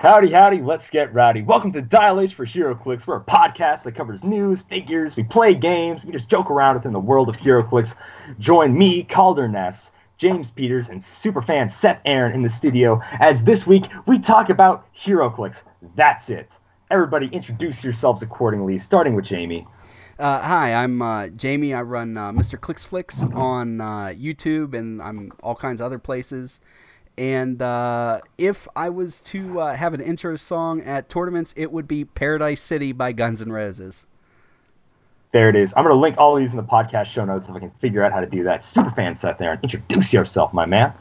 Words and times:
Howdy, 0.00 0.30
howdy, 0.30 0.62
let's 0.62 0.88
get 0.90 1.12
rowdy. 1.12 1.42
Welcome 1.42 1.72
to 1.72 1.82
Dial 1.82 2.20
H 2.20 2.34
for 2.34 2.46
HeroClix. 2.46 3.08
We're 3.08 3.16
a 3.16 3.20
podcast 3.20 3.82
that 3.82 3.96
covers 3.96 4.22
news, 4.22 4.62
figures, 4.62 5.16
we 5.16 5.24
play 5.24 5.54
games, 5.54 6.04
we 6.04 6.12
just 6.12 6.28
joke 6.28 6.52
around 6.52 6.76
within 6.76 6.92
the 6.92 7.00
world 7.00 7.28
of 7.28 7.36
HeroClix. 7.38 7.96
Join 8.38 8.78
me, 8.78 9.02
Calder 9.02 9.48
Ness, 9.48 9.90
James 10.16 10.52
Peters, 10.52 10.88
and 10.88 11.00
superfan 11.00 11.68
Seth 11.68 12.00
Aaron 12.04 12.32
in 12.32 12.42
the 12.42 12.48
studio 12.48 13.02
as 13.18 13.42
this 13.42 13.66
week 13.66 13.86
we 14.06 14.20
talk 14.20 14.50
about 14.50 14.86
HeroClix. 14.94 15.64
That's 15.96 16.30
it. 16.30 16.56
Everybody 16.92 17.26
introduce 17.32 17.82
yourselves 17.82 18.22
accordingly, 18.22 18.78
starting 18.78 19.16
with 19.16 19.24
Jamie. 19.24 19.66
Uh, 20.16 20.40
hi, 20.40 20.74
I'm 20.74 21.02
uh, 21.02 21.26
Jamie. 21.26 21.74
I 21.74 21.82
run 21.82 22.16
uh, 22.16 22.30
Mr. 22.30 22.56
Clicksflix 22.56 23.34
on 23.34 23.80
uh, 23.80 24.14
YouTube 24.16 24.74
and 24.74 25.02
I'm 25.02 25.32
all 25.42 25.56
kinds 25.56 25.80
of 25.80 25.86
other 25.86 25.98
places. 25.98 26.60
And 27.18 27.60
uh, 27.60 28.20
if 28.38 28.68
I 28.76 28.90
was 28.90 29.20
to 29.22 29.58
uh, 29.58 29.74
have 29.74 29.92
an 29.92 30.00
intro 30.00 30.36
song 30.36 30.80
at 30.82 31.08
tournaments, 31.08 31.52
it 31.56 31.72
would 31.72 31.88
be 31.88 32.04
Paradise 32.04 32.60
City 32.60 32.92
by 32.92 33.10
Guns 33.10 33.42
N' 33.42 33.50
Roses. 33.50 34.06
There 35.32 35.48
it 35.48 35.56
is. 35.56 35.74
I'm 35.76 35.82
going 35.82 35.96
to 35.96 36.00
link 36.00 36.16
all 36.16 36.36
these 36.36 36.52
in 36.52 36.56
the 36.56 36.62
podcast 36.62 37.06
show 37.06 37.24
notes 37.24 37.48
if 37.48 37.56
I 37.56 37.58
can 37.58 37.72
figure 37.80 38.04
out 38.04 38.12
how 38.12 38.20
to 38.20 38.26
do 38.26 38.44
that. 38.44 38.62
Superfan 38.62 39.16
Seth 39.16 39.40
Aaron, 39.40 39.58
introduce 39.64 40.12
yourself, 40.12 40.54
my 40.54 40.64
man. 40.64 40.94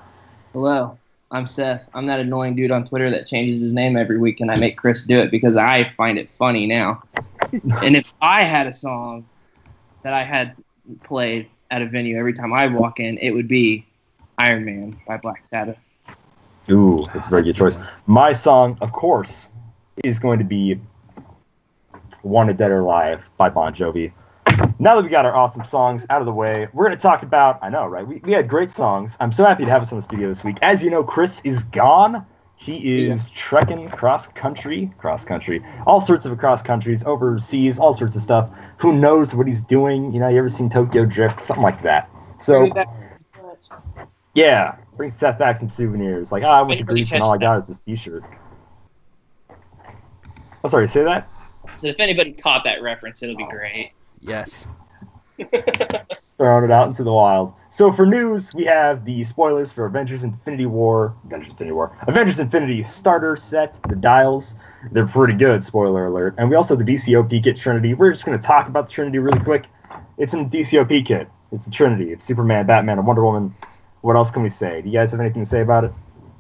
Hello, 0.54 0.98
I'm 1.30 1.46
Seth. 1.46 1.88
I'm 1.94 2.08
that 2.08 2.20
annoying 2.20 2.56
dude 2.56 2.72
on 2.72 2.84
Twitter 2.84 3.12
that 3.12 3.28
changes 3.28 3.62
his 3.62 3.76
name 3.76 3.96
every 3.96 4.18
week, 4.18 4.42
and 4.42 4.50
I 4.50 4.56
make 4.56 4.76
Chris 4.76 5.06
do 5.06 5.20
it 5.20 5.30
because 5.30 5.56
I 5.56 5.92
find 5.92 6.18
it 6.18 6.32
funny 6.32 6.66
now. 6.66 7.04
and 7.84 7.96
if 7.96 8.12
I 8.24 8.44
had 8.44 8.66
a 8.66 8.74
song 8.74 9.24
that 10.02 10.16
I 10.16 10.24
had 10.24 10.56
played 11.04 11.48
at 11.70 11.84
a 11.84 11.86
venue 11.86 12.18
every 12.18 12.34
time 12.34 12.54
I 12.54 12.66
walk 12.66 13.00
in, 13.00 13.20
it 13.20 13.32
would 13.32 13.48
be 13.48 13.86
Iron 14.40 14.66
Man 14.66 15.00
by 15.06 15.18
Black 15.18 15.44
Sabbath. 15.52 15.78
Ooh, 16.70 17.06
that's 17.14 17.28
a 17.28 17.30
very 17.30 17.44
good 17.44 17.56
choice. 17.56 17.78
My 18.06 18.32
song, 18.32 18.78
of 18.82 18.92
course, 18.92 19.50
is 20.04 20.20
going 20.20 20.40
to 20.40 20.46
be 20.46 20.80
Wanted 22.24 22.58
Dead 22.58 22.72
or 22.72 22.80
Alive 22.80 23.24
by 23.38 23.50
Bon 23.50 23.74
Jovi. 23.74 24.12
Now 24.80 24.96
that 24.96 25.04
we 25.04 25.10
got 25.10 25.26
our 25.26 25.36
awesome 25.36 25.66
songs 25.66 26.06
out 26.10 26.22
of 26.22 26.26
the 26.26 26.34
way, 26.34 26.68
we're 26.74 26.86
going 26.86 26.98
to 26.98 27.02
talk 27.02 27.24
about, 27.24 27.60
I 27.62 27.70
know, 27.70 27.86
right? 27.86 28.06
We, 28.06 28.18
we 28.18 28.34
had 28.34 28.48
great 28.48 28.72
songs. 28.72 29.16
I'm 29.20 29.32
so 29.32 29.46
happy 29.46 29.66
to 29.66 29.72
have 29.72 29.82
us 29.82 29.92
in 29.92 29.98
the 29.98 30.04
studio 30.04 30.28
this 30.28 30.44
week. 30.44 30.58
As 30.62 30.84
you 30.84 30.90
know, 30.90 31.04
Chris 31.04 31.42
is 31.44 31.64
gone. 31.64 32.26
He 32.60 33.06
is 33.06 33.30
trekking 33.36 33.88
cross 33.90 34.28
country, 34.28 34.92
cross 34.98 35.24
country, 35.24 35.64
all 35.86 36.02
sorts 36.02 36.26
of 36.26 36.36
cross 36.40 36.64
countries, 36.64 37.04
overseas, 37.04 37.78
all 37.78 37.94
sorts 37.94 38.16
of 38.16 38.24
stuff. 38.24 38.50
Who 38.78 38.94
knows 38.94 39.36
what 39.36 39.46
he's 39.46 39.62
doing? 39.62 40.12
You 40.12 40.20
know, 40.20 40.28
you 40.28 40.40
ever 40.40 40.50
seen 40.50 40.68
Tokyo 40.68 41.06
Drift? 41.06 41.40
Something 41.40 41.62
like 41.62 41.84
that. 41.84 42.10
So, 42.42 42.68
yeah, 44.34 44.76
bring 44.98 45.12
Seth 45.12 45.38
back 45.38 45.58
some 45.58 45.70
souvenirs. 45.70 46.32
Like, 46.32 46.44
ah, 46.44 46.60
I 46.60 46.62
went 46.62 46.80
to 46.80 46.86
Greece 46.86 47.12
and 47.12 47.22
all 47.22 47.34
I 47.34 47.38
got 47.38 47.60
is 47.60 47.68
this 47.68 47.80
T-shirt. 47.80 48.24
Oh, 50.64 50.68
sorry, 50.68 50.88
say 50.88 51.04
that. 51.04 51.30
So 51.78 51.88
if 51.88 52.00
anybody 52.00 52.34
caught 52.34 52.64
that 52.64 52.82
reference, 52.82 53.22
it'll 53.24 53.36
be 53.36 53.48
great. 53.48 53.92
Yes. 54.20 54.68
throwing 56.38 56.64
it 56.64 56.72
out 56.72 56.88
into 56.88 57.04
the 57.04 57.12
wild. 57.12 57.54
So 57.70 57.92
for 57.92 58.06
news, 58.06 58.50
we 58.56 58.66
have 58.66 59.06
the 59.06 59.24
spoilers 59.24 59.72
for 59.72 59.86
Avengers 59.86 60.24
Infinity 60.24 60.66
War, 60.66 61.16
Avengers 61.26 61.52
Infinity 61.52 61.74
War, 61.74 61.96
Avengers 62.08 62.40
Infinity 62.40 62.84
starter 62.84 63.36
set, 63.36 63.80
the 63.88 63.96
dials. 63.96 64.56
They're 64.92 65.06
pretty 65.06 65.34
good, 65.34 65.64
spoiler 65.64 66.08
alert. 66.08 66.36
And 66.38 66.50
we 66.50 66.56
also 66.56 66.76
have 66.76 66.86
the 66.86 66.92
DCOP 66.92 67.44
kit 67.44 67.58
Trinity. 67.58 67.94
We're 67.94 68.12
just 68.12 68.26
going 68.26 68.40
to 68.40 68.46
talk 68.46 68.68
about 68.68 68.88
the 68.88 68.94
Trinity 68.94 69.20
really 69.20 69.40
quick. 69.40 69.66
It's 70.18 70.34
a 70.34 70.38
DCOP 70.38 71.06
kit. 71.06 71.30
It's 71.52 71.66
the 71.66 71.72
Trinity. 71.72 72.12
It's 72.12 72.24
Superman, 72.24 72.66
Batman, 72.66 72.98
and 72.98 73.08
Wonder 73.08 73.24
Woman. 73.24 73.54
What 74.02 74.16
else 74.16 74.32
can 74.32 74.44
we 74.44 74.50
say? 74.50 74.82
Do 74.82 74.90
you 74.90 74.94
guys 74.94 75.12
have 75.12 75.20
anything 75.20 75.44
to 75.44 75.50
say 75.50 75.62
about 75.62 75.84
it? 75.84 75.92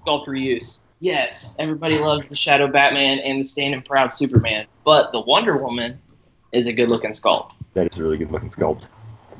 Sculpt 0.06 0.28
reuse. 0.28 0.82
Yes, 1.00 1.56
everybody 1.60 2.00
loves 2.00 2.28
the 2.28 2.36
Shadow 2.36 2.68
Batman 2.68 3.20
and 3.20 3.40
the 3.40 3.44
Stand 3.44 3.74
and 3.76 3.86
Proud 3.86 4.12
Superman, 4.12 4.66
but 4.84 5.12
the 5.12 5.20
Wonder 5.22 5.58
Woman 5.58 6.00
is 6.52 6.66
a 6.68 6.74
good 6.74 6.90
looking 6.90 7.12
sculpt. 7.12 7.52
That 7.76 7.92
is 7.92 8.00
a 8.00 8.04
really 8.04 8.18
good 8.18 8.32
looking 8.32 8.50
sculpt. 8.50 8.84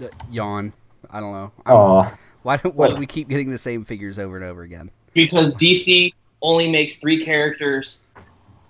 Uh, 0.02 0.08
yawn. 0.30 0.72
I 1.10 1.20
don't 1.20 1.32
know. 1.32 1.52
I'm- 1.66 1.76
Aw. 1.76 2.18
why 2.44 2.58
do, 2.58 2.70
why 2.70 2.90
do 2.90 2.96
we 2.96 3.06
keep 3.08 3.28
getting 3.30 3.50
the 3.50 3.58
same 3.58 3.86
figures 3.86 4.20
over 4.20 4.36
and 4.36 4.46
over 4.46 4.62
again? 4.64 4.92
Because 5.14 5.56
DC 5.56 6.14
only 6.44 6.70
makes 6.70 6.98
three 6.98 7.24
characters. 7.24 8.04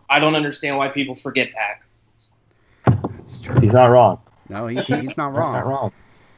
I 0.10 0.20
don't 0.20 0.36
understand 0.36 0.78
why 0.78 0.88
people 0.88 1.16
forget 1.16 1.50
that. 1.54 3.00
It's 3.20 3.42
true. 3.42 3.60
he's 3.60 3.74
not 3.74 3.88
wrong. 3.88 4.20
No, 4.48 4.68
he's, 4.68 4.88
he's 4.88 5.18
not 5.18 5.34
That's 5.34 5.44
wrong. 5.46 5.54
not 5.54 5.66
wrong. 5.68 5.92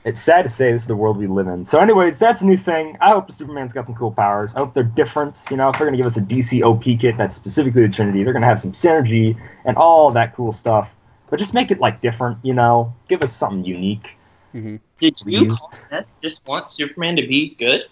It's 0.05 0.21
sad 0.21 0.43
to 0.43 0.49
say 0.49 0.71
this 0.71 0.83
is 0.83 0.87
the 0.87 0.95
world 0.95 1.17
we 1.17 1.27
live 1.27 1.47
in. 1.47 1.65
So, 1.65 1.79
anyways, 1.79 2.17
that's 2.17 2.41
a 2.41 2.45
new 2.45 2.55
thing. 2.55 2.97
I 3.01 3.09
hope 3.09 3.27
the 3.27 3.33
Superman's 3.33 3.73
got 3.73 3.85
some 3.85 3.95
cool 3.95 4.11
powers. 4.11 4.55
I 4.55 4.59
hope 4.59 4.73
they're 4.73 4.83
different. 4.83 5.41
You 5.51 5.57
know, 5.57 5.69
if 5.69 5.77
they're 5.77 5.87
gonna 5.87 5.97
give 5.97 6.05
us 6.05 6.15
a 6.17 6.21
DC 6.21 6.63
OP 6.63 6.83
kit 6.97 7.17
that's 7.17 7.35
specifically 7.35 7.85
the 7.85 7.93
Trinity, 7.93 8.23
they're 8.23 8.33
gonna 8.33 8.45
have 8.45 8.61
some 8.61 8.71
synergy 8.71 9.37
and 9.65 9.75
all 9.77 10.11
that 10.11 10.35
cool 10.35 10.53
stuff. 10.53 10.89
But 11.29 11.37
just 11.37 11.53
make 11.53 11.69
it 11.69 11.79
like 11.79 12.01
different. 12.01 12.37
You 12.43 12.53
know, 12.53 12.93
give 13.09 13.21
us 13.21 13.35
something 13.35 13.63
unique. 13.65 14.15
hmm 14.53 14.77
Did 14.99 15.19
you 15.27 15.45
Please. 15.45 15.59
call 15.59 15.73
this 15.91 16.13
just 16.21 16.45
want 16.47 16.71
Superman 16.71 17.17
to 17.17 17.27
be 17.27 17.55
good? 17.55 17.83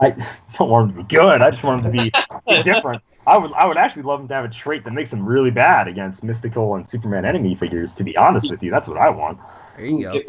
I 0.00 0.10
don't 0.54 0.70
want 0.70 0.90
him 0.90 0.96
to 0.96 1.02
be 1.02 1.16
good. 1.16 1.42
I 1.42 1.50
just 1.50 1.64
want 1.64 1.84
him 1.84 1.92
to 1.92 1.98
be 1.98 2.12
different. 2.62 3.02
I 3.26 3.38
would, 3.38 3.52
I 3.52 3.66
would 3.66 3.76
actually 3.76 4.02
love 4.02 4.20
him 4.20 4.28
to 4.28 4.34
have 4.34 4.44
a 4.44 4.48
trait 4.48 4.84
that 4.84 4.92
makes 4.92 5.12
him 5.12 5.24
really 5.24 5.50
bad 5.50 5.86
against 5.86 6.24
mystical 6.24 6.74
and 6.74 6.88
Superman 6.88 7.24
enemy 7.24 7.54
figures. 7.54 7.94
To 7.94 8.04
be 8.04 8.16
honest 8.16 8.50
with 8.50 8.62
you, 8.62 8.70
that's 8.70 8.88
what 8.88 8.98
I 8.98 9.10
want. 9.10 9.38
There 9.76 9.86
you 9.86 10.02
go. 10.04 10.22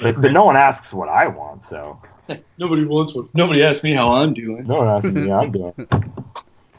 Give 0.00 0.08
us- 0.08 0.14
But, 0.14 0.22
but 0.22 0.32
no 0.32 0.44
one 0.44 0.56
asks 0.56 0.92
what 0.92 1.08
I 1.08 1.26
want, 1.28 1.64
so. 1.64 2.00
Nobody 2.58 2.84
wants 2.84 3.14
what. 3.14 3.26
Nobody 3.34 3.62
asks 3.62 3.82
me 3.84 3.92
how 3.92 4.12
I'm 4.12 4.34
doing. 4.34 4.66
No 4.66 4.78
one 4.78 4.88
asks 4.88 5.12
me 5.12 5.28
how 5.28 5.40
I'm 5.42 5.52
doing. 5.52 5.74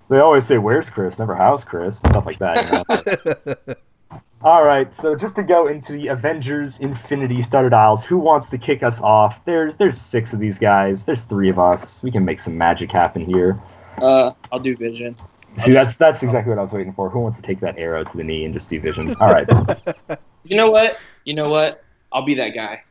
They 0.09 0.19
always 0.19 0.45
say, 0.45 0.57
"Where's 0.57 0.89
Chris?" 0.89 1.19
Never 1.19 1.35
"How's 1.35 1.63
Chris?" 1.63 1.97
Stuff 1.99 2.25
like 2.25 2.37
that. 2.39 2.57
You 2.65 3.55
know? 3.55 3.75
All 4.43 4.63
right, 4.65 4.91
so 4.93 5.15
just 5.15 5.35
to 5.35 5.43
go 5.43 5.67
into 5.67 5.93
the 5.93 6.07
Avengers 6.07 6.79
Infinity 6.79 7.43
starter 7.43 7.69
dials, 7.69 8.03
who 8.03 8.17
wants 8.17 8.49
to 8.49 8.57
kick 8.57 8.81
us 8.81 8.99
off? 9.01 9.39
There's 9.45 9.77
there's 9.77 9.97
six 9.99 10.33
of 10.33 10.39
these 10.39 10.57
guys. 10.57 11.03
There's 11.05 11.21
three 11.21 11.49
of 11.49 11.59
us. 11.59 12.01
We 12.01 12.09
can 12.11 12.25
make 12.25 12.39
some 12.39 12.57
magic 12.57 12.91
happen 12.91 13.23
here. 13.23 13.59
Uh, 14.01 14.31
I'll 14.51 14.59
do 14.59 14.75
Vision. 14.75 15.15
See, 15.57 15.73
that's 15.73 15.95
that's 15.95 16.23
exactly 16.23 16.49
what 16.49 16.57
I 16.59 16.61
was 16.63 16.73
waiting 16.73 16.93
for. 16.93 17.09
Who 17.09 17.19
wants 17.19 17.37
to 17.37 17.43
take 17.43 17.59
that 17.59 17.77
arrow 17.77 18.03
to 18.03 18.17
the 18.17 18.23
knee 18.23 18.45
and 18.45 18.53
just 18.53 18.69
do 18.69 18.79
vision? 18.81 19.15
All 19.19 19.29
right, 19.31 19.47
You 20.43 20.55
know 20.57 20.71
what? 20.71 20.97
You 21.25 21.35
know 21.35 21.49
what? 21.49 21.83
I'll 22.11 22.25
be 22.25 22.35
that 22.35 22.49
guy. 22.49 22.83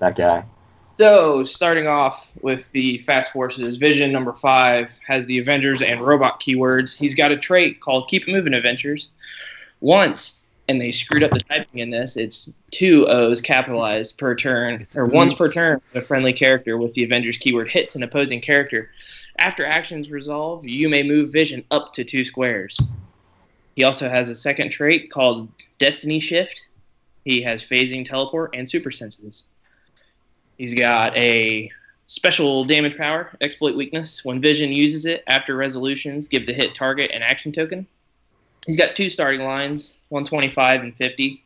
That 0.00 0.16
guy. 0.16 0.44
So, 0.98 1.44
starting 1.44 1.86
off 1.86 2.30
with 2.42 2.70
the 2.72 2.98
Fast 2.98 3.32
Forces, 3.32 3.76
Vision 3.76 4.12
number 4.12 4.34
five 4.34 4.92
has 5.06 5.24
the 5.24 5.38
Avengers 5.38 5.80
and 5.80 6.04
robot 6.04 6.40
keywords. 6.40 6.94
He's 6.94 7.14
got 7.14 7.32
a 7.32 7.38
trait 7.38 7.80
called 7.80 8.08
Keep 8.08 8.28
It 8.28 8.32
Moving 8.32 8.52
Avengers. 8.52 9.10
Once, 9.80 10.44
and 10.68 10.78
they 10.80 10.90
screwed 10.90 11.22
up 11.22 11.30
the 11.30 11.40
typing 11.40 11.80
in 11.80 11.88
this, 11.88 12.18
it's 12.18 12.52
two 12.70 13.06
O's 13.08 13.40
capitalized 13.40 14.18
per 14.18 14.34
turn, 14.34 14.86
or 14.94 15.06
once 15.06 15.32
per 15.32 15.50
turn. 15.50 15.80
A 15.94 16.02
friendly 16.02 16.34
character 16.34 16.76
with 16.76 16.92
the 16.92 17.04
Avengers 17.04 17.38
keyword 17.38 17.70
hits 17.70 17.96
an 17.96 18.02
opposing 18.02 18.42
character. 18.42 18.90
After 19.38 19.64
actions 19.64 20.10
resolve, 20.10 20.66
you 20.66 20.90
may 20.90 21.02
move 21.02 21.32
Vision 21.32 21.64
up 21.70 21.94
to 21.94 22.04
two 22.04 22.24
squares. 22.24 22.78
He 23.74 23.84
also 23.84 24.10
has 24.10 24.28
a 24.28 24.34
second 24.34 24.70
trait 24.70 25.10
called 25.10 25.48
Destiny 25.78 26.20
Shift. 26.20 26.66
He 27.24 27.40
has 27.40 27.62
phasing, 27.62 28.04
teleport, 28.04 28.54
and 28.54 28.68
super 28.68 28.90
senses. 28.90 29.46
He's 30.60 30.74
got 30.74 31.16
a 31.16 31.70
special 32.04 32.66
damage 32.66 32.94
power, 32.94 33.34
exploit 33.40 33.74
weakness. 33.74 34.26
When 34.26 34.42
Vision 34.42 34.70
uses 34.70 35.06
it 35.06 35.24
after 35.26 35.56
resolutions, 35.56 36.28
give 36.28 36.44
the 36.44 36.52
hit 36.52 36.74
target 36.74 37.12
an 37.12 37.22
action 37.22 37.50
token. 37.50 37.86
He's 38.66 38.76
got 38.76 38.94
two 38.94 39.08
starting 39.08 39.40
lines, 39.40 39.96
125 40.10 40.82
and 40.82 40.94
50. 40.94 41.42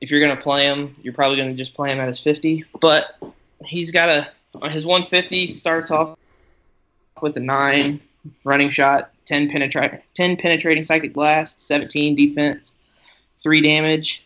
If 0.00 0.10
you're 0.10 0.20
going 0.20 0.34
to 0.34 0.42
play 0.42 0.64
him, 0.64 0.94
you're 1.02 1.12
probably 1.12 1.36
going 1.36 1.50
to 1.50 1.54
just 1.54 1.74
play 1.74 1.92
him 1.92 2.00
at 2.00 2.08
his 2.08 2.18
50. 2.18 2.64
But 2.80 3.18
he's 3.66 3.90
got 3.90 4.08
a 4.08 4.30
on 4.54 4.70
his 4.70 4.86
150 4.86 5.46
starts 5.48 5.90
off 5.90 6.16
with 7.20 7.36
a 7.36 7.40
nine 7.40 8.00
running 8.42 8.70
shot, 8.70 9.10
10 9.26 9.50
penetrate, 9.50 10.00
10 10.14 10.38
penetrating 10.38 10.82
psychic 10.82 11.12
blast, 11.12 11.60
17 11.60 12.16
defense, 12.16 12.72
three 13.36 13.60
damage, 13.60 14.24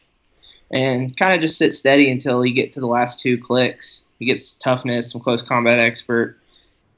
and 0.73 1.17
kind 1.17 1.35
of 1.35 1.41
just 1.41 1.59
sit 1.59 1.75
steady 1.75 2.11
until 2.11 2.45
you 2.45 2.55
get 2.55 2.73
to 2.73 2.81
the 2.81 2.87
last 2.87 3.21
two 3.21 3.39
clicks. 3.39 4.05
He 4.19 4.25
gets 4.25 4.55
toughness, 4.55 5.11
some 5.11 5.21
close 5.21 5.43
combat 5.43 5.79
expert, 5.79 6.39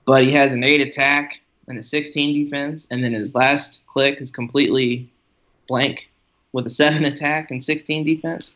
but 0.06 0.22
he 0.22 0.30
has 0.32 0.52
an 0.52 0.62
eight 0.62 0.80
attack 0.80 1.40
and 1.66 1.78
a 1.78 1.82
16 1.82 2.44
defense, 2.44 2.86
and 2.90 3.02
then 3.02 3.14
his 3.14 3.34
last 3.34 3.86
click 3.86 4.20
is 4.20 4.30
completely 4.30 5.10
blank 5.66 6.10
with 6.52 6.66
a 6.66 6.70
seven 6.70 7.04
attack 7.12 7.50
and 7.50 7.62
16 7.62 8.04
defense. 8.04 8.54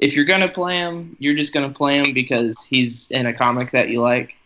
If 0.00 0.16
you're 0.16 0.24
gonna 0.24 0.48
play 0.48 0.78
him, 0.78 1.16
you're 1.20 1.36
just 1.36 1.52
gonna 1.52 1.70
play 1.70 1.98
him 1.98 2.12
because 2.12 2.64
he's 2.64 3.10
in 3.12 3.26
a 3.26 3.32
comic 3.32 3.70
that 3.70 3.88
you 3.88 4.00
like. 4.00 4.36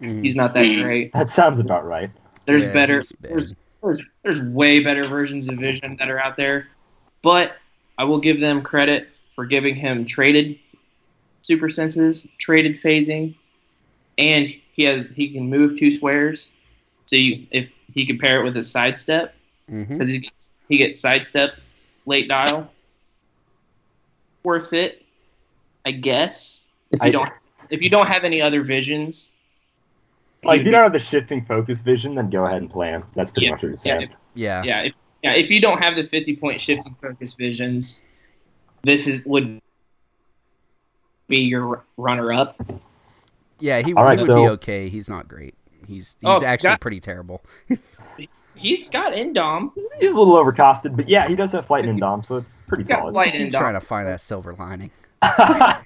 Mhm. 0.00 0.24
He's 0.24 0.34
not 0.34 0.54
that 0.54 0.62
great. 0.82 1.12
That 1.12 1.28
sounds 1.28 1.58
about 1.58 1.84
right. 1.84 2.10
There's 2.46 2.64
Yeah, 2.64 2.72
better. 2.72 3.02
There's, 3.20 3.54
there's 3.82 4.02
there's 4.22 4.40
way 4.40 4.80
better 4.80 5.02
versions 5.02 5.48
of 5.48 5.58
Vision 5.58 5.96
that 5.98 6.08
are 6.08 6.18
out 6.18 6.36
there, 6.36 6.68
but 7.20 7.56
I 8.00 8.04
will 8.04 8.18
give 8.18 8.40
them 8.40 8.62
credit 8.62 9.08
for 9.30 9.44
giving 9.44 9.76
him 9.76 10.06
traded 10.06 10.58
super 11.42 11.68
senses, 11.68 12.26
traded 12.38 12.76
phasing, 12.76 13.34
and 14.16 14.48
he 14.72 14.84
has 14.84 15.06
he 15.08 15.28
can 15.28 15.50
move 15.50 15.78
two 15.78 15.90
squares. 15.90 16.50
So 17.04 17.16
you, 17.16 17.46
if 17.50 17.70
he 17.92 18.06
can 18.06 18.16
pair 18.16 18.40
it 18.40 18.44
with 18.44 18.56
his 18.56 18.70
sidestep 18.70 19.34
mm-hmm. 19.70 19.98
because 19.98 20.08
he 20.08 20.18
gets, 20.20 20.50
he 20.70 20.78
gets 20.78 21.00
sidestep 21.00 21.56
late 22.06 22.26
dial. 22.26 22.70
Worth 24.44 24.72
it, 24.72 25.04
I 25.84 25.90
guess. 25.90 26.62
If 26.90 27.00
you 27.02 27.08
I- 27.08 27.10
don't 27.10 27.30
if 27.68 27.82
you 27.82 27.90
don't 27.90 28.06
have 28.06 28.24
any 28.24 28.40
other 28.40 28.62
visions, 28.62 29.32
Like, 30.42 30.60
if 30.60 30.66
you 30.66 30.72
don't 30.72 30.84
have 30.84 30.94
the 30.94 30.98
shifting 31.00 31.44
focus 31.44 31.82
vision, 31.82 32.14
then 32.14 32.30
go 32.30 32.46
ahead 32.46 32.62
and 32.62 32.70
play 32.70 32.88
him. 32.88 33.04
That's 33.14 33.30
pretty 33.30 33.48
Yeah, 33.48 33.52
much 33.52 33.62
what 33.62 33.68
you're 33.68 33.72
yeah, 33.72 33.98
saying. 33.98 34.14
Yeah. 34.34 34.62
yeah, 34.64 34.80
if 34.84 34.94
yeah, 35.22 35.32
if 35.32 35.50
you 35.50 35.60
don't 35.60 35.82
have 35.82 35.96
the 35.96 36.02
fifty 36.04 36.36
point 36.36 36.60
shifting 36.60 36.94
focus 37.00 37.34
visions, 37.34 38.02
this 38.82 39.06
is 39.06 39.24
would 39.24 39.60
be 41.28 41.38
your 41.38 41.84
runner 41.96 42.32
up. 42.32 42.60
Yeah, 43.58 43.82
he, 43.82 43.92
All 43.94 44.04
right, 44.04 44.18
he 44.18 44.22
would 44.22 44.26
so- 44.28 44.36
be 44.36 44.48
okay. 44.50 44.88
He's 44.88 45.08
not 45.08 45.28
great. 45.28 45.54
He's 45.86 46.16
he's 46.20 46.28
Oh, 46.28 46.42
actually 46.44 46.68
got- 46.70 46.80
pretty 46.80 47.00
terrible. 47.00 47.42
He's 48.56 48.88
got 48.88 49.12
Indom. 49.12 49.70
He's 50.00 50.12
a 50.12 50.18
little 50.18 50.34
overcosted, 50.34 50.96
but 50.96 51.08
yeah, 51.08 51.26
he 51.28 51.34
does 51.36 51.52
have 51.52 51.66
flight 51.66 51.84
and 51.86 51.98
dom, 51.98 52.22
so 52.22 52.34
it's 52.34 52.56
pretty 52.66 52.82
He's 52.82 52.88
got 52.88 52.98
solid. 53.00 53.12
flight 53.12 53.34
Indom. 53.34 53.52
trying 53.52 53.74
to 53.74 53.80
find 53.80 54.06
that 54.08 54.20
silver 54.20 54.54
lining. 54.54 54.90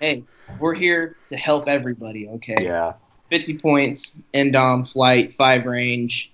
Hey, 0.00 0.22
we're 0.58 0.74
here 0.74 1.16
to 1.30 1.36
help 1.36 1.66
everybody. 1.68 2.28
Okay. 2.28 2.64
yeah. 2.64 2.92
50 3.30 3.58
points, 3.58 4.18
Indom, 4.34 4.86
flight, 4.90 5.32
five 5.32 5.64
range. 5.64 6.32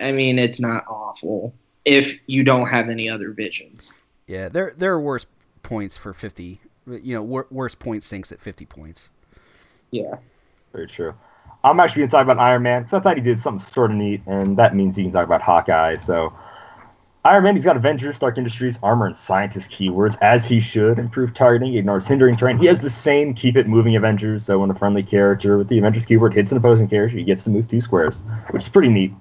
I 0.00 0.12
mean, 0.12 0.38
it's 0.38 0.60
not 0.60 0.84
awful 0.88 1.54
if 1.84 2.18
you 2.26 2.42
don't 2.44 2.68
have 2.68 2.88
any 2.88 3.08
other 3.08 3.32
visions. 3.32 3.94
Yeah, 4.26 4.48
there 4.48 4.74
there 4.76 4.92
are 4.92 5.00
worse 5.00 5.26
points 5.62 5.96
for 5.96 6.12
fifty. 6.12 6.60
You 6.86 7.16
know, 7.16 7.22
wor- 7.22 7.46
worse 7.50 7.74
point 7.74 8.04
sinks 8.04 8.30
at 8.30 8.40
fifty 8.40 8.66
points. 8.66 9.10
Yeah. 9.90 10.16
Very 10.72 10.86
true. 10.86 11.14
I'm 11.64 11.80
actually 11.80 12.00
going 12.00 12.08
to 12.10 12.12
talk 12.12 12.24
about 12.24 12.38
Iron 12.38 12.62
Man 12.62 12.82
because 12.82 12.94
I 12.94 13.00
thought 13.00 13.16
he 13.16 13.22
did 13.22 13.38
something 13.38 13.60
sort 13.60 13.90
of 13.90 13.96
neat, 13.96 14.22
and 14.26 14.56
that 14.56 14.74
means 14.76 14.96
you 14.96 15.04
can 15.04 15.12
talk 15.12 15.24
about 15.24 15.42
Hawkeye. 15.42 15.96
So, 15.96 16.32
Iron 17.24 17.42
Man, 17.42 17.56
he's 17.56 17.64
got 17.64 17.76
Avengers, 17.76 18.16
Stark 18.16 18.38
Industries, 18.38 18.78
Armor, 18.84 19.06
and 19.06 19.16
Scientist 19.16 19.70
keywords, 19.70 20.16
as 20.22 20.44
he 20.44 20.60
should. 20.60 20.98
Improve 20.98 21.34
targeting, 21.34 21.74
ignores 21.74 22.06
hindering 22.06 22.36
terrain. 22.36 22.58
He 22.58 22.66
has 22.66 22.80
the 22.80 22.90
same 22.90 23.34
Keep 23.34 23.56
It 23.56 23.66
Moving 23.66 23.96
Avengers, 23.96 24.44
so 24.44 24.60
when 24.60 24.70
a 24.70 24.74
friendly 24.74 25.02
character 25.02 25.58
with 25.58 25.68
the 25.68 25.78
Avengers 25.78 26.04
keyword 26.04 26.34
hits 26.34 26.52
an 26.52 26.58
opposing 26.58 26.88
character, 26.88 27.16
he 27.16 27.24
gets 27.24 27.42
to 27.44 27.50
move 27.50 27.66
two 27.66 27.80
squares, 27.80 28.22
which 28.50 28.62
is 28.62 28.68
pretty 28.68 28.88
neat. 28.88 29.12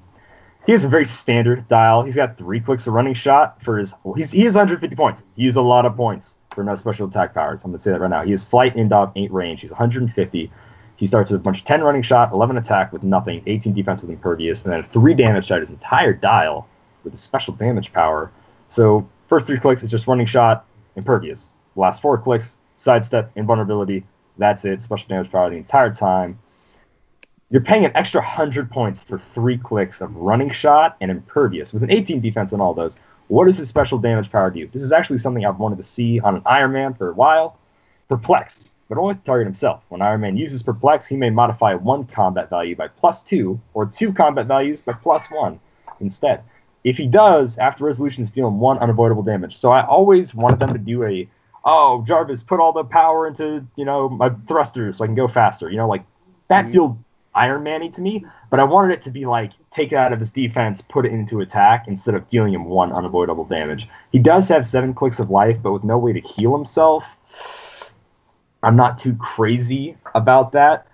He 0.65 0.71
has 0.71 0.83
a 0.83 0.89
very 0.89 1.05
standard 1.05 1.67
dial. 1.67 2.03
He's 2.03 2.15
got 2.15 2.37
three 2.37 2.59
clicks 2.59 2.87
of 2.87 2.93
running 2.93 3.13
shot 3.13 3.61
for 3.61 3.77
his. 3.77 3.93
He's, 4.15 4.31
he 4.31 4.43
has 4.45 4.55
150 4.55 4.95
points. 4.95 5.23
He 5.35 5.45
has 5.45 5.55
a 5.55 5.61
lot 5.61 5.85
of 5.85 5.95
points 5.95 6.37
for 6.53 6.63
no 6.63 6.75
special 6.75 7.07
attack 7.07 7.33
powers. 7.35 7.63
I'm 7.63 7.71
going 7.71 7.77
to 7.77 7.83
say 7.83 7.91
that 7.91 8.01
right 8.01 8.09
now. 8.09 8.23
He 8.23 8.31
has 8.31 8.43
flight, 8.43 8.75
Indom, 8.75 9.11
8 9.15 9.31
range. 9.31 9.61
He's 9.61 9.69
150. 9.69 10.51
He 10.95 11.07
starts 11.07 11.29
with 11.29 11.41
a 11.41 11.43
bunch 11.43 11.59
of 11.59 11.65
10 11.65 11.83
running 11.83 12.01
shot, 12.01 12.31
11 12.31 12.57
attack 12.57 12.91
with 12.93 13.03
nothing, 13.03 13.43
18 13.45 13.73
defense 13.73 14.01
with 14.01 14.09
impervious, 14.09 14.63
and 14.63 14.71
then 14.71 14.81
3 14.81 15.13
damage 15.13 15.49
to 15.49 15.59
his 15.59 15.69
entire 15.69 16.13
dial 16.13 16.67
with 17.03 17.13
a 17.13 17.17
special 17.17 17.53
damage 17.53 17.93
power. 17.93 18.31
So, 18.69 19.07
first 19.27 19.45
three 19.45 19.59
clicks 19.59 19.83
is 19.83 19.91
just 19.91 20.07
running 20.07 20.25
shot, 20.25 20.65
impervious. 20.95 21.51
Last 21.75 22.01
four 22.01 22.17
clicks, 22.17 22.57
sidestep, 22.73 23.31
invulnerability. 23.35 24.03
That's 24.37 24.65
it. 24.65 24.81
Special 24.81 25.07
damage 25.09 25.31
power 25.31 25.49
the 25.49 25.57
entire 25.57 25.93
time. 25.93 26.39
You're 27.51 27.61
paying 27.61 27.85
an 27.85 27.91
extra 27.95 28.21
100 28.21 28.71
points 28.71 29.03
for 29.03 29.19
three 29.19 29.57
clicks 29.57 30.01
of 30.01 30.15
running 30.15 30.51
shot 30.51 30.97
and 30.99 31.11
impervious 31.11 31.73
with 31.73 31.83
an 31.83 31.91
18 31.91 32.19
defense 32.19 32.53
on 32.53 32.61
all 32.61 32.73
those. 32.73 32.97
What 33.27 33.45
does 33.45 33.57
his 33.57 33.69
special 33.69 33.99
damage 33.99 34.31
power 34.31 34.49
do? 34.49 34.67
This 34.67 34.81
is 34.81 34.91
actually 34.91 35.19
something 35.19 35.45
I've 35.45 35.59
wanted 35.59 35.77
to 35.77 35.83
see 35.83 36.19
on 36.19 36.35
an 36.35 36.41
Iron 36.45 36.73
Man 36.73 36.93
for 36.95 37.09
a 37.09 37.13
while. 37.13 37.57
Perplex, 38.09 38.71
but 38.89 38.97
only 38.97 39.15
to 39.15 39.21
target 39.21 39.47
himself. 39.47 39.83
When 39.89 40.01
Iron 40.01 40.21
Man 40.21 40.37
uses 40.37 40.63
Perplex, 40.63 41.07
he 41.07 41.15
may 41.15 41.29
modify 41.29 41.73
one 41.75 42.05
combat 42.05 42.49
value 42.49 42.75
by 42.75 42.87
plus 42.87 43.21
two, 43.23 43.59
or 43.73 43.85
two 43.85 44.11
combat 44.13 44.47
values 44.47 44.81
by 44.81 44.93
plus 44.93 45.25
one 45.27 45.59
instead. 45.99 46.43
If 46.83 46.97
he 46.97 47.07
does, 47.07 47.57
after 47.57 47.83
resolutions 47.83 48.29
deal 48.29 48.47
him 48.47 48.59
one 48.59 48.77
unavoidable 48.77 49.23
damage. 49.23 49.57
So 49.57 49.71
I 49.71 49.85
always 49.85 50.35
wanted 50.35 50.59
them 50.59 50.73
to 50.73 50.79
do 50.79 51.03
a, 51.03 51.27
oh, 51.63 52.03
Jarvis, 52.07 52.43
put 52.43 52.59
all 52.59 52.73
the 52.73 52.83
power 52.83 53.27
into, 53.27 53.65
you 53.75 53.85
know, 53.85 54.07
my 54.09 54.29
thrusters 54.47 54.97
so 54.97 55.03
I 55.03 55.07
can 55.07 55.15
go 55.15 55.27
faster. 55.27 55.69
You 55.69 55.77
know, 55.77 55.87
like, 55.87 56.05
that 56.47 56.65
Mhm. 56.65 56.71
feel 56.71 56.97
Iron 57.35 57.63
Man-y 57.63 57.89
to 57.89 58.01
me, 58.01 58.25
but 58.49 58.59
I 58.59 58.63
wanted 58.63 58.93
it 58.93 59.01
to 59.03 59.11
be 59.11 59.25
like 59.25 59.51
take 59.71 59.91
it 59.91 59.95
out 59.95 60.13
of 60.13 60.19
his 60.19 60.31
defense, 60.31 60.81
put 60.81 61.05
it 61.05 61.11
into 61.11 61.41
attack 61.41 61.87
instead 61.87 62.15
of 62.15 62.29
dealing 62.29 62.53
him 62.53 62.65
one 62.65 62.91
unavoidable 62.91 63.45
damage. 63.45 63.87
He 64.11 64.19
does 64.19 64.47
have 64.49 64.65
seven 64.65 64.93
clicks 64.93 65.19
of 65.19 65.29
life, 65.29 65.57
but 65.61 65.73
with 65.73 65.83
no 65.83 65.97
way 65.97 66.13
to 66.13 66.21
heal 66.21 66.55
himself. 66.55 67.03
I'm 68.63 68.75
not 68.75 68.97
too 68.97 69.15
crazy 69.15 69.95
about 70.15 70.53
that. 70.53 70.87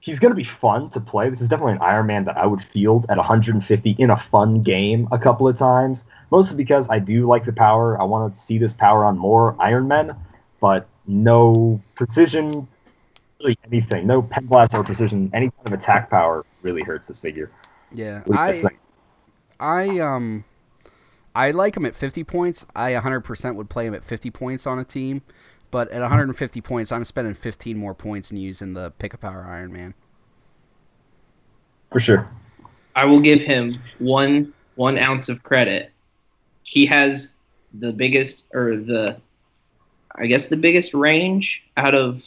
He's 0.00 0.20
going 0.20 0.32
to 0.32 0.36
be 0.36 0.44
fun 0.44 0.90
to 0.90 1.00
play. 1.00 1.30
This 1.30 1.40
is 1.40 1.48
definitely 1.48 1.74
an 1.74 1.78
Iron 1.80 2.06
Man 2.06 2.24
that 2.26 2.36
I 2.36 2.44
would 2.44 2.60
field 2.60 3.06
at 3.08 3.16
150 3.16 3.90
in 3.98 4.10
a 4.10 4.18
fun 4.18 4.60
game 4.60 5.08
a 5.10 5.18
couple 5.18 5.48
of 5.48 5.56
times, 5.56 6.04
mostly 6.30 6.58
because 6.58 6.90
I 6.90 6.98
do 6.98 7.26
like 7.26 7.46
the 7.46 7.52
power. 7.52 7.98
I 7.98 8.04
want 8.04 8.34
to 8.34 8.38
see 8.40 8.58
this 8.58 8.74
power 8.74 9.06
on 9.06 9.16
more 9.16 9.56
Iron 9.58 9.88
Men, 9.88 10.14
but 10.60 10.86
no 11.06 11.80
precision, 11.94 12.68
really 13.44 13.58
anything. 13.66 14.06
No 14.06 14.22
pen 14.22 14.46
blast 14.46 14.74
or 14.74 14.82
precision. 14.82 15.30
Any 15.32 15.50
kind 15.50 15.66
of 15.66 15.72
attack 15.72 16.10
power 16.10 16.44
really 16.62 16.82
hurts 16.82 17.06
this 17.06 17.20
figure. 17.20 17.50
Yeah, 17.92 18.22
What 18.24 18.24
do 18.24 18.32
you 18.32 18.36
guys 18.36 18.64
I? 18.64 18.70
I 19.60 19.98
um 20.00 20.44
I 21.34 21.50
like 21.50 21.76
him 21.76 21.84
at 21.84 21.94
50 21.94 22.24
points. 22.24 22.64
I 22.74 22.92
100% 22.92 23.54
would 23.56 23.68
play 23.68 23.86
him 23.86 23.94
at 23.94 24.04
50 24.04 24.30
points 24.30 24.66
on 24.66 24.78
a 24.78 24.84
team, 24.84 25.22
but 25.70 25.90
at 25.90 26.00
150 26.00 26.60
points, 26.60 26.92
I'm 26.92 27.04
spending 27.04 27.34
15 27.34 27.76
more 27.76 27.94
points 27.94 28.30
and 28.30 28.40
using 28.40 28.74
the 28.74 28.92
pick 28.98 29.14
a 29.14 29.18
power 29.18 29.44
Iron 29.48 29.72
Man. 29.72 29.94
For 31.92 32.00
sure. 32.00 32.28
I 32.96 33.04
will 33.04 33.20
give 33.20 33.40
him 33.40 33.74
one 33.98 34.52
one 34.76 34.98
ounce 34.98 35.28
of 35.28 35.42
credit. 35.42 35.92
He 36.64 36.86
has 36.86 37.36
the 37.74 37.92
biggest 37.92 38.46
or 38.54 38.76
the 38.76 39.16
I 40.16 40.26
guess 40.26 40.48
the 40.48 40.56
biggest 40.56 40.94
range 40.94 41.66
out 41.76 41.94
of 41.94 42.24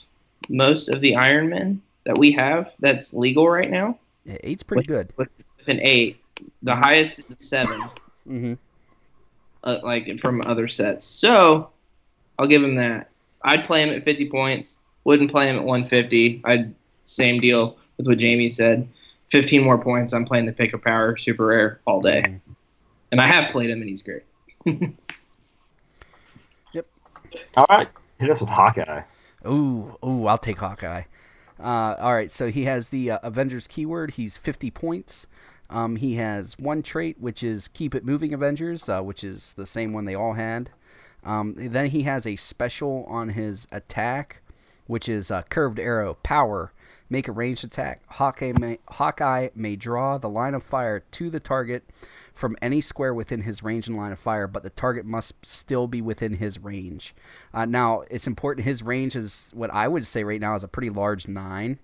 most 0.49 0.89
of 0.89 1.01
the 1.01 1.15
Iron 1.15 1.49
Men 1.49 1.81
that 2.05 2.17
we 2.17 2.31
have 2.33 2.73
that's 2.79 3.13
legal 3.13 3.49
right 3.49 3.69
now. 3.69 3.97
Yeah, 4.23 4.37
eight's 4.43 4.63
pretty 4.63 4.87
good. 4.87 5.11
With 5.17 5.29
an 5.67 5.79
eight. 5.81 6.21
The 6.63 6.75
highest 6.75 7.19
is 7.19 7.31
a 7.31 7.39
seven. 7.39 7.81
Mm-hmm. 8.27 8.53
uh, 9.63 9.79
like 9.83 10.19
from 10.19 10.41
other 10.45 10.67
sets. 10.67 11.05
So 11.05 11.69
I'll 12.37 12.47
give 12.47 12.63
him 12.63 12.75
that. 12.75 13.09
I'd 13.43 13.63
play 13.63 13.83
him 13.83 13.89
at 13.89 14.03
50 14.03 14.29
points. 14.29 14.79
Wouldn't 15.05 15.31
play 15.31 15.47
him 15.49 15.55
at 15.55 15.63
150. 15.63 16.41
I'd 16.43 16.73
same 17.05 17.39
deal 17.39 17.77
with 17.97 18.07
what 18.07 18.17
Jamie 18.17 18.49
said. 18.49 18.87
15 19.29 19.63
more 19.63 19.77
points. 19.77 20.13
I'm 20.13 20.25
playing 20.25 20.45
the 20.45 20.51
pick 20.51 20.73
of 20.73 20.81
power 20.81 21.15
super 21.17 21.47
rare 21.47 21.79
all 21.85 22.01
day, 22.01 22.39
and 23.11 23.21
I 23.21 23.27
have 23.27 23.51
played 23.51 23.69
him 23.69 23.81
and 23.81 23.89
he's 23.89 24.01
great. 24.01 24.23
Yep. 26.73 26.85
All 27.55 27.65
right. 27.69 27.87
Hit 28.19 28.29
us 28.29 28.39
with 28.39 28.49
Hawkeye. 28.49 29.01
Ooh, 29.45 29.97
ooh, 30.03 30.25
I'll 30.25 30.37
take 30.37 30.59
Hawkeye. 30.59 31.03
Uh, 31.59 31.95
all 31.99 32.13
right, 32.13 32.31
so 32.31 32.49
he 32.49 32.65
has 32.65 32.89
the 32.89 33.11
uh, 33.11 33.19
Avengers 33.23 33.67
keyword. 33.67 34.11
He's 34.11 34.37
50 34.37 34.71
points. 34.71 35.27
Um, 35.69 35.97
he 35.97 36.15
has 36.15 36.57
one 36.57 36.81
trait, 36.81 37.19
which 37.19 37.43
is 37.43 37.67
Keep 37.67 37.93
It 37.93 38.05
Moving 38.05 38.33
Avengers, 38.33 38.87
uh, 38.87 39.01
which 39.01 39.23
is 39.23 39.53
the 39.53 39.65
same 39.65 39.91
one 39.91 40.05
they 40.05 40.15
all 40.15 40.33
had. 40.33 40.69
Um, 41.23 41.55
then 41.57 41.87
he 41.87 42.03
has 42.03 42.25
a 42.25 42.35
special 42.37 43.03
on 43.05 43.29
his 43.29 43.67
attack, 43.71 44.41
which 44.85 45.09
is 45.09 45.29
uh, 45.29 45.41
Curved 45.43 45.79
Arrow 45.79 46.15
Power. 46.23 46.71
Make 47.09 47.27
a 47.27 47.33
ranged 47.33 47.63
attack. 47.63 48.01
Hawkeye 48.07 48.53
may, 48.57 48.79
Hawkeye 48.89 49.49
may 49.55 49.75
draw 49.75 50.17
the 50.17 50.29
line 50.29 50.53
of 50.53 50.63
fire 50.63 50.99
to 50.99 51.29
the 51.29 51.39
target 51.39 51.83
from 52.37 52.55
any 52.61 52.81
square 52.81 53.13
within 53.13 53.41
his 53.41 53.63
range 53.63 53.87
and 53.87 53.97
line 53.97 54.11
of 54.11 54.19
fire, 54.19 54.47
but 54.47 54.61
the 54.63 54.69
target 54.69 55.05
must 55.05 55.33
still 55.45 55.87
be 55.87 56.01
within 56.01 56.35
his 56.35 56.59
range. 56.59 57.15
Uh, 57.53 57.65
now, 57.65 58.03
it's 58.11 58.27
important. 58.27 58.65
His 58.65 58.83
range 58.83 59.15
is 59.15 59.49
what 59.53 59.73
I 59.73 59.87
would 59.87 60.05
say 60.05 60.23
right 60.23 60.39
now 60.39 60.55
is 60.55 60.63
a 60.63 60.67
pretty 60.67 60.89
large 60.89 61.27
nine. 61.27 61.79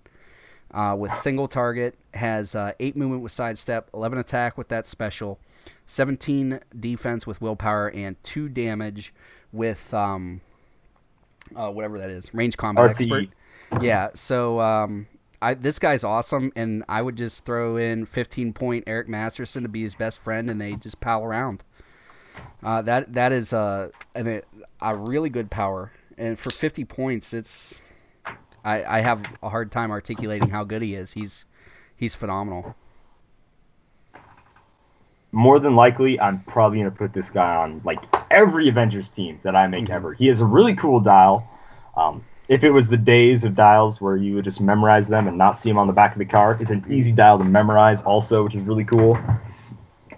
Uh, 0.70 0.94
with 0.98 1.12
single 1.12 1.46
target, 1.46 1.96
has 2.14 2.56
uh, 2.56 2.72
eight 2.80 2.96
movement 2.96 3.22
with 3.22 3.30
sidestep, 3.30 3.88
eleven 3.94 4.18
attack 4.18 4.58
with 4.58 4.68
that 4.68 4.86
special, 4.86 5.38
seventeen 5.86 6.58
defense 6.78 7.28
with 7.28 7.40
willpower, 7.40 7.88
and 7.90 8.20
two 8.24 8.48
damage 8.48 9.14
with 9.52 9.94
um, 9.94 10.40
uh, 11.54 11.70
whatever 11.70 11.98
that 11.98 12.10
is, 12.10 12.34
range 12.34 12.56
combat 12.56 12.90
RCE. 12.90 13.00
expert. 13.00 13.28
Yeah, 13.80 14.08
so 14.14 14.58
um, 14.58 15.06
I 15.44 15.54
this 15.54 15.78
guy's 15.78 16.04
awesome, 16.04 16.52
and 16.56 16.84
I 16.88 17.02
would 17.02 17.16
just 17.16 17.44
throw 17.44 17.76
in 17.76 18.06
15 18.06 18.52
point 18.54 18.84
Eric 18.86 19.08
Masterson 19.08 19.62
to 19.62 19.68
be 19.68 19.82
his 19.82 19.94
best 19.94 20.18
friend, 20.20 20.48
and 20.50 20.60
they 20.60 20.74
just 20.74 21.00
pal 21.00 21.22
around. 21.22 21.64
Uh, 22.62 22.80
that 22.82 23.12
that 23.12 23.30
is 23.32 23.52
uh, 23.52 23.90
an, 24.14 24.26
a, 24.26 24.42
a 24.80 24.96
really 24.96 25.28
good 25.30 25.50
power, 25.50 25.92
and 26.16 26.38
for 26.38 26.50
50 26.50 26.84
points, 26.86 27.34
it's 27.34 27.82
I, 28.64 28.84
I 28.84 29.00
have 29.02 29.22
a 29.42 29.50
hard 29.50 29.70
time 29.70 29.90
articulating 29.90 30.48
how 30.50 30.64
good 30.64 30.80
he 30.82 30.94
is. 30.94 31.12
He's 31.12 31.44
he's 31.94 32.14
phenomenal. 32.14 32.74
more 35.32 35.58
than 35.58 35.74
likely, 35.74 36.18
I'm 36.20 36.40
probably 36.44 36.78
gonna 36.78 36.92
put 36.92 37.12
this 37.12 37.28
guy 37.28 37.56
on 37.56 37.80
like 37.84 37.98
every 38.30 38.68
Avengers 38.68 39.10
team 39.10 39.40
that 39.42 39.56
I 39.56 39.66
make 39.66 39.86
Mhm. 39.86 39.90
ever. 39.90 40.12
He 40.14 40.28
has 40.28 40.40
a 40.40 40.44
really 40.46 40.76
cool 40.76 41.00
dial. 41.00 41.44
Um, 41.96 42.22
if 42.48 42.62
it 42.64 42.70
was 42.70 42.88
the 42.88 42.96
days 42.96 43.44
of 43.44 43.54
dials 43.54 44.00
where 44.00 44.16
you 44.16 44.34
would 44.34 44.44
just 44.44 44.60
memorize 44.60 45.08
them 45.08 45.28
and 45.28 45.38
not 45.38 45.56
see 45.56 45.70
them 45.70 45.78
on 45.78 45.86
the 45.86 45.92
back 45.92 46.12
of 46.12 46.18
the 46.18 46.24
card, 46.24 46.60
it's 46.60 46.70
an 46.70 46.84
easy 46.88 47.12
dial 47.12 47.38
to 47.38 47.44
memorize 47.44 48.02
also, 48.02 48.44
which 48.44 48.54
is 48.54 48.62
really 48.64 48.84
cool. 48.84 49.18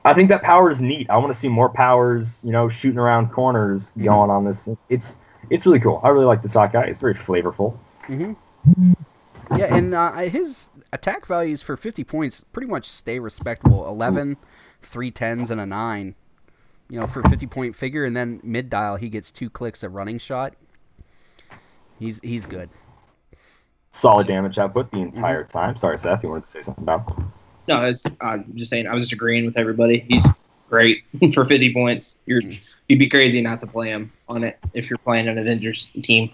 I 0.05 0.15
think 0.15 0.29
that 0.29 0.43
power 0.43 0.71
is 0.71 0.81
neat. 0.83 1.09
I 1.11 1.17
want 1.19 1.33
to 1.33 1.39
see 1.39 1.49
more 1.49 1.69
powers, 1.69 2.41
you 2.45 2.53
know, 2.53 2.69
shooting 2.69 2.99
around 2.99 3.31
corners 3.33 3.91
Mhm. 3.97 4.05
going 4.05 4.31
on 4.31 4.45
this. 4.45 4.69
It's 4.89 5.19
it's 5.49 5.65
really 5.65 5.79
cool. 5.79 6.01
I 6.03 6.09
really 6.09 6.25
like 6.27 6.43
the 6.43 6.49
Sakai. 6.49 6.89
It's 6.91 6.99
very 6.99 7.15
flavorful. 7.15 7.77
hmm 8.07 8.33
Yeah, 9.57 9.67
and 9.77 9.95
uh, 9.95 10.11
his 10.23 10.71
attack 10.93 11.25
values 11.27 11.63
for 11.63 11.77
50 11.77 12.03
points 12.03 12.43
pretty 12.53 12.67
much 12.67 12.87
stay 12.89 13.21
respectable 13.21 13.87
11, 13.87 14.39
three 14.83 15.13
tens, 15.13 15.53
and 15.53 15.61
a 15.61 15.67
9. 15.67 16.17
You 16.89 17.01
know, 17.01 17.07
for 17.07 17.21
a 17.21 17.29
50 17.29 17.47
point 17.47 17.77
figure, 17.77 18.05
and 18.05 18.17
then 18.17 18.41
mid 18.43 18.69
dial, 18.71 18.97
he 18.97 19.09
gets 19.09 19.31
two 19.31 19.49
clicks 19.51 19.83
of 19.85 19.95
running 19.95 20.19
shot. 20.19 20.55
He's 21.99 22.21
he's 22.21 22.47
good. 22.47 22.69
Solid 23.93 24.27
damage 24.27 24.59
output 24.59 24.91
the 24.91 24.99
Mm-hmm. 24.99 25.17
entire 25.17 25.45
time. 25.45 25.77
Sorry, 25.77 25.99
Seth, 25.99 26.23
you 26.23 26.29
wanted 26.29 26.45
to 26.45 26.51
say 26.51 26.63
something 26.63 26.85
about? 26.85 27.19
No, 27.69 27.83
it's, 27.85 28.05
I'm 28.21 28.53
just 28.55 28.71
saying. 28.71 28.87
I 28.87 28.93
was 28.95 29.03
just 29.03 29.13
agreeing 29.13 29.47
with 29.47 29.57
everybody. 29.57 30.05
He's 30.09 30.25
great 30.69 31.05
for 31.35 31.45
50 31.45 31.73
points. 31.73 32.19
You're 32.27 32.43
you'd 32.89 32.99
be 32.99 33.09
crazy 33.09 33.41
not 33.41 33.61
to 33.63 33.67
play 33.67 33.89
him 33.91 34.13
on 34.29 34.45
it 34.45 34.59
if 34.75 34.91
you're 34.91 34.99
playing 34.99 35.29
an 35.29 35.39
Avengers 35.39 35.91
team. 36.03 36.31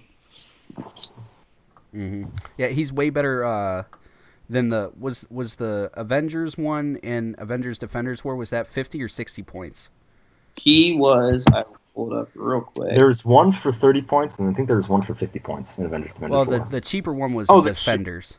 hmm 1.92 2.24
Yeah, 2.56 2.68
he's 2.68 2.92
way 2.92 3.10
better 3.10 3.44
uh, 3.44 3.84
than 4.48 4.70
the 4.70 4.92
was 4.98 5.26
was 5.30 5.56
the 5.56 5.90
Avengers 5.94 6.58
one 6.58 6.98
and 7.02 7.34
Avengers 7.38 7.78
Defenders 7.78 8.24
War. 8.24 8.34
Was 8.36 8.50
that 8.50 8.66
50 8.66 9.02
or 9.02 9.08
60 9.08 9.42
points? 9.42 9.90
He 10.56 10.94
was. 10.96 11.44
I 11.52 11.62
will 11.62 11.76
pull 11.94 12.12
it 12.12 12.18
up 12.18 12.28
real 12.34 12.60
quick. 12.62 12.94
There's 12.94 13.24
one 13.24 13.52
for 13.52 13.72
30 13.72 14.02
points, 14.02 14.38
and 14.38 14.48
I 14.48 14.52
think 14.54 14.68
there's 14.68 14.88
one 14.88 15.02
for 15.02 15.14
50 15.14 15.38
points 15.40 15.78
in 15.78 15.84
Avengers 15.84 16.14
Defenders 16.14 16.32
Well, 16.32 16.44
the 16.44 16.58
4. 16.58 16.68
the 16.70 16.80
cheaper 16.80 17.12
one 17.12 17.34
was 17.34 17.48
Oh, 17.50 17.60
the 17.60 17.70
the 17.70 17.74
cheap- 17.74 17.84
Defenders. 17.84 18.38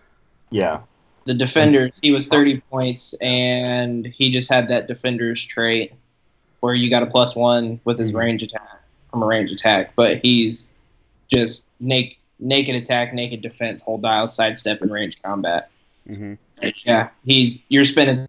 Yeah. 0.49 0.79
the 1.25 1.33
defenders, 1.33 1.91
he 2.01 2.11
was 2.11 2.27
30 2.27 2.59
points, 2.69 3.13
and 3.21 4.05
he 4.05 4.29
just 4.29 4.51
had 4.51 4.67
that 4.67 4.87
defender's 4.89 5.41
trait 5.41 5.93
where 6.59 6.73
you 6.75 6.89
got 6.89 7.01
a 7.01 7.05
plus 7.05 7.33
one 7.35 7.79
with 7.85 7.97
his 7.97 8.11
Mhm. 8.11 8.15
range 8.15 8.43
attack 8.43 8.81
from 9.09 9.23
a 9.23 9.25
range 9.25 9.49
attack. 9.51 9.93
But 9.95 10.17
he's 10.17 10.69
just 11.31 11.67
naked, 11.79 12.17
naked 12.39 12.75
attack, 12.75 13.13
naked 13.13 13.41
defense, 13.41 13.81
whole 13.81 13.97
dial, 13.97 14.27
sidestep, 14.27 14.81
and 14.81 14.91
range 14.91 15.21
combat. 15.21 15.69
hmm 16.07 16.33
Yeah, 16.83 17.07
he's 17.25 17.59
you're 17.69 17.85
spending 17.85 18.27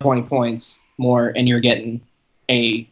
20 0.00 0.22
points 0.22 0.80
more, 0.98 1.32
and 1.34 1.48
you're 1.48 1.60
getting 1.60 2.00
a 2.50 2.86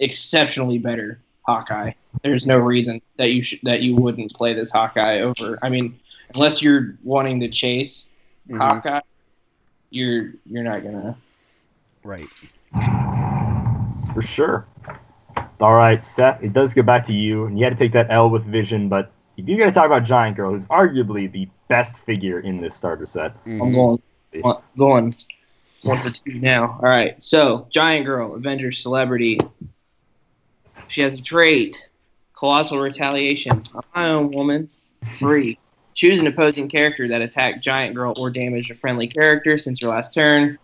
exceptionally 0.00 0.78
better 0.78 1.18
Hawkeye. 1.42 1.92
There's 2.22 2.46
no 2.46 2.58
reason 2.58 3.00
that 3.16 3.32
you 3.32 3.42
should 3.42 3.60
that 3.62 3.82
you 3.82 3.96
wouldn't 3.96 4.32
play 4.32 4.52
this 4.54 4.70
Hawkeye 4.70 5.20
over. 5.20 5.58
I 5.62 5.68
mean, 5.68 5.98
unless 6.34 6.62
you're 6.62 6.96
wanting 7.04 7.40
to 7.40 7.48
chase 7.48 8.08
Mm-hmm. 8.48 8.60
Hawkeye, 8.62 9.00
you're 9.90 10.32
you're 10.46 10.62
not 10.62 10.82
gonna. 10.82 11.14
Right. 12.02 12.26
For 14.14 14.22
sure. 14.22 14.66
All 15.60 15.74
right, 15.74 16.02
Seth, 16.02 16.42
it 16.42 16.52
does 16.54 16.72
go 16.72 16.82
back 16.82 17.04
to 17.06 17.12
you, 17.12 17.44
and 17.44 17.58
you 17.58 17.64
had 17.64 17.76
to 17.76 17.84
take 17.84 17.92
that 17.92 18.06
L 18.10 18.30
with 18.30 18.44
Vision, 18.44 18.88
but 18.88 19.10
you 19.36 19.44
do 19.44 19.56
got 19.58 19.66
to 19.66 19.72
talk 19.72 19.86
about 19.86 20.04
Giant 20.04 20.36
Girl, 20.36 20.52
who's 20.52 20.64
arguably 20.66 21.30
the 21.30 21.48
best 21.68 21.98
figure 21.98 22.40
in 22.40 22.60
this 22.60 22.74
starter 22.74 23.06
set. 23.06 23.34
Mhm. 23.44 23.60
I'm 23.62 23.72
going 23.72 24.02
one- 24.40 24.62
going 24.78 25.14
one 25.82 25.96
for 25.98 26.10
two 26.10 26.38
now. 26.38 26.78
All 26.82 26.88
right, 26.88 27.20
so 27.22 27.66
Giant 27.70 28.06
Girl, 28.06 28.34
Avengers 28.34 28.78
celebrity. 28.78 29.40
She 30.88 31.02
has 31.02 31.14
a 31.14 31.20
trait, 31.20 31.88
colossal 32.34 32.80
retaliation. 32.80 33.62
I'm 33.74 33.82
my 33.94 34.08
own 34.08 34.30
woman, 34.30 34.68
free. 35.14 35.58
Choose 35.94 36.20
an 36.20 36.26
opposing 36.26 36.68
character 36.68 37.08
that 37.08 37.20
attacked 37.20 37.62
Giant 37.62 37.94
Girl 37.94 38.14
or 38.16 38.30
damaged 38.30 38.70
a 38.70 38.74
friendly 38.74 39.06
character 39.06 39.58
since 39.58 39.82
her 39.82 39.88
last 39.88 40.14
turn. 40.14 40.58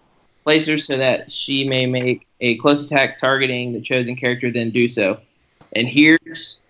Place 0.45 0.67
her 0.67 0.79
so 0.79 0.97
that 0.97 1.33
she 1.33 1.67
may 1.67 1.87
make 1.87 2.27
a 2.41 2.57
close 2.59 2.85
attack 2.85 3.19
targeting 3.19 3.73
the 3.73 3.81
chosen 3.81 4.15
character, 4.15 4.51
then 4.51 4.71
do 4.71 4.89
so. 4.89 5.19
And 5.75 5.89
here's 5.89 6.61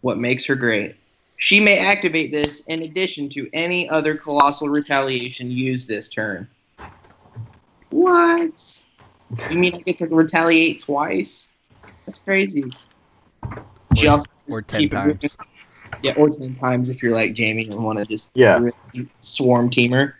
what 0.00 0.18
makes 0.18 0.44
her 0.46 0.54
great. 0.54 0.96
She 1.36 1.60
may 1.60 1.78
activate 1.78 2.32
this 2.32 2.62
in 2.66 2.82
addition 2.82 3.28
to 3.30 3.48
any 3.52 3.88
other 3.90 4.16
colossal 4.16 4.68
retaliation 4.68 5.50
used 5.50 5.86
this 5.86 6.08
turn. 6.08 6.48
What? 7.90 8.84
You 9.50 9.58
mean 9.58 9.74
I 9.74 9.78
get 9.78 9.98
to 9.98 10.06
retaliate 10.06 10.80
twice? 10.80 11.50
That's 12.06 12.18
crazy. 12.18 12.72
She 13.96 14.08
Or- 14.08 14.18
or 14.50 14.62
10 14.62 14.80
keep 14.80 14.92
it 14.92 14.96
times. 14.96 15.36
Yeah, 16.02 16.12
or 16.16 16.28
ten 16.28 16.54
times 16.54 16.90
if 16.90 17.02
you're 17.02 17.12
like 17.14 17.34
Jamie 17.34 17.66
and 17.66 17.82
want 17.82 17.98
to 17.98 18.04
just 18.04 18.30
Yes. 18.34 18.62
really 18.92 19.08
swarm 19.20 19.70
teamer. 19.70 20.12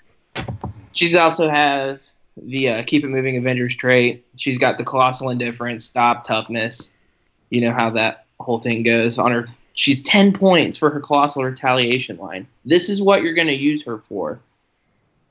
She's 0.92 1.14
also 1.14 1.48
have 1.48 2.00
the 2.36 2.68
uh, 2.70 2.82
keep 2.84 3.04
it 3.04 3.08
moving 3.08 3.36
Avengers 3.36 3.76
trait. 3.76 4.24
She's 4.36 4.58
got 4.58 4.78
the 4.78 4.84
colossal 4.84 5.30
indifference, 5.30 5.84
stop 5.84 6.24
toughness. 6.24 6.94
You 7.50 7.60
know 7.60 7.72
how 7.72 7.90
that 7.90 8.26
whole 8.40 8.58
thing 8.60 8.82
goes 8.82 9.18
on 9.18 9.30
her. 9.30 9.46
She's 9.74 10.02
ten 10.02 10.32
points 10.32 10.76
for 10.78 10.90
her 10.90 11.00
colossal 11.00 11.44
retaliation 11.44 12.16
line. 12.16 12.46
This 12.64 12.88
is 12.88 13.00
what 13.02 13.22
you're 13.22 13.34
going 13.34 13.48
to 13.48 13.56
use 13.58 13.84
her 13.84 13.98
for. 13.98 14.40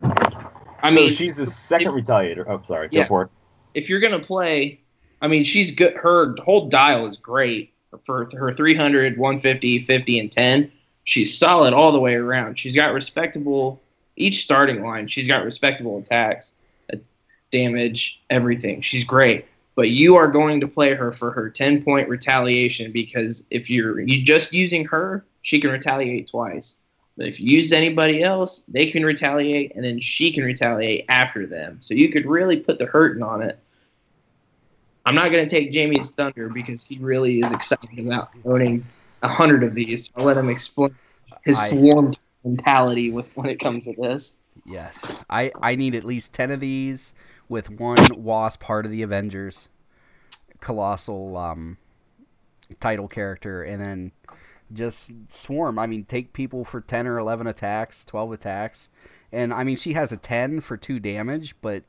I 0.01 0.89
so 0.89 0.95
mean, 0.95 1.11
she's 1.13 1.37
the 1.37 1.45
second 1.45 1.97
if- 1.97 2.05
retaliator. 2.05 2.45
Oh, 2.47 2.61
sorry. 2.67 2.89
Yeah. 2.91 3.03
Go 3.03 3.07
for 3.07 3.21
it. 3.23 3.29
if 3.73 3.89
you're 3.89 3.99
gonna 3.99 4.19
play, 4.19 4.79
I 5.21 5.27
mean, 5.27 5.43
she's 5.43 5.71
good. 5.71 5.95
Her 5.95 6.35
whole 6.43 6.69
dial 6.69 7.05
is 7.07 7.17
great 7.17 7.71
for 8.03 8.29
her 8.37 8.53
300, 8.53 9.17
150, 9.17 9.79
50, 9.79 10.19
and 10.19 10.31
10. 10.31 10.71
She's 11.03 11.37
solid 11.37 11.73
all 11.73 11.91
the 11.91 11.99
way 11.99 12.15
around. 12.15 12.59
She's 12.59 12.75
got 12.75 12.93
respectable 12.93 13.81
each 14.17 14.43
starting 14.43 14.83
line. 14.83 15.07
She's 15.07 15.27
got 15.27 15.45
respectable 15.45 15.99
attacks, 15.99 16.53
uh, 16.93 16.97
damage, 17.51 18.21
everything. 18.29 18.81
She's 18.81 19.03
great. 19.03 19.45
But 19.75 19.91
you 19.91 20.15
are 20.15 20.27
going 20.27 20.59
to 20.61 20.67
play 20.67 20.95
her 20.95 21.11
for 21.11 21.31
her 21.31 21.49
10 21.49 21.83
point 21.83 22.09
retaliation 22.09 22.91
because 22.91 23.45
if 23.51 23.69
you're 23.69 23.99
you 24.01 24.23
just 24.23 24.51
using 24.51 24.85
her, 24.85 25.23
she 25.43 25.61
can 25.61 25.69
retaliate 25.69 26.27
twice. 26.27 26.77
But 27.15 27.27
if 27.27 27.39
you 27.39 27.57
use 27.57 27.71
anybody 27.71 28.21
else, 28.21 28.63
they 28.67 28.91
can 28.91 29.03
retaliate, 29.03 29.75
and 29.75 29.83
then 29.83 29.99
she 29.99 30.31
can 30.31 30.43
retaliate 30.43 31.05
after 31.09 31.47
them. 31.47 31.77
So 31.79 31.95
you 31.95 32.11
could 32.11 32.27
really 32.27 32.57
put 32.57 32.77
the 32.77 32.85
hurting 32.85 33.23
on 33.23 33.41
it. 33.41 33.59
I'm 35.07 35.15
not 35.15 35.31
going 35.31 35.47
to 35.47 35.49
take 35.49 35.71
Jamie's 35.71 36.11
thunder 36.11 36.49
because 36.49 36.85
he 36.85 36.97
really 36.97 37.39
is 37.39 37.53
excited 37.53 37.97
about 37.97 38.29
owning 38.43 38.85
a 39.23 39.29
hundred 39.29 39.63
of 39.63 39.73
these. 39.73 40.11
I'll 40.17 40.25
let 40.25 40.35
him 40.35 40.49
explain 40.49 40.93
his 41.45 41.57
I- 41.57 41.67
swarm 41.69 42.11
mentality 42.43 43.09
with 43.09 43.25
when 43.37 43.47
it 43.49 43.57
comes 43.57 43.85
to 43.85 43.93
this. 43.93 44.35
Yes, 44.65 45.15
I 45.29 45.53
I 45.61 45.75
need 45.75 45.95
at 45.95 46.03
least 46.03 46.33
ten 46.33 46.51
of 46.51 46.59
these 46.59 47.13
with 47.47 47.69
one 47.69 48.05
Wasp 48.17 48.61
part 48.61 48.85
of 48.85 48.91
the 48.91 49.01
Avengers, 49.01 49.69
colossal 50.59 51.37
um, 51.37 51.77
title 52.81 53.07
character, 53.07 53.63
and 53.63 53.81
then 53.81 54.11
just 54.73 55.13
swarm. 55.29 55.79
I 55.79 55.87
mean, 55.87 56.03
take 56.03 56.33
people 56.33 56.65
for 56.65 56.81
ten 56.81 57.07
or 57.07 57.17
eleven 57.17 57.47
attacks, 57.47 58.03
twelve 58.03 58.33
attacks, 58.33 58.89
and 59.31 59.53
I 59.53 59.63
mean 59.63 59.77
she 59.77 59.93
has 59.93 60.11
a 60.11 60.17
ten 60.17 60.59
for 60.59 60.75
two 60.75 60.99
damage, 60.99 61.55
but 61.61 61.85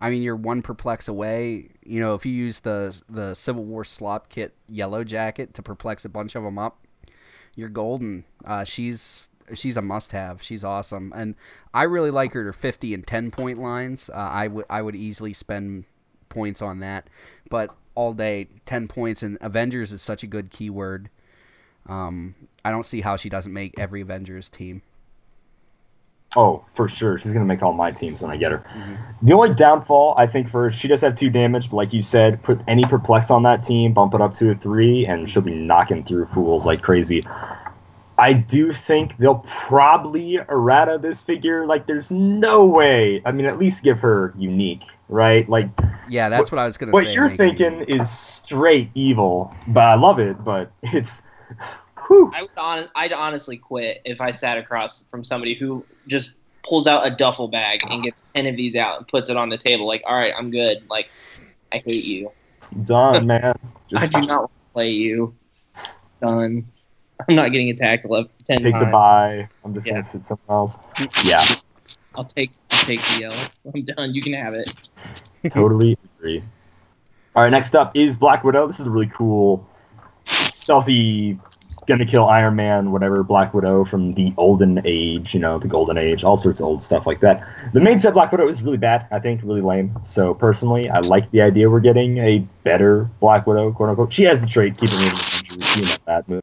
I 0.00 0.10
mean 0.10 0.22
you're 0.22 0.36
one 0.36 0.62
perplex 0.62 1.08
away. 1.08 1.70
You 1.84 2.00
know, 2.00 2.14
if 2.14 2.24
you 2.24 2.32
use 2.32 2.60
the 2.60 3.00
the 3.08 3.34
Civil 3.34 3.64
War 3.64 3.84
slop 3.84 4.28
kit 4.28 4.54
yellow 4.68 5.04
jacket 5.04 5.54
to 5.54 5.62
perplex 5.62 6.04
a 6.04 6.08
bunch 6.08 6.34
of 6.34 6.42
them 6.42 6.58
up, 6.58 6.86
you're 7.54 7.68
golden. 7.68 8.24
Uh, 8.44 8.64
she's 8.64 9.28
she's 9.54 9.76
a 9.76 9.82
must 9.82 10.12
have. 10.12 10.42
She's 10.42 10.64
awesome, 10.64 11.12
and 11.14 11.34
I 11.74 11.82
really 11.84 12.10
like 12.10 12.32
her 12.32 12.52
50 12.52 12.94
and 12.94 13.06
10 13.06 13.30
point 13.30 13.60
lines. 13.60 14.08
Uh, 14.10 14.16
I 14.16 14.48
would 14.48 14.64
I 14.70 14.82
would 14.82 14.96
easily 14.96 15.32
spend 15.32 15.84
points 16.28 16.62
on 16.62 16.80
that, 16.80 17.08
but 17.50 17.74
all 17.94 18.12
day 18.14 18.48
10 18.66 18.88
points 18.88 19.22
and 19.22 19.36
Avengers 19.40 19.92
is 19.92 20.00
such 20.00 20.22
a 20.22 20.26
good 20.26 20.50
keyword. 20.50 21.10
Um, 21.86 22.34
I 22.64 22.70
don't 22.70 22.86
see 22.86 23.00
how 23.00 23.16
she 23.16 23.28
doesn't 23.28 23.52
make 23.52 23.78
every 23.78 24.00
Avengers 24.00 24.48
team. 24.48 24.82
Oh, 26.36 26.64
for 26.76 26.88
sure. 26.88 27.18
She's 27.18 27.32
going 27.32 27.44
to 27.44 27.48
make 27.48 27.60
all 27.62 27.72
my 27.72 27.90
teams 27.90 28.22
when 28.22 28.30
I 28.30 28.36
get 28.36 28.52
her. 28.52 28.58
Mhm. 28.72 28.96
The 29.22 29.32
only 29.32 29.52
downfall, 29.54 30.14
I 30.16 30.26
think, 30.28 30.48
for 30.48 30.62
her, 30.64 30.70
she 30.70 30.86
does 30.86 31.00
have 31.00 31.16
two 31.16 31.28
damage, 31.28 31.70
but 31.70 31.76
like 31.76 31.92
you 31.92 32.02
said, 32.02 32.40
put 32.42 32.60
any 32.68 32.84
perplex 32.84 33.30
on 33.30 33.42
that 33.42 33.64
team, 33.64 33.92
bump 33.92 34.14
it 34.14 34.20
up 34.20 34.34
to 34.34 34.50
a 34.50 34.54
three, 34.54 35.06
and 35.06 35.28
she'll 35.28 35.42
be 35.42 35.54
knocking 35.54 36.04
through 36.04 36.26
fools 36.26 36.66
like 36.66 36.82
crazy. 36.82 37.22
I 38.16 38.32
do 38.34 38.72
think 38.72 39.16
they'll 39.16 39.44
probably 39.48 40.36
errata 40.36 40.98
this 41.00 41.20
figure. 41.22 41.66
Like, 41.66 41.86
there's 41.86 42.10
no 42.10 42.64
way. 42.66 43.22
I 43.24 43.32
mean, 43.32 43.46
at 43.46 43.58
least 43.58 43.82
give 43.82 43.98
her 44.00 44.32
unique, 44.38 44.82
right? 45.08 45.48
Like, 45.48 45.68
Yeah, 46.08 46.28
that's 46.28 46.52
what, 46.52 46.58
I 46.58 46.64
was 46.66 46.76
gonna 46.76 46.90
say. 46.90 46.92
what 46.92 47.08
you're 47.12 47.34
thinking 47.36 47.80
is 47.88 48.08
straight 48.10 48.90
evil, 48.94 49.52
but 49.68 49.80
I 49.84 49.94
love 49.94 50.18
it. 50.20 50.44
But 50.44 50.70
it's, 50.82 51.22
whew. 52.10 52.30
I 52.34 52.42
would 52.42 52.50
hon- 52.56 52.88
I'd 52.94 53.12
honestly 53.12 53.56
quit 53.56 54.00
if 54.04 54.20
I 54.20 54.30
sat 54.32 54.58
across 54.58 55.04
from 55.04 55.22
somebody 55.24 55.54
who 55.54 55.84
just 56.08 56.34
pulls 56.62 56.86
out 56.86 57.06
a 57.06 57.10
duffel 57.10 57.48
bag 57.48 57.80
and 57.88 58.02
gets 58.02 58.20
ten 58.34 58.46
of 58.46 58.56
these 58.56 58.76
out 58.76 58.98
and 58.98 59.08
puts 59.08 59.30
it 59.30 59.36
on 59.36 59.48
the 59.48 59.56
table. 59.56 59.86
Like, 59.86 60.02
all 60.06 60.14
right, 60.16 60.34
I'm 60.36 60.50
good. 60.50 60.78
Like, 60.90 61.08
I 61.72 61.78
hate 61.78 62.04
you. 62.04 62.30
done, 62.84 63.26
man. 63.28 63.54
I 63.96 64.06
do 64.06 64.20
not 64.22 64.40
want 64.40 64.50
to 64.50 64.72
play 64.74 64.90
you. 64.90 65.34
Done. 66.20 66.66
I'm 67.28 67.34
not 67.34 67.52
getting 67.52 67.70
attacked 67.70 68.04
11, 68.04 68.30
10 68.46 68.56
Take 68.62 68.64
the 68.64 68.70
times. 68.80 68.92
bye. 68.92 69.48
I'm 69.64 69.74
just 69.74 69.86
Yeah. 69.86 69.92
gonna 69.94 70.02
sit 70.04 70.26
somewhere 70.26 70.56
else. 70.58 70.78
Yeah, 71.24 71.44
I'll 72.14 72.24
take 72.24 72.50
I'll 72.72 72.78
take 72.80 73.00
the 73.02 73.20
yell. 73.20 73.32
I'm 73.74 73.84
done. 73.84 74.14
You 74.14 74.20
can 74.22 74.32
have 74.34 74.54
it. 74.54 74.90
totally 75.50 75.96
agree. 76.18 76.42
All 77.36 77.42
right, 77.44 77.50
next 77.50 77.74
up 77.76 77.96
is 77.96 78.16
Black 78.16 78.42
Widow. 78.42 78.66
This 78.66 78.80
is 78.80 78.86
a 78.86 78.90
really 78.90 79.10
cool, 79.14 79.66
stealthy, 80.24 81.38
gonna 81.90 82.06
kill 82.06 82.26
Iron 82.26 82.56
Man, 82.56 82.92
whatever 82.92 83.22
Black 83.22 83.52
Widow 83.52 83.84
from 83.84 84.14
the 84.14 84.32
olden 84.36 84.80
age, 84.84 85.34
you 85.34 85.40
know, 85.40 85.58
the 85.58 85.68
golden 85.68 85.98
age, 85.98 86.24
all 86.24 86.36
sorts 86.36 86.60
of 86.60 86.66
old 86.66 86.82
stuff 86.82 87.06
like 87.06 87.20
that. 87.20 87.46
The 87.72 87.80
main 87.80 87.98
set 87.98 88.14
Black 88.14 88.32
Widow 88.32 88.48
is 88.48 88.62
really 88.62 88.78
bad, 88.78 89.06
I 89.10 89.18
think, 89.18 89.42
really 89.42 89.60
lame. 89.60 89.94
So 90.04 90.32
personally, 90.32 90.88
I 90.88 91.00
like 91.00 91.30
the 91.32 91.42
idea 91.42 91.68
we're 91.68 91.80
getting 91.80 92.18
a 92.18 92.38
better 92.64 93.10
Black 93.18 93.46
Widow, 93.46 93.72
quote 93.72 93.90
unquote. 93.90 94.12
She 94.12 94.22
has 94.24 94.40
the 94.40 94.46
trait, 94.46 94.78
keep 94.78 94.90
it 94.92 94.98
moving, 94.98 95.82
you 95.82 95.86
know 95.86 95.96
that 96.06 96.28
move. 96.28 96.42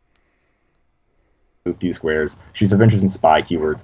Move 1.65 1.77
few 1.77 1.93
squares. 1.93 2.37
She's 2.53 2.73
Avengers 2.73 3.01
and 3.01 3.11
spy 3.11 3.41
keywords. 3.41 3.83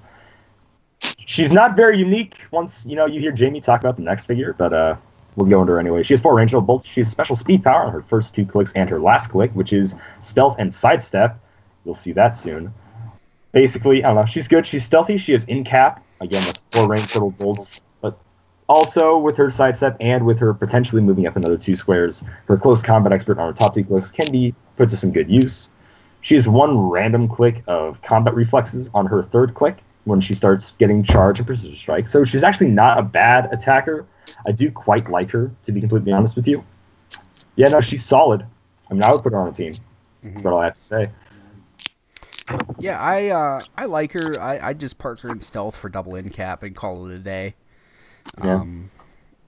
She's 1.26 1.52
not 1.52 1.74
very 1.74 1.98
unique 1.98 2.36
once 2.50 2.86
you 2.86 2.94
know 2.94 3.06
you 3.06 3.20
hear 3.20 3.32
Jamie 3.32 3.60
talk 3.60 3.80
about 3.80 3.96
the 3.96 4.02
next 4.02 4.26
figure, 4.26 4.54
but 4.56 4.72
uh 4.72 4.96
we'll 5.36 5.48
go 5.48 5.60
into 5.60 5.72
her 5.72 5.80
anyway. 5.80 6.02
She 6.02 6.12
has 6.12 6.20
four 6.20 6.34
range 6.34 6.52
bolts. 6.52 6.86
She 6.86 7.00
has 7.00 7.10
special 7.10 7.36
speed 7.36 7.64
power 7.64 7.82
on 7.84 7.92
her 7.92 8.02
first 8.02 8.34
two 8.34 8.46
clicks 8.46 8.72
and 8.74 8.88
her 8.88 9.00
last 9.00 9.28
click, 9.28 9.50
which 9.52 9.72
is 9.72 9.94
stealth 10.20 10.56
and 10.58 10.72
sidestep. 10.72 11.40
You'll 11.84 11.94
see 11.94 12.12
that 12.12 12.36
soon. 12.36 12.72
Basically, 13.52 14.02
I 14.02 14.08
don't 14.08 14.16
know. 14.16 14.26
She's 14.26 14.48
good. 14.48 14.66
She's 14.66 14.84
stealthy. 14.84 15.16
She 15.16 15.32
has 15.32 15.44
in 15.44 15.64
cap. 15.64 16.04
Again, 16.20 16.44
that's 16.44 16.64
four 16.72 16.88
range 16.88 17.12
total 17.12 17.30
bolts. 17.30 17.80
But 18.00 18.18
also 18.68 19.16
with 19.16 19.36
her 19.36 19.50
sidestep 19.50 19.96
and 20.00 20.26
with 20.26 20.38
her 20.40 20.54
potentially 20.54 21.02
moving 21.02 21.26
up 21.26 21.36
another 21.36 21.56
two 21.56 21.76
squares, 21.76 22.24
her 22.46 22.56
close 22.56 22.82
combat 22.82 23.12
expert 23.12 23.38
on 23.38 23.46
her 23.46 23.52
top 23.52 23.74
two 23.74 23.84
clicks 23.84 24.10
can 24.10 24.30
be 24.32 24.54
put 24.76 24.88
to 24.90 24.96
some 24.96 25.12
good 25.12 25.30
use. 25.30 25.70
She 26.22 26.34
has 26.34 26.48
one 26.48 26.78
random 26.88 27.28
click 27.28 27.62
of 27.66 28.00
combat 28.02 28.34
reflexes 28.34 28.90
on 28.94 29.06
her 29.06 29.22
third 29.22 29.54
click 29.54 29.78
when 30.04 30.20
she 30.20 30.34
starts 30.34 30.72
getting 30.78 31.02
charge 31.02 31.38
and 31.38 31.46
precision 31.46 31.76
strike. 31.76 32.08
So 32.08 32.24
she's 32.24 32.42
actually 32.42 32.70
not 32.70 32.98
a 32.98 33.02
bad 33.02 33.52
attacker. 33.52 34.06
I 34.46 34.52
do 34.52 34.70
quite 34.70 35.10
like 35.10 35.30
her, 35.30 35.50
to 35.64 35.72
be 35.72 35.80
completely 35.80 36.12
honest 36.12 36.34
with 36.34 36.48
you. 36.48 36.64
Yeah, 37.56 37.68
no, 37.68 37.80
she's 37.80 38.04
solid. 38.04 38.44
I 38.90 38.94
mean, 38.94 39.02
I 39.02 39.12
would 39.12 39.22
put 39.22 39.32
her 39.32 39.38
on 39.38 39.48
a 39.48 39.52
team. 39.52 39.74
That's 40.22 40.36
mm-hmm. 40.36 40.48
what 40.48 40.54
I 40.54 40.64
have 40.64 40.74
to 40.74 40.80
say. 40.80 41.10
Yeah, 42.78 43.00
I 43.00 43.28
uh, 43.28 43.62
I 43.76 43.86
like 43.86 44.12
her. 44.12 44.38
I 44.40 44.68
I 44.68 44.72
just 44.74 44.98
park 44.98 45.20
her 45.20 45.30
in 45.30 45.40
stealth 45.40 45.76
for 45.76 45.88
double 45.88 46.14
in 46.14 46.30
cap 46.30 46.62
and 46.62 46.76
call 46.76 47.06
it 47.06 47.14
a 47.14 47.18
day. 47.18 47.54
Yeah. 48.42 48.54
Um, 48.54 48.90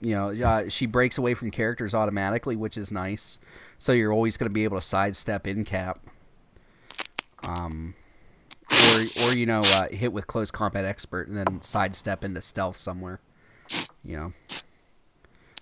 you 0.01 0.15
know, 0.15 0.29
uh, 0.31 0.69
she 0.69 0.87
breaks 0.87 1.19
away 1.19 1.35
from 1.35 1.51
characters 1.51 1.95
automatically, 1.95 2.57
which 2.57 2.77
is 2.77 2.93
nice. 2.93 3.39
So 3.79 3.93
you're 3.93 4.13
always 4.13 4.37
going 4.37 4.49
to 4.49 4.53
be 4.53 4.65
able 4.65 4.79
to 4.79 4.83
sidestep 4.83 5.47
in 5.47 5.65
cap. 5.65 5.99
Um, 7.43 7.95
or 8.71 9.05
or 9.23 9.33
you 9.33 9.47
know, 9.47 9.61
uh, 9.61 9.89
hit 9.89 10.13
with 10.13 10.27
close 10.27 10.51
combat 10.51 10.85
expert 10.85 11.29
and 11.29 11.37
then 11.37 11.61
sidestep 11.63 12.25
into 12.25 12.43
stealth 12.43 12.77
somewhere. 12.77 13.21
You 14.05 14.17
know. 14.17 14.33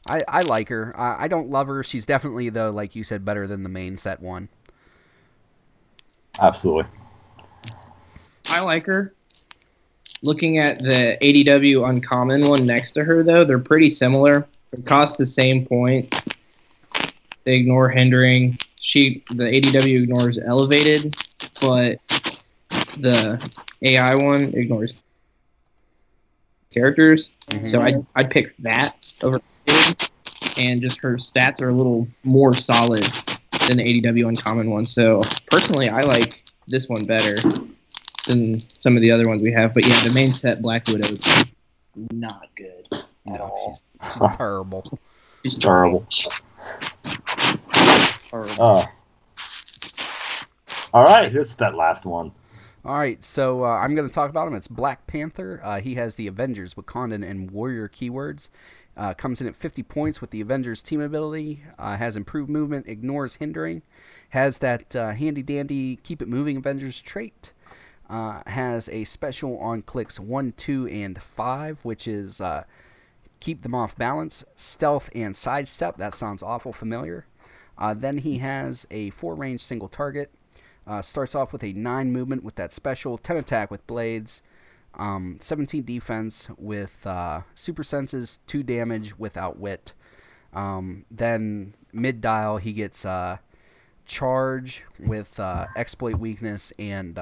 I, 0.06 0.20
I 0.28 0.42
like 0.42 0.68
her. 0.68 0.92
I, 1.00 1.24
I 1.24 1.28
don't 1.28 1.48
love 1.48 1.66
her. 1.66 1.82
She's 1.82 2.04
definitely 2.04 2.50
though, 2.50 2.70
like 2.70 2.94
you 2.94 3.02
said, 3.04 3.24
better 3.24 3.46
than 3.46 3.62
the 3.62 3.70
main 3.70 3.96
set 3.96 4.20
one. 4.20 4.50
Absolutely. 6.38 6.84
I 8.54 8.60
like 8.60 8.86
her. 8.86 9.12
Looking 10.22 10.58
at 10.58 10.78
the 10.78 11.18
ADW 11.20 11.88
uncommon 11.88 12.46
one 12.48 12.64
next 12.64 12.92
to 12.92 13.02
her, 13.02 13.24
though, 13.24 13.44
they're 13.44 13.58
pretty 13.58 13.90
similar. 13.90 14.46
They 14.70 14.82
cost 14.82 15.18
the 15.18 15.26
same 15.26 15.66
points. 15.66 16.24
They 17.42 17.56
ignore 17.56 17.88
hindering. 17.88 18.56
She 18.78 19.24
the 19.30 19.44
ADW 19.44 20.04
ignores 20.04 20.38
elevated, 20.38 21.16
but 21.60 21.98
the 22.96 23.44
AI 23.82 24.14
one 24.14 24.54
ignores 24.54 24.94
characters. 26.72 27.30
Mm-hmm. 27.48 27.66
So 27.66 27.82
I'd, 27.82 28.06
I'd 28.14 28.30
pick 28.30 28.56
that 28.58 29.12
over 29.24 29.40
and 30.56 30.80
just 30.80 31.00
her 31.00 31.14
stats 31.16 31.60
are 31.60 31.70
a 31.70 31.74
little 31.74 32.06
more 32.22 32.54
solid 32.54 33.02
than 33.66 33.78
the 33.78 34.00
ADW 34.00 34.28
uncommon 34.28 34.70
one. 34.70 34.84
So 34.84 35.20
personally, 35.50 35.88
I 35.88 36.02
like 36.02 36.44
this 36.68 36.88
one 36.88 37.04
better 37.04 37.36
than 38.26 38.58
some 38.78 38.96
of 38.96 39.02
the 39.02 39.10
other 39.10 39.28
ones 39.28 39.42
we 39.42 39.52
have. 39.52 39.74
But 39.74 39.86
yeah, 39.86 40.00
the 40.04 40.12
main 40.12 40.30
set 40.30 40.62
Black 40.62 40.86
Widow 40.86 41.06
is 41.08 41.44
not 42.10 42.48
good. 42.56 42.86
at 42.92 43.04
No, 43.26 43.36
all. 43.38 43.74
she's, 44.02 44.12
she's 44.12 44.36
terrible. 44.36 44.98
She's 45.42 45.58
Terrible. 45.58 46.06
Terrible. 48.30 48.62
Uh, 48.62 48.86
all 50.92 51.04
right, 51.04 51.30
here's 51.30 51.54
that 51.56 51.74
last 51.74 52.04
one. 52.04 52.32
All 52.84 52.96
right, 52.96 53.22
so 53.24 53.64
uh, 53.64 53.68
I'm 53.68 53.94
going 53.94 54.06
to 54.08 54.14
talk 54.14 54.30
about 54.30 54.46
him. 54.46 54.54
It's 54.54 54.68
Black 54.68 55.06
Panther. 55.06 55.60
Uh, 55.64 55.80
he 55.80 55.94
has 55.94 56.16
the 56.16 56.26
Avengers, 56.26 56.74
Wakandan, 56.74 57.28
and 57.28 57.50
Warrior 57.50 57.88
keywords. 57.88 58.50
Uh, 58.96 59.12
comes 59.12 59.40
in 59.40 59.46
at 59.48 59.56
50 59.56 59.82
points 59.82 60.20
with 60.20 60.30
the 60.30 60.40
Avengers 60.40 60.82
team 60.82 61.00
ability. 61.00 61.62
Uh, 61.78 61.96
has 61.96 62.16
improved 62.16 62.48
movement, 62.48 62.86
ignores 62.88 63.36
hindering. 63.36 63.82
Has 64.30 64.58
that 64.58 64.94
uh, 64.94 65.10
handy 65.12 65.42
dandy 65.42 65.96
keep 65.96 66.22
it 66.22 66.28
moving 66.28 66.56
Avengers 66.58 67.00
trait. 67.00 67.52
Uh, 68.08 68.42
has 68.46 68.88
a 68.90 69.04
special 69.04 69.58
on 69.58 69.80
clicks 69.80 70.20
1, 70.20 70.52
2, 70.58 70.86
and 70.88 71.22
5, 71.22 71.78
which 71.82 72.06
is 72.06 72.38
uh, 72.38 72.64
keep 73.40 73.62
them 73.62 73.74
off 73.74 73.96
balance, 73.96 74.44
stealth, 74.56 75.08
and 75.14 75.34
sidestep. 75.34 75.96
That 75.96 76.12
sounds 76.12 76.42
awful 76.42 76.72
familiar. 76.72 77.26
Uh, 77.78 77.94
then 77.94 78.18
he 78.18 78.38
has 78.38 78.86
a 78.90 79.10
four 79.10 79.34
range 79.34 79.62
single 79.62 79.88
target. 79.88 80.30
Uh, 80.86 81.00
starts 81.00 81.34
off 81.34 81.52
with 81.52 81.64
a 81.64 81.72
9 81.72 82.12
movement 82.12 82.44
with 82.44 82.56
that 82.56 82.72
special, 82.72 83.16
10 83.16 83.38
attack 83.38 83.70
with 83.70 83.86
blades, 83.86 84.42
um, 84.94 85.38
17 85.40 85.82
defense 85.82 86.48
with 86.58 87.06
uh, 87.06 87.40
super 87.54 87.82
senses, 87.82 88.38
2 88.46 88.62
damage 88.62 89.18
with 89.18 89.36
outwit. 89.36 89.94
Um, 90.52 91.06
then 91.10 91.72
mid 91.90 92.20
dial, 92.20 92.58
he 92.58 92.74
gets 92.74 93.06
uh, 93.06 93.38
charge 94.04 94.84
with 94.98 95.40
exploit 95.74 96.16
weakness 96.16 96.72
and 96.78 97.18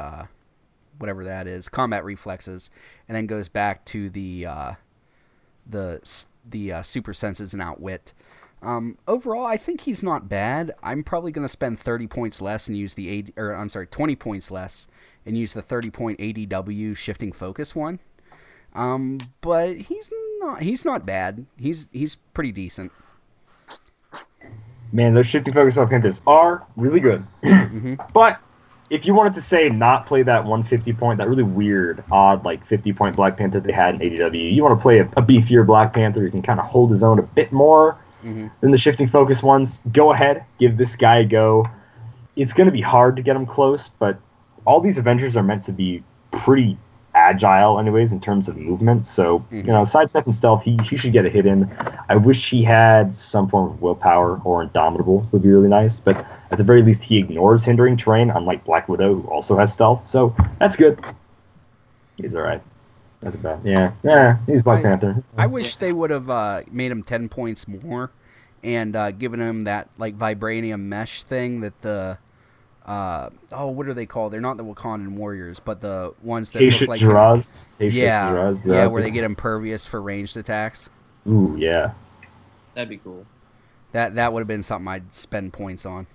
whatever 1.03 1.25
that 1.25 1.47
is, 1.47 1.69
combat 1.69 2.05
reflexes, 2.05 2.71
and 3.09 3.15
then 3.17 3.27
goes 3.27 3.49
back 3.49 3.85
to 3.87 4.09
the 4.09 4.47
uh, 4.47 4.73
the 5.69 6.01
the 6.49 6.73
uh, 6.73 6.83
super 6.83 7.13
senses 7.13 7.53
and 7.53 7.61
outwit. 7.61 8.15
Um, 8.63 8.97
overall, 9.09 9.45
I 9.45 9.57
think 9.57 9.83
he's 9.83 10.05
not 10.05 10.29
bad. 10.29 10.73
I'm 10.83 11.03
probably 11.03 11.33
going 11.33 11.45
to 11.45 11.49
spend 11.53 11.81
30 11.81 12.07
points 12.07 12.41
less 12.41 12.69
and 12.69 12.77
use 12.79 12.95
the 12.95 13.19
AD, 13.19 13.33
or 13.37 13.53
I'm 13.53 13.69
sorry, 13.69 13.89
20 13.89 14.15
points 14.15 14.53
less 14.53 14.87
and 15.27 15.37
use 15.37 15.53
the 15.53 15.63
30 15.63 15.91
point 15.91 16.19
ADW 16.21 16.97
shifting 16.97 17.33
focus 17.33 17.75
one. 17.75 17.99
Um, 18.75 19.19
but 19.41 19.77
he's 19.77 20.11
not 20.41 20.63
he's 20.63 20.85
not 20.85 21.05
bad. 21.05 21.45
He's 21.59 21.89
he's 21.93 22.17
pretty 22.33 22.53
decent. 22.53 22.93
Man, 24.93 25.15
those 25.15 25.27
shifting 25.27 25.53
focus 25.53 25.75
Black 25.75 25.91
Panthers 25.91 26.21
are 26.27 26.67
really 26.77 27.01
good. 27.01 27.27
hmm 27.43 27.95
But 28.15 28.41
if 28.93 29.07
you 29.07 29.15
wanted 29.15 29.33
to 29.33 29.41
say 29.41 29.71
not 29.71 30.05
play 30.05 30.23
that 30.23 30.45
150 30.45 30.93
point, 30.93 31.17
that 31.17 31.27
really 31.27 31.43
weird, 31.43 32.05
odd, 32.11 32.45
like 32.45 32.65
50 32.67 32.93
point 32.93 33.17
Black 33.17 33.39
Panther 33.39 33.59
they 33.59 33.73
had 33.73 33.95
in 33.95 34.01
ADW, 34.03 34.53
you 34.53 34.63
want 34.63 34.79
to 34.79 34.83
play 34.83 34.99
a, 34.99 35.05
a 35.17 35.23
beefier 35.23 35.67
Black 35.67 35.95
Panther 35.95 36.21
who 36.21 36.31
can 36.31 36.43
kind 36.43 36.61
of 36.61 36.67
hold 36.67 36.91
his 36.91 37.03
own 37.03 37.19
a 37.19 37.23
bit 37.23 37.51
more 37.53 37.99
hmm 38.21 38.47
than 38.61 38.71
the 38.71 38.79
shifting 38.79 39.09
focus 39.09 39.43
ones, 39.43 39.81
go 39.93 40.13
ahead, 40.13 40.45
give 40.59 40.77
this 40.77 40.95
guy 40.95 41.17
a 41.17 41.25
go. 41.25 41.67
It's 42.37 42.53
going 42.53 42.67
to 42.67 42.73
be 42.73 42.81
hard 42.81 43.17
to 43.17 43.23
get 43.23 43.35
him 43.35 43.47
close, 43.47 43.89
but 43.89 44.21
all 44.65 44.81
these 44.81 44.99
Avengers 44.99 45.37
are 45.37 45.43
meant 45.43 45.65
to 45.65 45.73
be 45.73 46.05
pretty 46.31 46.79
agile, 47.33 47.79
anyways, 47.79 48.13
in 48.13 48.21
terms 48.21 48.49
of 48.49 48.57
movement. 48.57 49.07
So, 49.07 49.45
Mhm. 49.51 49.67
you 49.67 49.73
know, 49.73 49.85
sidestep 49.85 50.27
and 50.27 50.35
stealth, 50.35 50.63
he, 50.63 50.77
he 50.85 50.97
should 50.97 51.13
get 51.13 51.25
a 51.25 51.29
hit 51.31 51.47
in. 51.47 51.71
I 52.09 52.17
wish 52.17 52.51
he 52.51 52.63
had 52.63 53.15
some 53.15 53.49
form 53.49 53.71
of 53.71 53.81
willpower 53.83 54.41
or 54.45 54.63
indomitable 54.63 55.27
would 55.33 55.43
be 55.43 55.49
really 55.51 55.69
nice, 55.69 55.99
but 56.01 56.25
at 56.51 56.59
the 56.59 56.65
very 56.65 56.83
least, 56.83 57.03
he 57.03 57.19
ignores 57.19 57.65
hindering 57.65 57.97
terrain, 57.97 58.31
unlike 58.31 58.65
Black 58.65 58.89
Widow, 58.89 59.15
who 59.21 59.29
also 59.29 59.57
has 59.57 59.73
stealth. 59.73 60.07
So 60.07 60.35
that's 60.59 60.77
good. 60.77 61.01
He's 62.17 62.35
all 62.35 62.43
right. 62.43 62.61
That's 63.21 63.37
bad. 63.37 63.61
Yeah, 63.65 63.93
yeah, 64.03 64.37
he's 64.47 64.63
Black 64.63 64.81
I- 64.81 64.83
Panther. 64.83 65.23
I 65.39 65.47
wish 65.47 65.77
they 65.77 65.93
would 65.93 66.11
have 66.11 66.29
uh, 66.29 66.63
made 66.71 66.91
him 66.91 67.03
10 67.03 67.29
points 67.29 67.67
more 67.69 68.11
and 68.65 68.95
uh, 68.97 69.11
given 69.13 69.41
him 69.41 69.65
that 69.65 69.89
like 69.97 70.17
vibranium 70.19 70.81
mesh 70.83 71.23
thing 71.25 71.61
that 71.63 71.81
the 71.83 72.19
uh, 72.87 73.31
oh 73.53 73.69
what 73.69 73.87
are 73.87 73.95
they 73.95 74.07
called? 74.07 74.33
They're 74.33 74.41
not 74.41 74.57
the 74.57 74.65
Wakandan 74.65 75.15
warriors, 75.15 75.61
but 75.61 75.81
the 75.81 76.15
ones 76.23 76.51
that 76.53 76.61
Keisha 76.61 76.81
look 76.81 76.89
like 76.91 77.01
Jiraz. 77.01 77.65
Keisha 77.79 77.93
yeah, 77.93 78.31
Jiraz, 78.31 78.67
yeah, 78.67 78.87
where 78.87 79.03
they 79.03 79.11
get 79.11 79.25
impervious 79.25 79.87
for 79.87 80.03
ranged 80.03 80.37
attacks. 80.37 80.91
Ooh, 81.29 81.57
yeah. 81.59 81.93
That'd 82.75 82.89
be 82.89 82.99
cool. 82.99 83.27
That 83.93 84.17
that 84.17 84.33
would 84.33 84.41
have 84.41 84.49
been 84.49 84.63
something 84.63 84.89
I'd 84.89 85.13
spend 85.13 85.53
points 85.53 85.87
on. 85.87 86.07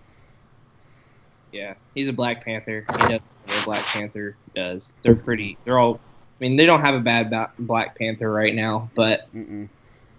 Yeah, 1.51 1.75
he's 1.95 2.09
a 2.09 2.13
Black 2.13 2.43
Panther. 2.43 2.85
He 2.91 3.07
does 3.07 3.21
what 3.45 3.65
Black 3.65 3.85
Panther 3.85 4.35
does. 4.53 4.93
They're 5.03 5.15
pretty. 5.15 5.57
They're 5.63 5.79
all. 5.79 5.99
I 6.39 6.43
mean, 6.43 6.57
they 6.57 6.65
don't 6.65 6.81
have 6.81 6.95
a 6.95 6.99
bad 6.99 7.29
ba- 7.29 7.51
Black 7.57 7.97
Panther 7.97 8.31
right 8.31 8.53
now, 8.53 8.89
but 8.93 9.33
Mm-mm. 9.33 9.69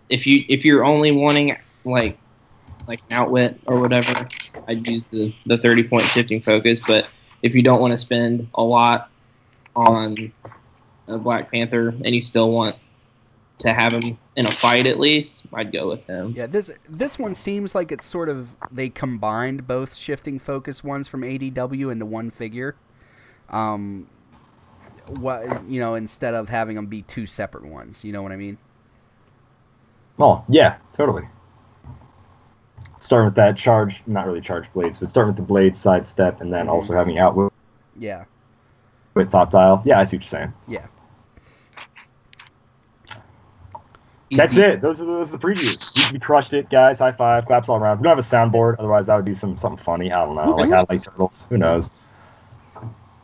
if 0.09 0.27
you 0.27 0.45
if 0.49 0.65
you're 0.65 0.85
only 0.85 1.11
wanting 1.13 1.57
like 1.85 2.19
like 2.89 3.01
an 3.11 3.17
outwit 3.17 3.61
or 3.67 3.79
whatever, 3.79 4.27
I'd 4.67 4.87
use 4.87 5.07
the 5.07 5.33
the 5.47 5.59
thirty 5.59 5.85
point 5.85 6.05
shifting 6.07 6.43
focus. 6.43 6.81
But 6.85 7.09
if 7.43 7.55
you 7.55 7.63
don't 7.63 7.81
want 7.81 7.93
to 7.93 7.99
spend 7.99 8.49
a 8.55 8.63
lot 8.63 9.11
on 9.77 10.33
a 11.07 11.19
Black 11.19 11.53
Panther 11.53 11.89
and 11.91 12.09
you 12.09 12.23
still 12.23 12.51
want 12.51 12.77
to 13.59 13.75
have 13.75 13.93
him 13.93 14.19
in 14.37 14.47
a 14.47 14.51
fight 14.51 14.87
at 14.87 14.99
least, 14.99 15.45
I'd 15.53 15.73
go 15.73 15.89
with 15.89 16.05
him. 16.07 16.33
Yeah, 16.37 16.47
this 16.47 16.71
this 16.89 17.19
one 17.19 17.35
seems 17.35 17.75
like 17.75 17.93
it's 17.93 18.05
sort 18.05 18.29
of 18.29 18.57
they 18.73 18.89
combined 18.89 19.67
both 19.67 19.95
shifting 19.95 20.39
focus 20.39 20.83
ones 20.83 21.07
from 21.07 21.23
ADW 21.23 21.93
into 21.93 22.07
one 22.07 22.31
figure. 22.31 22.77
Um, 23.51 24.09
what 25.09 25.69
you 25.69 25.81
know, 25.81 25.95
instead 25.95 26.35
of 26.35 26.49
having 26.49 26.77
them 26.77 26.87
be 26.87 27.03
two 27.03 27.27
separate 27.27 27.67
ones, 27.67 28.05
you 28.05 28.13
know 28.13 28.23
what 28.23 28.33
I 28.33 28.37
mean? 28.37 28.59
Oh, 30.19 30.45
yeah, 30.49 30.79
totally. 30.95 31.29
Starting 33.01 33.27
with 33.27 33.37
that 33.37 33.57
charge, 33.57 34.03
not 34.07 34.27
really 34.27 34.41
charge 34.41 34.71
blades, 34.73 34.99
but 34.99 35.09
starting 35.11 35.29
with 35.29 35.37
the 35.37 35.43
blade 35.43 35.77
sidestep 35.77 36.41
and 36.41 36.53
then 36.53 36.69
also 36.69 36.93
having 36.95 37.19
outwit, 37.19 37.53
Yeah, 37.97 38.25
with 39.15 39.31
top 39.31 39.51
dial. 39.53 39.81
Yeah, 39.85 40.01
I 40.01 40.05
see 40.05 40.17
what 40.17 40.23
you're 40.25 40.29
saying. 40.29 40.53
yeah. 40.67 40.87
That's 44.33 44.55
the- 44.57 44.73
it. 44.73 44.81
Those 44.83 45.01
are 45.01 45.05
the, 45.07 45.13
those 45.13 45.33
are 45.33 45.39
the 45.39 45.47
previews. 45.47 45.97
We, 46.11 46.15
we 46.15 46.19
crushed 46.21 46.53
it, 46.53 46.69
guys. 46.69 46.99
High 46.99 47.13
five, 47.13 47.47
claps 47.47 47.69
all 47.69 47.79
around. 47.79 47.99
We 47.99 48.03
don't 48.05 48.17
have 48.17 48.19
a 48.19 48.29
soundboard, 48.29 48.77
otherwise 48.79 49.09
I 49.09 49.17
would 49.17 49.25
do 49.25 49.35
some 49.35 49.57
something 49.57 49.83
funny. 49.83 50.13
I 50.13 50.25
don't 50.25 50.37
know, 50.37 50.51
like 50.55 50.71
I 50.71 50.85
like 50.89 51.03
turtles. 51.03 51.47
Who 51.49 51.57
knows? 51.57 51.91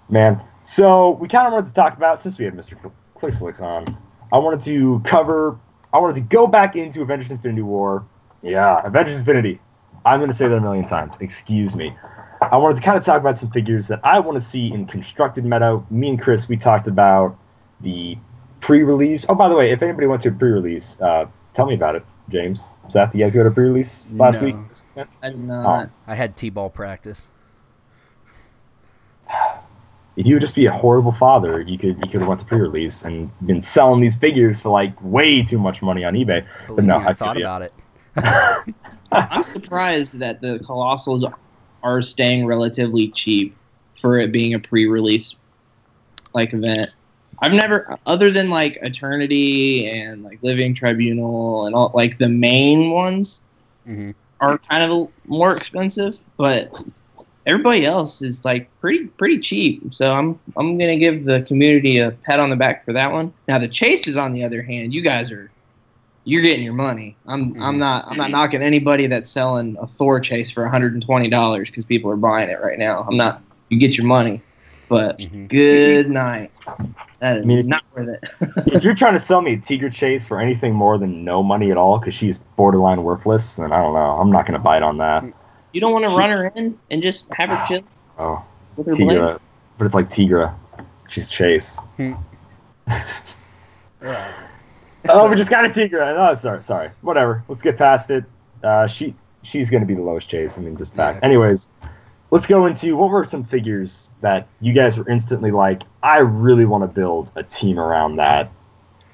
Man. 0.09 0.41
So 0.65 1.11
we 1.11 1.29
kind 1.29 1.47
of 1.47 1.53
wanted 1.53 1.69
to 1.69 1.75
talk 1.75 1.95
about 1.99 2.21
since 2.21 2.39
we 2.39 2.47
had 2.47 2.55
Mr. 2.55 2.91
Clickslicks 3.19 3.61
on. 3.61 3.99
I 4.33 4.39
wanted 4.39 4.61
to 4.63 5.01
cover. 5.05 5.59
I 5.93 5.99
wanted 5.99 6.15
to 6.15 6.21
go 6.23 6.47
back 6.47 6.75
into 6.75 7.03
Avengers: 7.03 7.31
Infinity 7.31 7.61
War. 7.63 8.07
Yeah, 8.45 8.87
Avengers: 8.87 9.19
Infinity. 9.19 9.61
I'm 10.05 10.21
going 10.21 10.31
to 10.31 10.37
say 10.37 10.47
that 10.47 10.55
a 10.55 10.61
million 10.61 10.87
times. 10.87 11.17
Excuse 11.21 11.75
me. 11.75 11.97
I 12.43 12.59
wanted 12.59 12.77
to 12.77 12.83
kind 12.83 12.99
of 12.99 13.05
talk 13.05 13.21
about 13.21 13.39
some 13.39 13.51
figures 13.51 13.89
that 13.89 14.01
I 14.05 14.21
want 14.21 14.39
to 14.39 14.45
see 14.45 14.71
in 14.71 14.87
constructed 14.87 15.45
meta. 15.45 15.83
Me 15.91 16.11
and 16.11 16.21
Chris, 16.21 16.47
we 16.47 16.59
talked 16.59 16.87
about 16.87 17.39
the 17.81 18.19
pre-release. 18.61 19.25
Oh, 19.31 19.35
by 19.35 19.49
the 19.49 19.55
way, 19.55 19.73
if 19.73 19.83
anybody 19.83 20.07
went 20.07 20.21
to 20.23 20.29
a 20.29 20.33
pre-release, 20.33 21.01
uh, 21.01 21.25
tell 21.55 21.65
me 21.65 21.75
about 21.75 21.97
it, 21.97 22.05
James. 22.29 22.61
Seth, 22.91 23.15
you 23.15 23.21
guys 23.21 23.33
go 23.33 23.43
to 23.45 23.51
pre-release 23.51 24.11
last 24.13 24.41
No. 24.41 24.45
week? 24.45 24.57
I 25.23 25.31
did 25.31 25.39
not. 25.43 25.89
I 26.07 26.15
had 26.15 26.37
t-ball 26.37 26.69
practice. 26.69 27.29
If 30.17 30.27
you 30.27 30.35
would 30.35 30.43
just 30.43 30.55
be 30.55 30.67
a 30.67 30.73
horrible 30.73 31.13
father, 31.13 31.61
you 31.63 31.77
could 31.77 31.97
you 31.97 32.11
could 32.11 32.21
have 32.21 32.29
went 32.29 32.41
to 32.41 32.47
pre-release 32.47 33.03
and 33.03 33.31
been 33.47 33.61
selling 33.61 34.01
these 34.01 34.15
figures 34.15 34.61
for 34.61 34.69
like 34.69 34.93
way 35.03 35.43
too 35.43 35.59
much 35.59 35.83
money 35.83 36.05
on 36.05 36.15
eBay. 36.15 36.47
Believe 36.67 36.85
no, 36.85 36.99
me, 36.99 37.05
I, 37.05 37.09
I 37.09 37.15
feel 37.15 37.27
thought 37.27 37.37
you. 37.39 37.43
about 37.43 37.63
it. 37.63 37.73
I'm 38.17 39.45
surprised 39.45 40.19
that 40.19 40.41
the 40.41 40.59
Colossals 40.61 41.25
are 41.83 42.03
staying 42.03 42.47
relatively 42.47 43.11
cheap 43.11 43.57
for 44.01 44.19
it 44.19 44.33
being 44.33 44.55
a 44.55 44.59
pre-release 44.59 45.37
like 46.35 46.53
event. 46.53 46.91
I've 47.41 47.53
never, 47.53 47.85
other 48.07 48.31
than 48.31 48.51
like 48.51 48.79
Eternity 48.83 49.87
and 49.89 50.23
like 50.23 50.39
Living 50.43 50.75
Tribunal 50.75 51.67
and 51.67 51.75
all 51.75 51.91
like 51.95 52.19
the 52.19 52.29
main 52.29 52.91
ones 52.91 53.43
hmm 53.87 54.11
are 54.41 54.59
kind 54.59 54.91
of 54.91 55.09
more 55.27 55.55
expensive, 55.57 56.19
but 56.37 56.83
everybody 57.47 57.85
else 57.87 58.23
is 58.23 58.45
like 58.45 58.71
pretty 58.81 59.07
pretty 59.07 59.39
cheap. 59.39 59.95
So 59.95 60.13
I'm 60.13 60.39
I'm 60.57 60.79
gonna 60.79 60.97
give 60.97 61.25
the 61.25 61.43
community 61.43 61.99
a 61.99 62.13
pat 62.13 62.41
on 62.41 62.51
the 62.51 62.57
back 62.57 62.85
for 62.85 62.93
that 62.93 63.13
one. 63.13 63.33
Now 63.49 63.59
the 63.59 63.69
chases, 63.69 64.17
on 64.17 64.33
the 64.33 64.45
other 64.45 64.63
hand, 64.63 64.93
you 64.93 65.03
guys 65.03 65.33
are 65.33 65.54
you're 66.25 66.43
getting 66.43 66.65
your 66.65 66.75
money. 66.75 67.17
I'm 67.27 67.55
I'm 67.63 67.77
Mhm. 67.77 67.79
not 67.79 68.05
I'm 68.09 68.17
not 68.17 68.31
knocking 68.31 68.63
anybody 68.63 69.07
that's 69.07 69.31
selling 69.31 69.77
a 69.81 69.87
Thor 69.87 70.21
chase 70.21 70.51
for 70.51 70.63
120 70.63 71.29
dollars 71.29 71.71
because 71.71 71.85
people 71.85 72.11
are 72.11 72.17
buying 72.17 72.49
it 72.49 72.61
right 72.63 72.79
now. 72.79 73.07
I'm 73.09 73.17
not. 73.17 73.43
You 73.71 73.79
get 73.79 73.97
your 73.97 74.07
money, 74.07 74.43
but 74.89 75.19
Mhm. 75.19 75.49
good 75.49 76.11
night. 76.11 76.51
That 77.21 77.39
is 77.39 77.45
I 77.45 77.49
mean, 77.49 77.69
not 77.69 77.83
worth 77.95 78.09
it. 78.09 78.29
if 78.67 78.85
you're 78.85 78.95
trying 78.95 79.15
to 79.15 79.19
sell 79.19 79.41
me 79.41 79.55
a 79.55 79.57
Tigra 79.57 79.93
Chase 79.93 80.27
for 80.27 80.41
anything 80.41 80.75
more 80.75 80.99
than 80.99 81.25
no 81.25 81.43
money 81.43 81.71
at 81.71 81.77
all, 81.77 81.99
because 81.99 82.15
she's 82.15 82.39
borderline 82.39 83.03
worthless, 83.03 83.57
then 83.57 83.73
I 83.73 83.81
don't 83.83 83.95
know. 83.95 84.19
I'm 84.19 84.31
not 84.31 84.47
gonna 84.47 84.59
bite 84.59 84.83
on 84.83 84.99
that. 84.99 85.25
you 85.73 85.81
don't 85.81 85.93
want 85.93 86.05
to 86.05 86.11
run 86.11 86.31
her 86.31 86.53
in 86.57 86.79
and 86.91 87.03
just 87.03 87.33
have 87.35 87.51
her 87.51 87.59
chill 87.67 87.83
Oh, 88.19 88.43
with 88.77 88.87
her. 88.87 88.95
Tigra, 88.95 89.41
but 89.79 89.85
it's 89.87 89.95
like 89.95 90.09
Tigra. 90.11 90.55
She's 91.09 91.29
Chase. 91.29 91.79
Oh, 95.11 95.29
we 95.29 95.37
just 95.37 95.51
got 95.51 95.67
a 95.67 95.69
Tigra. 95.69 96.17
Oh, 96.17 96.33
sorry, 96.35 96.63
sorry. 96.63 96.91
Whatever. 97.03 97.45
Let's 97.49 97.61
get 97.61 97.77
past 97.77 98.11
it. 98.11 98.25
Uh, 98.63 98.87
she 98.87 99.15
she's 99.43 99.69
gonna 99.69 99.85
be 99.85 99.95
the 99.95 100.01
lowest 100.01 100.31
chase. 100.31 100.57
I 100.57 100.63
mean, 100.63 100.77
just 100.77 100.97
back. 100.97 101.17
Yeah. 101.17 101.27
Anyways, 101.27 101.69
let's 102.31 102.47
go 102.47 102.67
into 102.67 102.97
what 102.97 103.11
were 103.11 103.25
some 103.25 103.45
figures 103.45 104.09
that 104.23 104.49
you 104.61 104.73
guys 104.73 104.97
were 104.97 105.09
instantly 105.09 105.51
like, 105.51 105.83
I 106.03 106.19
really 106.19 106.65
want 106.65 106.83
to 106.83 106.89
build 106.89 107.33
a 107.37 107.43
team 107.43 107.79
around 107.79 108.17
that 108.17 108.51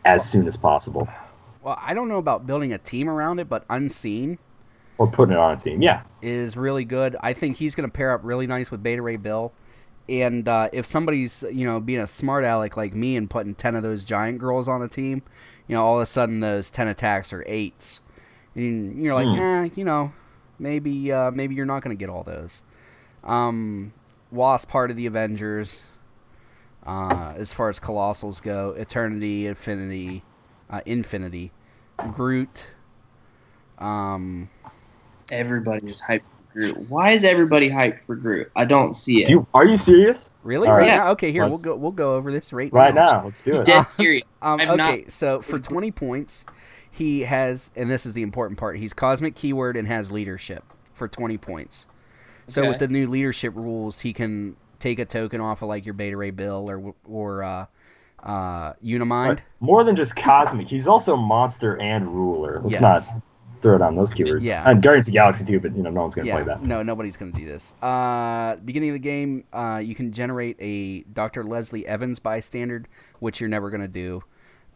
as 0.04 0.28
soon 0.28 0.46
as 0.46 0.56
possible, 0.56 1.08
Well, 1.62 1.78
I 1.78 1.92
don't 1.92 2.08
know 2.08 2.18
about 2.18 2.46
building 2.46 2.72
a 2.72 2.78
team 2.78 3.08
around 3.08 3.38
it, 3.38 3.48
but 3.48 3.66
Unseen 3.68 4.38
or 4.96 5.06
putting 5.06 5.34
it 5.34 5.38
on 5.38 5.54
a 5.54 5.58
team. 5.58 5.82
Yeah, 5.82 6.02
is 6.22 6.56
really 6.56 6.84
good. 6.84 7.16
I 7.20 7.32
think 7.32 7.56
he's 7.56 7.74
going 7.74 7.88
to 7.88 7.92
pair 7.92 8.12
up 8.12 8.20
really 8.22 8.46
nice 8.46 8.70
with 8.70 8.82
Beta 8.82 9.02
Ray 9.02 9.16
Bill. 9.16 9.52
And 10.08 10.48
uh, 10.48 10.70
if 10.72 10.86
somebody's, 10.86 11.44
you 11.52 11.66
know, 11.66 11.78
being 11.78 12.00
a 12.00 12.06
smart 12.06 12.44
aleck 12.44 12.76
like 12.76 12.94
me 12.94 13.16
and 13.16 13.28
putting 13.30 13.54
10 13.54 13.76
of 13.76 13.82
those 13.82 14.04
giant 14.04 14.38
girls 14.38 14.68
on 14.68 14.82
a 14.82 14.88
team, 14.88 15.22
you 15.70 15.76
know, 15.76 15.86
all 15.86 15.96
of 15.98 16.02
a 16.02 16.06
sudden 16.06 16.40
those 16.40 16.68
10 16.68 16.88
attacks 16.88 17.32
are 17.32 17.44
eights. 17.46 18.00
And 18.56 19.00
you're 19.00 19.14
like, 19.14 19.28
Hmm. 19.28 19.38
eh, 19.38 19.70
you 19.76 19.84
know, 19.84 20.12
maybe 20.58 21.12
uh, 21.12 21.30
maybe 21.30 21.54
you're 21.54 21.64
not 21.64 21.82
going 21.84 21.96
to 21.96 22.00
get 22.00 22.10
all 22.10 22.24
those. 22.24 22.64
Um, 23.22 23.92
Wasp 24.32 24.68
part 24.68 24.90
of 24.90 24.96
the 24.96 25.06
Avengers. 25.06 25.84
Uh, 26.84 27.34
as 27.36 27.52
far 27.52 27.68
as 27.68 27.78
Colossals 27.78 28.42
go, 28.42 28.70
Eternity, 28.70 29.46
Infinity, 29.46 30.24
uh, 30.68 30.80
Infinity, 30.86 31.52
Groot. 32.10 32.68
Um, 33.78 34.48
Everybody 35.30 35.86
is 35.86 36.02
hyped 36.02 36.22
for 36.22 36.39
Groot. 36.52 36.76
Why 36.88 37.10
is 37.10 37.24
everybody 37.24 37.68
hyped 37.70 38.00
for 38.06 38.16
Groot? 38.16 38.50
I 38.56 38.64
don't 38.64 38.94
see 38.94 39.22
it. 39.22 39.26
Do 39.26 39.32
you, 39.32 39.46
are 39.54 39.64
you 39.64 39.76
serious? 39.76 40.30
Really? 40.42 40.68
All 40.68 40.74
right 40.74 40.80
right. 40.88 40.96
now? 40.96 41.10
Okay, 41.12 41.32
here 41.32 41.46
we'll 41.48 41.58
go. 41.58 41.76
We'll 41.76 41.92
go 41.92 42.14
over 42.14 42.32
this 42.32 42.52
right, 42.52 42.72
now. 42.72 42.78
Right 42.78 42.94
now, 42.94 43.24
let's 43.24 43.42
do 43.42 43.60
it. 43.60 43.66
Dead 43.66 43.84
serious. 43.84 44.24
Um, 44.42 44.58
okay, 44.58 44.74
not- 44.76 45.12
so 45.12 45.42
for 45.42 45.58
twenty 45.58 45.90
points, 45.90 46.46
he 46.90 47.20
has, 47.20 47.70
and 47.76 47.90
this 47.90 48.06
is 48.06 48.14
the 48.14 48.22
important 48.22 48.58
part. 48.58 48.78
He's 48.78 48.94
cosmic 48.94 49.34
keyword 49.34 49.76
and 49.76 49.86
has 49.86 50.10
leadership 50.10 50.64
for 50.94 51.08
twenty 51.08 51.36
points. 51.36 51.84
So 52.46 52.62
Okay. 52.62 52.70
with 52.70 52.78
the 52.78 52.88
new 52.88 53.06
leadership 53.06 53.54
rules, 53.54 54.00
he 54.00 54.14
can 54.14 54.56
take 54.78 54.98
a 54.98 55.04
token 55.04 55.42
off 55.42 55.60
of 55.60 55.68
like 55.68 55.84
your 55.84 55.92
Beta 55.92 56.16
Ray 56.16 56.30
Bill 56.30 56.70
or 56.70 56.94
or 57.04 57.44
uh, 57.44 57.66
uh, 58.22 58.72
Unimind. 58.82 59.28
Right. 59.28 59.42
More 59.60 59.84
than 59.84 59.94
just 59.94 60.16
cosmic, 60.16 60.68
he's 60.68 60.88
also 60.88 61.16
monster 61.16 61.78
and 61.80 62.08
ruler. 62.08 62.60
Let's 62.64 62.80
Yes. 62.80 63.10
not 63.12 63.22
throw 63.62 63.78
down 63.78 63.96
those 63.96 64.12
keywords. 64.14 64.40
Yeah. 64.44 64.68
and 64.68 64.82
Guardians 64.82 65.04
of 65.06 65.12
the 65.12 65.16
Galaxy 65.18 65.44
too, 65.44 65.60
but 65.60 65.76
you 65.76 65.82
know 65.82 65.90
no 65.90 66.02
one's 66.02 66.14
gonna 66.14 66.28
yeah, 66.28 66.36
play 66.36 66.44
that. 66.44 66.62
no, 66.62 66.82
nobody's 66.82 67.16
gonna 67.16 67.32
do 67.32 67.44
this. 67.44 67.74
Uh, 67.82 68.56
beginning 68.56 68.90
of 68.90 68.94
the 68.94 68.98
game, 69.00 69.44
uh, 69.52 69.80
you 69.84 69.94
can 69.94 70.12
generate 70.12 70.56
a 70.60 71.00
Dr. 71.12 71.44
Leslie 71.44 71.86
Evans 71.86 72.18
bystander, 72.18 72.84
which 73.18 73.40
you're 73.40 73.48
never 73.50 73.70
gonna 73.70 73.88
do, 73.88 74.22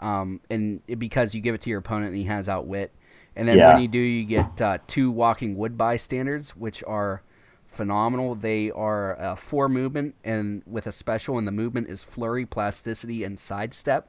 um, 0.01 0.41
and 0.51 0.81
it, 0.89 0.99
because 0.99 1.35
you 1.35 1.41
give 1.41 1.55
it 1.55 1.61
to 1.63 1.71
your 1.71 1.79
opponent 1.79 2.09
and 2.09 2.17
he 2.17 2.25
has 2.25 2.49
outwit, 2.49 2.93
and 3.37 3.49
then 3.49 3.59
Yeah. 3.59 3.73
when 3.73 3.83
you 3.83 3.89
do, 3.89 3.99
you 3.99 4.25
get 4.25 4.61
uh, 4.61 4.79
two 4.87 5.11
Walking 5.11 5.57
Wood 5.57 5.77
bystanders, 5.79 6.51
which 6.57 6.83
are 6.85 7.23
phenomenal. 7.67 8.35
They 8.35 8.71
are 8.71 9.21
uh, 9.21 9.35
four 9.35 9.69
movement 9.69 10.15
and 10.23 10.63
with 10.67 10.87
a 10.87 10.93
special, 10.93 11.39
and 11.39 11.47
the 11.47 11.53
movement 11.53 11.89
is 11.89 12.05
flurry, 12.05 12.47
plasticity, 12.47 13.25
and 13.25 13.39
sidestep. 13.39 14.09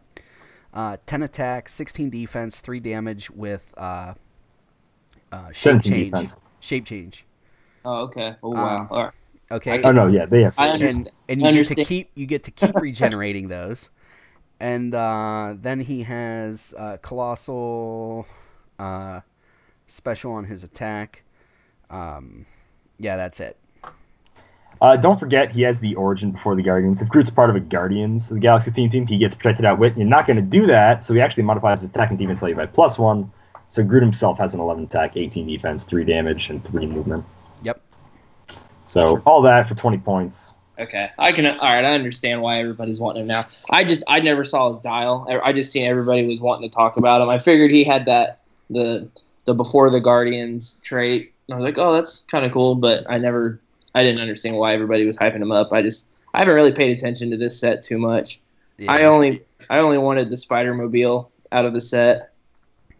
Uh, 0.73 0.97
10 1.05 1.23
attack, 1.23 1.69
16 1.69 2.09
defense, 2.09 2.59
3 2.59 2.81
damage 2.81 3.31
with 3.31 3.73
uh, 3.77 4.13
uh, 5.35 5.51
shape 5.51 5.83
change. 5.83 6.11
defense. 6.11 6.37
Shape 6.59 6.85
change. 6.85 7.25
Oh, 7.83 8.03
okay. 8.03 8.35
Oh, 8.41 8.49
wow. 8.49 8.81
Um, 8.81 8.87
All 8.89 9.03
right. 9.03 9.13
Okay. 9.51 9.83
Oh 9.83 9.91
no, 9.91 10.07
yeah, 10.07 10.25
they 10.25 10.41
have. 10.41 10.55
I 10.57 10.69
understand. 10.69 11.11
and 11.29 11.43
and 11.43 11.55
you 11.55 11.63
get 11.63 11.75
to 11.75 11.85
keep 11.85 12.09
you 12.15 12.25
get 12.25 12.43
to 12.45 12.51
keep 12.51 12.75
regenerating 12.81 13.47
those. 13.47 13.91
And 14.59 14.95
uh, 14.95 15.53
then 15.57 15.81
he 15.81 16.03
has 16.03 16.73
uh, 16.77 16.97
colossal 17.01 18.25
uh, 18.79 19.21
special 19.85 20.31
on 20.31 20.45
his 20.45 20.63
attack. 20.63 21.23
Um, 21.89 22.45
yeah, 22.97 23.17
that's 23.17 23.39
it. 23.39 23.57
Uh, 24.81 24.95
don't 24.95 25.19
forget, 25.19 25.51
he 25.51 25.61
has 25.61 25.79
the 25.79 25.95
origin 25.95 26.31
before 26.31 26.55
the 26.55 26.61
Guardians. 26.61 27.01
If 27.01 27.07
Groot's 27.07 27.29
part 27.29 27.49
of 27.49 27.55
a 27.55 27.59
Guardians 27.59 28.29
the 28.29 28.39
Galaxy 28.39 28.71
theme 28.71 28.89
team, 28.89 29.05
he 29.05 29.17
gets 29.17 29.35
protected 29.35 29.65
outwit. 29.65 29.95
You're 29.97 30.07
not 30.07 30.25
going 30.25 30.37
to 30.37 30.41
do 30.41 30.65
that, 30.67 31.03
so 31.03 31.13
he 31.13 31.21
actually 31.21 31.43
modifies 31.43 31.81
his 31.81 31.89
attack 31.89 32.09
and 32.09 32.17
defense 32.17 32.39
value 32.39 32.55
by 32.55 32.65
plus 32.65 32.97
one. 32.97 33.31
So 33.69 33.83
Groot 33.83 34.03
himself 34.03 34.37
has 34.37 34.53
an 34.53 34.59
11 34.59 34.85
attack, 34.85 35.17
18 35.17 35.47
defense, 35.47 35.83
3 35.83 36.05
damage, 36.05 36.49
and 36.49 36.63
3 36.63 36.85
movement. 36.85 37.25
Yep. 37.63 37.81
So 38.85 39.19
all 39.25 39.41
that 39.41 39.67
for 39.67 39.75
20 39.75 39.97
points. 39.99 40.53
Okay, 40.77 41.09
I 41.17 41.31
can. 41.31 41.45
All 41.45 41.73
right, 41.73 41.85
I 41.85 41.93
understand 41.93 42.41
why 42.41 42.57
everybody's 42.57 42.99
wanting 42.99 43.21
him 43.21 43.27
now. 43.27 43.43
I 43.69 43.85
just, 43.85 44.03
I 44.07 44.19
never 44.19 44.43
saw 44.43 44.67
his 44.67 44.79
dial. 44.79 45.25
I 45.29 45.49
I 45.49 45.53
just 45.53 45.71
seen 45.71 45.87
everybody 45.87 46.27
was 46.27 46.41
wanting 46.41 46.69
to 46.69 46.75
talk 46.75 46.97
about 46.97 47.21
him. 47.21 47.29
I 47.29 47.37
figured 47.37 47.71
he 47.71 47.85
had 47.85 48.05
that 48.07 48.41
the 48.69 49.09
the 49.45 49.53
before 49.53 49.89
the 49.89 50.01
Guardians 50.01 50.79
trait. 50.81 51.33
I 51.51 51.55
was 51.55 51.63
like, 51.63 51.77
oh, 51.77 51.93
that's 51.93 52.21
kind 52.21 52.45
of 52.45 52.51
cool, 52.51 52.75
but 52.75 53.05
I 53.09 53.19
never, 53.19 53.61
I 53.93 54.03
didn't 54.03 54.19
understand 54.19 54.57
why 54.57 54.73
everybody 54.73 55.05
was 55.05 55.15
hyping 55.15 55.41
him 55.41 55.51
up. 55.51 55.71
I 55.71 55.81
just 55.81 56.07
I 56.33 56.39
haven't 56.39 56.55
really 56.55 56.71
paid 56.71 56.97
attention 56.97 57.31
to 57.31 57.37
this 57.37 57.57
set 57.57 57.81
too 57.81 57.97
much. 57.97 58.41
Yeah. 58.77 58.91
I 58.91 59.03
only 59.03 59.43
I 59.69 59.77
only 59.77 59.97
wanted 59.97 60.29
the 60.29 60.37
Spider 60.37 60.73
Mobile 60.73 61.31
out 61.51 61.65
of 61.65 61.73
the 61.73 61.81
set, 61.81 62.33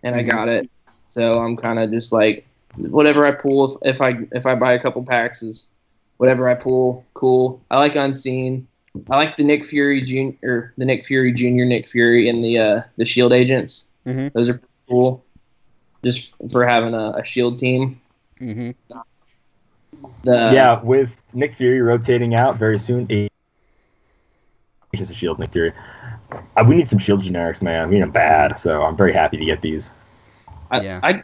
and 0.03 0.15
I 0.15 0.23
Mhm. 0.23 0.29
got 0.31 0.47
it. 0.49 0.69
So 1.07 1.39
I'm 1.39 1.55
kind 1.57 1.79
of 1.79 1.91
just 1.91 2.11
like 2.11 2.45
whatever 2.77 3.25
I 3.25 3.31
pull. 3.31 3.65
If, 3.83 3.95
if 3.95 4.01
I 4.01 4.17
if 4.31 4.45
I 4.45 4.55
buy 4.55 4.73
a 4.73 4.79
couple 4.79 5.03
packs 5.03 5.41
is 5.43 5.69
whatever 6.17 6.47
I 6.49 6.55
pull. 6.55 7.05
Cool. 7.13 7.61
I 7.71 7.77
like 7.79 7.95
Unseen. 7.95 8.67
I 9.09 9.17
like 9.17 9.35
the 9.35 9.43
Nick 9.43 9.65
Fury 9.65 10.01
Junior 10.01 10.35
or 10.43 10.73
the 10.77 10.85
Nick 10.85 11.03
Fury 11.03 11.33
Junior, 11.33 11.65
Nick 11.65 11.87
Fury, 11.87 12.29
and 12.29 12.43
the 12.43 12.57
uh, 12.59 12.81
the 12.97 13.05
Shield 13.05 13.33
agents. 13.33 13.87
Mhm. 14.05 14.31
Those 14.33 14.49
are 14.49 14.61
cool. 14.89 15.23
Just 16.03 16.33
for 16.51 16.65
having 16.65 16.93
a, 16.93 17.11
a 17.17 17.23
Shield 17.23 17.57
team. 17.59 17.99
hmm 18.39 18.71
The 20.23 20.51
yeah, 20.53 20.81
with 20.81 21.15
Nick 21.33 21.55
Fury 21.55 21.81
rotating 21.81 22.35
out 22.35 22.57
very 22.57 22.77
soon. 22.77 23.07
Eight 24.95 25.01
is 25.01 25.11
a 25.11 25.13
shield, 25.13 25.39
Nick 25.39 25.51
Fury. 25.51 25.73
Uh, 26.55 26.63
we 26.65 26.73
need 26.73 26.87
some 26.87 26.99
shield 26.99 27.21
generics, 27.21 27.61
man. 27.61 27.89
We 27.89 27.95
need 27.95 28.03
them 28.03 28.11
bad. 28.11 28.57
So 28.57 28.81
I'm 28.81 28.95
very 28.95 29.11
happy 29.11 29.35
to 29.35 29.43
get 29.43 29.61
these. 29.61 29.91
I, 30.71 30.81
Yeah. 30.81 30.99
I 31.03 31.21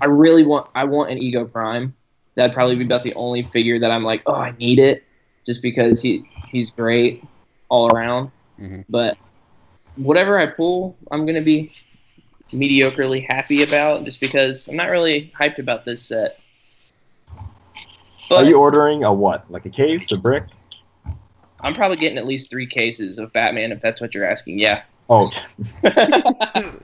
I 0.00 0.06
really 0.06 0.44
want 0.44 0.70
I 0.74 0.84
want 0.84 1.10
an 1.10 1.18
Ego 1.18 1.44
Prime. 1.44 1.94
That'd 2.36 2.54
probably 2.54 2.76
be 2.76 2.84
about 2.84 3.02
the 3.02 3.12
only 3.14 3.42
figure 3.42 3.78
that 3.78 3.90
I'm 3.90 4.04
like, 4.04 4.22
oh, 4.24 4.34
I 4.34 4.54
need 4.58 4.78
it, 4.78 5.04
just 5.44 5.60
because 5.60 6.00
he 6.00 6.24
he's 6.48 6.70
great 6.70 7.22
all 7.68 7.94
around. 7.94 8.30
Mhm. 8.58 8.84
But 8.88 9.18
whatever 9.96 10.38
I 10.38 10.46
pull, 10.46 10.96
I'm 11.10 11.26
gonna 11.26 11.42
be 11.42 11.70
mediocrely 12.52 13.26
happy 13.28 13.62
about, 13.64 14.06
just 14.06 14.18
because 14.18 14.66
I'm 14.66 14.76
not 14.76 14.88
really 14.88 15.30
hyped 15.38 15.58
about 15.58 15.84
this 15.84 16.02
set. 16.02 16.38
But 18.30 18.44
Are 18.44 18.44
you 18.44 18.56
ordering 18.56 19.04
a 19.04 19.12
what? 19.12 19.44
Like 19.50 19.66
a 19.66 19.70
case, 19.70 20.10
a 20.10 20.16
brick? 20.18 20.44
I'm 21.62 21.74
probably 21.74 21.96
getting 21.96 22.18
at 22.18 22.26
least 22.26 22.50
three 22.50 22.66
cases 22.66 23.18
of 23.18 23.32
Batman, 23.32 23.72
if 23.72 23.80
that's 23.80 24.00
what 24.00 24.14
you're 24.14 24.24
asking. 24.28 24.58
Yeah. 24.58 24.82
Oh, 25.08 25.30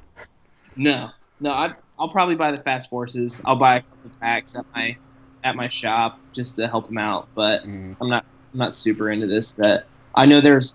no, 0.76 1.10
no. 1.40 1.50
I, 1.52 1.74
I'll 1.98 2.08
probably 2.08 2.34
buy 2.34 2.50
the 2.50 2.58
Fast 2.58 2.90
Forces. 2.90 3.40
I'll 3.44 3.56
buy 3.56 3.76
a 3.76 3.82
couple 3.82 4.10
packs 4.20 4.54
at 4.54 4.66
my 4.74 4.96
at 5.44 5.56
my 5.56 5.68
shop 5.68 6.20
just 6.34 6.56
to 6.56 6.66
help 6.68 6.88
them 6.88 6.98
out. 6.98 7.28
But 7.34 7.62
hmm 7.62 7.92
I'm 8.00 8.08
not 8.08 8.24
I'm 8.52 8.58
not 8.58 8.74
super 8.74 9.10
into 9.10 9.26
this. 9.26 9.52
That 9.54 9.88
I 10.14 10.26
know 10.26 10.40
there's 10.40 10.74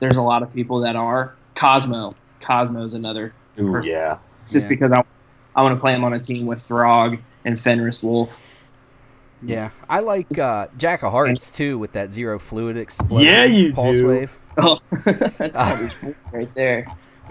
there's 0.00 0.16
a 0.16 0.22
lot 0.22 0.42
of 0.42 0.52
people 0.52 0.80
that 0.80 0.96
are. 0.96 1.36
Cosmo. 1.54 2.10
Cosmo's 2.40 2.94
another. 2.94 3.34
ooh, 3.60 3.70
Person. 3.72 3.92
yeah. 3.92 4.18
It's 4.42 4.52
just 4.52 4.64
Yeah. 4.66 4.70
because 4.70 4.92
I 4.92 5.02
I 5.54 5.62
want 5.62 5.76
to 5.76 5.80
play 5.80 5.94
him 5.94 6.02
on 6.04 6.12
a 6.14 6.18
team 6.20 6.46
with 6.46 6.60
Throg 6.60 7.18
and 7.44 7.58
Fenris 7.58 8.02
Wolf. 8.02 8.40
Yeah, 9.42 9.70
I 9.88 10.00
like 10.00 10.38
uh, 10.38 10.68
Jack 10.78 11.02
of 11.02 11.12
Hearts 11.12 11.50
too 11.50 11.78
with 11.78 11.92
that 11.92 12.12
zero 12.12 12.38
fluid 12.38 12.76
explosion. 12.76 13.26
Yeah, 13.26 13.44
you 13.44 13.72
pulse 13.72 13.96
do. 13.98 14.06
wave. 14.08 14.38
Oh, 14.58 14.76
that's 15.06 15.56
Eldritch 15.56 15.94
Wolf 16.02 16.16
right 16.30 16.54
there. 16.54 16.86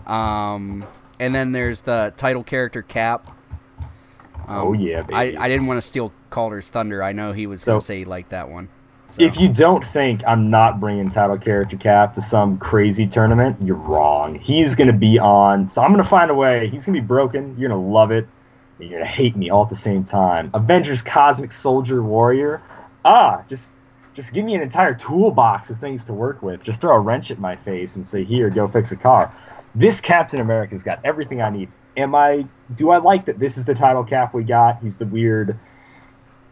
Um, 0.08 0.84
and 1.20 1.36
then 1.36 1.52
there's 1.52 1.82
the 1.82 2.14
title 2.18 2.44
character 2.44 2.82
Cap. 2.82 3.28
Um, 4.48 4.58
oh 4.58 4.74
yeah, 4.74 5.04
baby. 5.04 5.38
I, 5.38 5.46
I 5.46 5.48
didn't 5.48 5.68
want 5.68 5.78
to 5.78 5.88
steal 5.88 6.12
Calder's 6.32 6.70
thunder. 6.70 7.04
I 7.04 7.12
know 7.14 7.32
he 7.32 7.46
was 7.48 7.62
So- 7.62 7.74
gonna 7.74 7.82
say 7.82 8.00
he 8.00 8.06
liked 8.06 8.30
that 8.32 8.50
one. 8.50 8.70
So, 9.10 9.22
If 9.24 9.38
you 9.38 9.50
don't 9.50 9.86
think 9.86 10.24
I'm 10.26 10.50
not 10.50 10.80
bringing 10.80 11.12
title 11.12 11.38
character 11.38 11.76
cap 11.76 12.16
to 12.16 12.22
some 12.22 12.58
crazy 12.58 13.06
tournament, 13.06 13.58
you're 13.62 13.76
wrong. 13.76 14.36
He's 14.40 14.74
gonna 14.74 14.94
be 14.94 15.20
on. 15.20 15.68
So 15.70 15.82
I'm 15.84 15.92
gonna 15.92 16.04
find 16.04 16.32
a 16.32 16.34
way. 16.34 16.70
He's 16.70 16.86
gonna 16.86 17.00
be 17.00 17.06
broken. 17.06 17.54
You're 17.58 17.70
gonna 17.70 17.82
love 17.90 18.12
it. 18.12 18.26
You're 18.82 19.00
gonna 19.00 19.06
hate 19.06 19.36
me 19.36 19.50
all 19.50 19.64
at 19.64 19.70
the 19.70 19.76
same 19.76 20.04
time. 20.04 20.50
Avengers 20.54 21.02
Cosmic 21.02 21.52
Soldier 21.52 22.02
Warrior. 22.02 22.62
Ah, 23.06 23.44
just 23.48 23.70
just 24.14 24.34
give 24.34 24.44
me 24.44 24.56
an 24.56 24.62
entire 24.62 24.94
toolbox 24.94 25.70
of 25.70 25.80
things 25.80 26.04
to 26.06 26.14
work 26.14 26.42
with. 26.42 26.64
Just 26.64 26.82
throw 26.82 26.96
a 26.96 27.00
wrench 27.00 27.32
at 27.32 27.40
my 27.40 27.56
face 27.56 27.96
and 27.96 28.06
say, 28.06 28.24
"Here, 28.24 28.50
go 28.50 28.68
fix 28.68 28.92
a 28.92 28.96
car." 28.96 29.34
This 29.76 30.02
Captain 30.02 30.40
America's 30.40 30.84
got 30.84 31.00
everything 31.04 31.42
I 31.42 31.50
need. 31.50 31.70
Am 31.96 32.16
I? 32.16 32.46
Do 32.76 32.90
I 32.90 32.98
like 32.98 33.26
that? 33.26 33.40
This 33.40 33.58
is 33.58 33.66
the 33.66 33.76
title 33.76 34.04
cap 34.04 34.34
we 34.34 34.44
got. 34.44 34.82
He's 34.82 34.98
the 34.98 35.06
weird. 35.06 35.58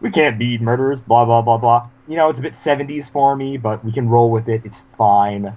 We 0.01 0.11
can't 0.11 0.37
beat 0.37 0.61
murderers. 0.61 0.99
Blah 1.01 1.25
blah 1.25 1.41
blah 1.41 1.57
blah. 1.57 1.89
You 2.07 2.15
know, 2.15 2.29
it's 2.29 2.39
a 2.39 2.41
bit 2.41 2.53
70s 2.53 3.09
for 3.09 3.35
me, 3.35 3.57
but 3.57 3.83
we 3.83 3.91
can 3.91 4.09
roll 4.09 4.31
with 4.31 4.49
it. 4.49 4.61
It's 4.65 4.81
fine. 4.97 5.55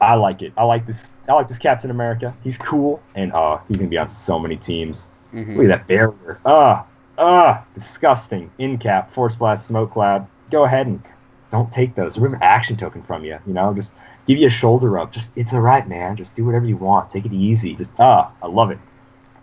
I 0.00 0.14
like 0.14 0.42
it. 0.42 0.52
I 0.56 0.64
like 0.64 0.86
this. 0.86 1.04
I 1.28 1.34
like 1.34 1.46
this 1.46 1.58
Captain 1.58 1.90
America. 1.90 2.34
He's 2.42 2.58
cool, 2.58 3.00
and 3.14 3.32
uh, 3.32 3.58
he's 3.68 3.78
gonna 3.78 3.88
be 3.88 3.98
on 3.98 4.08
so 4.08 4.38
many 4.38 4.56
teams. 4.56 5.08
Mhm. 5.32 5.56
Look 5.56 5.64
at 5.64 5.68
that 5.68 5.86
barrier. 5.86 6.38
Ah, 6.44 6.84
ah, 7.18 7.64
disgusting. 7.74 8.50
In 8.58 8.78
cap, 8.78 9.12
force 9.14 9.34
blast, 9.36 9.66
smoke 9.66 9.92
cloud. 9.92 10.26
Go 10.50 10.64
ahead 10.64 10.86
and 10.86 11.02
don't 11.50 11.70
take 11.70 11.94
those. 11.94 12.18
Remove 12.18 12.34
an 12.34 12.42
action 12.42 12.76
token 12.76 13.02
from 13.02 13.24
you. 13.24 13.38
You 13.46 13.52
know, 13.54 13.72
just 13.74 13.92
give 14.26 14.38
you 14.38 14.46
a 14.46 14.50
shoulder 14.50 14.88
rub. 14.90 15.12
Just 15.12 15.30
it's 15.36 15.52
all 15.52 15.60
right, 15.60 15.86
man. 15.88 16.16
Just 16.16 16.34
do 16.36 16.44
whatever 16.44 16.66
you 16.66 16.76
want. 16.76 17.10
Take 17.10 17.26
it 17.26 17.32
easy. 17.32 17.74
Just 17.74 17.92
ah, 17.98 18.30
I 18.42 18.46
love 18.46 18.70
it. 18.70 18.78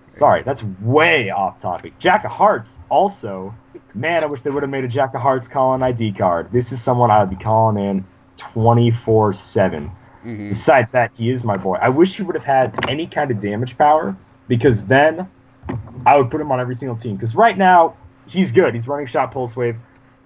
Sorry, 0.07 0.41
that's 0.41 0.63
way 0.81 1.29
off 1.29 1.61
topic. 1.61 1.97
Jack 1.99 2.25
of 2.25 2.31
Hearts 2.31 2.79
also. 2.89 3.53
Man, 3.93 4.23
I 4.23 4.27
wish 4.27 4.41
they 4.41 4.49
would 4.49 4.63
have 4.63 4.69
made 4.69 4.83
a 4.83 4.87
Jack 4.87 5.13
of 5.13 5.21
Hearts 5.21 5.47
calling 5.47 5.83
ID 5.83 6.13
card. 6.13 6.51
This 6.51 6.71
is 6.71 6.81
someone 6.81 7.11
I 7.11 7.19
would 7.19 7.29
be 7.29 7.35
calling 7.35 7.77
in 7.83 8.05
24 8.37 9.33
7. 9.33 9.91
Mhm. 10.25 10.49
Besides 10.49 10.91
that, 10.91 11.13
he 11.15 11.29
is 11.29 11.43
my 11.43 11.57
boy. 11.57 11.77
I 11.81 11.89
wish 11.89 12.17
he 12.17 12.23
would 12.23 12.35
have 12.35 12.43
had 12.43 12.73
any 12.89 13.07
kind 13.07 13.31
of 13.31 13.39
damage 13.39 13.77
power 13.77 14.15
because 14.47 14.85
then 14.87 15.27
I 16.05 16.17
would 16.17 16.29
put 16.31 16.41
him 16.41 16.51
on 16.51 16.59
every 16.59 16.75
single 16.75 16.97
team. 16.97 17.15
Because 17.15 17.35
right 17.35 17.57
now, 17.57 17.95
he's 18.27 18.51
good. 18.51 18.73
He's 18.73 18.87
running 18.87 19.07
shot 19.07 19.31
pulse 19.31 19.55
wave. 19.55 19.75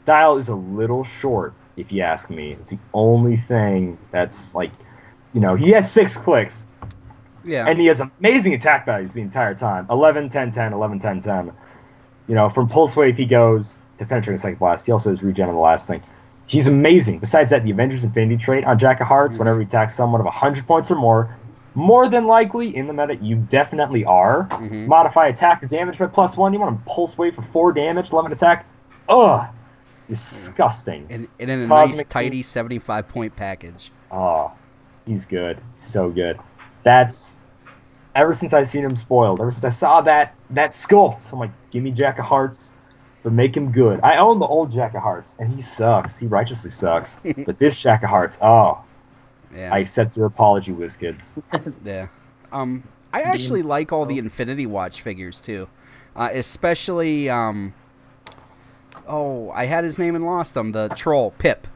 Dial 0.06 0.38
is 0.38 0.50
a 0.50 0.56
little 0.56 1.04
short, 1.04 1.54
if 1.78 1.92
you 1.92 2.02
ask 2.02 2.30
me. 2.30 2.52
It's 2.52 2.72
the 2.72 2.80
only 2.94 3.38
thing 3.38 3.98
that's 4.12 4.54
like, 4.54 4.72
you 5.34 5.40
know, 5.42 5.56
he 5.56 5.70
has 5.72 5.90
six 5.92 6.18
clicks 6.18 6.66
Yeah. 7.44 7.66
and 7.68 7.80
he 7.80 7.86
has 7.88 8.02
amazing 8.02 8.54
attack 8.54 8.86
values 8.86 9.14
the 9.14 9.22
entire 9.22 9.56
time 9.56 9.88
11, 9.90 10.30
10, 10.30 10.52
10, 10.52 10.74
11, 10.74 11.00
10, 11.00 11.22
10. 11.22 11.52
You 12.28 12.36
know, 12.36 12.50
from 12.50 12.68
pulse 12.68 12.96
wave, 12.96 13.18
he 13.18 13.26
goes 13.26 13.80
to 13.98 14.06
penetrating 14.06 14.40
psychic 14.40 14.60
blast. 14.60 14.86
He 14.86 14.92
also 14.92 15.10
has 15.10 15.24
regen 15.24 15.48
on 15.48 15.56
the 15.56 15.62
last 15.62 15.88
thing. 15.88 16.02
He's 16.46 16.68
amazing. 16.68 17.20
Besides 17.20 17.50
that, 17.52 17.64
the 17.64 17.72
Avengers 17.72 18.04
Infinity 18.04 18.38
trait 18.38 18.66
on 18.66 18.78
Jack 18.78 19.00
of 19.00 19.08
Hearts, 19.08 19.38
whenever 19.38 19.60
he 19.60 19.66
attacks 19.66 19.96
someone 19.96 20.20
of 20.20 20.26
100 20.26 20.68
points 20.68 20.92
or 20.92 20.96
more, 20.96 21.36
more 21.76 22.08
than 22.10 22.26
likely 22.26 22.76
in 22.76 22.88
the 22.88 22.94
meta, 22.94 23.16
you 23.16 23.36
definitely 23.36 24.06
are. 24.06 24.48
Mhm. 24.52 24.88
Modify 24.88 25.28
attack 25.28 25.64
or 25.64 25.68
damage 25.68 25.98
by 25.98 26.08
plus 26.08 26.38
one. 26.38 26.54
You 26.54 26.60
want 26.60 26.78
to 26.86 26.92
pulse 26.92 27.18
wave 27.18 27.36
for 27.36 27.42
four 27.42 27.72
damage, 27.74 28.12
11 28.12 28.32
attack. 28.32 28.66
Ugh. 29.10 29.48
Disgusting. 30.08 31.08
And, 31.10 31.28
and 31.40 31.50
in 31.50 31.60
a 31.62 31.68
nice, 31.68 31.90
Cosmic- 31.90 32.10
tidy 32.10 32.44
75 32.44 33.08
point 33.08 33.36
package. 33.36 33.92
Oh, 34.12 34.52
he's 35.06 35.26
good. 35.26 35.58
So 35.76 36.10
good. 36.10 36.40
That's 36.84 37.40
ever 38.16 38.34
since 38.34 38.54
I've 38.54 38.68
seen 38.68 38.84
him 38.84 38.96
spoiled. 38.96 39.40
Ever 39.42 39.52
since 39.52 39.64
I 39.64 39.70
saw 39.70 40.02
that 40.02 40.36
that 40.52 40.72
sculpt, 40.72 41.32
I'm 41.34 41.40
like, 41.40 41.52
give 41.72 41.82
me 41.84 41.92
Jack 41.92 42.20
of 42.20 42.26
Hearts, 42.26 42.72
but 43.24 43.34
make 43.34 43.56
him 43.58 43.72
good. 43.72 44.00
I 44.04 44.18
own 44.18 44.40
the 44.40 44.46
old 44.46 44.72
Jack 44.72 44.94
of 44.94 45.02
Hearts, 45.02 45.36
and 45.40 45.52
he 45.54 45.62
sucks. 45.62 46.18
He 46.18 46.28
righteously 46.28 46.70
sucks. 46.70 47.20
but 47.46 47.58
this 47.58 47.80
Jack 47.80 48.04
of 48.04 48.10
Hearts, 48.10 48.38
oh, 48.42 48.80
Yeah. 49.56 49.74
I 49.74 49.80
accept 49.80 50.18
your 50.18 50.26
apology, 50.26 50.72
WizKids. 50.72 51.22
Yeah. 51.84 52.08
Um, 52.52 52.84
I 53.12 53.22
actually 53.22 53.62
like 53.62 53.92
all 53.92 54.06
the 54.06 54.18
Infinity 54.18 54.66
Watch 54.66 55.02
figures 55.02 55.40
too, 55.40 55.68
uh, 56.16 56.30
especially 56.32 57.30
um. 57.30 57.74
Oh, 59.08 59.50
I 59.52 59.66
had 59.66 59.84
his 59.84 60.00
name 60.00 60.16
and 60.16 60.26
lost 60.26 60.56
him. 60.56 60.72
The 60.72 60.88
troll 60.90 61.32
Pip, 61.38 61.68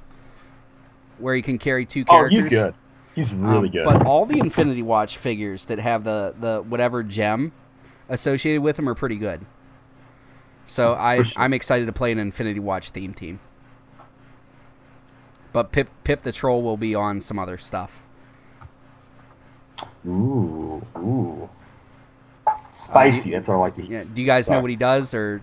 where 1.17 1.35
he 1.35 1.41
can 1.41 1.57
carry 1.57 1.85
two 1.85 2.05
characters. 2.05 2.37
Oh, 2.37 2.41
he's 2.41 2.49
good. 2.49 2.73
He's 3.15 3.33
really 3.33 3.67
Um, 3.67 3.71
good. 3.71 3.85
But 3.85 4.05
all 4.05 4.25
the 4.25 4.39
Infinity 4.39 4.81
Watch 4.83 5.17
figures 5.17 5.65
that 5.65 5.79
have 5.79 6.03
the 6.03 6.35
the 6.39 6.63
whatever 6.67 7.03
gem 7.03 7.51
associated 8.09 8.61
with 8.61 8.75
them 8.75 8.87
are 8.87 8.95
pretty 8.95 9.17
good. 9.17 9.45
So 10.65 10.93
I 10.93 11.23
sure. 11.23 11.41
I'm 11.41 11.53
excited 11.53 11.85
to 11.85 11.93
play 11.93 12.11
an 12.11 12.19
Infinity 12.19 12.59
Watch 12.59 12.91
theme 12.91 13.13
team. 13.13 13.39
But 15.53 15.71
Pip 15.71 15.89
Pip 16.03 16.21
the 16.23 16.31
troll 16.31 16.61
will 16.61 16.77
be 16.77 16.93
on 16.95 17.21
some 17.21 17.39
other 17.39 17.57
stuff. 17.57 18.03
ooh, 20.05 20.81
ooh. 20.97 21.49
Spicy. 22.71 23.31
that's 23.31 23.47
what 23.47 23.55
I 23.55 23.57
like 23.57 23.75
to 23.75 23.81
hear. 23.81 23.99
Yeah. 23.99 24.03
Do 24.13 24.21
you 24.21 24.27
guys 24.27 24.49
know 24.49 24.61
what 24.61 24.69
he 24.69 24.75
does 24.75 25.13
or? 25.13 25.41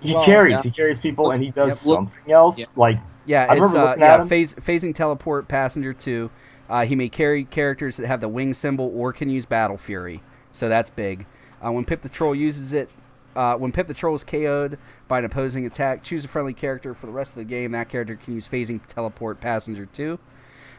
He 0.00 0.12
Well, 0.14 0.24
carries. 0.24 0.52
yeah. 0.54 0.62
He 0.62 0.70
carries 0.70 0.98
people, 0.98 1.30
and 1.30 1.42
he 1.42 1.50
does 1.50 1.78
Yep, 1.80 1.86
look- 1.86 1.96
something 1.96 2.32
else. 2.32 2.58
Yeah. 2.58 2.66
Like 2.76 2.98
Yeah, 3.24 3.46
I 3.48 3.52
it's 3.54 3.60
remember 3.60 3.78
uh, 3.78 3.92
at 3.92 3.98
yeah, 3.98 4.20
him. 4.22 4.28
phase, 4.28 4.54
phasing 4.54 4.94
teleport 4.94 5.48
passenger 5.48 5.92
two. 5.92 6.30
Uh, 6.68 6.84
he 6.84 6.94
may 6.96 7.08
carry 7.08 7.44
characters 7.44 7.96
that 7.98 8.06
have 8.06 8.20
the 8.20 8.28
wing 8.28 8.52
symbol 8.54 8.90
or 8.94 9.12
can 9.12 9.28
use 9.30 9.44
battle 9.46 9.76
fury, 9.76 10.22
so 10.52 10.68
that's 10.68 10.90
big. 10.90 11.26
Uh, 11.64 11.70
when 11.72 11.84
Pip 11.84 12.02
the 12.02 12.08
Troll 12.08 12.34
uses 12.34 12.72
it, 12.72 12.90
uh, 13.36 13.56
when 13.56 13.72
Pip 13.72 13.86
the 13.86 13.94
Troll 13.94 14.14
is 14.14 14.24
KO'd 14.24 14.78
by 15.08 15.18
an 15.18 15.24
opposing 15.24 15.66
attack, 15.66 16.02
choose 16.02 16.24
a 16.24 16.28
friendly 16.28 16.54
character 16.54 16.94
for 16.94 17.06
the 17.06 17.12
rest 17.12 17.32
of 17.32 17.38
the 17.38 17.44
game. 17.44 17.72
That 17.72 17.88
character 17.88 18.16
can 18.16 18.34
use 18.34 18.48
phasing 18.48 18.80
teleport 18.86 19.40
passenger 19.40 19.86
two, 19.86 20.18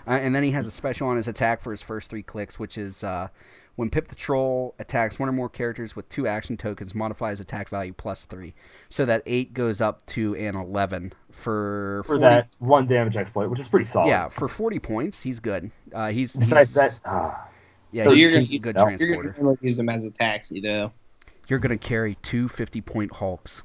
uh, 0.07 0.11
and 0.11 0.35
then 0.35 0.43
he 0.43 0.51
has 0.51 0.67
a 0.67 0.71
special 0.71 1.07
on 1.07 1.17
his 1.17 1.27
attack 1.27 1.61
for 1.61 1.71
his 1.71 1.81
first 1.81 2.09
three 2.09 2.23
clicks, 2.23 2.59
which 2.59 2.77
is 2.77 3.03
uh, 3.03 3.29
When 3.75 3.89
Pip 3.89 4.07
the 4.09 4.15
Troll 4.15 4.75
attacks 4.79 5.17
one 5.19 5.27
or 5.29 5.31
more 5.31 5.49
characters 5.49 5.95
with 5.95 6.07
two 6.09 6.27
action 6.27 6.57
tokens, 6.57 6.93
modifies 6.93 7.39
attack 7.39 7.69
value 7.69 7.93
plus 7.93 8.25
three, 8.25 8.53
so 8.89 9.05
that 9.05 9.23
eight 9.25 9.53
goes 9.53 9.81
up 9.81 10.05
to 10.07 10.35
an 10.35 10.55
eleven 10.55 11.13
for 11.31 12.03
For 12.05 12.19
40 12.19 12.21
that 12.21 12.47
one 12.59 12.85
damage 12.87 13.17
exploit, 13.17 13.49
which 13.49 13.59
is 13.59 13.67
pretty 13.67 13.85
solid. 13.85 14.07
Yeah, 14.07 14.29
for 14.29 14.47
forty 14.47 14.79
points, 14.79 15.23
he's 15.23 15.39
good. 15.39 15.71
Uh, 15.93 16.11
he's, 16.11 16.35
Besides 16.35 16.69
he's 16.69 16.75
that, 16.75 16.99
ah, 17.05 17.47
yeah, 17.91 18.03
So 18.05 18.11
he's 18.11 18.19
you're 18.21 18.29
a 18.29 18.33
gonna 18.33 18.45
good 18.45 18.75
use- 18.99 19.01
no, 19.01 19.07
You're 19.07 19.31
going 19.33 19.57
to 19.57 19.65
use 19.65 19.77
them 19.77 19.89
as 19.89 20.03
a 20.03 20.09
taxi, 20.11 20.59
though. 20.59 20.91
You're 21.47 21.59
gonna 21.59 21.77
carry 21.77 22.15
two 22.21 22.47
50 22.47 22.81
point 22.81 23.13
Hulks 23.15 23.63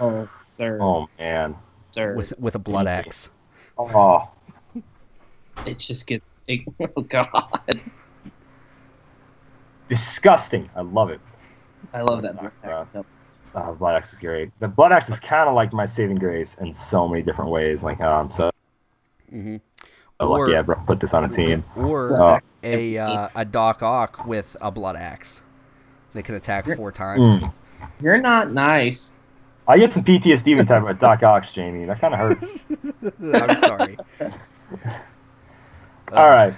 Oh, 0.00 0.28
sir, 0.48 0.78
oh 0.80 1.08
man. 1.18 1.56
sir. 1.92 2.14
with 2.16 2.32
with 2.38 2.54
a 2.54 2.58
blood 2.58 2.86
axe. 2.86 3.30
Oh, 3.78 4.28
it 5.66 5.78
just 5.78 6.06
gets. 6.06 6.24
It, 6.48 6.62
oh 6.96 7.02
God, 7.02 7.30
disgusting. 9.86 10.68
I 10.74 10.80
love 10.80 11.10
it. 11.10 11.20
I 11.94 12.02
love 12.02 12.22
that. 12.22 12.52
Uh, 12.64 12.84
Uh, 13.54 13.70
blood 13.72 13.94
axe 13.94 14.12
is 14.14 14.18
great. 14.18 14.50
The 14.58 14.66
blood 14.66 14.90
axe 14.92 15.08
is 15.08 15.20
kind 15.20 15.48
of 15.48 15.54
like 15.54 15.72
my 15.72 15.86
saving 15.86 16.16
grace 16.16 16.56
in 16.56 16.72
so 16.72 17.06
many 17.06 17.22
different 17.22 17.50
ways. 17.52 17.82
Like, 17.84 18.00
um, 18.00 18.28
so 18.30 18.50
Mm-hmm. 19.32 19.56
lucky 20.20 20.56
I 20.56 20.62
put 20.62 20.98
this 21.00 21.14
on 21.14 21.24
a 21.24 21.28
team. 21.28 21.62
Or 21.76 22.20
Oh. 22.20 22.38
a 22.64 22.98
uh, 22.98 23.28
a 23.36 23.44
Doc 23.44 23.82
Ock 23.82 24.26
with 24.26 24.56
a 24.60 24.72
blood 24.72 24.96
axe. 24.96 25.42
They 26.14 26.22
can 26.22 26.34
attack 26.34 26.66
four 26.76 26.92
times. 26.92 27.38
Mm. 27.38 27.52
You're 28.00 28.20
not 28.20 28.52
nice. 28.52 29.12
I 29.66 29.78
get 29.78 29.92
some 29.92 30.04
PTSD 30.04 30.56
when 30.56 30.66
talking 30.66 30.88
about 30.88 30.98
Doc 30.98 31.22
Ox, 31.22 31.52
Jamie. 31.52 31.84
That 31.84 32.00
kind 32.00 32.14
of 32.14 32.20
hurts. 32.20 32.64
I'm 33.22 33.60
sorry. 33.60 33.96
All 36.12 36.28
right. 36.28 36.52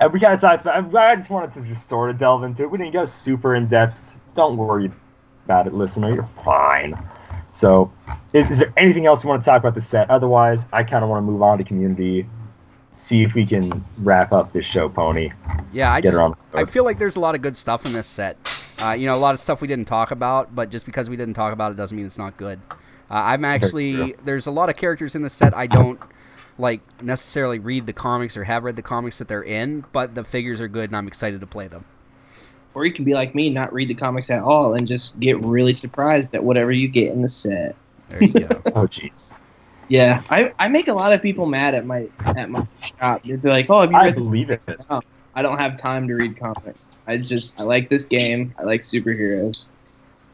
And 0.00 0.12
we 0.12 0.20
kind 0.20 0.32
of 0.32 0.40
talked 0.40 0.62
about. 0.62 0.94
I 0.94 1.16
just 1.16 1.30
wanted 1.30 1.52
to 1.54 1.60
just 1.62 1.88
sort 1.88 2.10
of 2.10 2.18
delve 2.18 2.44
into 2.44 2.62
it. 2.62 2.70
We 2.70 2.78
didn't 2.78 2.92
go 2.92 3.04
super 3.04 3.54
in 3.54 3.66
depth. 3.66 3.98
Don't 4.34 4.56
worry 4.56 4.90
about 5.44 5.66
it, 5.66 5.74
listener. 5.74 6.14
You're 6.14 6.28
fine. 6.44 6.94
So, 7.52 7.92
is, 8.32 8.50
is 8.50 8.58
there 8.58 8.72
anything 8.76 9.06
else 9.06 9.22
you 9.22 9.28
want 9.28 9.42
to 9.42 9.44
talk 9.44 9.60
about 9.60 9.74
the 9.74 9.80
set? 9.80 10.10
Otherwise, 10.10 10.66
I 10.72 10.84
kind 10.84 11.04
of 11.04 11.10
want 11.10 11.26
to 11.26 11.30
move 11.30 11.42
on 11.42 11.58
to 11.58 11.64
community. 11.64 12.26
See 12.92 13.22
if 13.22 13.34
we 13.34 13.46
can 13.46 13.84
wrap 13.98 14.32
up 14.32 14.52
this 14.52 14.66
show, 14.66 14.88
Pony. 14.88 15.30
Yeah, 15.72 15.92
I 15.92 16.00
Get 16.00 16.10
just, 16.10 16.22
on 16.22 16.36
I 16.54 16.64
feel 16.64 16.84
like 16.84 16.98
there's 16.98 17.16
a 17.16 17.20
lot 17.20 17.34
of 17.34 17.42
good 17.42 17.56
stuff 17.56 17.84
in 17.86 17.92
this 17.92 18.06
set. 18.06 18.36
Uh, 18.82 18.92
you 18.92 19.06
know, 19.06 19.14
a 19.14 19.18
lot 19.18 19.34
of 19.34 19.40
stuff 19.40 19.60
we 19.60 19.68
didn't 19.68 19.86
talk 19.86 20.10
about, 20.10 20.54
but 20.54 20.70
just 20.70 20.86
because 20.86 21.08
we 21.08 21.16
didn't 21.16 21.34
talk 21.34 21.52
about 21.52 21.72
it 21.72 21.76
doesn't 21.76 21.96
mean 21.96 22.06
it's 22.06 22.18
not 22.18 22.36
good. 22.36 22.60
Uh, 23.10 23.14
I'm 23.14 23.44
actually 23.44 24.14
there's 24.24 24.46
a 24.46 24.50
lot 24.50 24.68
of 24.68 24.76
characters 24.76 25.14
in 25.14 25.22
this 25.22 25.34
set 25.34 25.54
I 25.54 25.66
don't 25.66 26.00
like 26.58 26.80
necessarily 27.02 27.58
read 27.58 27.86
the 27.86 27.92
comics 27.92 28.36
or 28.36 28.44
have 28.44 28.64
read 28.64 28.76
the 28.76 28.82
comics 28.82 29.18
that 29.18 29.28
they're 29.28 29.42
in, 29.42 29.84
but 29.92 30.14
the 30.14 30.24
figures 30.24 30.60
are 30.60 30.68
good 30.68 30.90
and 30.90 30.96
I'm 30.96 31.06
excited 31.06 31.40
to 31.40 31.46
play 31.46 31.68
them. 31.68 31.84
Or 32.74 32.86
you 32.86 32.92
can 32.92 33.04
be 33.04 33.12
like 33.12 33.34
me, 33.34 33.50
not 33.50 33.72
read 33.72 33.88
the 33.88 33.94
comics 33.94 34.30
at 34.30 34.42
all, 34.42 34.74
and 34.74 34.88
just 34.88 35.18
get 35.20 35.38
really 35.44 35.74
surprised 35.74 36.34
at 36.34 36.42
whatever 36.42 36.72
you 36.72 36.88
get 36.88 37.12
in 37.12 37.20
the 37.20 37.28
set. 37.28 37.76
There 38.08 38.22
you 38.22 38.32
go. 38.32 38.62
Oh, 38.74 38.86
jeez. 38.86 39.32
Yeah, 39.92 40.22
I, 40.30 40.50
I 40.58 40.68
make 40.68 40.88
a 40.88 40.94
lot 40.94 41.12
of 41.12 41.20
people 41.20 41.44
mad 41.44 41.74
at 41.74 41.84
my 41.84 42.08
at 42.24 42.48
my 42.48 42.66
shop. 42.98 43.20
They're 43.26 43.52
like, 43.52 43.68
"Oh, 43.68 43.82
have 43.82 43.92
you 43.92 43.98
I 43.98 44.04
read 44.04 44.16
this?" 44.16 44.24
believe 44.24 44.48
it. 44.48 44.62
I 45.34 45.42
don't 45.42 45.58
have 45.58 45.76
time 45.76 46.08
to 46.08 46.14
read 46.14 46.34
comics. 46.40 46.88
I 47.06 47.18
just 47.18 47.60
I 47.60 47.64
like 47.64 47.90
this 47.90 48.06
game. 48.06 48.54
I 48.58 48.62
like 48.62 48.80
superheroes. 48.80 49.66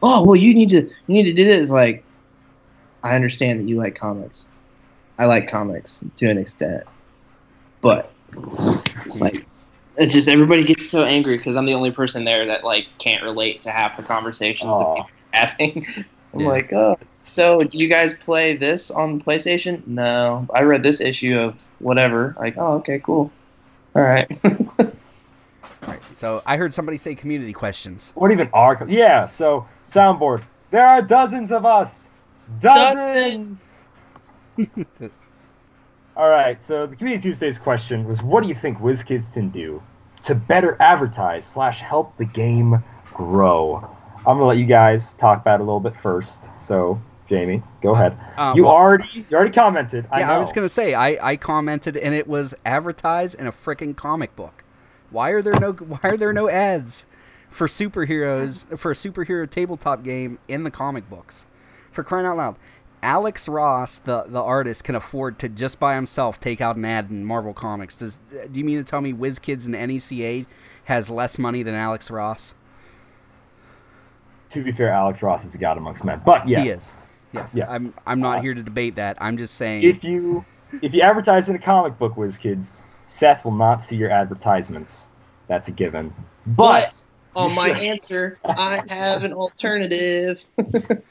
Oh 0.01 0.23
well, 0.23 0.37
you 0.37 0.53
need 0.53 0.69
to 0.69 0.83
you 0.83 1.13
need 1.13 1.25
to 1.25 1.33
do 1.33 1.43
this. 1.43 1.69
Like, 1.69 2.05
I 3.03 3.15
understand 3.15 3.59
that 3.59 3.67
you 3.67 3.75
like 3.75 3.95
comics. 3.95 4.47
I 5.17 5.25
like 5.25 5.49
comics 5.49 6.05
to 6.15 6.29
an 6.29 6.37
extent, 6.37 6.85
but 7.81 8.13
like, 9.19 9.45
it's 9.97 10.13
just 10.13 10.29
everybody 10.29 10.63
gets 10.63 10.89
so 10.89 11.03
angry 11.03 11.37
because 11.37 11.57
I'm 11.57 11.65
the 11.65 11.73
only 11.73 11.91
person 11.91 12.23
there 12.23 12.45
that 12.45 12.63
like 12.63 12.87
can't 12.99 13.23
relate 13.23 13.61
to 13.63 13.71
half 13.71 13.97
the 13.97 14.03
conversations 14.03 14.71
that 14.77 14.95
people 14.95 15.09
are 15.33 15.47
having. 15.47 15.85
I'm 16.33 16.39
Yeah. 16.39 16.47
like, 16.47 16.71
oh, 16.71 16.95
so 17.29 17.63
do 17.63 17.77
you 17.77 17.87
guys 17.87 18.13
play 18.13 18.55
this 18.57 18.91
on 18.91 19.21
PlayStation? 19.21 19.85
No, 19.87 20.47
I 20.53 20.61
read 20.61 20.83
this 20.83 20.99
issue 20.99 21.37
of 21.37 21.55
whatever. 21.79 22.35
Like, 22.39 22.57
oh, 22.57 22.73
okay, 22.75 22.99
cool. 22.99 23.31
All 23.95 24.03
right. 24.03 24.29
Right. 25.87 26.01
So 26.03 26.41
I 26.45 26.57
heard 26.57 26.73
somebody 26.73 26.97
say 26.97 27.15
community 27.15 27.53
questions. 27.53 28.11
What 28.15 28.31
even 28.31 28.49
are? 28.53 28.85
Yeah. 28.87 29.25
So 29.27 29.67
soundboard. 29.85 30.43
There 30.71 30.85
are 30.85 31.01
dozens 31.01 31.51
of 31.51 31.65
us. 31.65 32.09
Dozens. 32.59 33.69
All 36.15 36.29
right. 36.29 36.61
So 36.61 36.85
the 36.85 36.95
community 36.95 37.23
Tuesdays 37.23 37.57
question 37.57 38.05
was, 38.05 38.21
what 38.21 38.43
do 38.43 38.49
you 38.49 38.55
think 38.55 38.77
WizKids 38.79 39.33
can 39.33 39.49
do 39.49 39.81
to 40.23 40.35
better 40.35 40.77
advertise 40.81 41.45
slash 41.45 41.79
help 41.79 42.15
the 42.17 42.25
game 42.25 42.83
grow? 43.13 43.77
I'm 44.17 44.37
gonna 44.37 44.45
let 44.45 44.57
you 44.57 44.65
guys 44.65 45.13
talk 45.13 45.41
about 45.41 45.59
it 45.59 45.63
a 45.63 45.65
little 45.65 45.79
bit 45.79 45.95
first. 46.01 46.41
So 46.61 47.01
Jamie, 47.29 47.61
go 47.81 47.93
ahead. 47.93 48.17
Uh, 48.37 48.53
you 48.55 48.63
well- 48.63 48.73
already 48.73 49.25
you 49.29 49.37
already 49.37 49.53
commented. 49.53 50.07
I 50.11 50.21
yeah, 50.21 50.33
I, 50.33 50.37
was 50.39 50.51
gonna 50.51 50.67
say 50.67 50.95
I, 50.95 51.31
I 51.31 51.35
commented 51.37 51.95
and 51.95 52.15
it 52.15 52.27
was 52.27 52.55
advertised 52.65 53.39
in 53.39 53.45
a 53.45 53.51
freaking 53.51 53.95
comic 53.95 54.35
book. 54.35 54.63
Why 55.11 55.29
are 55.29 55.41
there 55.41 55.59
no 55.59 55.71
Why 55.73 55.99
are 56.03 56.17
there 56.17 56.33
no 56.33 56.49
ads 56.49 57.05
for 57.51 57.67
superheroes 57.67 58.77
for 58.77 58.91
a 58.91 58.95
superhero 58.95 59.49
tabletop 59.49 60.03
game 60.03 60.39
in 60.47 60.63
the 60.63 60.71
comic 60.71 61.07
books? 61.07 61.45
For 61.91 62.03
crying 62.03 62.25
out 62.25 62.37
loud, 62.37 62.55
Alex 63.03 63.47
Ross, 63.47 63.99
the 63.99 64.23
the 64.23 64.41
artist, 64.41 64.83
can 64.83 64.95
afford 64.95 65.37
to 65.39 65.49
just 65.49 65.79
by 65.79 65.93
himself 65.93 66.39
take 66.39 66.61
out 66.61 66.77
an 66.77 66.85
ad 66.85 67.11
in 67.11 67.25
Marvel 67.25 67.53
Comics. 67.53 67.95
Does 67.95 68.17
do 68.29 68.59
you 68.59 68.65
mean 68.65 68.77
to 68.77 68.83
tell 68.83 69.01
me 69.01 69.13
WizKids 69.13 69.65
and 69.67 69.75
NECA 69.75 70.47
has 70.85 71.11
less 71.11 71.37
money 71.37 71.61
than 71.61 71.75
Alex 71.75 72.09
Ross? 72.09 72.55
To 74.49 74.63
be 74.63 74.71
fair, 74.71 74.89
Alex 74.89 75.21
Ross 75.21 75.45
is 75.45 75.53
a 75.53 75.59
god 75.59 75.77
amongst 75.77 76.03
men, 76.03 76.21
but 76.25 76.47
yes, 76.47 76.63
He 76.63 76.69
is. 76.69 76.95
Yes, 77.33 77.55
Yeah. 77.55 77.65
I'm. 77.69 77.93
I'm 78.07 78.19
not 78.19 78.39
Uh, 78.39 78.41
here 78.41 78.53
to 78.53 78.63
debate 78.63 78.95
that. 78.95 79.17
I'm 79.21 79.37
just 79.37 79.55
saying. 79.55 79.83
if 79.83 80.03
you 80.03 80.43
if 80.81 80.93
you 80.93 81.01
advertise 81.01 81.49
in 81.49 81.55
a 81.55 81.59
comic 81.59 81.97
book, 81.97 82.15
WizKids, 82.15 82.81
Seth 83.07 83.43
will 83.45 83.51
not 83.51 83.81
see 83.81 83.95
your 83.95 84.09
advertisements. 84.09 85.07
That's 85.47 85.67
a 85.67 85.71
given. 85.71 86.13
But 86.47 87.03
on 87.35 87.53
my 87.55 87.69
answer, 87.69 88.37
I 88.45 88.81
have 88.89 89.23
an 89.23 89.33
alternative. 89.33 90.43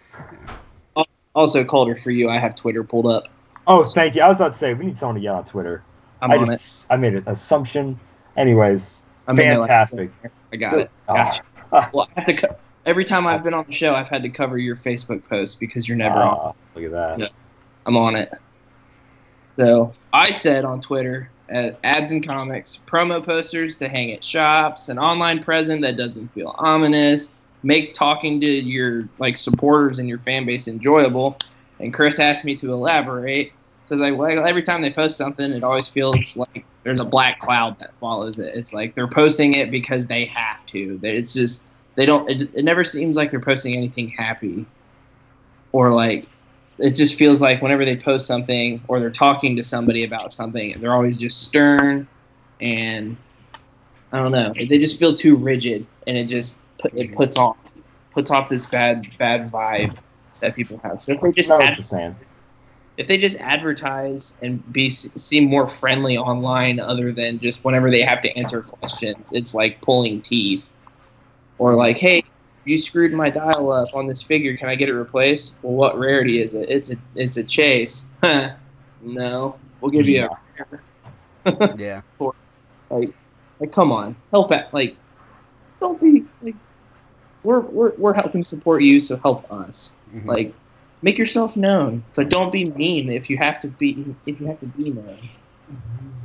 also, 1.35 1.65
Calder, 1.65 1.97
for 1.97 2.11
you, 2.11 2.29
I 2.29 2.37
have 2.39 2.55
Twitter 2.55 2.83
pulled 2.85 3.07
up. 3.07 3.29
oh, 3.67 3.85
thank 3.85 4.15
you. 4.15 4.23
I 4.23 4.29
was 4.29 4.37
about 4.39 4.53
to 4.53 4.59
say 4.59 4.75
we 4.75 4.87
need 4.87 4.97
someone 4.97 5.17
to 5.17 5.21
yell 5.21 5.37
on 5.37 5.45
Twitter. 5.45 5.83
I'm 6.23 6.31
I 6.33 6.37
on 6.39 6.47
just 6.47 6.87
I 6.91 6.97
made 6.97 7.15
an 7.15 7.25
assumption. 7.27 7.99
Anyways. 8.37 9.03
I'm 9.27 9.39
in 9.39 9.49
there 9.49 9.59
fantastic. 9.59 10.11
I 10.53 10.57
got 10.57 10.71
So- 10.71 10.79
it. 10.79 10.91
Gotcha. 11.07 11.43
Well, 11.93 12.09
I 12.17 12.21
have 12.21 12.25
to. 12.27 12.35
Co- 12.35 12.57
every 12.87 13.05
time 13.05 13.27
I've 13.27 13.45
been 13.45 13.55
on 13.55 13.67
the 13.69 13.75
show, 13.75 13.95
I've 13.95 14.09
had 14.09 14.23
to 14.23 14.29
cover 14.29 14.59
your 14.59 14.77
Facebook 14.77 15.27
post 15.29 15.61
because 15.61 15.89
you're 15.89 15.97
never 15.97 16.17
on. 16.17 16.39
Ah, 16.39 16.53
look 16.75 16.85
at 16.85 16.91
that. 16.93 17.19
Yeah. 17.19 17.29
I'm 17.87 17.97
on 17.97 18.17
it. 18.17 18.33
So 19.57 19.93
I 20.13 20.31
said 20.31 20.65
on 20.65 20.81
Twitter, 20.81 21.31
ads 21.51 22.13
and 22.13 22.27
comics, 22.27 22.81
promo 22.87 23.25
posters 23.25 23.77
to 23.79 23.89
hang 23.89 24.13
at 24.13 24.23
shops, 24.23 24.89
an 24.89 24.99
online 24.99 25.43
present 25.43 25.83
that 25.83 25.97
doesn't 25.97 26.29
feel 26.29 26.55
ominous, 26.59 27.31
make 27.63 27.95
talking 27.95 28.41
to 28.41 28.47
your 28.47 29.09
like 29.19 29.37
supporters 29.37 29.99
and 29.99 30.09
your 30.09 30.19
fan 30.21 30.47
base 30.47 30.69
enjoyable. 30.69 31.39
And 31.81 31.93
Chris 31.93 32.19
asked 32.19 32.45
me 32.45 32.57
to 32.57 32.73
elaborate 32.73 33.53
because 33.85 34.01
I 34.01 34.11
well, 34.11 34.47
every 34.47 34.63
time 34.63 34.83
they 34.83 34.93
post 34.93 35.17
something, 35.17 35.51
it 35.51 35.65
always 35.65 35.89
feels 35.89 36.37
like 36.37 36.65
there's 36.85 37.01
a 37.01 37.05
black 37.05 37.41
cloud 37.41 37.79
that 37.81 37.93
follows 38.01 38.39
it. 38.39 38.55
It's 38.55 38.73
like 38.73 38.95
they're 38.95 39.09
posting 39.09 39.55
it 39.55 39.71
because 39.71 40.07
they 40.07 40.27
have 40.27 40.65
to. 40.67 40.99
That 40.99 41.15
It's 41.15 41.33
just 41.33 41.65
they 41.99 42.07
don't. 42.07 42.31
It, 42.31 42.43
it 42.55 42.65
never 42.65 42.85
seems 42.85 43.17
like 43.17 43.33
they're 43.33 43.41
posting 43.41 43.77
anything 43.77 44.09
happy, 44.11 44.65
or 45.73 45.93
like 45.93 46.29
it 46.79 46.95
just 46.95 47.17
feels 47.17 47.43
like 47.43 47.61
whenever 47.61 47.85
they 47.85 47.97
post 47.97 48.25
something 48.25 48.81
or 48.87 49.01
they're 49.01 49.11
talking 49.11 49.57
to 49.57 49.65
somebody 49.65 50.05
about 50.05 50.33
something, 50.33 50.81
they're 50.81 50.95
always 50.95 51.17
just 51.17 51.43
stern 51.43 52.07
and 52.61 53.17
I 54.13 54.19
don't 54.19 54.31
know. 54.31 54.55
They 54.55 54.79
just 54.79 55.01
feel 55.01 55.13
too 55.13 55.35
rigid, 55.35 55.89
and 56.07 56.17
it 56.17 56.27
just 56.27 56.61
put, 56.79 56.95
it 56.95 57.17
puts 57.17 57.37
off 57.37 57.57
puts 58.13 58.31
off 58.31 58.49
this 58.49 58.65
bad 58.67 59.05
bad 59.19 59.51
vibe 59.51 59.99
that 60.41 60.55
people 60.55 60.81
have. 60.85 61.03
So 61.03 61.11
if 61.13 61.21
they 61.21 61.33
just 61.33 61.51
I 61.51 61.59
know 61.59 61.65
what 61.65 61.95
ad- 61.95 62.17
if 62.97 63.09
they 63.09 63.19
just 63.19 63.39
advertise 63.39 64.37
and 64.41 64.73
be 64.73 64.89
seem 64.89 65.51
more 65.51 65.67
friendly 65.67 66.17
online, 66.17 66.79
other 66.79 67.11
than 67.11 67.41
just 67.41 67.65
whenever 67.65 67.91
they 67.91 68.03
have 68.03 68.21
to 68.21 68.39
answer 68.39 68.63
questions, 68.63 69.33
it's 69.33 69.53
like 69.53 69.81
pulling 69.83 70.23
teeth, 70.23 70.71
or 71.59 71.75
like, 71.75 71.99
hey, 71.99 72.23
you 72.65 72.79
screwed 72.79 73.13
my 73.13 73.31
dial 73.31 73.71
up 73.71 73.95
on 73.95 74.07
this 74.07 74.23
figure. 74.23 74.57
Can 74.57 74.69
I 74.69 74.75
get 74.75 74.89
it 74.89 74.95
replaced? 74.95 75.57
Well, 75.63 75.75
what 75.75 75.99
rarity 75.99 76.43
is 76.43 76.55
it? 76.55 76.69
It's 76.69 76.91
a 76.91 76.97
it's 77.15 77.37
a 77.37 77.45
chase. 77.45 78.07
No, 79.01 79.55
we'll 79.81 79.93
give 79.93 80.09
you 80.09 80.29
a 80.29 81.71
yeah. 81.77 82.01
like, 82.91 83.11
like, 83.61 83.73
come 83.73 83.93
on, 83.93 84.17
help 84.33 84.51
out. 84.53 84.75
Like, 84.75 84.97
don't 85.81 86.01
be 86.01 86.25
like, 86.43 86.57
we're 87.45 87.61
we're 87.61 87.93
we're 87.97 88.15
helping 88.15 88.45
support 88.45 88.83
you, 88.83 88.99
so 89.01 89.17
help 89.19 89.51
us. 89.53 89.97
Mhm. 90.13 90.27
Like, 90.27 90.55
make 91.03 91.17
yourself 91.17 91.57
known, 91.57 92.03
but 92.15 92.29
don't 92.29 92.51
be 92.51 92.65
mean 92.65 93.09
if 93.09 93.31
you 93.31 93.37
have 93.37 93.61
to 93.61 93.69
be 93.69 94.17
if 94.27 94.41
you 94.41 94.47
have 94.47 94.61
to 94.61 94.67
be 94.67 94.91
known. 94.91 95.19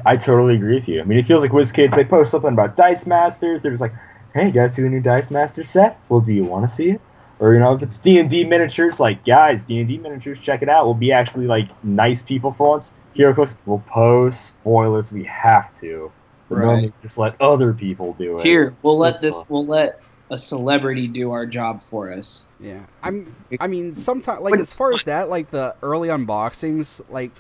I 0.05 0.17
totally 0.17 0.55
agree 0.55 0.75
with 0.75 0.88
you. 0.88 0.99
I 1.01 1.03
mean, 1.03 1.17
it 1.17 1.27
feels 1.27 1.41
like 1.43 1.51
WizKids, 1.51 1.95
they 1.95 2.03
post 2.03 2.31
something 2.31 2.51
about 2.51 2.75
Dice 2.75 3.05
Masters. 3.05 3.61
They're 3.61 3.71
just 3.71 3.81
like, 3.81 3.93
hey, 4.34 4.47
you 4.47 4.51
guys 4.51 4.73
see 4.73 4.81
the 4.81 4.89
new 4.89 5.01
Dice 5.01 5.31
Master 5.31 5.63
set? 5.63 5.99
Well, 6.09 6.21
do 6.21 6.34
you 6.34 6.43
want 6.43 6.67
to 6.67 6.73
see 6.73 6.89
it? 6.91 7.01
Or, 7.39 7.53
you 7.53 7.59
know, 7.59 7.73
if 7.73 7.81
it's 7.81 7.97
D&D 7.97 8.45
miniatures, 8.45 8.99
like, 8.99 9.25
guys, 9.25 9.63
D&D 9.63 9.97
miniatures, 9.97 10.39
check 10.39 10.61
it 10.61 10.69
out. 10.69 10.86
We'll 10.86 10.93
be 10.93 11.11
actually, 11.11 11.47
like, 11.47 11.69
nice 11.84 12.23
people 12.23 12.53
for 12.53 12.69
once. 12.69 12.93
HeroClix 13.15 13.55
will 13.65 13.84
post 13.88 14.47
spoilers. 14.47 15.11
We 15.11 15.23
have 15.25 15.77
to. 15.79 16.11
But 16.49 16.55
Right. 16.55 16.65
normally 16.65 16.93
just 17.01 17.17
let 17.17 17.39
other 17.41 17.73
people 17.73 18.13
do 18.13 18.38
it. 18.38 18.43
Here, 18.43 18.75
we'll 18.81 18.97
let 18.97 19.21
this. 19.21 19.36
We'll 19.49 19.65
let 19.65 19.99
a 20.29 20.38
celebrity 20.38 21.07
do 21.07 21.31
our 21.31 21.45
job 21.45 21.81
for 21.81 22.11
us. 22.11 22.47
Yeah, 22.59 22.79
I'm. 23.01 23.36
I 23.59 23.67
mean, 23.67 23.93
sometimes 23.95 24.41
like 24.41 24.59
as 24.59 24.73
far 24.73 24.91
as 24.93 25.03
that, 25.05 25.29
like 25.29 25.49
the 25.51 25.75
early 25.81 26.09
unboxings, 26.09 27.01
like 27.09 27.31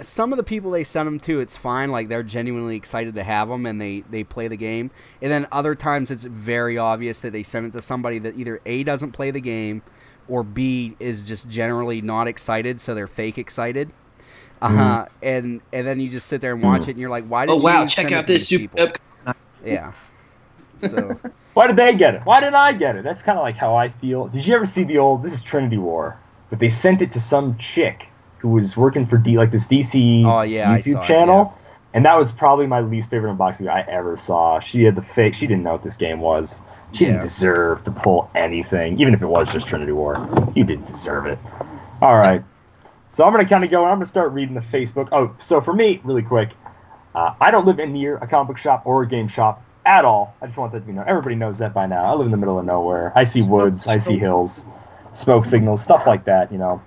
some 0.00 0.32
of 0.32 0.36
the 0.36 0.42
people 0.44 0.70
they 0.70 0.84
send 0.84 1.06
them 1.06 1.20
to, 1.20 1.40
it's 1.40 1.56
fine. 1.56 1.90
Like 1.90 2.08
they're 2.08 2.22
genuinely 2.22 2.76
excited 2.76 3.14
to 3.14 3.22
have 3.22 3.48
them 3.48 3.66
and 3.66 3.80
they 3.80 4.00
they 4.02 4.24
play 4.24 4.48
the 4.48 4.56
game. 4.56 4.90
And 5.22 5.30
then 5.30 5.46
other 5.52 5.74
times 5.74 6.10
it's 6.10 6.24
very 6.24 6.78
obvious 6.78 7.20
that 7.20 7.32
they 7.32 7.42
send 7.42 7.66
it 7.66 7.72
to 7.72 7.82
somebody 7.82 8.18
that 8.20 8.36
either 8.36 8.60
a 8.66 8.84
doesn't 8.84 9.12
play 9.12 9.30
the 9.30 9.40
game, 9.40 9.82
or 10.28 10.42
b 10.42 10.96
is 11.00 11.22
just 11.22 11.48
generally 11.48 12.00
not 12.02 12.28
excited, 12.28 12.80
so 12.80 12.94
they're 12.94 13.06
fake 13.06 13.38
excited. 13.38 13.92
Uh, 14.60 15.06
and 15.22 15.60
and 15.72 15.86
then 15.86 16.00
you 16.00 16.08
just 16.10 16.26
sit 16.28 16.40
there 16.40 16.54
and 16.54 16.62
watch 16.62 16.88
it, 16.88 16.92
and 16.92 17.00
you're 17.00 17.10
like, 17.10 17.26
why 17.26 17.46
did 17.46 17.52
Oh 17.52 17.58
you 17.62 17.62
wow! 17.62 17.86
Check 17.86 18.12
out 18.12 18.26
this 18.26 18.46
super. 18.46 18.66
people? 18.66 18.94
Yeah. 19.64 19.92
So 20.76 21.18
Why 21.54 21.66
did 21.68 21.76
they 21.76 21.94
get 21.94 22.14
it? 22.14 22.22
Why 22.24 22.40
didn't 22.40 22.56
I 22.56 22.72
get 22.72 22.96
it? 22.96 23.04
That's 23.04 23.22
kind 23.22 23.38
of 23.38 23.42
like 23.42 23.56
how 23.56 23.76
I 23.76 23.88
feel. 23.88 24.28
Did 24.28 24.46
you 24.46 24.54
ever 24.54 24.66
see 24.66 24.84
the 24.84 24.98
old? 24.98 25.22
This 25.22 25.32
is 25.34 25.42
Trinity 25.42 25.78
War, 25.78 26.18
but 26.50 26.58
they 26.58 26.68
sent 26.68 27.02
it 27.02 27.12
to 27.12 27.20
some 27.20 27.56
chick 27.58 28.08
who 28.44 28.50
was 28.50 28.76
working 28.76 29.06
for 29.06 29.16
D, 29.16 29.38
like 29.38 29.50
this 29.50 29.66
DC 29.66 30.22
Oh, 30.26 30.42
yeah, 30.42 30.76
YouTube 30.76 31.02
it, 31.02 31.06
channel, 31.06 31.56
and 31.94 32.04
that 32.04 32.18
was 32.18 32.30
probably 32.30 32.66
my 32.66 32.82
least 32.82 33.08
favorite 33.08 33.34
unboxing 33.34 33.68
I 33.70 33.80
ever 33.88 34.18
saw. 34.18 34.60
She 34.60 34.84
had 34.84 34.96
the 34.96 35.00
fake. 35.02 35.34
She 35.34 35.46
didn't 35.46 35.62
know 35.62 35.72
what 35.72 35.82
this 35.82 35.96
game 35.96 36.20
was. 36.20 36.60
She 36.92 37.06
Yeah. 37.06 37.12
didn't 37.12 37.22
deserve 37.22 37.84
to 37.84 37.90
pull 37.90 38.30
anything, 38.34 39.00
even 39.00 39.14
if 39.14 39.22
it 39.22 39.26
was 39.26 39.50
just 39.50 39.66
Trinity 39.66 39.92
War. 39.92 40.28
You 40.54 40.62
didn't 40.64 40.84
deserve 40.84 41.24
it. 41.24 41.38
All 42.02 42.16
right. 42.18 42.44
So 43.08 43.24
I'm 43.24 43.32
gonna 43.32 43.46
kind 43.46 43.64
of 43.64 43.70
go. 43.70 43.80
and 43.84 43.90
I'm 43.92 43.96
gonna 43.96 44.04
start 44.04 44.32
reading 44.32 44.54
the 44.54 44.60
Facebook. 44.60 45.08
Oh, 45.10 45.34
so 45.38 45.62
for 45.62 45.72
me, 45.72 46.02
really 46.04 46.20
quick, 46.22 46.50
uh, 47.14 47.32
I 47.40 47.50
don't 47.50 47.64
live 47.64 47.78
in 47.78 47.94
near 47.94 48.18
a 48.18 48.26
comic 48.26 48.48
book 48.48 48.58
shop 48.58 48.82
or 48.84 49.04
a 49.04 49.08
game 49.08 49.26
shop 49.28 49.62
at 49.86 50.04
all. 50.04 50.34
I 50.42 50.46
just 50.46 50.58
want 50.58 50.72
that 50.72 50.80
to 50.80 50.84
be 50.84 50.92
known. 50.92 51.06
Everybody 51.08 51.34
knows 51.34 51.56
that 51.58 51.72
by 51.72 51.86
now. 51.86 52.02
I 52.02 52.12
live 52.12 52.26
in 52.26 52.30
the 52.30 52.36
middle 52.36 52.58
of 52.58 52.66
nowhere. 52.66 53.10
I 53.16 53.24
see 53.24 53.40
woods. 53.48 53.88
I 53.88 53.96
see 53.96 54.18
hills, 54.18 54.66
smoke 55.14 55.46
signals, 55.46 55.82
stuff 55.82 56.06
like 56.06 56.24
that. 56.26 56.52
You 56.52 56.58
know. 56.58 56.82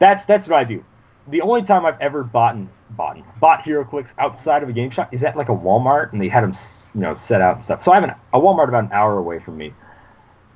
That's 0.00 0.24
that's 0.24 0.48
what 0.48 0.58
I 0.58 0.64
do. 0.64 0.84
The 1.28 1.42
only 1.42 1.62
time 1.62 1.86
I've 1.86 2.00
ever 2.00 2.24
bought 2.24 2.56
bought 2.96 3.18
bought 3.38 3.62
HeroClix 3.62 4.14
outside 4.18 4.64
of 4.64 4.68
a 4.68 4.72
game 4.72 4.90
shop 4.90 5.14
is 5.14 5.22
at 5.22 5.36
like 5.36 5.48
a 5.48 5.54
Walmart, 5.54 6.12
and 6.12 6.20
they 6.20 6.28
had 6.28 6.42
them 6.42 6.54
you 6.94 7.02
know 7.02 7.16
set 7.18 7.40
out 7.40 7.56
and 7.56 7.64
stuff. 7.64 7.84
So 7.84 7.92
I 7.92 7.96
have 7.96 8.04
an, 8.04 8.14
a 8.32 8.40
Walmart 8.40 8.68
about 8.68 8.84
an 8.84 8.92
hour 8.92 9.16
away 9.16 9.38
from 9.38 9.56
me. 9.56 9.72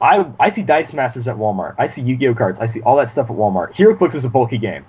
I 0.01 0.27
I 0.41 0.49
see 0.49 0.63
Dice 0.63 0.93
Masters 0.93 1.29
at 1.29 1.37
Walmart. 1.37 1.77
I 1.79 1.87
see 1.87 2.03
Yu-Gi-Oh 2.03 2.35
cards. 2.35 2.59
I 2.59 2.67
see 2.67 2.81
all 2.81 2.97
that 2.97 3.11
stuff 3.11 3.31
at 3.31 3.37
Walmart. 3.37 3.75
HeroClix 3.75 4.15
is 4.15 4.25
a 4.25 4.31
bulky 4.31 4.59
game. 4.59 4.85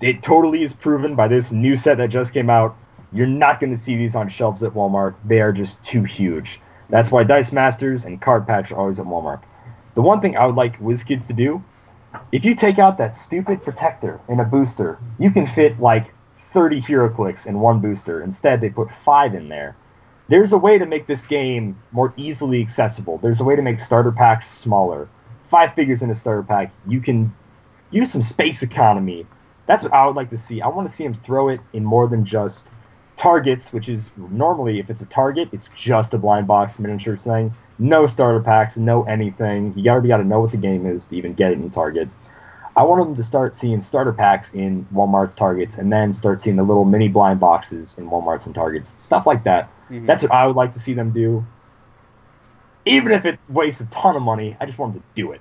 It 0.00 0.22
totally 0.22 0.62
is 0.62 0.72
proven 0.72 1.14
by 1.14 1.28
this 1.28 1.52
new 1.52 1.76
set 1.76 1.98
that 1.98 2.08
just 2.08 2.32
came 2.32 2.48
out. 2.48 2.76
You're 3.12 3.26
not 3.26 3.60
going 3.60 3.74
to 3.74 3.78
see 3.78 3.94
these 3.94 4.16
on 4.16 4.30
shelves 4.30 4.62
at 4.62 4.72
Walmart. 4.72 5.14
They 5.26 5.42
are 5.42 5.52
just 5.52 5.82
too 5.84 6.02
huge. 6.02 6.60
That's 6.88 7.10
why 7.10 7.24
Dice 7.24 7.52
Masters 7.52 8.06
and 8.06 8.20
Card 8.20 8.46
Patch 8.46 8.72
are 8.72 8.76
always 8.76 8.98
at 8.98 9.06
Walmart. 9.06 9.42
The 9.94 10.02
one 10.02 10.22
thing 10.22 10.36
I 10.36 10.46
would 10.46 10.56
like 10.56 10.80
WizKids 10.80 11.26
to 11.26 11.34
do, 11.34 11.62
if 12.32 12.44
you 12.44 12.54
take 12.54 12.78
out 12.78 12.98
that 12.98 13.16
stupid 13.16 13.62
protector 13.62 14.20
in 14.28 14.40
a 14.40 14.44
booster, 14.44 14.98
you 15.18 15.30
can 15.30 15.46
fit 15.46 15.80
like 15.80 16.12
30 16.52 16.82
HeroClix 16.82 17.46
in 17.46 17.60
one 17.60 17.80
booster. 17.80 18.22
Instead, 18.22 18.60
they 18.60 18.70
put 18.70 18.90
five 19.04 19.34
in 19.34 19.48
there. 19.48 19.76
There's 20.28 20.52
a 20.52 20.58
way 20.58 20.78
to 20.78 20.86
make 20.86 21.06
this 21.06 21.26
game 21.26 21.78
more 21.90 22.12
easily 22.16 22.60
accessible. 22.60 23.18
There's 23.18 23.40
a 23.40 23.44
way 23.44 23.56
to 23.56 23.62
make 23.62 23.80
starter 23.80 24.12
packs 24.12 24.48
smaller. 24.48 25.08
Five 25.50 25.74
figures 25.74 26.02
in 26.02 26.10
a 26.10 26.14
starter 26.14 26.42
pack, 26.42 26.72
you 26.86 27.00
can 27.00 27.34
use 27.90 28.10
some 28.10 28.22
space 28.22 28.62
economy. 28.62 29.26
That's 29.66 29.82
what 29.82 29.92
I 29.92 30.06
would 30.06 30.16
like 30.16 30.30
to 30.30 30.38
see. 30.38 30.60
I 30.60 30.68
want 30.68 30.88
to 30.88 30.94
see 30.94 31.04
him 31.04 31.14
throw 31.14 31.48
it 31.48 31.60
in 31.72 31.84
more 31.84 32.08
than 32.08 32.24
just 32.24 32.68
targets, 33.16 33.72
which 33.72 33.88
is 33.88 34.10
normally 34.16 34.78
if 34.78 34.90
it's 34.90 35.02
a 35.02 35.06
target, 35.06 35.48
it's 35.52 35.68
just 35.76 36.14
a 36.14 36.18
blind 36.18 36.46
box 36.46 36.78
miniatures 36.78 37.24
thing. 37.24 37.54
No 37.82 38.06
starter 38.06 38.38
packs, 38.38 38.76
no 38.76 39.02
anything. 39.02 39.72
You 39.76 39.90
already 39.90 40.06
got 40.06 40.18
to 40.18 40.24
know 40.24 40.38
what 40.40 40.52
the 40.52 40.56
game 40.56 40.86
is 40.86 41.06
to 41.06 41.16
even 41.16 41.34
get 41.34 41.50
it 41.50 41.58
in 41.58 41.68
Target. 41.68 42.08
I 42.76 42.84
want 42.84 43.04
them 43.04 43.16
to 43.16 43.24
start 43.24 43.56
seeing 43.56 43.80
starter 43.80 44.12
packs 44.12 44.54
in 44.54 44.86
Walmart's 44.94 45.34
Targets, 45.34 45.78
and 45.78 45.92
then 45.92 46.12
start 46.12 46.40
seeing 46.40 46.54
the 46.54 46.62
little 46.62 46.84
mini 46.84 47.08
blind 47.08 47.40
boxes 47.40 47.98
in 47.98 48.08
Walmart's 48.08 48.46
and 48.46 48.54
Targets, 48.54 48.94
stuff 48.98 49.26
like 49.26 49.42
that. 49.44 49.68
Mhm. 49.90 50.06
That's 50.06 50.22
what 50.22 50.30
I 50.30 50.46
would 50.46 50.54
like 50.54 50.72
to 50.74 50.78
see 50.78 50.94
them 50.94 51.10
do. 51.10 51.44
Even 52.84 53.10
if 53.10 53.26
it 53.26 53.38
wastes 53.48 53.80
a 53.80 53.86
ton 53.86 54.14
of 54.14 54.22
money, 54.22 54.56
I 54.60 54.64
just 54.66 54.78
want 54.78 54.94
them 54.94 55.02
to 55.02 55.20
do 55.20 55.32
it. 55.32 55.40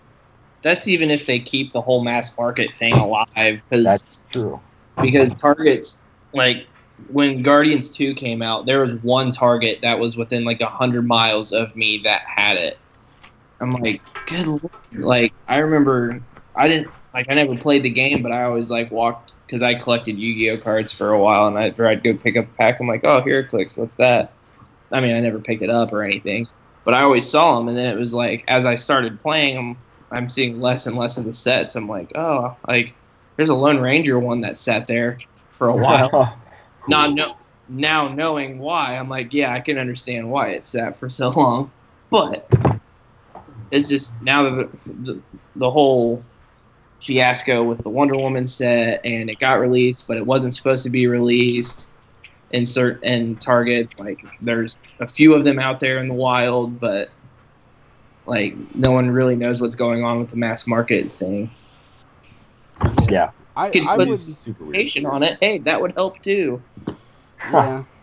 That's 0.63 0.87
even 0.87 1.11
if 1.11 1.27
they 1.27 1.37
keep 1.37 1.73
the 1.73 1.81
whole 1.81 2.03
mass 2.03 2.35
market 2.37 2.73
thing 2.73 2.93
alive, 2.93 3.61
because 3.69 3.83
That's 3.83 4.25
true. 4.31 4.59
because 4.99 5.35
targets 5.35 6.01
like 6.33 6.65
when 7.09 7.41
Guardians 7.41 7.89
Two 7.89 8.13
came 8.13 8.41
out, 8.41 8.65
there 8.65 8.79
was 8.79 8.95
one 8.95 9.31
target 9.31 9.79
that 9.81 9.99
was 9.99 10.17
within 10.17 10.43
like 10.43 10.61
a 10.61 10.67
hundred 10.67 11.07
miles 11.07 11.51
of 11.51 11.75
me 11.75 12.01
that 12.03 12.21
had 12.21 12.57
it. 12.57 12.77
I'm 13.59 13.73
like, 13.73 14.01
good 14.27 14.47
lord. 14.47 14.71
Like 14.93 15.33
I 15.47 15.57
remember, 15.57 16.21
I 16.55 16.67
didn't 16.67 16.89
like 17.13 17.27
I 17.29 17.35
never 17.35 17.55
played 17.55 17.83
the 17.83 17.89
game, 17.89 18.21
but 18.21 18.31
I 18.31 18.43
always 18.43 18.71
like 18.71 18.91
walked 18.91 19.33
because 19.45 19.61
I 19.61 19.75
collected 19.75 20.17
Yu-Gi-Oh 20.17 20.57
cards 20.57 20.91
for 20.91 21.11
a 21.11 21.19
while, 21.19 21.47
and 21.47 21.57
after 21.57 21.87
I'd 21.87 22.03
go 22.03 22.15
pick 22.15 22.37
up 22.37 22.45
a 22.45 22.57
pack, 22.57 22.79
I'm 22.79 22.87
like, 22.87 23.03
oh, 23.03 23.21
HeroClix. 23.21 23.77
What's 23.77 23.95
that? 23.95 24.33
I 24.91 25.01
mean, 25.01 25.15
I 25.15 25.19
never 25.19 25.39
picked 25.39 25.61
it 25.61 25.69
up 25.69 25.93
or 25.93 26.03
anything, 26.03 26.47
but 26.83 26.93
I 26.93 27.01
always 27.01 27.29
saw 27.29 27.57
them, 27.57 27.67
and 27.67 27.77
then 27.77 27.93
it 27.93 27.99
was 27.99 28.13
like 28.13 28.43
as 28.47 28.65
I 28.65 28.75
started 28.75 29.19
playing 29.19 29.55
them, 29.55 29.77
I'm 30.11 30.29
seeing 30.29 30.59
less 30.59 30.87
and 30.87 30.97
less 30.97 31.17
of 31.17 31.25
the 31.25 31.33
sets. 31.33 31.75
I'm 31.75 31.87
like, 31.87 32.11
oh, 32.15 32.55
like 32.67 32.93
there's 33.35 33.49
a 33.49 33.55
Lone 33.55 33.79
Ranger 33.79 34.19
one 34.19 34.41
that 34.41 34.57
sat 34.57 34.87
there 34.87 35.19
for 35.47 35.69
a 35.69 35.75
while. 35.75 36.37
Not 36.87 37.13
no, 37.13 37.35
now 37.69 38.07
knowing 38.07 38.59
why, 38.59 38.97
I'm 38.97 39.09
like, 39.09 39.33
yeah, 39.33 39.53
I 39.53 39.59
can 39.59 39.77
understand 39.77 40.29
why 40.29 40.49
it 40.49 40.65
sat 40.65 40.95
for 40.95 41.09
so 41.09 41.29
long, 41.29 41.71
but 42.09 42.51
it's 43.71 43.87
just 43.87 44.19
now 44.21 44.43
the 44.43 44.69
the, 45.01 45.21
the 45.55 45.71
whole 45.71 46.23
fiasco 47.01 47.63
with 47.63 47.81
the 47.83 47.89
Wonder 47.89 48.15
Woman 48.15 48.47
set, 48.47 49.03
and 49.05 49.29
it 49.29 49.39
got 49.39 49.59
released, 49.59 50.07
but 50.07 50.17
it 50.17 50.25
wasn't 50.25 50.53
supposed 50.55 50.83
to 50.83 50.89
be 50.89 51.07
released. 51.07 51.89
In 52.51 52.65
certain 52.65 53.37
targets, 53.37 53.97
like 53.97 54.17
there's 54.41 54.77
a 54.99 55.07
few 55.07 55.33
of 55.33 55.45
them 55.45 55.57
out 55.57 55.79
there 55.79 55.99
in 55.99 56.09
the 56.09 56.13
wild, 56.13 56.81
but 56.81 57.09
like 58.25 58.55
no 58.75 58.91
one 58.91 59.09
really 59.09 59.37
knows 59.37 59.61
what's 59.61 59.75
going 59.75 60.03
on 60.03 60.19
with 60.19 60.31
the 60.31 60.35
mass 60.35 60.67
market 60.67 61.09
thing. 61.13 61.49
yeah. 63.09 63.31
I, 63.55 63.69
Could 63.69 63.87
I 63.87 63.95
put- 63.97 64.07
would. 64.09 64.19
super 64.19 64.63
weird. 64.65 64.75
Patient 64.75 65.05
on 65.05 65.23
it, 65.23 65.37
hey, 65.41 65.57
that 65.59 65.81
would 65.81 65.93
help 65.93 66.21
too. 66.21 66.61
Yeah. 67.51 67.83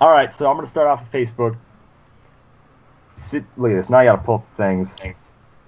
All 0.00 0.10
right, 0.10 0.32
so 0.32 0.50
I'm 0.50 0.56
gonna 0.56 0.66
start 0.66 0.88
off 0.88 1.00
with 1.00 1.12
Facebook. 1.12 1.56
Sit, 3.14 3.44
look 3.56 3.70
at 3.70 3.76
this. 3.76 3.88
Now 3.90 3.98
I 3.98 4.04
gotta 4.04 4.22
pull 4.22 4.36
up 4.36 4.46
things. 4.56 4.96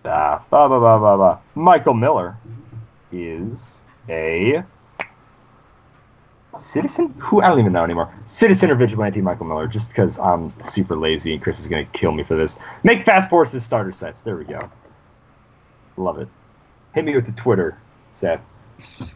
Ah, 0.04 0.44
blah, 0.50 0.68
blah, 0.68 0.78
blah, 0.78 0.98
blah, 0.98 1.16
blah. 1.16 1.38
Michael 1.54 1.94
Miller 1.94 2.36
is 3.12 3.80
a 4.08 4.64
citizen. 6.58 7.14
Who 7.18 7.40
I 7.42 7.48
don't 7.48 7.60
even 7.60 7.72
know 7.72 7.84
anymore. 7.84 8.12
Citizen 8.26 8.70
or 8.70 8.74
vigilante, 8.74 9.20
Michael 9.20 9.46
Miller. 9.46 9.66
Just 9.68 9.88
because 9.88 10.18
I'm 10.18 10.52
super 10.62 10.96
lazy 10.96 11.32
and 11.34 11.42
Chris 11.42 11.60
is 11.60 11.68
gonna 11.68 11.84
kill 11.86 12.12
me 12.12 12.22
for 12.24 12.34
this. 12.36 12.58
Make 12.82 13.04
Fast 13.04 13.30
Forces 13.30 13.64
starter 13.64 13.92
sets. 13.92 14.20
There 14.22 14.36
we 14.36 14.44
go. 14.44 14.68
Love 15.96 16.18
it. 16.18 16.28
Hit 16.94 17.04
me 17.04 17.14
with 17.14 17.26
the 17.26 17.32
Twitter, 17.32 17.76
Seth. 18.14 18.40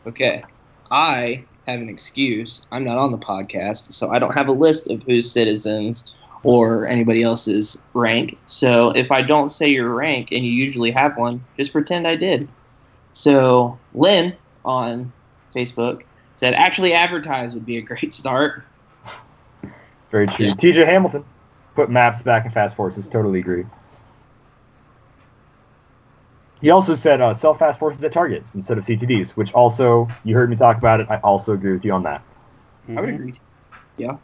Okay. 0.06 0.42
I 0.90 1.44
have 1.68 1.80
an 1.80 1.88
excuse. 1.88 2.66
I'm 2.72 2.84
not 2.84 2.98
on 2.98 3.12
the 3.12 3.18
podcast, 3.18 3.92
so 3.92 4.10
I 4.10 4.18
don't 4.18 4.32
have 4.32 4.48
a 4.48 4.52
list 4.52 4.90
of 4.90 5.02
who's 5.04 5.30
citizens 5.30 6.16
or 6.42 6.86
anybody 6.86 7.22
else's 7.22 7.80
rank. 7.94 8.36
So 8.46 8.90
if 8.90 9.12
I 9.12 9.22
don't 9.22 9.50
say 9.50 9.68
your 9.68 9.94
rank 9.94 10.32
and 10.32 10.44
you 10.44 10.50
usually 10.50 10.90
have 10.90 11.16
one, 11.16 11.44
just 11.56 11.72
pretend 11.72 12.06
I 12.06 12.16
did. 12.16 12.48
So 13.12 13.78
Lynn 13.94 14.34
on 14.64 15.12
Facebook 15.54 16.02
said 16.36 16.54
actually 16.54 16.92
advertise 16.92 17.54
would 17.54 17.66
be 17.66 17.76
a 17.76 17.82
great 17.82 18.12
start. 18.12 18.64
Very 20.10 20.26
true. 20.26 20.46
Yeah. 20.46 20.54
TJ 20.54 20.86
Hamilton 20.86 21.24
put 21.74 21.90
maps 21.90 22.22
back 22.22 22.44
in 22.44 22.50
Fast 22.50 22.76
Forces. 22.76 23.08
Totally 23.08 23.40
agree. 23.40 23.64
He 26.60 26.70
also 26.70 26.94
said 26.94 27.20
uh, 27.20 27.32
sell 27.32 27.54
Fast 27.54 27.78
Forces 27.78 28.02
at 28.02 28.12
Target 28.12 28.42
instead 28.54 28.78
of 28.78 28.84
CTDs, 28.84 29.30
which 29.30 29.52
also 29.52 30.08
you 30.24 30.34
heard 30.34 30.50
me 30.50 30.56
talk 30.56 30.76
about 30.76 31.00
it. 31.00 31.06
I 31.08 31.16
also 31.18 31.52
agree 31.52 31.72
with 31.72 31.84
you 31.84 31.92
on 31.92 32.02
that. 32.02 32.22
I 32.88 33.00
would 33.00 33.10
agree. 33.10 33.40
Yeah. 33.96 34.16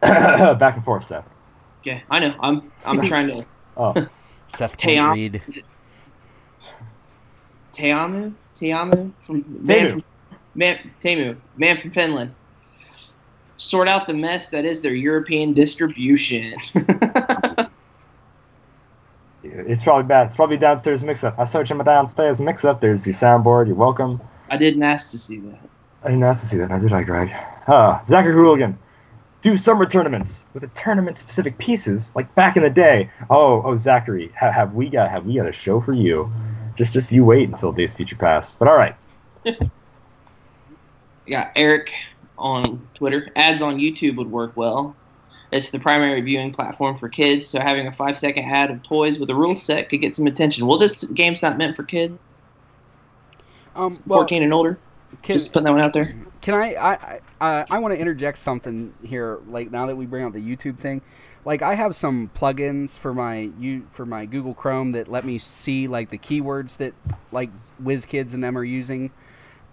back 0.00 0.76
and 0.76 0.84
forth, 0.84 1.04
Seth. 1.04 1.24
Okay, 1.80 2.02
I 2.10 2.18
know. 2.20 2.34
I'm 2.40 2.72
I'm 2.84 3.02
trying 3.02 3.26
to 3.28 3.44
Oh, 3.76 3.94
Seth 4.48 4.76
can't 4.76 5.04
Team- 5.04 5.12
read. 5.12 5.42
Teamu 7.72 8.32
Tiamu 8.56 9.12
from 9.20 9.44
man 9.64 9.86
Temu. 9.86 9.90
from 9.90 10.04
man 10.54 10.90
Temu 11.00 11.36
man 11.56 11.76
from 11.76 11.90
Finland. 11.90 12.34
Sort 13.56 13.88
out 13.88 14.06
the 14.06 14.14
mess 14.14 14.48
that 14.50 14.64
is 14.64 14.82
their 14.82 14.94
European 14.94 15.52
distribution. 15.52 16.54
It's 19.42 19.82
probably 19.82 20.04
bad. 20.04 20.26
It's 20.26 20.36
probably 20.36 20.56
downstairs 20.56 21.02
mix 21.04 21.22
up. 21.22 21.38
I 21.38 21.44
search 21.44 21.70
in 21.70 21.76
my 21.76 21.84
downstairs 21.84 22.40
mix 22.40 22.64
up. 22.64 22.80
There's 22.80 23.06
your 23.06 23.14
soundboard. 23.14 23.66
You're 23.66 23.76
welcome. 23.76 24.20
I 24.50 24.56
didn't 24.56 24.82
ask 24.82 25.10
to 25.12 25.18
see 25.18 25.38
that. 25.38 25.58
I 26.02 26.08
didn't 26.08 26.24
ask 26.24 26.40
to 26.42 26.48
see 26.48 26.56
that. 26.58 26.68
Now 26.70 26.78
did 26.78 26.92
I, 26.92 27.02
Greg? 27.02 27.30
Uh, 27.66 28.02
Zachary 28.04 28.32
Hooligan. 28.32 28.78
Do 29.40 29.56
summer 29.56 29.86
tournaments 29.86 30.46
with 30.52 30.62
the 30.62 30.68
tournament 30.80 31.16
specific 31.16 31.58
pieces 31.58 32.14
like 32.16 32.34
back 32.34 32.56
in 32.56 32.64
the 32.64 32.70
day. 32.70 33.10
Oh, 33.30 33.62
oh, 33.64 33.76
Zachary, 33.76 34.32
ha- 34.38 34.50
have 34.50 34.74
we 34.74 34.88
got 34.88 35.10
have 35.10 35.26
we 35.26 35.36
got 35.36 35.46
a 35.46 35.52
show 35.52 35.80
for 35.80 35.92
you? 35.92 36.32
Just 36.76 36.92
just 36.92 37.12
you 37.12 37.24
wait 37.24 37.48
until 37.48 37.70
Days 37.70 37.94
Future 37.94 38.16
Past. 38.16 38.58
But 38.58 38.68
all 38.68 38.76
right. 38.76 38.96
Yeah, 41.28 41.50
Eric 41.56 41.92
on 42.38 42.88
Twitter. 42.94 43.28
Ads 43.36 43.60
on 43.60 43.76
YouTube 43.78 44.16
would 44.16 44.30
work 44.30 44.56
well. 44.56 44.96
It's 45.50 45.70
the 45.70 45.78
primary 45.78 46.20
viewing 46.20 46.52
platform 46.52 46.98
for 46.98 47.08
kids, 47.08 47.46
so 47.46 47.58
having 47.60 47.86
a 47.86 47.92
five 47.92 48.18
second 48.18 48.44
ad 48.44 48.70
of 48.70 48.82
toys 48.82 49.18
with 49.18 49.30
a 49.30 49.34
rule 49.34 49.56
set 49.56 49.88
could 49.88 50.00
get 50.00 50.14
some 50.14 50.26
attention. 50.26 50.66
Well, 50.66 50.78
this 50.78 51.04
game's 51.04 51.40
not 51.40 51.56
meant 51.56 51.74
for 51.74 51.84
kids, 51.84 52.18
Um, 53.74 53.92
well, 54.06 54.20
14 54.20 54.42
and 54.42 54.52
older. 54.52 54.78
can, 55.22 55.34
Just 55.38 55.52
putting 55.52 55.64
that 55.64 55.72
one 55.72 55.80
out 55.80 55.92
there. 55.94 56.04
can 56.42 56.54
I? 56.54 56.74
I 56.74 57.20
I, 57.40 57.64
I 57.70 57.78
want 57.78 57.94
to 57.94 58.00
interject 58.00 58.36
something 58.38 58.92
here. 59.02 59.38
Like 59.48 59.70
now 59.70 59.86
that 59.86 59.96
we 59.96 60.04
bring 60.06 60.24
up 60.24 60.32
the 60.34 60.40
YouTube 60.40 60.78
thing, 60.78 61.00
like 61.46 61.62
I 61.62 61.74
have 61.74 61.96
some 61.96 62.30
plugins 62.34 62.98
for 62.98 63.14
my 63.14 63.48
you 63.58 63.86
for 63.90 64.04
my 64.04 64.26
Google 64.26 64.52
Chrome 64.54 64.90
that 64.92 65.08
let 65.08 65.24
me 65.24 65.38
see 65.38 65.88
like 65.88 66.10
the 66.10 66.18
keywords 66.18 66.76
that 66.76 66.92
like 67.32 67.48
WizKids 67.82 68.34
and 68.34 68.44
them 68.44 68.58
are 68.58 68.64
using 68.64 69.12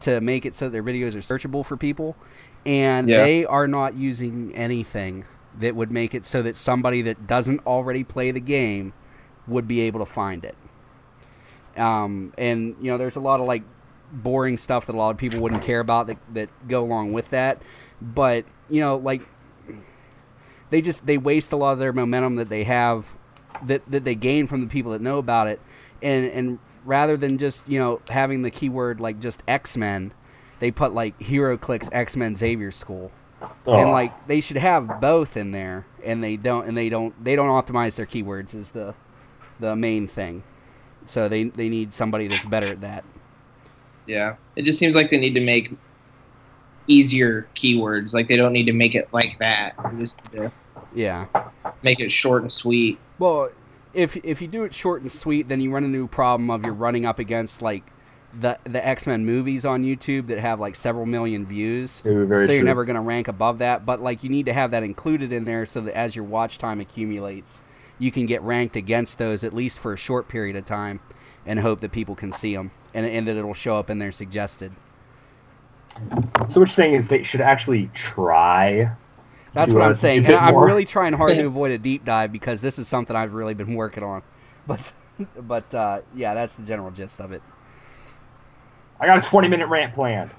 to 0.02 0.22
make 0.22 0.46
it 0.46 0.56
so 0.56 0.70
their 0.70 0.84
videos 0.84 1.16
are 1.16 1.20
searchable 1.20 1.66
for 1.66 1.76
people, 1.76 2.16
and 2.66 3.10
Yeah. 3.10 3.24
they 3.24 3.46
are 3.46 3.68
not 3.68 3.96
using 3.96 4.54
anything 4.56 5.26
that 5.60 5.76
would 5.76 5.92
make 5.92 6.14
it 6.14 6.26
so 6.26 6.42
that 6.42 6.58
somebody 6.58 7.02
that 7.04 7.28
doesn't 7.28 7.66
already 7.66 8.04
play 8.04 8.32
the 8.32 8.40
game 8.40 8.94
would 9.48 9.68
be 9.68 9.82
able 9.82 10.00
to 10.00 10.06
find 10.06 10.44
it. 10.44 10.56
Um, 11.78 12.34
and 12.38 12.76
you 12.82 12.92
know, 12.92 12.98
there's 12.98 13.16
a 13.16 13.22
lot 13.22 13.40
of 13.40 13.48
like 13.48 13.64
boring 14.12 14.58
stuff 14.58 14.86
that 14.86 14.96
a 14.96 14.98
lot 14.98 15.10
of 15.12 15.18
people 15.18 15.40
wouldn't 15.40 15.64
care 15.64 15.80
about 15.80 16.08
that, 16.08 16.18
that 16.34 16.50
go 16.68 16.84
along 16.84 17.14
with 17.14 17.30
that. 17.32 17.62
But 18.02 18.46
you 18.70 18.82
know, 18.82 18.98
like 18.98 19.22
they 20.70 20.82
just 20.82 21.06
they 21.06 21.18
waste 21.18 21.52
a 21.52 21.56
lot 21.56 21.74
of 21.74 21.80
their 21.80 21.94
momentum 21.94 22.36
that 22.36 22.50
they 22.50 22.64
have 22.64 23.08
that 23.66 23.86
that 23.92 24.04
they 24.04 24.16
gain 24.16 24.48
from 24.48 24.62
the 24.62 24.68
people 24.68 24.92
that 24.92 25.02
know 25.02 25.18
about 25.18 25.48
it, 25.48 25.60
and 26.02 26.26
and 26.26 26.60
rather 26.86 27.18
than 27.18 27.38
just 27.38 27.70
you 27.70 27.80
know 27.80 28.02
having 28.10 28.42
the 28.42 28.52
keyword 28.52 29.00
like 29.00 29.20
just 29.20 29.44
X 29.48 29.78
Men, 29.78 30.14
they 30.60 30.72
put 30.72 30.94
like 30.94 31.18
HeroClix 31.20 31.90
X 31.92 32.16
Men 32.16 32.36
Xavier 32.36 32.72
School 32.72 33.12
and 33.68 33.92
like 33.92 34.28
they 34.28 34.42
should 34.42 34.58
have 34.58 35.00
both 35.02 35.38
in 35.38 35.52
there 35.52 35.86
and 36.04 36.24
they 36.24 36.38
don't 36.38 36.68
and 36.68 36.78
they 36.78 36.90
don't 36.90 37.14
they 37.24 37.36
don't 37.36 37.50
optimize 37.50 37.96
their 37.96 38.06
keywords 38.06 38.54
is 38.56 38.72
the 38.72 38.94
the 39.60 39.76
main 39.76 40.08
thing 40.08 40.44
so 41.06 41.28
they 41.30 41.46
they 41.46 41.70
need 41.70 41.94
somebody 41.94 42.28
that's 42.28 42.46
better 42.46 42.68
at 42.68 42.82
that 42.82 43.04
Yeah. 44.08 44.36
It 44.56 44.66
just 44.66 44.78
seems 44.80 44.96
like 44.96 45.10
they 45.10 45.18
need 45.18 45.34
to 45.36 45.42
make 45.42 45.72
easier 46.88 47.48
keywords. 47.56 48.14
Like 48.14 48.28
they 48.28 48.36
don't 48.38 48.54
need 48.54 48.68
to 48.68 48.74
make 48.74 48.94
it 48.96 49.08
like 49.12 49.38
that. 49.40 49.74
Just 49.98 50.20
to 50.32 50.52
yeah 50.94 51.26
make 51.82 52.00
it 52.00 52.12
short 52.12 52.44
and 52.44 52.52
sweet. 52.52 52.98
well 53.20 53.50
if 53.94 54.16
if 54.18 54.42
you 54.42 54.48
do 54.48 54.64
it 54.64 54.74
short 54.74 55.02
and 55.02 55.12
sweet 55.12 55.48
then 55.48 55.60
you 55.60 55.72
run 55.72 55.84
into 55.84 56.04
a 56.04 56.08
problem 56.08 56.50
of 56.52 56.64
you're 56.64 56.74
running 56.74 57.06
up 57.06 57.20
against 57.20 57.62
like 57.62 57.84
the 58.40 58.58
the 58.66 58.86
x-men 58.86 59.26
movies 59.26 59.66
on 59.66 59.84
youtube 59.84 60.28
that 60.28 60.40
have 60.40 60.60
like 60.60 60.76
several 60.76 61.06
million 61.06 61.46
views 61.46 62.02
very, 62.02 62.28
very 62.28 62.46
so 62.46 62.52
you're 62.52 62.62
true. 62.62 62.66
never 62.66 62.86
going 62.86 62.96
to 62.96 63.02
rank 63.02 63.28
above 63.28 63.60
that 63.60 63.86
but 63.86 64.02
like 64.02 64.24
you 64.24 64.30
need 64.30 64.46
to 64.46 64.54
have 64.54 64.72
that 64.72 64.84
included 64.84 65.32
in 65.32 65.46
there 65.46 65.66
so 65.66 65.80
that 65.82 65.96
as 65.96 66.16
your 66.16 66.26
watch 66.26 66.58
time 66.58 66.80
accumulates 66.82 67.62
you 67.98 68.12
can 68.12 68.26
get 68.26 68.42
ranked 68.42 68.76
against 68.76 69.18
those 69.18 69.44
at 69.44 69.54
least 69.54 69.80
for 69.80 69.94
a 69.94 69.98
short 69.98 70.28
period 70.28 70.56
of 70.56 70.66
time 70.66 71.00
and 71.46 71.60
hope 71.60 71.80
that 71.80 71.92
people 71.92 72.16
can 72.16 72.32
see 72.32 72.56
them 72.56 72.72
and, 72.94 73.06
and 73.06 73.28
that 73.28 73.36
it'll 73.38 73.54
show 73.54 73.78
up 73.78 73.90
in 73.90 74.00
their 74.00 74.12
suggested 74.12 74.72
So 75.94 76.00
what 76.00 76.56
you're 76.56 76.68
saying 76.68 76.96
is 76.96 77.08
they 77.08 77.24
should 77.24 77.42
actually 77.42 77.90
try. 77.94 78.92
that's 79.54 79.72
what 79.72 79.82
uh, 79.82 79.86
i'm 79.86 79.96
saying 79.96 80.26
and 80.26 80.36
i'm 80.36 80.54
more. 80.54 80.66
really 80.66 80.84
trying 80.86 81.14
hard 81.14 81.32
to 81.32 81.46
avoid 81.46 81.72
a 81.72 81.78
deep 81.78 82.04
dive 82.04 82.32
because 82.34 82.62
this 82.62 82.78
is 82.78 82.88
something 82.88 83.16
i've 83.16 83.34
really 83.34 83.54
been 83.54 83.76
working 83.76 84.04
on 84.04 84.22
but 84.68 84.92
but 85.44 85.74
uh, 85.74 86.02
yeah 86.14 86.34
that's 86.34 86.56
the 86.56 86.64
general 86.64 86.92
gist 86.92 87.22
of 87.22 87.32
it 87.32 87.42
I 89.00 89.06
got 89.06 89.26
a 89.26 89.30
20 89.30 89.48
minute 89.48 89.68
rant 89.68 89.94
planned. 89.94 90.32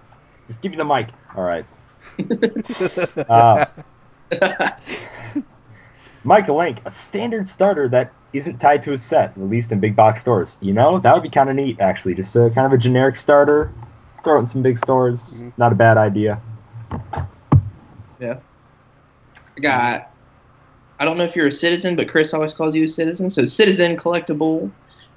Just 0.46 0.60
give 0.60 0.70
me 0.72 0.76
the 0.78 0.84
mic. 0.84 1.08
All 1.36 1.44
right. 1.44 1.64
Uh, 3.28 3.66
Mike 6.24 6.48
Link, 6.48 6.80
a 6.84 6.90
standard 6.90 7.48
starter 7.48 7.88
that 7.88 8.12
isn't 8.32 8.58
tied 8.58 8.82
to 8.82 8.92
a 8.92 8.98
set, 8.98 9.36
released 9.36 9.70
in 9.70 9.78
big 9.78 9.94
box 9.94 10.20
stores. 10.22 10.58
You 10.60 10.72
know, 10.72 10.98
that 10.98 11.14
would 11.14 11.22
be 11.22 11.30
kind 11.30 11.48
of 11.48 11.54
neat, 11.54 11.78
actually. 11.78 12.14
Just 12.14 12.34
a 12.34 12.50
kind 12.50 12.66
of 12.66 12.72
a 12.72 12.78
generic 12.78 13.16
starter, 13.16 13.72
throw 14.24 14.36
it 14.36 14.40
in 14.40 14.46
some 14.48 14.62
big 14.62 14.78
stores. 14.78 15.34
Mhm. 15.34 15.52
Not 15.56 15.70
a 15.70 15.74
bad 15.76 15.96
idea. 15.98 16.40
Yeah. 18.18 18.38
I 19.56 19.60
got. 19.60 20.10
I 20.98 21.04
don't 21.04 21.16
know 21.18 21.24
if 21.24 21.36
you're 21.36 21.46
a 21.46 21.52
citizen, 21.52 21.94
but 21.94 22.08
Chris 22.08 22.32
always 22.34 22.52
calls 22.52 22.74
you 22.74 22.84
a 22.84 22.88
citizen. 22.88 23.28
So, 23.30 23.46
citizen 23.46 23.96
collectible, 23.96 24.70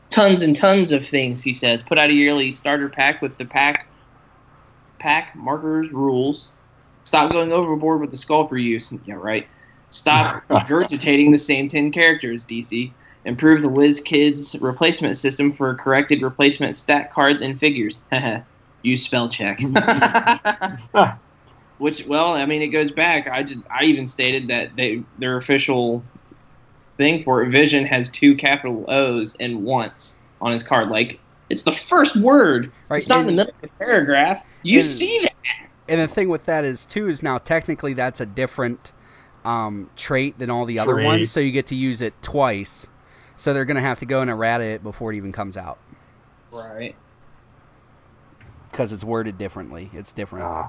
tons 0.10 0.42
and 0.42 0.56
tons 0.56 0.92
of 0.92 1.06
things. 1.06 1.44
He 1.44 1.54
says, 1.54 1.84
put 1.84 1.98
out 1.98 2.10
a 2.10 2.14
yearly 2.14 2.52
starter 2.52 2.90
pack 2.90 3.22
with 3.22 3.38
the 3.38 3.46
pack, 3.46 3.88
pack 5.00 5.36
markers 5.36 5.92
rules. 5.92 6.52
Stop 7.06 7.32
going 7.32 7.52
overboard 7.52 8.02
with 8.02 8.12
the 8.12 8.18
sculptor 8.18 8.58
use. 8.58 8.94
Yeah, 9.06 9.16
right. 9.16 9.48
Stop 9.90 10.44
regurgitating 10.50 11.32
the 11.32 11.38
same 11.38 11.68
ten 11.68 11.92
characters. 11.92 12.46
DC. 12.46 12.92
Improve 13.26 13.62
the 13.62 13.68
WizKids 13.68 14.62
replacement 14.62 15.18
system 15.18 15.52
for 15.52 15.76
corrected 15.76 16.22
replacement 16.22 16.78
stat 16.78 17.12
cards 17.12 17.42
and 17.42 17.60
figures. 17.60 18.02
Use 18.82 19.04
spell 19.04 19.28
check. 19.28 19.60
Which, 21.80 22.06
well, 22.08 22.34
I 22.34 22.46
mean, 22.46 22.62
it 22.62 22.68
goes 22.68 22.92
back. 22.92 23.28
I 23.28 23.44
just, 23.44 23.60
I 23.70 23.84
even 23.84 24.08
stated 24.08 24.48
that 24.48 24.76
they 24.78 25.04
their 25.18 25.36
official 25.36 26.04
thing 27.00 27.24
for 27.24 27.42
it, 27.42 27.50
Vision 27.50 27.86
has 27.86 28.10
two 28.10 28.36
capital 28.36 28.84
O's 28.90 29.36
and 29.40 29.64
once 29.64 30.20
on 30.42 30.52
his 30.52 30.62
card. 30.62 30.90
Like 30.90 31.20
it's 31.50 31.64
the 31.64 31.72
first 31.72 32.16
word. 32.18 32.72
Right, 32.90 32.98
it's 32.98 33.08
not 33.08 33.22
in 33.22 33.28
the 33.28 33.34
middle 33.34 33.56
of 33.56 33.62
the 33.62 33.70
paragraph. 33.80 34.44
You 34.62 34.82
and- 34.82 34.88
see 34.88 35.20
that? 35.24 35.34
and 35.88 36.00
the 36.02 36.08
thing 36.08 36.30
with 36.30 36.46
that 36.46 36.64
is 36.66 36.86
too 36.86 37.08
is 37.08 37.24
now 37.24 37.38
technically 37.40 37.94
that's 37.94 38.20
a 38.22 38.26
different 38.28 38.92
um, 39.46 39.90
trait 39.96 40.38
than 40.38 40.50
all 40.52 40.66
the 40.66 40.78
other 40.78 40.94
Trait. 40.96 41.06
ones, 41.06 41.32
so 41.32 41.40
you 41.40 41.52
get 41.52 41.66
to 41.68 41.76
use 41.76 42.02
it 42.02 42.14
twice. 42.22 42.88
So 43.38 43.54
they're 43.54 43.66
gonna 43.66 43.80
have 43.82 43.98
to 44.00 44.06
go 44.06 44.22
and 44.22 44.30
errata 44.30 44.66
it 44.66 44.84
before 44.84 45.14
it 45.14 45.16
even 45.16 45.32
comes 45.32 45.56
out 45.56 45.80
Right. 46.52 46.94
because 48.70 48.92
it's 48.92 49.04
worded 49.06 49.38
differently. 49.38 49.90
It's 49.94 50.12
different. 50.12 50.44
Ah, 50.46 50.68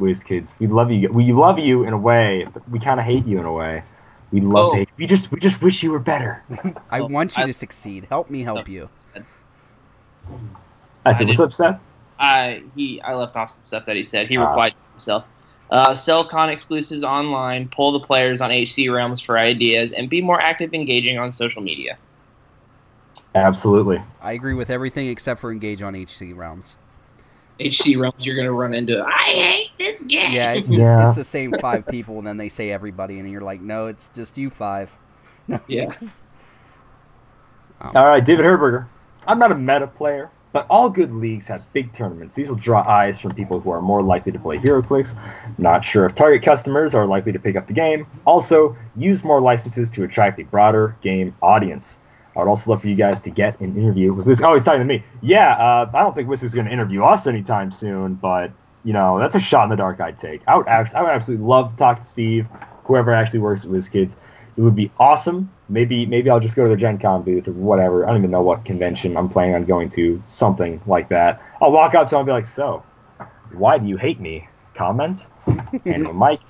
WizKids, 0.00 0.56
we 0.58 0.66
love 0.66 0.90
you. 0.90 1.08
We 1.10 1.32
love 1.32 1.60
you 1.60 1.84
in 1.84 1.92
a 1.92 1.98
way, 1.98 2.46
but 2.52 2.68
we 2.68 2.80
kind 2.80 2.98
of 2.98 3.06
hate 3.06 3.24
you 3.24 3.38
in 3.38 3.44
a 3.46 3.52
way. 3.52 3.84
We 4.32 4.40
love 4.40 4.70
Oh. 4.72 4.76
to. 4.76 4.86
We 4.96 5.06
just, 5.06 5.30
we 5.30 5.38
just 5.38 5.60
wish 5.60 5.82
you 5.82 5.90
were 5.92 5.98
better. 5.98 6.42
I 6.90 7.00
Oh, 7.00 7.06
want 7.06 7.36
you 7.36 7.42
I- 7.44 7.46
to 7.46 7.52
succeed. 7.52 8.06
Help 8.08 8.30
me 8.30 8.42
help 8.42 8.68
you. 8.68 8.88
I 11.04 11.12
said, 11.12 11.26
I 11.26 11.30
what's 11.30 11.40
up, 11.40 11.52
Seth? 11.52 11.80
I 12.18 12.62
he 12.74 13.00
I 13.02 13.14
left 13.14 13.36
off 13.36 13.50
some 13.50 13.64
stuff 13.64 13.84
that 13.86 13.96
he 13.96 14.04
said. 14.04 14.28
He 14.28 14.36
Ah. 14.36 14.46
replied 14.48 14.70
to 14.70 14.92
himself. 14.92 15.26
Uh, 15.70 15.94
sell 15.94 16.24
con 16.24 16.48
exclusives 16.50 17.02
online, 17.02 17.66
pull 17.68 17.92
the 17.92 18.00
players 18.00 18.40
on 18.42 18.50
HC 18.50 18.88
Realms 18.90 19.20
for 19.20 19.38
ideas, 19.38 19.92
and 19.92 20.08
be 20.10 20.20
more 20.20 20.40
active 20.40 20.74
engaging 20.74 21.18
on 21.18 21.32
social 21.32 21.62
media. 21.62 21.96
Absolutely. 23.34 24.00
I 24.20 24.32
agree 24.32 24.52
with 24.54 24.68
everything 24.68 25.08
except 25.08 25.40
for 25.40 25.50
engage 25.50 25.80
on 25.80 25.94
HC 25.94 26.32
realms. 26.34 26.76
HC 27.70 27.96
Realms, 27.96 28.24
you're 28.26 28.36
gonna 28.36 28.52
run 28.52 28.74
into. 28.74 29.02
I 29.04 29.10
hate 29.10 29.70
this 29.78 30.00
game. 30.02 30.32
Yeah, 30.32 30.52
it's 30.52 30.68
just, 30.68 30.80
Yeah. 30.80 31.06
it's 31.06 31.16
the 31.16 31.24
same 31.24 31.52
five 31.60 31.86
people, 31.86 32.18
and 32.18 32.26
then 32.26 32.36
they 32.36 32.48
say 32.48 32.70
everybody, 32.70 33.18
and 33.18 33.30
you're 33.30 33.40
like, 33.40 33.60
no, 33.60 33.86
it's 33.86 34.08
just 34.08 34.38
you 34.38 34.50
five. 34.50 34.96
Yeah. 35.66 35.92
All 37.80 37.90
oh. 37.96 38.06
right, 38.06 38.24
David 38.24 38.44
Herberger. 38.46 38.86
I'm 39.26 39.38
not 39.38 39.50
a 39.50 39.56
meta 39.56 39.86
player, 39.86 40.30
but 40.52 40.66
all 40.70 40.88
good 40.88 41.12
leagues 41.12 41.48
have 41.48 41.64
big 41.72 41.92
tournaments. 41.92 42.34
These 42.34 42.48
will 42.48 42.56
draw 42.56 42.86
eyes 42.88 43.18
from 43.18 43.34
people 43.34 43.60
who 43.60 43.70
are 43.70 43.80
more 43.80 44.02
likely 44.02 44.32
to 44.32 44.38
play 44.38 44.58
HeroClix. 44.58 45.16
Not 45.58 45.84
sure 45.84 46.06
if 46.06 46.14
target 46.14 46.42
customers 46.42 46.94
are 46.94 47.06
likely 47.06 47.32
to 47.32 47.38
pick 47.38 47.56
up 47.56 47.66
the 47.66 47.72
game. 47.72 48.06
Also, 48.24 48.76
use 48.96 49.24
more 49.24 49.40
licenses 49.40 49.90
to 49.92 50.04
attract 50.04 50.38
a 50.38 50.44
broader 50.44 50.96
game 51.02 51.34
audience. 51.42 51.98
I 52.34 52.38
would 52.40 52.48
also 52.48 52.70
love 52.70 52.80
for 52.80 52.88
you 52.88 52.94
guys 52.94 53.20
to 53.22 53.30
get 53.30 53.60
an 53.60 53.76
interview 53.76 54.12
with 54.12 54.26
Wiz. 54.26 54.40
Oh, 54.40 54.54
he's 54.54 54.64
talking 54.64 54.80
to 54.80 54.84
me. 54.86 55.04
Yeah, 55.20 55.52
uh, 55.52 55.90
I 55.92 56.00
don't 56.02 56.14
think 56.14 56.28
Wiz 56.28 56.42
is 56.42 56.54
going 56.54 56.66
to 56.66 56.72
interview 56.72 57.04
us 57.04 57.26
anytime 57.26 57.70
soon, 57.70 58.14
but 58.14 58.50
you 58.84 58.92
know 58.92 59.18
that's 59.18 59.34
a 59.34 59.40
shot 59.40 59.64
in 59.64 59.70
the 59.70 59.76
dark 59.76 60.00
I'd 60.00 60.18
take. 60.18 60.42
I 60.48 60.56
would, 60.56 60.66
act- 60.66 60.94
I 60.94 61.02
would 61.02 61.10
absolutely 61.10 61.46
love 61.46 61.70
to 61.72 61.76
talk 61.76 62.00
to 62.00 62.06
Steve, 62.06 62.46
whoever 62.84 63.12
actually 63.12 63.40
works 63.40 63.64
at 63.64 63.70
WizKids. 63.70 64.16
It 64.56 64.60
would 64.60 64.76
be 64.76 64.90
awesome. 64.98 65.50
Maybe 65.68 66.04
maybe 66.06 66.28
I'll 66.30 66.40
just 66.40 66.56
go 66.56 66.64
to 66.64 66.70
the 66.70 66.76
Gen 66.76 66.98
Con 66.98 67.22
booth 67.22 67.48
or 67.48 67.52
whatever. 67.52 68.04
I 68.04 68.08
don't 68.08 68.18
even 68.18 68.30
know 68.30 68.42
what 68.42 68.64
convention 68.64 69.16
I'm 69.16 69.28
planning 69.28 69.54
on 69.54 69.64
going 69.64 69.88
to. 69.90 70.22
Something 70.28 70.80
like 70.86 71.08
that. 71.10 71.40
I'll 71.60 71.72
walk 71.72 71.94
up 71.94 72.08
to 72.10 72.16
him 72.16 72.20
and 72.20 72.26
be 72.26 72.32
like, 72.32 72.46
"So, 72.46 72.82
why 73.52 73.78
do 73.78 73.86
you 73.86 73.96
hate 73.96 74.20
me?" 74.20 74.48
Comment. 74.74 75.26
and 75.84 76.18
mic. 76.18 76.40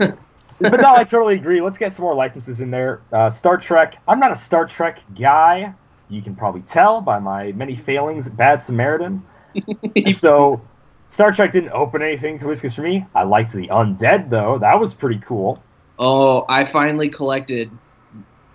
but 0.60 0.80
no, 0.80 0.94
I 0.94 1.04
totally 1.04 1.34
agree. 1.34 1.60
Let's 1.60 1.78
get 1.78 1.92
some 1.92 2.04
more 2.04 2.14
licenses 2.14 2.60
in 2.60 2.70
there. 2.70 3.00
Uh, 3.12 3.30
Star 3.30 3.56
Trek. 3.56 3.96
I'm 4.08 4.18
not 4.20 4.32
a 4.32 4.36
Star 4.36 4.66
Trek 4.66 5.00
guy. 5.18 5.72
You 6.08 6.22
can 6.22 6.34
probably 6.34 6.62
tell 6.62 7.00
by 7.00 7.18
my 7.18 7.52
many 7.52 7.76
failings 7.76 8.28
Bad 8.28 8.62
Samaritan. 8.62 9.22
so, 10.10 10.60
Star 11.08 11.32
Trek 11.32 11.52
didn't 11.52 11.72
open 11.72 12.02
anything 12.02 12.38
to 12.38 12.46
Whiskers 12.46 12.74
for 12.74 12.82
me. 12.82 13.04
I 13.14 13.22
liked 13.24 13.52
the 13.52 13.68
Undead 13.68 14.30
though. 14.30 14.58
That 14.58 14.80
was 14.80 14.94
pretty 14.94 15.20
cool. 15.20 15.62
Oh, 15.98 16.44
I 16.48 16.64
finally 16.64 17.08
collected 17.08 17.70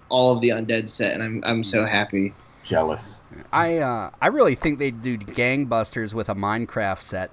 all 0.10 0.32
of 0.34 0.42
the 0.42 0.50
undead 0.50 0.88
set, 0.88 1.14
and 1.14 1.24
I'm 1.24 1.44
I'm 1.46 1.64
so 1.64 1.86
happy. 1.86 2.34
Jealous. 2.64 3.20
I 3.52 3.80
uh, 3.80 4.12
I 4.22 4.28
really 4.28 4.56
think 4.56 4.80
they'd 4.80 5.02
do 5.02 5.18
gangbusters 5.18 6.14
with 6.14 6.30
a 6.30 6.36
Minecraft 6.36 7.02
set. 7.02 7.32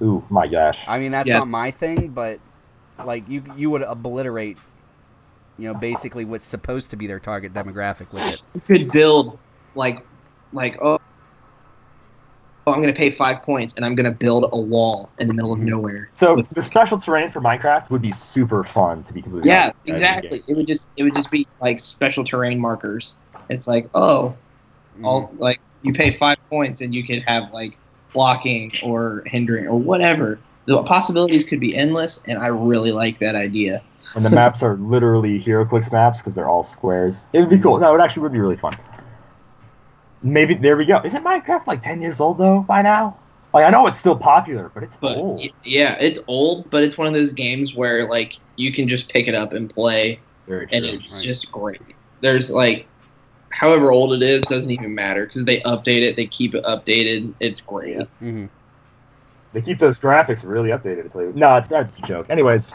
Ooh, 0.00 0.22
my 0.30 0.46
gosh. 0.46 0.78
I 0.86 0.98
mean, 0.98 1.10
that's 1.10 1.26
Yeah. 1.28 1.38
not 1.38 1.48
my 1.48 1.70
thing, 1.70 2.08
but 2.08 2.38
like 3.04 3.28
you 3.28 3.42
you 3.56 3.70
would 3.70 3.82
obliterate, 3.82 4.58
you 5.58 5.72
know, 5.72 5.78
basically 5.78 6.24
what's 6.24 6.44
supposed 6.44 6.90
to 6.90 6.96
be 6.96 7.06
their 7.06 7.20
target 7.20 7.52
demographic 7.52 8.12
with 8.12 8.24
it. 8.26 8.42
You 8.54 8.60
could 8.60 8.92
build 8.92 9.38
like 9.74 10.04
like 10.52 10.76
oh. 10.82 10.98
Oh, 12.66 12.72
I'm 12.74 12.82
gonna 12.82 12.92
pay 12.92 13.08
five 13.08 13.42
points, 13.42 13.72
and 13.74 13.84
I'm 13.84 13.94
gonna 13.94 14.10
build 14.12 14.46
a 14.52 14.60
wall 14.60 15.10
in 15.18 15.26
the 15.26 15.32
middle 15.32 15.54
of 15.54 15.58
Mhm. 15.58 15.70
nowhere. 15.70 16.10
So 16.14 16.34
With- 16.34 16.50
the 16.50 16.60
special 16.60 16.98
terrain 17.00 17.30
for 17.30 17.40
Minecraft 17.40 17.88
would 17.88 18.02
be 18.02 18.12
super 18.12 18.62
fun 18.62 19.02
to 19.04 19.14
be 19.14 19.22
completely 19.22 19.48
Yeah, 19.48 19.62
honest. 19.64 19.76
exactly. 19.86 20.42
It 20.46 20.54
would 20.54 20.66
just 20.66 20.88
it 20.96 21.02
would 21.04 21.14
just 21.14 21.30
be 21.30 21.46
like 21.62 21.78
special 21.78 22.24
terrain 22.24 22.60
markers. 22.60 23.18
It's 23.48 23.66
like 23.66 23.88
oh, 23.94 24.36
all 25.02 25.32
like 25.38 25.58
you 25.80 25.94
pay 25.94 26.10
five 26.10 26.36
points 26.50 26.82
and 26.82 26.94
you 26.94 27.06
could 27.06 27.22
have 27.26 27.50
like 27.54 27.78
blocking 28.12 28.70
or 28.82 29.22
hindering 29.26 29.66
or 29.66 29.78
whatever. 29.78 30.38
The 30.68 30.82
possibilities 30.82 31.44
could 31.44 31.60
be 31.60 31.74
endless, 31.74 32.22
and 32.26 32.38
I 32.38 32.48
really 32.48 32.92
like 32.92 33.18
that 33.20 33.34
idea. 33.34 33.82
And 34.14 34.24
the 34.24 34.30
maps 34.30 34.62
are 34.62 34.76
literally 34.76 35.42
HeroClix 35.42 35.90
maps 35.90 36.18
because 36.18 36.34
they're 36.34 36.48
all 36.48 36.62
squares. 36.62 37.24
It 37.32 37.40
would 37.40 37.48
be 37.48 37.58
cool. 37.58 37.78
No, 37.78 37.94
it 37.94 38.00
actually 38.00 38.22
would 38.24 38.32
be 38.32 38.38
really 38.38 38.58
fun. 38.58 38.76
Maybe 40.22 40.54
there 40.54 40.76
we 40.76 40.84
go. 40.84 41.00
Isn't 41.04 41.24
Minecraft 41.24 41.66
like 41.66 41.80
ten 41.80 42.02
years 42.02 42.20
old 42.20 42.36
though 42.38 42.60
by 42.68 42.82
now? 42.82 43.18
Like 43.54 43.64
I 43.64 43.70
know 43.70 43.86
it's 43.86 43.98
still 43.98 44.16
popular, 44.16 44.70
but 44.74 44.82
it's 44.82 44.96
But 44.96 45.16
old. 45.16 45.40
yeah, 45.64 45.96
it's 46.00 46.18
old, 46.26 46.70
but 46.70 46.82
it's 46.82 46.98
one 46.98 47.06
of 47.06 47.14
those 47.14 47.32
games 47.32 47.74
where 47.74 48.06
like 48.06 48.34
you 48.56 48.70
can 48.72 48.88
just 48.88 49.08
pick 49.08 49.26
it 49.26 49.34
up 49.34 49.54
and 49.54 49.70
play, 49.70 50.20
Very 50.46 50.66
true. 50.66 50.76
and 50.76 50.84
it's 50.86 51.14
right. 51.16 51.24
just 51.24 51.50
great. 51.50 51.96
There's 52.20 52.50
like, 52.50 52.86
however 53.50 53.90
old 53.90 54.12
it 54.12 54.22
is, 54.22 54.42
doesn't 54.42 54.70
even 54.70 54.94
matter 54.94 55.24
because 55.24 55.46
they 55.46 55.60
update 55.60 56.02
it, 56.02 56.16
they 56.16 56.26
keep 56.26 56.54
it 56.54 56.64
updated. 56.64 57.32
It's 57.40 57.62
great. 57.62 58.06
hmm 58.18 58.46
They 59.52 59.60
keep 59.62 59.78
those 59.78 59.98
graphics 59.98 60.44
really 60.44 60.70
updated. 60.70 61.14
I 61.16 61.20
you. 61.20 61.32
No, 61.34 61.56
it's 61.56 61.68
that's 61.68 61.98
a 61.98 62.02
joke. 62.02 62.26
Anyways, 62.28 62.70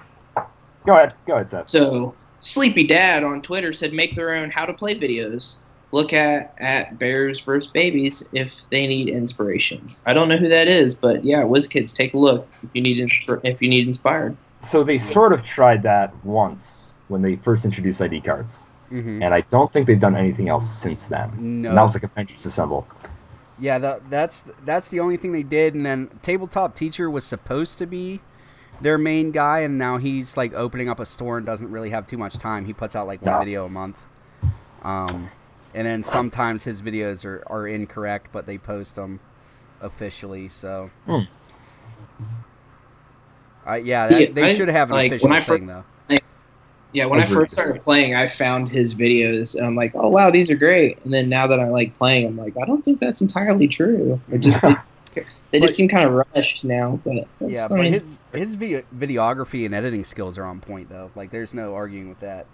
go 0.85 0.95
ahead. 0.95 1.13
Go 1.27 1.35
ahead, 1.35 1.49
Seth. 1.49 1.69
So 1.69 2.15
Sleepy 2.41 2.85
Dad 2.85 3.23
on 3.23 3.41
Twitter 3.41 3.73
said 3.73 3.93
make 3.93 4.15
their 4.15 4.31
own 4.31 4.49
how 4.49 4.65
to 4.65 4.73
play 4.73 4.95
videos. 4.95 5.57
Look 5.91 6.11
at 6.11 6.55
at 6.57 6.97
Bears 6.97 7.39
vs 7.39 7.71
Babies 7.71 8.27
if 8.33 8.67
they 8.71 8.87
need 8.87 9.09
inspiration. 9.09 9.87
I 10.05 10.13
don't 10.13 10.27
know 10.27 10.37
who 10.37 10.49
that 10.49 10.67
is, 10.67 10.95
but 10.95 11.23
yeah, 11.23 11.41
WizKids, 11.41 11.93
take 11.93 12.15
a 12.15 12.17
look 12.17 12.47
if 12.63 12.69
you 12.73 12.81
need 12.81 12.97
insp- 12.97 13.41
if 13.43 13.61
you 13.61 13.69
need 13.69 13.87
inspired. 13.87 14.35
So 14.69 14.83
they 14.83 14.97
sort 14.97 15.33
of 15.33 15.43
tried 15.43 15.83
that 15.83 16.13
once 16.25 16.91
when 17.09 17.21
they 17.21 17.35
first 17.35 17.63
introduced 17.63 18.01
ID 18.01 18.21
cards, 18.21 18.65
hmm 18.89 19.21
and 19.21 19.33
I 19.33 19.41
don't 19.41 19.71
think 19.71 19.87
they've 19.87 19.99
done 19.99 20.15
anything 20.15 20.49
else 20.49 20.69
since 20.69 21.07
then. 21.07 21.31
No. 21.37 21.69
And 21.69 21.77
that 21.77 21.83
was 21.83 21.93
like 21.93 22.03
Avengers 22.03 22.45
Assemble. 22.45 22.87
Yeah, 23.59 23.77
that, 23.79 24.09
that's 24.09 24.43
that's 24.65 24.89
the 24.89 24.99
only 24.99 25.15
thing 25.17 25.31
they 25.31 25.43
did, 25.43 25.75
and 25.75 25.85
then 25.85 26.09
tabletop 26.21 26.75
teacher 26.75 27.09
was 27.09 27.23
supposed 27.23 27.77
to 27.77 27.85
be 27.85 28.19
their 28.81 28.97
main 28.97 29.31
guy, 29.31 29.59
and 29.59 29.77
now 29.77 29.97
he's 29.97 30.35
like 30.35 30.53
opening 30.53 30.89
up 30.89 30.99
a 30.99 31.05
store 31.05 31.37
and 31.37 31.45
doesn't 31.45 31.69
really 31.71 31.91
have 31.91 32.07
too 32.07 32.17
much 32.17 32.37
time. 32.37 32.65
He 32.65 32.73
puts 32.73 32.95
out 32.95 33.05
like 33.05 33.21
one 33.21 33.39
video 33.39 33.65
a 33.65 33.69
month, 33.69 34.05
um, 34.81 35.29
and 35.75 35.85
then 35.85 36.03
sometimes 36.03 36.63
his 36.63 36.81
videos 36.81 37.23
are, 37.25 37.43
are 37.47 37.67
incorrect, 37.67 38.29
but 38.31 38.45
they 38.47 38.57
post 38.57 38.95
them 38.95 39.19
officially. 39.81 40.49
So, 40.49 40.89
Hmm. 41.05 41.19
uh, 43.67 43.75
yeah, 43.75 44.07
that, 44.07 44.35
they 44.35 44.55
should 44.55 44.69
have 44.69 44.89
an 44.89 44.95
like, 44.95 45.11
official 45.11 45.41
thing 45.41 45.67
though. 45.67 45.83
Yeah, 46.93 47.05
when 47.05 47.19
I 47.19 47.25
first 47.25 47.53
started 47.53 47.81
playing, 47.81 48.13
I 48.15 48.27
found 48.27 48.69
his 48.69 48.93
videos, 48.93 49.55
and 49.55 49.65
I'm 49.65 49.75
like, 49.75 49.93
oh 49.95 50.09
wow, 50.09 50.29
these 50.29 50.51
are 50.51 50.55
great. 50.55 51.03
And 51.03 51.11
then 51.11 51.27
now 51.27 51.47
that 51.47 51.59
I 51.59 51.67
like 51.69 51.95
playing, 51.97 52.27
I'm 52.27 52.37
like, 52.37 52.55
I 52.55 52.65
don't 52.65 52.85
think 52.85 52.99
that's 52.99 53.19
entirely 53.19 53.67
true. 53.67 54.21
It 54.31 54.39
just 54.39 54.61
they, 54.61 54.75
they 55.51 55.59
But- 55.59 55.65
just 55.67 55.75
seem 55.75 55.89
kind 55.89 56.05
of 56.07 56.13
rushed 56.35 56.63
now. 56.63 56.99
But 57.03 57.27
Yeah, 57.39 57.67
but 57.67 57.79
mean, 57.79 57.93
his 57.93 58.19
his 58.31 58.53
video, 58.53 58.81
videography 58.95 59.65
and 59.65 59.73
editing 59.73 60.03
skills 60.03 60.37
are 60.37 60.45
on 60.45 60.59
point 60.59 60.87
though. 60.89 61.09
Like, 61.15 61.31
there's 61.31 61.55
no 61.55 61.73
arguing 61.73 62.09
with 62.09 62.19
that. 62.19 62.45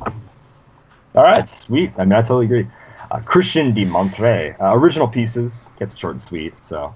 All 0.00 1.24
right, 1.24 1.48
sweet. 1.48 1.90
I 1.98 2.04
mean, 2.04 2.12
I 2.12 2.22
totally 2.22 2.44
agree. 2.44 2.68
Uh, 3.10 3.18
Christian 3.18 3.74
de 3.74 3.84
Montre, 3.84 4.54
uh, 4.60 4.72
original 4.76 5.08
pieces, 5.08 5.66
kept 5.76 5.92
it 5.94 5.98
short 5.98 6.14
and 6.14 6.22
sweet. 6.22 6.54
So, 6.62 6.94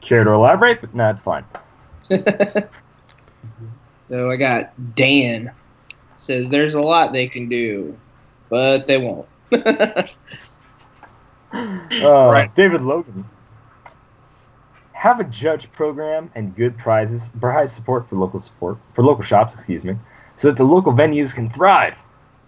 care 0.00 0.24
to 0.24 0.30
elaborate? 0.30 0.80
But 0.80 0.92
no, 0.92 1.08
it's 1.08 1.22
fine. 1.22 1.44
So 4.08 4.30
I 4.30 4.36
got 4.36 4.72
Dan 4.94 5.52
says 6.16 6.48
there's 6.48 6.74
a 6.74 6.80
lot 6.82 7.12
they 7.12 7.26
can 7.26 7.48
do, 7.48 7.96
but 8.48 8.86
they 8.86 8.98
won't. 8.98 9.28
Uh, 11.50 12.28
Right. 12.30 12.54
David 12.54 12.82
Logan. 12.82 13.24
Have 14.92 15.18
a 15.20 15.24
judge 15.24 15.70
program 15.72 16.30
and 16.34 16.54
good 16.54 16.76
prizes, 16.76 17.30
prize 17.40 17.72
support 17.72 18.08
for 18.08 18.16
local 18.16 18.38
support 18.40 18.76
for 18.94 19.02
local 19.02 19.24
shops, 19.24 19.54
excuse 19.54 19.84
me, 19.84 19.96
so 20.36 20.48
that 20.48 20.56
the 20.58 20.64
local 20.64 20.92
venues 20.92 21.34
can 21.34 21.48
thrive. 21.48 21.94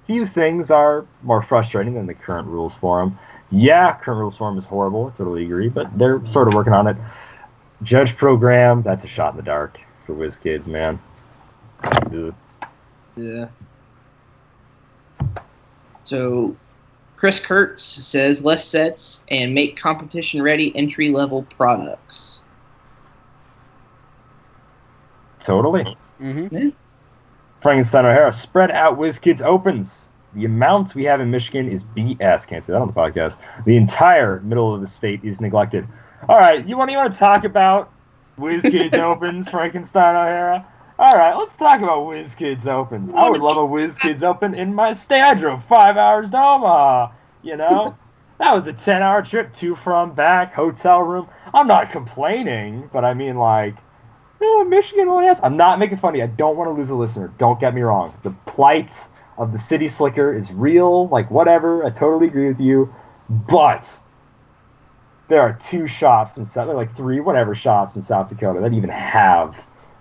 Few 0.06 0.26
things 0.26 0.70
are 0.70 1.06
more 1.22 1.42
frustrating 1.42 1.94
than 1.94 2.06
the 2.06 2.14
current 2.14 2.48
rules 2.48 2.74
for 2.74 3.00
them. 3.00 3.18
Yeah, 3.50 3.94
current 3.94 4.18
rules 4.18 4.36
for 4.36 4.50
them 4.50 4.58
is 4.58 4.64
horrible. 4.64 5.12
I 5.14 5.16
totally 5.16 5.44
agree, 5.44 5.68
but 5.68 5.96
they're 5.96 6.20
sort 6.26 6.48
of 6.48 6.54
working 6.54 6.72
on 6.72 6.88
it. 6.88 6.96
Judge 7.82 8.16
program, 8.16 8.82
that's 8.82 9.04
a 9.04 9.08
shot 9.08 9.32
in 9.32 9.36
the 9.36 9.42
dark 9.42 9.78
for 10.06 10.14
WizKids, 10.14 10.66
man. 10.66 10.98
Ugh. 11.85 12.35
Yeah. 13.16 13.49
So 16.05 16.57
Chris 17.16 17.39
Kurtz 17.39 17.83
says 17.83 18.43
less 18.43 18.64
sets 18.64 19.24
and 19.31 19.55
make 19.55 19.76
competition 19.76 20.43
ready 20.43 20.74
entry 20.76 21.11
level 21.11 21.43
products. 21.57 22.43
Totally. 25.41 25.97
Mm-hmm. 26.20 26.70
Frankenstein 27.62 28.07
O'Hara, 28.07 28.33
spread 28.33 28.70
out 28.70 28.99
WizKids 28.99 29.43
opens. 29.43 30.09
The 30.35 30.45
amount 30.45 30.95
we 30.95 31.05
have 31.05 31.20
in 31.20 31.31
Michigan 31.31 31.68
is 31.68 31.85
BS. 31.85 32.47
Can't 32.47 32.62
say 32.62 32.72
that 32.72 32.81
on 32.81 32.87
the 32.87 32.93
podcast. 32.93 33.39
The 33.64 33.76
entire 33.76 34.41
middle 34.41 34.74
of 34.74 34.81
the 34.81 34.87
state 34.87 35.22
is 35.24 35.41
neglected. 35.41 35.87
All 36.28 36.39
right, 36.39 36.66
you 36.66 36.76
want 36.76 36.91
you 36.91 36.97
want 36.97 37.12
to 37.12 37.18
talk 37.18 37.45
about 37.45 37.93
WizKids 38.39 38.95
opens, 38.95 39.51
Frankenstein 39.51 40.16
O'Hara? 40.16 40.66
All 41.01 41.16
right, 41.16 41.34
let's 41.34 41.57
talk 41.57 41.80
about 41.80 42.01
WizKids 42.01 42.66
opens. 42.66 43.11
I 43.14 43.30
would 43.30 43.40
love 43.40 43.57
a 43.57 43.61
WizKids 43.61 44.22
open 44.22 44.55
in 44.55 44.74
my 44.74 44.92
state. 44.92 45.22
I 45.22 45.32
drove 45.32 45.64
five 45.64 45.96
hours 45.96 46.30
to 46.32 46.36
Omaha. 46.36 47.12
You 47.40 47.57
know, 47.57 47.96
that 48.38 48.55
was 48.55 48.66
a 48.66 48.74
ten-hour 48.74 49.22
trip 49.22 49.55
to 49.55 49.74
from 49.74 50.12
back 50.14 50.53
hotel 50.53 51.01
room. 51.01 51.26
I'm 51.55 51.66
not 51.66 51.90
complaining, 51.90 52.90
but 52.92 53.03
I 53.07 53.14
mean 53.14 53.36
like. 53.36 53.76
Michigan 54.66 55.09
only 55.09 55.24
has. 55.24 55.40
I'm 55.42 55.57
not 55.57 55.78
making 55.78 55.96
fun 55.96 56.11
of 56.11 56.16
you. 56.18 56.24
I 56.24 56.26
don't 56.26 56.59
want 56.59 56.68
to 56.68 56.74
lose 56.74 56.90
a 56.90 56.94
listener. 56.94 57.32
Don't 57.38 57.59
get 57.59 57.74
me 57.74 57.80
wrong. 57.80 58.14
The 58.22 58.32
plight 58.44 58.92
of 59.38 59.53
the 59.53 59.59
city 59.59 59.88
slicker 59.88 60.36
is 60.36 60.53
real. 60.53 61.09
Like 61.09 61.30
whatever. 61.30 61.82
I 61.82 61.88
totally 61.88 62.26
agree 62.26 62.48
with 62.48 62.61
you. 62.61 62.94
But 63.30 63.88
there 65.28 65.40
are 65.40 65.59
two 65.64 65.88
shops 65.88 66.36
in 66.36 66.44
South, 66.44 66.68
like 66.68 66.94
three, 66.94 67.20
whatever 67.20 67.55
shops 67.55 67.96
in 67.96 68.03
South 68.03 68.28
Dakota 68.28 68.61
that 68.61 68.74
even 68.74 68.90
have, 68.90 69.57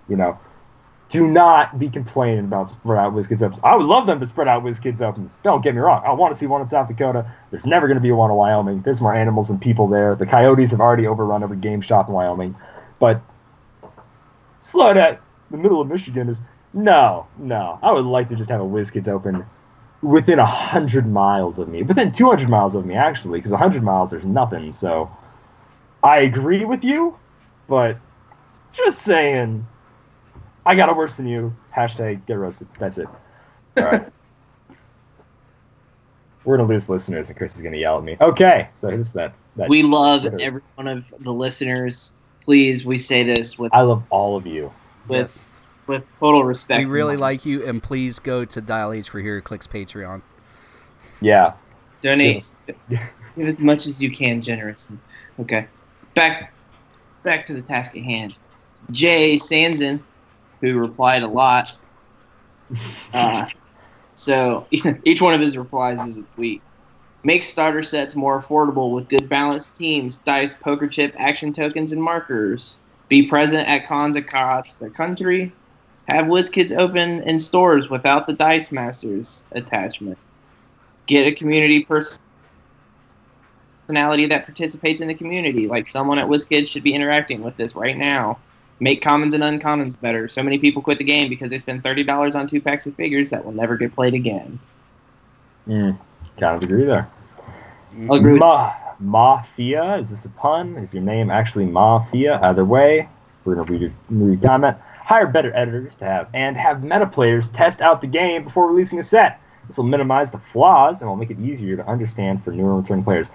you 0.06 0.16
know. 0.16 0.38
Do 1.10 1.26
not 1.28 1.78
be 1.78 1.88
complaining 1.88 2.44
about 2.44 2.68
spread 2.68 2.98
out 2.98 3.12
WizKids 3.12 3.42
opens. 3.42 3.60
I 3.64 3.74
would 3.74 3.86
love 3.86 4.06
them 4.06 4.20
to 4.20 4.26
spread 4.26 4.46
out 4.46 4.62
WizKids 4.62 5.02
opens. 5.02 5.40
Don't 5.42 5.62
get 5.62 5.74
me 5.74 5.80
wrong. 5.80 6.02
I 6.06 6.12
want 6.12 6.32
to 6.32 6.38
see 6.38 6.46
one 6.46 6.60
in 6.60 6.68
South 6.68 6.88
Dakota. 6.88 7.30
There's 7.50 7.66
never 7.66 7.88
going 7.88 7.96
to 7.96 8.02
be 8.02 8.12
one 8.12 8.30
in 8.30 8.36
Wyoming. 8.36 8.82
There's 8.82 9.00
more 9.00 9.14
animals 9.14 9.48
than 9.48 9.58
people 9.58 9.88
there. 9.88 10.14
The 10.14 10.26
coyotes 10.26 10.70
have 10.70 10.80
already 10.80 11.08
overrun 11.08 11.42
every 11.42 11.56
game 11.56 11.80
shop 11.80 12.08
in 12.08 12.14
Wyoming. 12.14 12.54
But 13.00 13.20
slow 14.60 14.94
that 14.94 15.20
the 15.50 15.56
middle 15.56 15.80
of 15.80 15.88
Michigan 15.88 16.28
is 16.28 16.40
no, 16.72 17.26
no. 17.36 17.78
I 17.82 17.90
would 17.90 18.04
like 18.04 18.28
to 18.28 18.36
just 18.36 18.50
have 18.50 18.60
a 18.60 18.64
WizKids 18.64 19.08
open 19.08 19.44
within 20.02 20.38
a 20.38 20.46
hundred 20.46 21.06
miles 21.06 21.58
of 21.58 21.68
me, 21.68 21.82
within 21.82 22.12
two 22.12 22.28
hundred 22.28 22.48
miles 22.48 22.74
of 22.74 22.86
me 22.86 22.94
actually, 22.94 23.38
because 23.38 23.52
a 23.52 23.56
hundred 23.56 23.82
miles 23.82 24.10
there's 24.10 24.24
nothing. 24.24 24.72
So 24.72 25.10
I 26.02 26.18
agree 26.18 26.64
with 26.64 26.84
you, 26.84 27.18
but 27.68 27.98
just 28.72 29.02
saying, 29.02 29.66
I 30.66 30.74
got 30.74 30.88
it 30.88 30.96
worse 30.96 31.14
than 31.16 31.26
you. 31.26 31.54
Hashtag 31.74 32.24
get 32.26 32.34
roasted. 32.34 32.68
That's 32.78 32.98
it. 32.98 33.08
All 33.78 33.84
right. 33.84 34.06
We're 36.44 36.56
gonna 36.56 36.68
lose 36.68 36.88
listeners, 36.88 37.28
and 37.28 37.36
Chris 37.36 37.54
is 37.56 37.62
gonna 37.62 37.76
yell 37.76 37.98
at 37.98 38.04
me. 38.04 38.16
Okay, 38.20 38.68
so 38.74 38.88
here's 38.88 39.12
that. 39.12 39.34
that 39.56 39.68
We 39.68 39.82
love 39.82 40.22
Twitter. 40.22 40.38
every 40.40 40.62
one 40.76 40.88
of 40.88 41.12
the 41.20 41.32
listeners. 41.32 42.14
Please, 42.44 42.84
we 42.86 42.96
say 42.96 43.22
this 43.22 43.58
with 43.58 43.72
I 43.74 43.82
love 43.82 44.02
all 44.10 44.36
of 44.36 44.46
you. 44.46 44.72
with 45.06 45.18
yes. 45.18 45.50
with 45.86 46.10
total 46.18 46.44
respect. 46.44 46.78
We 46.78 46.86
really 46.86 47.18
like 47.18 47.44
you, 47.44 47.66
and 47.66 47.82
please 47.82 48.18
go 48.18 48.46
to 48.46 48.60
Dial 48.60 48.92
H 48.92 49.10
for 49.10 49.20
HeroClix 49.22 49.68
Patreon. 49.68 50.22
Yeah. 51.20 51.52
donate. 52.00 52.36
Yes. 52.36 52.56
Give 53.36 53.46
as 53.46 53.60
much 53.60 53.86
as 53.86 54.02
you 54.02 54.10
can 54.10 54.40
generously. 54.40 54.96
Okay. 55.38 55.66
Back 56.14 56.52
back 57.22 57.44
to 57.46 57.54
the 57.54 57.62
task 57.62 57.96
at 57.96 58.02
hand. 58.02 58.34
Jay 58.90 59.36
Sanson, 59.38 60.02
who 60.60 60.78
replied 60.78 61.22
a 61.22 61.28
lot. 61.28 61.76
Uh, 63.12 63.48
so 64.14 64.66
each 65.04 65.20
one 65.20 65.34
of 65.34 65.40
his 65.40 65.56
replies 65.56 66.04
is 66.06 66.18
a 66.18 66.22
tweet. 66.34 66.62
Make 67.22 67.42
starter 67.42 67.82
sets 67.82 68.16
more 68.16 68.38
affordable 68.38 68.94
with 68.94 69.08
good 69.08 69.28
balanced 69.28 69.76
teams, 69.76 70.16
dice, 70.18 70.54
poker 70.54 70.88
chip, 70.88 71.14
action 71.18 71.52
tokens, 71.52 71.92
and 71.92 72.02
markers. 72.02 72.76
Be 73.08 73.26
present 73.26 73.68
at 73.68 73.86
cons 73.86 74.16
across 74.16 74.74
the 74.74 74.88
country. 74.88 75.52
Have 76.08 76.26
WizKids 76.26 76.76
open 76.76 77.22
in 77.22 77.38
stores 77.38 77.90
without 77.90 78.26
the 78.26 78.32
Dice 78.32 78.72
Masters 78.72 79.44
attachment. 79.52 80.18
Get 81.06 81.26
a 81.26 81.32
community 81.32 81.84
person 81.84 82.18
personality 83.90 84.26
that 84.26 84.44
participates 84.44 85.00
in 85.00 85.08
the 85.08 85.14
community. 85.14 85.66
Like 85.66 85.86
someone 85.88 86.20
at 86.20 86.28
WizKids 86.28 86.68
should 86.68 86.84
be 86.84 86.94
interacting 86.94 87.42
with 87.42 87.56
this 87.56 87.74
right 87.74 87.96
now. 87.96 88.38
Make 88.80 89.02
commons 89.02 89.34
and 89.34 89.42
uncommons 89.42 90.00
better. 90.00 90.28
So 90.28 90.42
many 90.42 90.58
people 90.58 90.82
quit 90.82 90.98
the 90.98 91.04
game 91.04 91.28
because 91.28 91.50
they 91.50 91.58
spend 91.58 91.82
thirty 91.82 92.02
dollars 92.02 92.34
on 92.34 92.46
two 92.46 92.60
packs 92.60 92.86
of 92.86 92.94
figures 92.94 93.30
that 93.30 93.44
will 93.44 93.52
never 93.52 93.76
get 93.76 93.94
played 93.94 94.14
again. 94.14 94.58
Mm, 95.68 95.98
kind 96.38 96.56
of 96.56 96.62
agree 96.62 96.84
there. 96.84 97.08
I'll 98.08 98.16
agree 98.16 98.32
with 98.32 98.40
Ma- 98.40 98.74
Mafia, 98.98 99.96
is 99.96 100.10
this 100.10 100.24
a 100.24 100.30
pun? 100.30 100.76
Is 100.78 100.92
your 100.92 101.02
name 101.02 101.30
actually 101.30 101.66
Mafia? 101.66 102.40
Either 102.42 102.64
way, 102.64 103.08
we're 103.44 103.54
gonna 103.54 103.70
read 103.70 103.80
your, 103.82 103.92
read 104.10 104.40
your 104.40 104.48
comment. 104.48 104.76
Hire 105.04 105.26
better 105.26 105.54
editors 105.54 105.96
to 105.96 106.04
have 106.04 106.28
and 106.34 106.56
have 106.56 106.84
meta 106.84 107.06
players 107.06 107.50
test 107.50 107.80
out 107.80 108.00
the 108.00 108.06
game 108.06 108.44
before 108.44 108.68
releasing 108.68 108.98
a 108.98 109.02
set. 109.02 109.40
This 109.66 109.76
will 109.76 109.84
minimize 109.84 110.30
the 110.30 110.38
flaws 110.38 111.00
and 111.00 111.08
will 111.08 111.16
make 111.16 111.30
it 111.30 111.38
easier 111.38 111.76
to 111.76 111.86
understand 111.86 112.44
for 112.44 112.52
newer 112.52 112.76
return 112.76 113.02
players. 113.04 113.30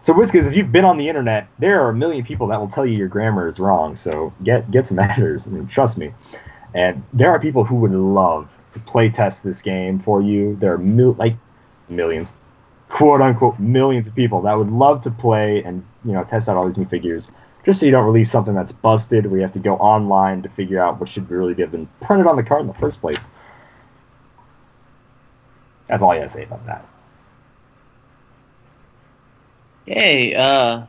So, 0.00 0.14
WizKids, 0.14 0.46
if 0.46 0.56
you've 0.56 0.70
been 0.70 0.84
on 0.84 0.96
the 0.96 1.08
internet, 1.08 1.48
there 1.58 1.82
are 1.82 1.90
a 1.90 1.94
million 1.94 2.24
people 2.24 2.46
that 2.48 2.60
will 2.60 2.68
tell 2.68 2.86
you 2.86 2.96
your 2.96 3.08
grammar 3.08 3.48
is 3.48 3.58
wrong. 3.58 3.96
So 3.96 4.32
get 4.44 4.70
get 4.70 4.86
some 4.86 4.98
editors. 4.98 5.46
I 5.46 5.50
mean, 5.50 5.66
trust 5.66 5.98
me. 5.98 6.14
And 6.74 7.02
there 7.12 7.30
are 7.30 7.40
people 7.40 7.64
who 7.64 7.76
would 7.76 7.92
love 7.92 8.48
to 8.72 8.80
play 8.80 9.08
test 9.08 9.42
this 9.42 9.62
game 9.62 9.98
for 9.98 10.22
you. 10.22 10.56
There 10.56 10.72
are 10.72 10.78
mil- 10.78 11.14
like 11.14 11.34
millions, 11.88 12.36
quote 12.88 13.20
unquote, 13.20 13.58
millions 13.58 14.06
of 14.06 14.14
people 14.14 14.42
that 14.42 14.54
would 14.54 14.70
love 14.70 15.00
to 15.02 15.10
play 15.10 15.62
and 15.64 15.84
you 16.04 16.12
know 16.12 16.22
test 16.24 16.48
out 16.48 16.56
all 16.56 16.66
these 16.66 16.76
new 16.78 16.86
figures. 16.86 17.32
Just 17.64 17.80
so 17.80 17.86
you 17.86 17.92
don't 17.92 18.06
release 18.06 18.30
something 18.30 18.54
that's 18.54 18.72
busted, 18.72 19.26
where 19.26 19.36
you 19.36 19.42
have 19.42 19.52
to 19.52 19.58
go 19.58 19.74
online 19.76 20.42
to 20.42 20.48
figure 20.48 20.80
out 20.80 21.00
what 21.00 21.08
should 21.08 21.28
really 21.28 21.54
have 21.60 21.72
been 21.72 21.88
printed 22.00 22.26
on 22.26 22.36
the 22.36 22.42
card 22.42 22.62
in 22.62 22.66
the 22.68 22.74
first 22.74 23.00
place. 23.00 23.28
That's 25.88 26.02
all 26.02 26.12
I 26.12 26.18
gotta 26.18 26.30
say 26.30 26.44
about 26.44 26.64
that. 26.66 26.86
Hey, 29.88 30.34
uh, 30.34 30.86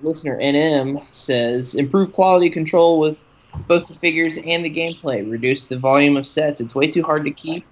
listener 0.00 0.38
NM 0.40 1.00
says 1.10 1.74
improve 1.74 2.12
quality 2.12 2.50
control 2.50 2.98
with 3.00 3.24
both 3.68 3.88
the 3.88 3.94
figures 3.94 4.36
and 4.38 4.64
the 4.64 4.70
gameplay. 4.70 5.28
Reduce 5.28 5.64
the 5.64 5.78
volume 5.78 6.16
of 6.16 6.26
sets. 6.26 6.60
It's 6.60 6.74
way 6.74 6.88
too 6.88 7.02
hard 7.02 7.24
to 7.24 7.30
keep. 7.32 7.66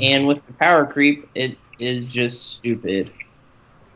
And 0.00 0.26
with 0.26 0.44
the 0.46 0.52
power 0.54 0.86
creep, 0.86 1.30
it 1.34 1.58
is 1.78 2.06
just 2.06 2.52
stupid. 2.54 3.12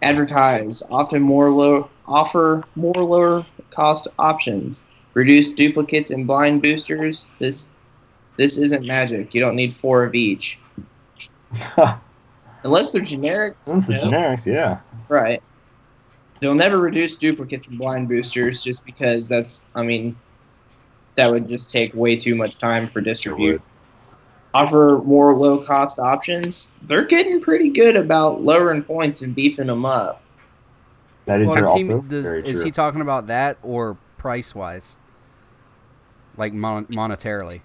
Advertise 0.03 0.83
often 0.91 1.23
more 1.23 1.51
low 1.51 1.91
offer 2.07 2.65
more 2.77 3.03
lower 3.03 3.47
cost 3.75 4.09
options. 4.19 4.85
Reduce 5.15 5.51
duplicates 5.51 6.11
and 6.11 6.27
blind 6.27 6.63
boosters. 6.63 7.31
This 7.41 7.69
this 8.37 8.59
isn't 8.59 8.87
magic. 8.87 9.35
You 9.35 9.41
don't 9.41 9.57
need 9.57 9.75
four 9.75 10.05
of 10.05 10.15
each. 10.15 10.61
Unless 12.65 12.93
they're 12.93 13.03
generic. 13.03 13.57
Since 13.65 13.87
the 13.87 13.95
no. 13.95 14.03
generics, 14.05 14.47
yeah. 14.47 14.81
Right. 15.09 15.43
They'll 16.41 16.55
never 16.55 16.79
reduce 16.79 17.17
duplicates 17.17 17.67
and 17.67 17.79
blind 17.79 18.09
boosters 18.09 18.63
just 18.63 18.85
because 18.85 19.29
that's, 19.29 19.67
I 19.75 19.83
mean, 19.83 20.17
that 21.17 21.31
would 21.31 21.49
just 21.49 21.71
take 21.71 21.93
way 21.95 22.17
too 22.17 22.35
much 22.35 22.57
time 22.57 22.89
for 22.89 23.01
distribute. 23.01 23.61
Offer 24.55 25.03
more 25.05 25.37
low 25.37 25.63
cost 25.65 25.99
options. 25.99 26.71
They're 26.83 27.05
getting 27.05 27.41
pretty 27.41 27.69
good 27.69 27.95
about 27.97 28.43
lowering 28.43 28.83
points 28.83 29.23
and 29.23 29.35
beefing 29.35 29.67
them 29.67 29.85
up. 29.85 30.23
That 31.27 31.41
is 31.43 31.47
Well, 31.49 31.57
here 31.57 31.65
he, 31.65 31.93
also 31.93 32.01
does- 32.09 32.25
very 32.25 32.49
is 32.49 32.57
true. 32.57 32.65
he 32.65 32.71
talking 32.71 33.01
about 33.01 33.27
that 33.29 33.59
or 33.63 33.97
price 34.17 34.55
wise? 34.55 34.97
Like 36.37 36.53
mon- 36.53 36.87
monetarily? 36.87 37.61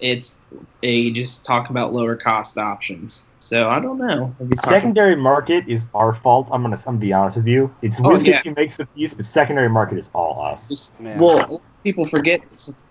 It's 0.00 0.36
they 0.82 1.10
just 1.10 1.44
talk 1.44 1.70
about 1.70 1.92
lower 1.92 2.16
cost 2.16 2.58
options. 2.58 3.28
So 3.38 3.68
I 3.70 3.80
don't 3.80 3.98
know. 3.98 4.34
if 4.40 4.48
he's 4.48 4.58
talking- 4.60 4.70
secondary 4.70 5.16
market 5.16 5.64
is 5.68 5.86
our 5.94 6.14
fault. 6.14 6.48
I'm 6.52 6.62
gonna, 6.62 6.76
I'm 6.76 6.82
gonna 6.84 6.98
be 6.98 7.12
honest 7.12 7.36
with 7.38 7.46
you. 7.46 7.74
It's 7.82 7.98
Oh, 8.00 8.04
WizKids 8.04 8.26
yeah. 8.26 8.40
who 8.44 8.54
makes 8.54 8.76
the 8.76 8.86
piece, 8.86 9.14
but 9.14 9.24
secondary 9.26 9.68
market 9.68 9.98
is 9.98 10.10
all 10.14 10.40
us. 10.44 10.68
Just- 10.68 10.92
Well, 11.00 11.62
people 11.84 12.04
forget 12.06 12.40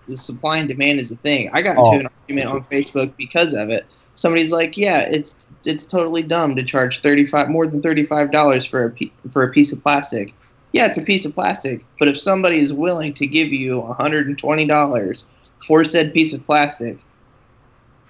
the 0.08 0.16
supply 0.16 0.58
and 0.58 0.68
demand 0.68 0.98
is 1.00 1.12
a 1.12 1.16
thing. 1.16 1.50
I 1.52 1.62
got 1.62 1.76
Oh, 1.78 1.84
into 1.92 2.06
an 2.06 2.08
argument 2.28 2.48
on 2.54 2.62
Facebook 2.64 3.14
because 3.16 3.54
of 3.54 3.70
it. 3.70 3.86
Somebody's 4.16 4.52
like, 4.52 4.76
"Yeah, 4.76 5.00
it's 5.08 5.46
it's 5.64 5.84
totally 5.86 6.22
dumb 6.22 6.56
to 6.56 6.62
charge 6.62 7.00
thirty 7.00 7.24
five 7.24 7.48
more 7.48 7.66
than 7.66 7.80
thirty 7.80 8.04
five 8.04 8.30
dollars 8.32 8.64
for 8.66 8.84
a 8.84 8.90
pe- 8.90 9.10
for 9.30 9.42
a 9.42 9.48
piece 9.50 9.72
of 9.72 9.82
plastic." 9.82 10.34
Yeah, 10.72 10.86
it's 10.86 10.98
a 10.98 11.02
piece 11.02 11.24
of 11.24 11.34
plastic, 11.34 11.84
but 11.98 12.06
if 12.06 12.16
somebody 12.20 12.58
is 12.60 12.72
willing 12.72 13.12
to 13.14 13.26
give 13.26 13.48
you 13.48 13.80
one 13.80 13.96
hundred 13.96 14.26
and 14.28 14.36
twenty 14.38 14.66
dollars 14.66 15.24
for 15.66 15.84
said 15.84 16.12
piece 16.14 16.32
of 16.34 16.44
plastic, 16.46 17.04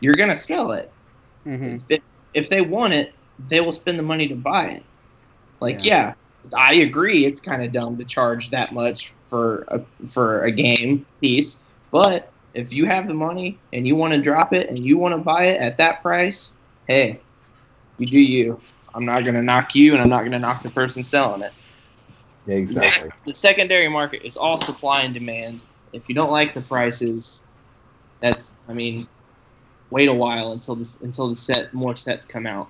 you're 0.01 0.15
gonna 0.15 0.37
sell 0.37 0.73
it. 0.73 0.93
hmm 1.45 1.77
If, 1.89 2.01
if 2.35 2.49
they 2.51 2.61
want 2.63 2.95
it, 2.95 3.15
they 3.39 3.61
will 3.61 3.73
spend 3.73 3.99
the 3.99 4.03
money 4.03 4.29
to 4.29 4.35
buy 4.37 4.67
it. 4.67 4.85
Like, 5.61 5.85
yeah, 5.85 6.15
I 6.57 6.75
agree. 6.75 7.25
It's 7.25 7.41
kind 7.41 7.63
of 7.63 7.73
dumb 7.73 7.97
to 7.99 8.05
charge 8.05 8.51
that 8.51 8.73
much 8.73 9.15
for 9.29 9.65
a 9.69 9.81
for 10.07 10.45
a 10.45 10.51
game 10.53 11.07
piece, 11.21 11.63
but 11.91 12.33
if 12.55 12.73
you 12.73 12.87
have 12.87 13.07
the 13.07 13.15
money 13.15 13.61
and 13.73 13.87
you 13.87 13.95
want 13.97 14.13
to 14.15 14.21
drop 14.21 14.53
it 14.53 14.69
and 14.69 14.79
you 14.79 14.99
want 14.99 15.15
to 15.15 15.19
buy 15.19 15.45
it 15.45 15.61
at 15.61 15.79
that 15.79 16.03
price, 16.03 16.57
hey, 16.87 17.23
you 17.99 18.07
do 18.07 18.21
you. 18.21 18.61
I'm 18.95 19.05
not 19.05 19.25
gonna 19.25 19.43
knock 19.43 19.75
you, 19.75 19.93
and 19.93 20.03
I'm 20.03 20.09
not 20.09 20.25
gonna 20.25 20.39
knock 20.39 20.63
the 20.63 20.71
person 20.71 21.03
selling 21.05 21.43
it. 21.43 21.53
Yeah, 22.47 22.57
exactly. 22.57 23.11
The 23.27 23.35
secondary 23.35 23.89
market 23.89 24.27
is 24.27 24.37
all 24.37 24.57
supply 24.57 25.03
and 25.03 25.15
demand. 25.15 25.63
If 25.93 26.09
you 26.09 26.15
don't 26.15 26.31
like 26.31 26.55
the 26.55 26.61
prices, 26.61 27.45
that's 28.21 28.57
I 28.69 28.73
mean, 28.73 29.09
wait 29.91 30.09
a 30.09 30.15
while 30.15 30.53
until 30.53 30.77
this 30.77 31.01
until 31.01 31.29
the 31.29 31.35
set 31.35 31.73
more 31.75 31.95
sets 31.95 32.27
come 32.27 32.47
out, 32.47 32.69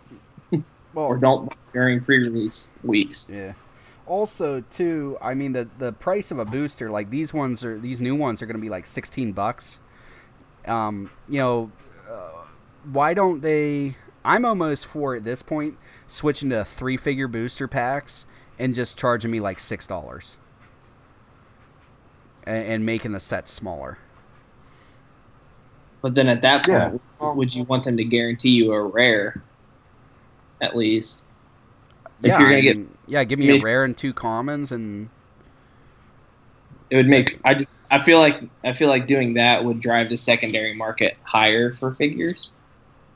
Well, 0.94 1.06
or 1.06 1.18
don't 1.18 1.52
during 1.72 2.00
pre-release 2.00 2.72
weeks. 2.82 3.30
Yeah. 3.32 3.52
Also, 4.06 4.60
too, 4.70 5.16
I 5.22 5.34
mean 5.34 5.52
the 5.52 5.68
the 5.78 5.92
price 5.92 6.30
of 6.30 6.38
a 6.38 6.44
booster 6.44 6.90
like 6.90 7.10
these 7.10 7.32
ones 7.32 7.64
are 7.64 7.78
these 7.78 8.00
new 8.00 8.16
ones 8.16 8.42
are 8.42 8.46
going 8.46 8.56
to 8.56 8.60
be 8.60 8.70
like 8.70 8.86
sixteen 8.86 9.32
bucks. 9.32 9.80
Um, 10.66 11.10
you 11.28 11.38
know, 11.38 11.72
uh, 12.10 12.46
why 12.90 13.14
don't 13.14 13.40
they? 13.40 13.96
I'm 14.24 14.44
almost 14.44 14.86
for 14.86 15.14
at 15.14 15.24
this 15.24 15.42
point 15.42 15.78
switching 16.06 16.50
to 16.50 16.64
three 16.64 16.96
figure 16.96 17.28
booster 17.28 17.68
packs 17.68 18.26
and 18.58 18.74
just 18.74 18.98
charging 18.98 19.30
me 19.30 19.40
like 19.40 19.60
six 19.60 19.86
dollars, 19.86 20.36
and, 22.50 22.66
and 22.66 22.86
making 22.86 23.12
the 23.12 23.20
sets 23.20 23.50
smaller. 23.52 23.98
But 26.02 26.14
then 26.14 26.28
at 26.28 26.42
that 26.42 26.64
point, 26.66 27.00
Yeah. 27.20 27.32
would 27.32 27.54
you 27.54 27.64
want 27.64 27.84
them 27.84 27.96
to 27.96 28.04
guarantee 28.04 28.50
you 28.50 28.72
a 28.72 28.82
rare, 28.82 29.42
at 30.60 30.74
least? 30.76 31.24
If 32.22 32.28
yeah, 32.28 32.38
you're 32.38 32.48
gonna 32.48 32.56
I 32.58 32.60
get- 32.60 32.78
yeah, 33.06 33.24
give 33.24 33.38
me 33.38 33.46
I 33.46 33.50
a 33.50 33.52
mean- 33.54 33.62
rare 33.62 33.84
and 33.84 33.96
two 33.96 34.12
commons, 34.12 34.72
and 34.72 35.08
It 36.90 36.96
would 36.96 37.06
make 37.08 37.38
I, 37.44 37.66
I 37.90 37.98
feel 38.00 38.18
like 38.18 38.42
I 38.64 38.72
feel 38.72 38.88
like 38.88 39.06
doing 39.06 39.34
that 39.34 39.64
would 39.64 39.78
drive 39.80 40.08
the 40.10 40.16
secondary 40.16 40.74
market 40.74 41.16
higher 41.24 41.72
for 41.72 41.94
figures. 41.94 42.52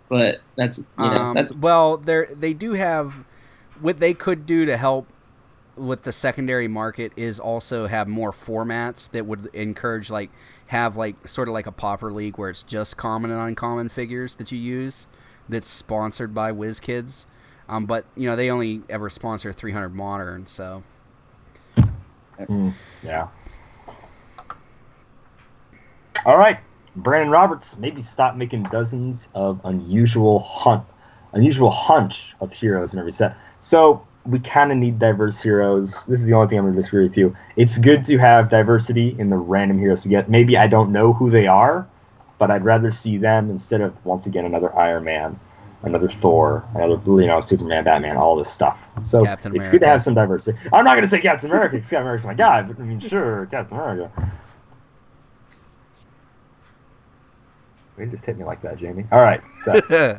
But 0.09 0.41
that's 0.57 0.78
you 0.78 0.85
know 0.99 1.05
Um, 1.07 1.35
that's 1.35 1.53
well, 1.55 1.97
they 1.97 2.26
they 2.32 2.53
do 2.53 2.74
have 2.74 3.14
what 3.80 3.99
they 3.99 4.14
could 4.14 4.47
do 4.47 4.64
to 4.66 4.76
help 4.76 5.09
with 5.77 6.03
the 6.03 6.12
secondary 6.12 6.68
market 6.68 7.12
is 7.16 7.41
also 7.41 7.87
have 7.87 8.07
more 8.09 8.33
formats 8.33 9.11
that 9.11 9.27
would 9.27 9.47
encourage 9.55 10.11
like 10.11 10.31
have 10.68 10.97
like 10.97 11.29
sort 11.29 11.49
of 11.49 11.55
like 11.55 11.66
a 11.66 11.72
pauper 11.72 12.12
league 12.12 12.39
where 12.39 12.51
it's 12.51 12.62
just 12.62 12.97
common 12.97 13.31
and 13.31 13.41
uncommon 13.41 13.89
figures 13.89 14.37
that 14.37 14.53
you 14.53 14.59
use 14.59 15.07
that's 15.49 15.68
sponsored 15.68 16.35
by 16.35 16.53
WizKids. 16.53 17.27
Um, 17.68 17.87
but 17.87 18.05
you 18.16 18.29
know 18.29 18.37
they 18.37 18.51
only 18.51 18.83
ever 18.89 19.09
sponsor 19.11 19.53
300 19.53 19.95
modern, 19.95 20.47
so 20.47 20.83
Mm, 22.39 22.72
yeah. 23.03 23.29
All 26.25 26.37
right, 26.37 26.59
Brandon 26.97 27.31
Roberts. 27.31 27.77
Maybe 27.77 28.03
stop 28.03 28.37
making 28.37 28.64
dozens 28.64 29.29
of 29.35 29.61
unusual 29.64 30.41
hunt, 30.41 30.85
unusual 31.33 31.70
hunch 31.70 32.35
of 32.41 32.53
heroes 32.53 32.93
in 32.93 32.99
every 32.99 33.12
set. 33.12 33.37
So 33.61 34.07
we 34.27 34.39
kind 34.39 34.72
of 34.72 34.79
need 34.79 34.99
diverse 34.99 35.43
heroes. 35.43 36.07
This 36.07 36.20
is 36.20 36.27
the 36.27 36.33
only 36.33 36.49
thing 36.49 36.59
I'm 36.59 36.64
going 36.64 36.75
to 36.75 36.81
disagree 36.81 37.05
with 37.05 37.16
you. 37.16 37.37
It's 37.57 37.79
good 37.79 38.05
to 38.07 38.16
have 38.18 38.49
diversity 38.49 39.14
in 39.18 39.29
the 39.29 39.37
random 39.37 39.79
heroes 39.79 40.05
we 40.05 40.11
get. 40.11 40.31
Maybe 40.31 40.57
I 40.57 40.66
don't 40.66 40.93
know 40.93 41.12
who 41.12 41.29
they 41.29 41.47
are, 41.47 41.87
but 42.39 42.51
I'd 42.51 42.64
rather 42.64 42.91
see 42.91 43.18
them 43.18 43.51
instead 43.51 43.81
of 43.81 43.93
once 44.05 44.27
again 44.27 44.47
another 44.47 44.75
Iron 44.79 45.05
Man, 45.05 45.39
another 45.83 46.09
Thor, 46.09 46.64
another 46.75 46.99
you 47.20 47.27
know 47.27 47.43
Superman, 47.43 47.85
Batman, 47.85 48.16
all 48.16 48.37
this 48.37 48.51
stuff. 48.51 48.79
So 49.05 49.25
Captain 49.25 49.55
it's 49.55 49.68
good 49.68 49.81
to 49.83 49.87
have 49.87 50.03
some 50.03 50.14
diversity. 50.14 50.59
I'm 50.72 50.85
not 50.85 50.95
going 50.95 51.03
to 51.03 51.09
say 51.09 51.20
Captain 51.20 51.51
America 51.51 51.77
because 51.77 51.91
Captain 51.91 52.03
America's 52.03 52.27
my 52.27 52.35
guy, 52.35 52.62
but 52.62 52.79
I 52.81 52.83
mean 52.83 53.01
sure, 53.01 53.47
Captain 53.51 53.77
America. 53.77 54.33
You 57.99 58.07
just 58.07 58.25
hit 58.25 58.39
me 58.39 58.45
like 58.45 58.61
that, 58.62 58.79
Jamie. 58.79 59.05
All 59.12 59.20
right, 59.20 59.41
so 59.64 60.18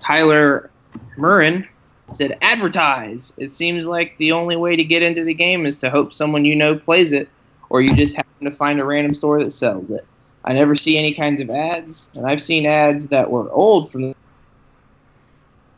Tyler 0.00 0.71
Murrin 1.16 1.66
said, 2.12 2.38
advertise. 2.42 3.32
It 3.36 3.52
seems 3.52 3.86
like 3.86 4.16
the 4.18 4.32
only 4.32 4.56
way 4.56 4.76
to 4.76 4.84
get 4.84 5.02
into 5.02 5.24
the 5.24 5.34
game 5.34 5.66
is 5.66 5.78
to 5.78 5.90
hope 5.90 6.12
someone 6.12 6.44
you 6.44 6.54
know 6.54 6.78
plays 6.78 7.12
it, 7.12 7.28
or 7.70 7.80
you 7.80 7.94
just 7.96 8.16
happen 8.16 8.44
to 8.44 8.52
find 8.52 8.80
a 8.80 8.84
random 8.84 9.14
store 9.14 9.42
that 9.42 9.50
sells 9.50 9.90
it. 9.90 10.04
I 10.44 10.52
never 10.54 10.74
see 10.74 10.98
any 10.98 11.14
kinds 11.14 11.40
of 11.40 11.50
ads, 11.50 12.10
and 12.14 12.26
I've 12.26 12.42
seen 12.42 12.66
ads 12.66 13.06
that 13.08 13.30
were 13.30 13.50
old 13.52 13.90
from 13.90 14.14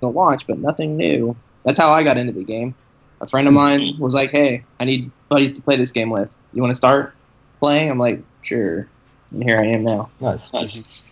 the 0.00 0.08
launch, 0.08 0.46
but 0.46 0.58
nothing 0.58 0.96
new. 0.96 1.36
That's 1.64 1.78
how 1.78 1.92
I 1.92 2.02
got 2.02 2.18
into 2.18 2.32
the 2.32 2.44
game. 2.44 2.74
A 3.20 3.26
friend 3.26 3.46
of 3.46 3.54
mine 3.54 3.94
was 3.98 4.14
like, 4.14 4.30
hey, 4.30 4.64
I 4.80 4.84
need 4.84 5.10
buddies 5.28 5.52
to 5.54 5.62
play 5.62 5.76
this 5.76 5.92
game 5.92 6.10
with. 6.10 6.34
You 6.52 6.62
want 6.62 6.72
to 6.72 6.76
start 6.76 7.14
playing? 7.58 7.90
I'm 7.90 7.98
like, 7.98 8.22
sure. 8.42 8.88
And 9.30 9.42
here 9.42 9.58
I 9.58 9.66
am 9.66 9.84
now. 9.84 10.10
nice. 10.52 11.02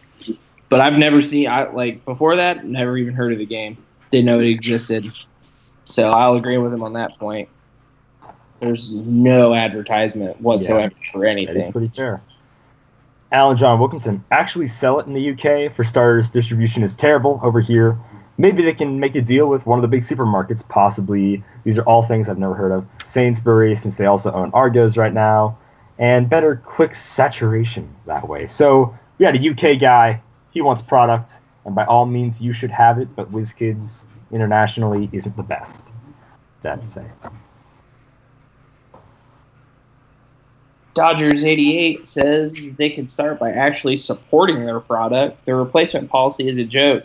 But 0.69 0.81
I've 0.81 0.97
never 0.97 1.21
seen 1.21 1.49
I 1.49 1.71
like 1.71 2.05
before 2.05 2.37
that, 2.37 2.65
never 2.65 2.97
even 2.97 3.15
heard 3.15 3.33
of 3.33 3.39
the 3.39 3.47
game. 3.47 3.77
Didn't 4.13 4.27
know 4.27 4.39
it 4.39 4.47
existed. 4.47 5.11
So 5.87 6.11
I'll 6.13 6.35
agree 6.35 6.59
with 6.59 6.73
him 6.73 6.83
on 6.83 6.93
that 6.93 7.19
point. 7.19 7.49
There's 8.61 8.93
no 8.93 9.55
advertisement 9.55 10.41
whatsoever 10.41 10.95
for 11.11 11.25
anything. 11.25 11.55
That 11.55 11.67
is 11.67 11.73
pretty 11.73 11.89
fair. 11.89 12.23
Alan 13.33 13.57
John 13.57 13.81
Wilkinson 13.81 14.23
actually 14.31 14.69
sell 14.69 15.01
it 15.01 15.07
in 15.07 15.15
the 15.15 15.31
UK. 15.31 15.75
For 15.75 15.83
starters, 15.83 16.31
distribution 16.31 16.83
is 16.83 16.95
terrible 16.95 17.41
over 17.43 17.61
here. 17.61 17.99
Maybe 18.37 18.63
they 18.63 18.75
can 18.75 19.01
make 19.01 19.15
a 19.15 19.23
deal 19.23 19.47
with 19.47 19.65
one 19.67 19.79
of 19.79 19.83
the 19.83 19.89
big 19.89 20.03
supermarkets, 20.03 20.67
possibly. 20.69 21.43
These 21.65 21.79
are 21.79 21.83
all 21.85 22.03
things 22.03 22.29
I've 22.29 22.39
never 22.39 22.55
heard 22.55 22.73
of. 22.73 22.87
Sainsbury, 23.07 23.75
since 23.77 23.97
they 23.97 24.05
also 24.05 24.31
own 24.33 24.51
Argos 24.53 24.99
right 24.99 25.13
now, 25.13 25.57
and 25.99 26.29
better 26.29 26.57
click 26.57 26.95
saturation 26.95 27.89
that 28.07 28.29
way. 28.29 28.47
So 28.49 28.95
we 29.17 29.25
had 29.25 29.43
a 29.43 29.51
UK 29.51 29.81
guy. 29.81 30.21
He 30.51 30.61
wants 30.61 30.83
product, 30.83 31.41
and 31.65 31.75
by 31.75 31.85
all 31.85 32.07
means, 32.07 32.41
you 32.41 32.53
should 32.53 32.71
have 32.71 32.99
it. 32.99 33.15
But 33.15 33.31
WizKids 33.33 34.05
internationally 34.31 35.09
isn't 35.13 35.37
the 35.37 35.43
best. 35.43 35.87
Sad 36.63 36.83
to 36.83 36.89
say. 36.89 37.05
Dodgers 40.95 41.45
88 41.45 42.07
says 42.07 42.55
they 42.77 42.91
can 42.91 43.09
start 43.09 43.39
by 43.39 43.51
actually 43.51 43.97
supporting 43.97 44.67
their 44.67 44.81
product. 44.81 45.45
Their 45.47 45.57
replacement 45.57 46.11
policy 46.11 46.49
is 46.49 46.59
a 46.59 46.65
joke. 46.65 47.05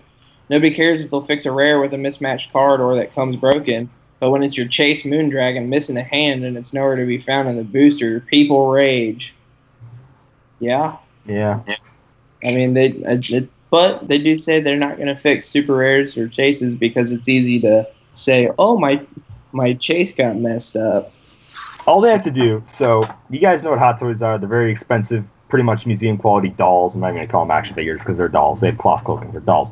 Nobody 0.50 0.74
cares 0.74 1.02
if 1.02 1.10
they'll 1.10 1.22
fix 1.22 1.46
a 1.46 1.52
rare 1.52 1.80
with 1.80 1.94
a 1.94 1.98
mismatched 1.98 2.52
card 2.52 2.82
or 2.82 2.96
that 2.96 3.14
comes 3.14 3.36
broken. 3.36 3.90
But 4.20 4.32
when 4.32 4.44
it's 4.44 4.58
your 4.58 4.68
Chase 4.68 5.04
Moondragon 5.04 5.68
missing 5.68 5.96
a 5.96 6.04
hand 6.04 6.44
and 6.44 6.58
it's 6.58 6.74
nowhere 6.74 6.96
to 6.96 7.06
be 7.06 7.18
found 7.18 7.48
in 7.50 7.56
the 7.56 7.64
booster, 7.64 8.20
people 8.22 8.70
rage. 8.70 9.36
Yeah, 10.60 10.98
Yeah. 11.68 11.76
I 12.44 12.54
mean, 12.54 12.74
they, 12.74 13.04
uh, 13.04 13.20
it, 13.30 13.50
but 13.70 14.08
they 14.08 14.18
do 14.18 14.38
say 14.38 14.60
they're 14.60 14.78
not 14.78 14.96
going 14.96 15.08
to 15.08 15.18
fix 15.18 15.48
super 15.48 15.76
rares 15.76 16.18
or 16.18 16.28
chases 16.28 16.76
because 16.76 17.12
it's 17.12 17.28
easy 17.28 17.60
to 17.62 17.88
say, 18.14 18.50
"Oh, 18.58 18.78
my 18.78 19.06
my 19.52 19.74
chase 19.74 20.14
got 20.14 20.38
messed 20.38 20.76
up." 20.76 21.12
all 21.88 22.02
they 22.02 22.12
have 22.12 22.22
to 22.22 22.32
do 22.32 22.62
so 22.68 23.02
you 23.30 23.40
guys 23.40 23.64
know 23.64 23.72
what 23.72 23.80
hot 23.80 23.98
toys 23.98 24.22
are. 24.22 24.38
They're 24.38 24.48
very 24.48 24.72
expensive 24.72 25.26
pretty 25.48 25.64
much 25.64 25.86
museum 25.86 26.18
quality 26.18 26.50
dolls. 26.50 26.94
I'm 26.94 27.02
not 27.02 27.12
going 27.12 27.26
to 27.26 27.32
call 27.32 27.46
them 27.46 27.52
action 27.52 27.74
figures 27.74 28.02
because 28.02 28.18
they're 28.18 28.28
dolls. 28.28 28.60
They 28.60 28.68
have 28.68 28.78
cloth 28.78 29.06
clothing 29.06 29.32
they're 29.32 29.42
dolls. 29.42 29.72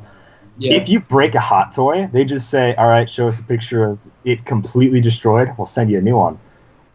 If 0.57 0.87
you 0.87 1.01
break 1.01 1.35
a 1.35 1.39
hot 1.41 1.73
toy 1.73 2.09
they 2.11 2.23
just 2.23 2.49
say 2.49 2.73
all 2.75 2.87
right 2.87 3.09
show 3.09 3.27
us 3.27 3.39
a 3.39 3.43
picture 3.43 3.83
of 3.83 3.99
it 4.23 4.45
completely 4.45 5.01
destroyed. 5.01 5.53
We'll 5.57 5.67
send 5.67 5.91
you 5.91 5.99
a 5.99 6.01
new 6.01 6.15
one. 6.15 6.39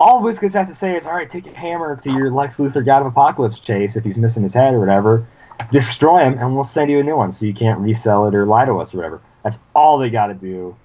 All 0.01 0.23
WizKids 0.23 0.55
has 0.55 0.69
to 0.69 0.75
say 0.75 0.97
is 0.97 1.05
all 1.05 1.13
right 1.13 1.29
take 1.29 1.47
a 1.47 1.53
hammer 1.53 1.95
to 1.97 2.11
your 2.11 2.31
lex 2.31 2.57
luthor 2.57 2.85
god 2.85 3.03
of 3.03 3.07
apocalypse 3.07 3.61
chase 3.61 3.97
if 3.97 4.05
he's 4.05 4.17
missing 4.17 4.43
his 4.43 4.55
head 4.55 4.73
or 4.73 4.81
whatever 4.81 5.27
destroy 5.71 6.21
them 6.21 6.39
and 6.39 6.55
we'll 6.55 6.65
send 6.65 6.91
you 6.91 7.01
a 7.01 7.03
new 7.03 7.17
one 7.17 7.33
so 7.33 7.47
you 7.47 7.55
can't 7.55 7.81
resell 7.81 8.27
it 8.27 8.35
or 8.35 8.47
lie 8.47 8.65
to 8.65 8.75
us 8.79 8.95
or 8.95 8.99
whatever 8.99 9.21
that's 9.43 9.59
all 9.75 9.99
they 9.99 10.11
got 10.11 10.29
to 10.29 10.35
do 10.35 10.77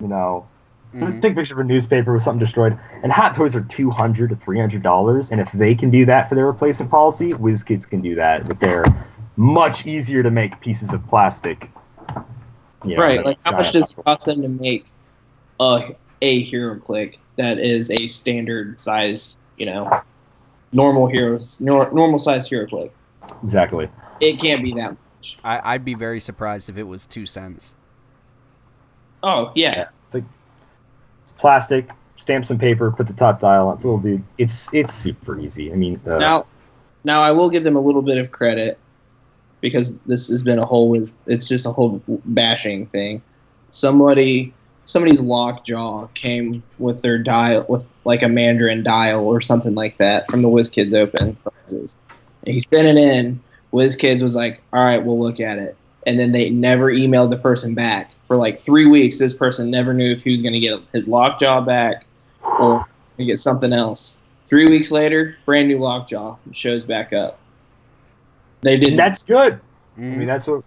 you 0.00 0.08
know 0.08 0.46
Mhm. 0.94 1.22
Take 1.22 1.32
a 1.32 1.36
picture 1.36 1.54
of 1.54 1.60
a 1.60 1.64
newspaper 1.64 2.12
with 2.12 2.22
something 2.22 2.38
destroyed. 2.38 2.78
And 3.02 3.10
hot 3.10 3.34
toys 3.34 3.56
are 3.56 3.62
two 3.62 3.90
hundred 3.90 4.28
to 4.30 4.36
three 4.36 4.58
hundred 4.58 4.82
dollars. 4.82 5.30
And 5.30 5.40
if 5.40 5.50
they 5.52 5.74
can 5.74 5.90
do 5.90 6.04
that 6.06 6.28
for 6.28 6.34
their 6.34 6.46
replacement 6.46 6.90
policy, 6.90 7.32
WizKids 7.32 7.88
can 7.88 8.02
do 8.02 8.14
that 8.16 8.46
with 8.46 8.60
their 8.60 8.84
much 9.36 9.86
easier 9.86 10.22
to 10.22 10.30
make 10.30 10.60
pieces 10.60 10.92
of 10.92 11.06
plastic. 11.08 11.70
you 12.84 12.96
know, 12.96 13.02
right? 13.02 13.24
Like, 13.24 13.38
how 13.42 13.52
much 13.52 13.72
does 13.72 13.90
it 13.92 14.04
cost 14.04 14.26
them 14.26 14.42
to 14.42 14.48
make 14.48 14.86
a 15.60 15.94
a 16.20 16.42
hero 16.42 16.78
click 16.78 17.18
that 17.36 17.58
is 17.58 17.90
a 17.90 18.06
standard 18.06 18.78
sized, 18.78 19.38
you 19.56 19.66
know, 19.66 20.02
normal 20.72 21.06
heroes, 21.06 21.58
nor, 21.60 21.90
normal 21.92 22.18
sized 22.18 22.50
hero 22.50 22.66
click? 22.66 22.92
Exactly. 23.42 23.88
It 24.20 24.38
can't 24.38 24.62
be 24.62 24.72
that 24.74 24.90
much. 24.90 25.38
I, 25.44 25.74
I'd 25.74 25.84
be 25.84 25.94
very 25.94 26.20
surprised 26.20 26.68
if 26.68 26.76
it 26.76 26.84
was 26.84 27.06
two 27.06 27.26
cents. 27.26 27.74
Oh 29.22 29.52
yeah, 29.54 29.88
It's 30.06 30.14
like 30.14 30.24
it's 31.22 31.32
plastic, 31.32 31.88
stamp 32.16 32.44
some 32.46 32.58
paper, 32.58 32.90
put 32.90 33.06
the 33.06 33.12
top 33.12 33.40
dial 33.40 33.68
on. 33.68 33.74
It's 33.74 33.84
a 33.84 33.86
little 33.86 34.00
dude. 34.00 34.24
It's 34.38 34.72
it's 34.72 34.92
super 34.94 35.38
easy. 35.38 35.72
I 35.72 35.76
mean, 35.76 36.00
uh, 36.06 36.18
Now, 36.18 36.46
now 37.04 37.22
I 37.22 37.30
will 37.30 37.50
give 37.50 37.64
them 37.64 37.76
a 37.76 37.80
little 37.80 38.02
bit 38.02 38.18
of 38.18 38.32
credit 38.32 38.78
because 39.60 39.96
this 40.06 40.28
has 40.28 40.42
been 40.42 40.58
a 40.58 40.66
whole 40.66 40.94
it's 41.26 41.48
just 41.48 41.66
a 41.66 41.72
whole 41.72 42.02
bashing 42.26 42.86
thing. 42.86 43.22
Somebody, 43.70 44.52
somebody's 44.84 45.20
lockjaw 45.20 46.08
came 46.14 46.62
with 46.78 47.00
their 47.02 47.16
dial 47.16 47.64
with 47.68 47.88
like 48.04 48.22
a 48.22 48.28
Mandarin 48.28 48.82
dial 48.82 49.24
or 49.24 49.40
something 49.40 49.74
like 49.74 49.96
that 49.98 50.28
from 50.28 50.42
the 50.42 50.48
WizKids 50.48 50.92
Open 50.94 51.36
prizes. 51.36 51.96
And 52.44 52.54
he 52.54 52.60
sent 52.60 52.86
it 52.88 52.96
in. 53.00 53.40
WizKids 53.72 54.22
was 54.22 54.34
like, 54.34 54.60
"All 54.72 54.84
right, 54.84 55.02
we'll 55.02 55.18
look 55.18 55.40
at 55.40 55.58
it," 55.58 55.76
and 56.06 56.18
then 56.18 56.32
they 56.32 56.50
never 56.50 56.92
emailed 56.92 57.30
the 57.30 57.38
person 57.38 57.74
back 57.74 58.10
for 58.26 58.36
like 58.36 58.58
three 58.58 58.86
weeks. 58.86 59.18
This 59.18 59.32
person 59.32 59.70
never 59.70 59.94
knew 59.94 60.10
if 60.10 60.24
he 60.24 60.30
was 60.30 60.42
going 60.42 60.52
to 60.52 60.60
get 60.60 60.78
his 60.92 61.08
lockjaw 61.08 61.60
back 61.62 62.04
or 62.60 62.86
get 63.18 63.38
something 63.38 63.72
else. 63.72 64.18
Three 64.46 64.68
weeks 64.68 64.90
later, 64.90 65.36
brand 65.46 65.68
new 65.68 65.78
lockjaw 65.78 66.36
shows 66.50 66.84
back 66.84 67.12
up. 67.14 67.38
They 68.62 68.76
didn't. 68.76 68.96
that's 68.96 69.22
good. 69.22 69.54
I 69.96 70.00
Mm, 70.00 70.16
mean, 70.18 70.26
that's 70.26 70.46
what 70.46 70.62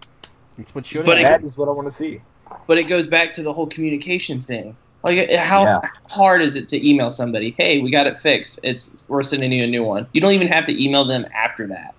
that's 0.56 0.74
what 0.74 0.86
should 0.86 1.04
But 1.06 1.18
it- 1.18 1.24
that 1.24 1.44
is 1.44 1.56
what 1.56 1.68
I 1.68 1.72
want 1.72 1.88
to 1.88 1.94
see. 1.96 2.20
but 2.66 2.78
it 2.78 2.84
goes 2.84 3.06
back 3.06 3.32
to 3.34 3.42
the 3.42 3.52
whole 3.52 3.66
communication 3.66 4.40
thing. 4.40 4.76
Like, 5.06 5.30
how 5.30 5.62
Yeah. 5.62 5.80
hard 6.10 6.42
is 6.42 6.56
it 6.56 6.68
to 6.70 6.88
email 6.88 7.12
somebody? 7.12 7.54
Hey, 7.56 7.78
we 7.78 7.92
got 7.92 8.08
it 8.08 8.18
fixed. 8.18 8.58
It's 8.64 9.04
we're 9.06 9.22
sending 9.22 9.52
you 9.52 9.62
a 9.62 9.66
new 9.68 9.84
one. 9.84 10.08
You 10.12 10.20
don't 10.20 10.32
even 10.32 10.48
have 10.48 10.64
to 10.64 10.84
email 10.84 11.04
them 11.04 11.24
after 11.32 11.68
that. 11.68 11.94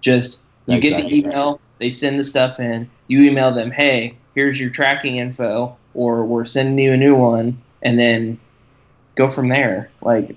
Just 0.00 0.42
you 0.66 0.80
get 0.80 0.96
the 0.96 1.14
email, 1.14 1.60
they 1.80 1.90
send 1.90 2.18
the 2.18 2.24
stuff 2.24 2.58
in. 2.58 2.88
You 3.08 3.22
email 3.24 3.52
them, 3.52 3.70
hey, 3.70 4.16
here's 4.34 4.58
your 4.58 4.70
tracking 4.70 5.18
info, 5.18 5.76
or 5.92 6.24
we're 6.24 6.46
sending 6.46 6.78
you 6.82 6.94
a 6.94 6.96
new 6.96 7.14
one, 7.14 7.60
and 7.82 8.00
then 8.00 8.38
go 9.16 9.28
from 9.28 9.48
there. 9.50 9.90
Like, 10.00 10.34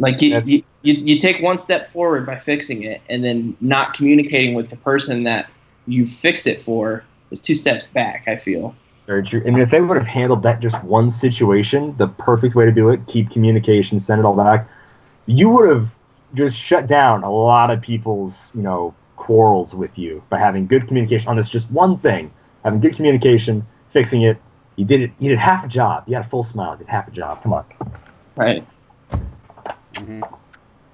like 0.00 0.20
you, 0.20 0.40
you, 0.40 0.64
you, 0.82 0.94
you 0.94 1.20
take 1.20 1.40
one 1.40 1.58
step 1.58 1.88
forward 1.88 2.26
by 2.26 2.36
fixing 2.36 2.82
it, 2.82 3.00
and 3.08 3.24
then 3.24 3.56
not 3.60 3.94
communicating 3.94 4.54
with 4.54 4.70
the 4.70 4.76
person 4.76 5.22
that 5.22 5.48
you 5.86 6.04
fixed 6.04 6.48
it 6.48 6.60
for 6.60 7.04
is 7.30 7.38
two 7.38 7.54
steps 7.54 7.86
back. 7.94 8.24
I 8.26 8.36
feel. 8.36 8.74
Very 9.08 9.22
true. 9.22 9.42
I 9.46 9.48
mean, 9.48 9.60
if 9.60 9.70
they 9.70 9.80
would 9.80 9.96
have 9.96 10.06
handled 10.06 10.42
that 10.42 10.60
just 10.60 10.84
one 10.84 11.08
situation, 11.08 11.96
the 11.96 12.08
perfect 12.08 12.54
way 12.54 12.66
to 12.66 12.70
do 12.70 12.90
it, 12.90 13.00
keep 13.06 13.30
communication, 13.30 13.98
send 13.98 14.18
it 14.18 14.26
all 14.26 14.36
back, 14.36 14.68
you 15.24 15.48
would 15.48 15.66
have 15.70 15.88
just 16.34 16.54
shut 16.54 16.86
down 16.86 17.22
a 17.22 17.32
lot 17.32 17.70
of 17.70 17.80
people's, 17.80 18.50
you 18.54 18.60
know, 18.60 18.94
quarrels 19.16 19.74
with 19.74 19.96
you 19.96 20.22
by 20.28 20.38
having 20.38 20.66
good 20.66 20.86
communication 20.86 21.26
on 21.26 21.36
this 21.36 21.48
just 21.48 21.70
one 21.70 21.96
thing. 21.96 22.30
Having 22.64 22.80
good 22.80 22.96
communication, 22.96 23.66
fixing 23.92 24.22
it. 24.22 24.36
You 24.76 24.84
did 24.84 25.00
it. 25.00 25.10
You 25.18 25.30
did 25.30 25.38
half 25.38 25.64
a 25.64 25.68
job. 25.68 26.04
You 26.06 26.14
had 26.14 26.26
a 26.26 26.28
full 26.28 26.42
smile. 26.42 26.72
You 26.72 26.80
did 26.80 26.88
half 26.88 27.08
a 27.08 27.10
job. 27.10 27.42
Come 27.42 27.54
on. 27.54 27.64
Right. 28.36 28.62
Mhm. 29.94 30.22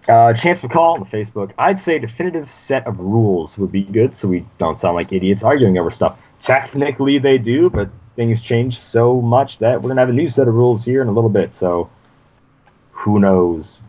Uh, 0.09 0.33
Chance 0.35 0.61
McCall 0.61 1.01
on 1.01 1.05
Facebook. 1.07 1.51
I'd 1.59 1.81
say 1.81 1.99
definitive 1.99 2.49
set 2.49 2.87
of 2.87 3.01
rules 3.01 3.59
would 3.59 3.73
be 3.73 3.83
good, 3.83 4.15
so 4.15 4.29
we 4.29 4.47
don't 4.59 4.79
sound 4.79 4.95
like 4.95 5.13
idiots 5.13 5.43
arguing 5.43 5.79
over 5.79 5.91
stuff. 5.91 6.21
Technically, 6.39 7.19
they 7.19 7.39
do, 7.39 7.69
but 7.69 7.89
things 8.17 8.41
change 8.41 8.79
so 8.79 9.21
much 9.21 9.59
that 9.59 9.81
we're 9.81 9.89
gonna 9.89 10.01
have 10.01 10.11
a 10.11 10.13
new 10.13 10.29
set 10.29 10.49
of 10.49 10.55
rules 10.55 10.85
here 10.85 11.03
in 11.03 11.09
a 11.09 11.13
little 11.13 11.31
bit. 11.31 11.55
So, 11.55 11.91
who 12.93 13.19
knows? 13.19 13.83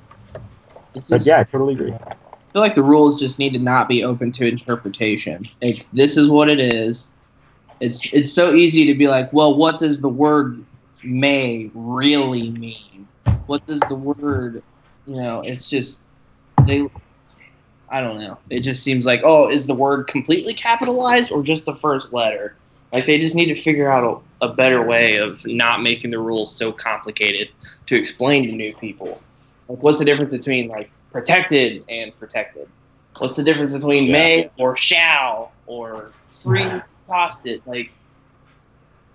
It's 0.93 1.09
But 1.09 1.17
just- 1.17 1.28
yeah, 1.28 1.39
I 1.39 1.43
totally 1.43 1.73
agree. 1.73 1.93
I 1.93 2.15
feel 2.53 2.61
like 2.61 2.76
the 2.76 2.84
rules 2.84 3.19
just 3.19 3.38
need 3.38 3.53
to 3.53 3.59
not 3.59 3.89
be 3.89 4.03
open 4.03 4.32
to 4.34 4.47
interpretation. 4.47 5.45
It's 5.61 5.89
this 5.89 6.15
is 6.17 6.30
what 6.30 6.49
it 6.49 6.59
is. 6.59 7.13
It's 7.82 8.13
it's 8.13 8.32
so 8.32 8.53
easy 8.53 8.86
to 8.86 8.93
be 8.93 9.07
like, 9.07 9.32
well, 9.34 9.55
what 9.57 9.78
does 9.78 10.01
the 10.01 10.09
word 10.09 10.63
may 11.03 11.69
really 11.73 12.51
mean? 12.51 13.07
What 13.47 13.65
does 13.67 13.82
the 13.82 13.95
word, 13.95 14.63
you 15.05 15.15
know? 15.21 15.41
It's 15.43 15.69
just 15.69 15.99
they. 16.65 16.89
I 17.89 18.01
don't 18.01 18.19
know. 18.19 18.39
It 18.49 18.61
just 18.61 18.82
seems 18.84 19.05
like, 19.05 19.21
oh, 19.23 19.47
is 19.49 19.67
the 19.67 19.76
word 19.76 20.07
completely 20.07 20.53
capitalized 20.53 21.32
or 21.32 21.43
just 21.43 21.65
the 21.65 21.76
first 21.76 22.13
letter? 22.13 22.55
Like 22.96 23.08
they 23.08 23.20
just 23.20 23.36
need 23.36 23.48
to 23.48 23.56
figure 23.56 23.91
out 23.91 24.24
a, 24.41 24.46
a 24.46 24.54
better 24.54 24.82
way 24.82 25.18
of 25.18 25.46
not 25.46 25.82
making 25.82 26.12
the 26.12 26.18
rules 26.18 26.56
so 26.56 26.72
complicated 26.72 27.50
to 27.88 27.96
explain 27.98 28.43
to 28.43 28.54
new 28.54 28.74
people. 28.76 29.22
Like, 29.68 29.84
what's 29.84 30.00
the 30.00 30.06
difference 30.06 30.34
between 30.34 30.70
like 30.70 30.89
protected 31.12 31.84
and 31.89 32.18
protected? 32.18 32.70
What's 33.18 33.36
the 33.36 33.43
difference 33.43 33.74
between 33.74 34.06
Yeah. 34.06 34.12
may 34.14 34.52
or 34.58 34.78
shall 34.78 35.52
or 35.66 36.12
free 36.30 36.72
tossed 37.10 37.46
it? 37.46 37.68
Like, 37.68 37.91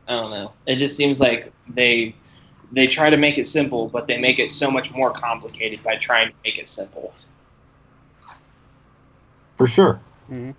I 0.07 0.13
don't 0.13 0.31
know. 0.31 0.53
It 0.67 0.77
just 0.77 0.95
seems 0.95 1.19
like 1.19 1.51
they 1.67 2.15
they 2.73 2.87
try 2.87 3.09
to 3.09 3.17
make 3.17 3.39
it 3.39 3.47
simple, 3.47 3.89
but 3.89 4.07
they 4.07 4.19
make 4.19 4.39
it 4.39 4.53
so 4.53 4.71
much 4.71 4.93
more 4.93 5.11
complicated 5.11 5.83
by 5.83 5.97
trying 5.97 6.29
to 6.29 6.35
make 6.45 6.59
it 6.59 6.69
simple. 6.69 7.15
For 9.57 9.67
sure. 9.67 9.99
Mhm. 10.31 10.55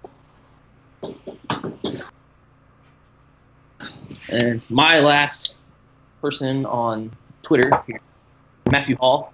And 4.29 4.67
my 4.69 4.99
last 4.99 5.57
person 6.21 6.65
on 6.65 7.11
Twitter, 7.41 7.71
Matthew 8.71 8.95
Hall, 8.97 9.34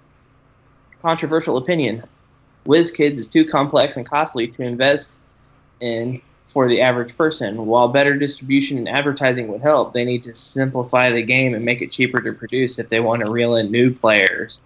controversial 1.02 1.58
opinion. 1.58 2.04
WizKids 2.66 3.14
is 3.14 3.28
too 3.28 3.46
complex 3.46 3.96
and 3.98 4.06
costly 4.06 4.48
to 4.48 4.62
invest 4.64 5.14
in 5.80 6.22
for 6.48 6.68
the 6.68 6.82
average 6.82 7.16
person. 7.18 7.66
While 7.66 7.90
better 7.90 8.18
distribution 8.18 8.78
and 8.78 8.90
advertising 8.90 9.48
would 9.50 9.62
help, 9.62 9.94
they 9.94 10.06
need 10.06 10.24
to 10.24 10.34
simplify 10.34 11.12
the 11.12 11.22
game 11.22 11.54
and 11.54 11.64
make 11.64 11.82
it 11.82 11.92
cheaper 11.92 12.22
to 12.22 12.34
produce 12.34 12.80
if 12.80 12.90
they 12.90 13.00
want 13.00 13.24
to 13.24 13.32
reel 13.32 13.56
in 13.56 13.72
new 13.72 13.94
players. 13.94 14.62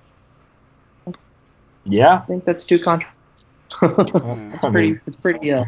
Yeah. 1.86 2.15
I 2.15 2.19
think 2.19 2.45
that's 2.45 2.63
too 2.63 2.79
controversial. 2.79 3.11
it's 4.53 4.65
pretty. 4.65 4.99
It's 5.07 5.15
pretty. 5.15 5.51
Uh, 5.51 5.65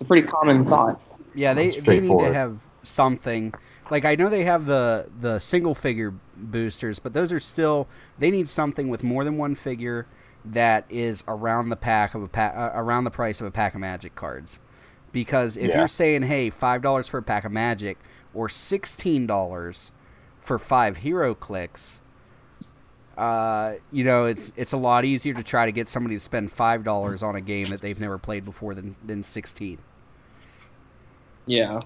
a 0.00 0.04
pretty 0.04 0.26
common 0.26 0.64
thought. 0.64 1.00
Yeah, 1.34 1.54
they, 1.54 1.70
they 1.70 2.00
need 2.00 2.18
to 2.18 2.32
have 2.32 2.58
something. 2.86 3.52
Like 3.90 4.04
I 4.04 4.14
know 4.14 4.28
they 4.28 4.44
have 4.44 4.66
the 4.66 5.08
the 5.20 5.38
single 5.38 5.74
figure 5.74 6.14
boosters, 6.36 6.98
but 6.98 7.12
those 7.12 7.32
are 7.32 7.40
still 7.40 7.88
they 8.18 8.30
need 8.30 8.48
something 8.48 8.88
with 8.88 9.02
more 9.04 9.24
than 9.24 9.36
one 9.36 9.54
figure 9.54 10.06
that 10.44 10.84
is 10.88 11.24
around 11.26 11.68
the 11.70 11.76
pack 11.76 12.14
of 12.14 12.22
a 12.22 12.28
pa- 12.28 12.52
uh, 12.54 12.72
around 12.74 13.04
the 13.04 13.10
price 13.10 13.40
of 13.40 13.46
a 13.46 13.50
pack 13.50 13.74
of 13.74 13.80
Magic 13.80 14.14
cards. 14.14 14.58
Because 15.12 15.56
if 15.56 15.70
Yeah. 15.70 15.78
you're 15.78 15.88
saying, 15.88 16.22
hey, 16.22 16.50
five 16.50 16.82
dollars 16.82 17.08
for 17.08 17.18
a 17.18 17.22
pack 17.22 17.44
of 17.44 17.52
Magic 17.52 17.98
or 18.34 18.48
sixteen 18.48 19.26
dollars 19.26 19.90
for 20.40 20.58
five 20.58 20.98
HeroClix, 20.98 21.98
uh, 23.16 23.74
you 23.90 24.04
know, 24.04 24.26
it's 24.26 24.52
it's 24.56 24.72
a 24.72 24.76
lot 24.76 25.04
easier 25.04 25.32
to 25.34 25.42
try 25.42 25.64
to 25.64 25.72
get 25.72 25.88
somebody 25.88 26.16
to 26.16 26.20
spend 26.20 26.52
five 26.52 26.84
dollars 26.84 27.22
on 27.22 27.34
a 27.36 27.40
game 27.40 27.70
that 27.70 27.80
they've 27.80 27.98
never 28.00 28.18
played 28.18 28.44
before 28.44 28.74
than 28.74 28.94
than 29.04 29.22
sixteen. 29.22 29.78
Yeah. 31.46 31.80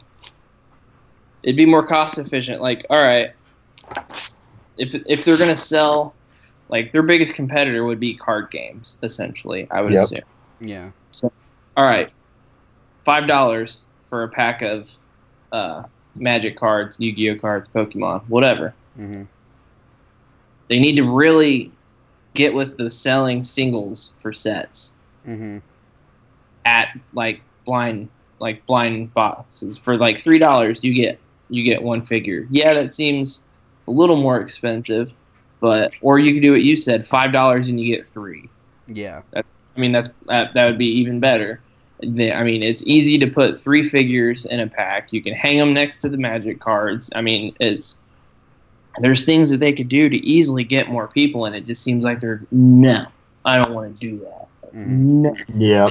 It'd 1.43 1.57
be 1.57 1.66
more 1.66 1.86
cost 1.86 2.18
efficient. 2.18 2.61
Like, 2.61 2.84
all 2.91 3.03
right, 3.03 3.30
if 4.76 4.95
if 5.07 5.24
they're 5.24 5.36
gonna 5.38 5.57
sell, 5.57 6.14
like 6.68 6.93
their 6.93 7.03
biggest 7.03 7.34
competitor 7.34 7.84
would 7.84 8.01
be 8.01 8.16
card 8.16 8.51
games, 8.51 8.97
essentially. 9.03 9.66
I 9.70 9.82
would 9.82 9.93
Yep. 9.93 10.03
assume. 10.03 10.20
Yeah. 10.61 10.91
So, 11.12 11.32
All 11.76 11.84
right, 11.84 12.11
five 13.05 13.26
dollars 13.26 13.80
for 14.09 14.24
a 14.24 14.28
pack 14.28 14.62
of 14.62 14.88
uh, 15.53 15.82
Magic 16.14 16.57
cards, 16.59 16.97
Yu-Gi-Oh 16.99 17.36
cards, 17.36 17.68
Pokemon, 17.74 18.22
whatever. 18.28 18.74
hmm 18.97 19.22
They 20.68 20.78
need 20.78 20.97
to 20.97 21.05
really 21.05 21.72
get 22.34 22.55
with 22.55 22.76
the 22.76 22.91
selling 22.91 23.43
singles 23.45 24.12
for 24.20 24.32
sets 24.32 24.95
hmm 25.24 25.59
at 26.64 26.88
like 27.12 27.41
blind 27.64 28.09
like 28.38 28.64
blind 28.66 29.12
boxes 29.14 29.78
for 29.78 29.97
like 29.97 30.20
three 30.20 30.38
dollars 30.38 30.84
you 30.84 30.95
get 30.95 31.20
you 31.51 31.62
get 31.64 31.82
one 31.82 32.03
figure. 32.05 32.46
Yeah 32.51 32.74
that 32.74 32.94
seems 32.94 33.42
a 33.88 33.90
little 33.90 34.16
more 34.16 34.40
expensive 34.40 35.12
but 35.61 35.94
or 36.01 36.18
you 36.18 36.32
could 36.32 36.42
do 36.42 36.53
what 36.53 36.62
you 36.62 36.76
said 36.76 37.07
five 37.07 37.32
dollars 37.32 37.68
and 37.68 37.78
you 37.80 37.94
get 37.96 38.09
three. 38.09 38.48
Yeah. 38.86 39.22
i 39.34 39.42
mean 39.76 39.92
that's 39.92 40.09
that, 40.26 40.55
that 40.55 40.66
would 40.66 40.78
be 40.78 40.86
even 40.86 41.20
better. 41.20 41.61
They- 42.03 42.32
i 42.32 42.42
mean 42.42 42.62
it's 42.62 42.82
easy 42.86 43.18
to 43.18 43.26
put 43.26 43.59
three 43.59 43.82
figures 43.82 44.44
in 44.46 44.61
a 44.61 44.66
pack. 44.66 45.12
You 45.12 45.22
can 45.22 45.34
hang 45.34 45.59
them 45.59 45.72
next 45.74 45.98
to 46.03 46.09
the 46.09 46.16
magic 46.16 46.61
cards. 46.61 47.11
I 47.14 47.20
mean 47.20 47.55
it's 47.61 47.98
there's 49.01 49.24
things 49.24 49.51
that 49.51 49.59
they 49.61 49.72
could 49.72 49.88
do 49.88 50.09
to 50.09 50.16
easily 50.16 50.64
get 50.64 50.88
more 50.88 51.09
people 51.09 51.44
and 51.44 51.55
it 51.55 51.66
just 51.66 51.82
seems 51.82 52.05
like 52.05 52.20
they're 52.20 52.42
no 52.51 53.07
i 53.44 53.57
don't 53.57 53.72
want 53.72 53.94
to 53.96 54.01
do 54.01 54.18
that. 54.18 54.48
Mhm. 54.74 54.88
no. 54.88 55.34
Yeah. 55.57 55.90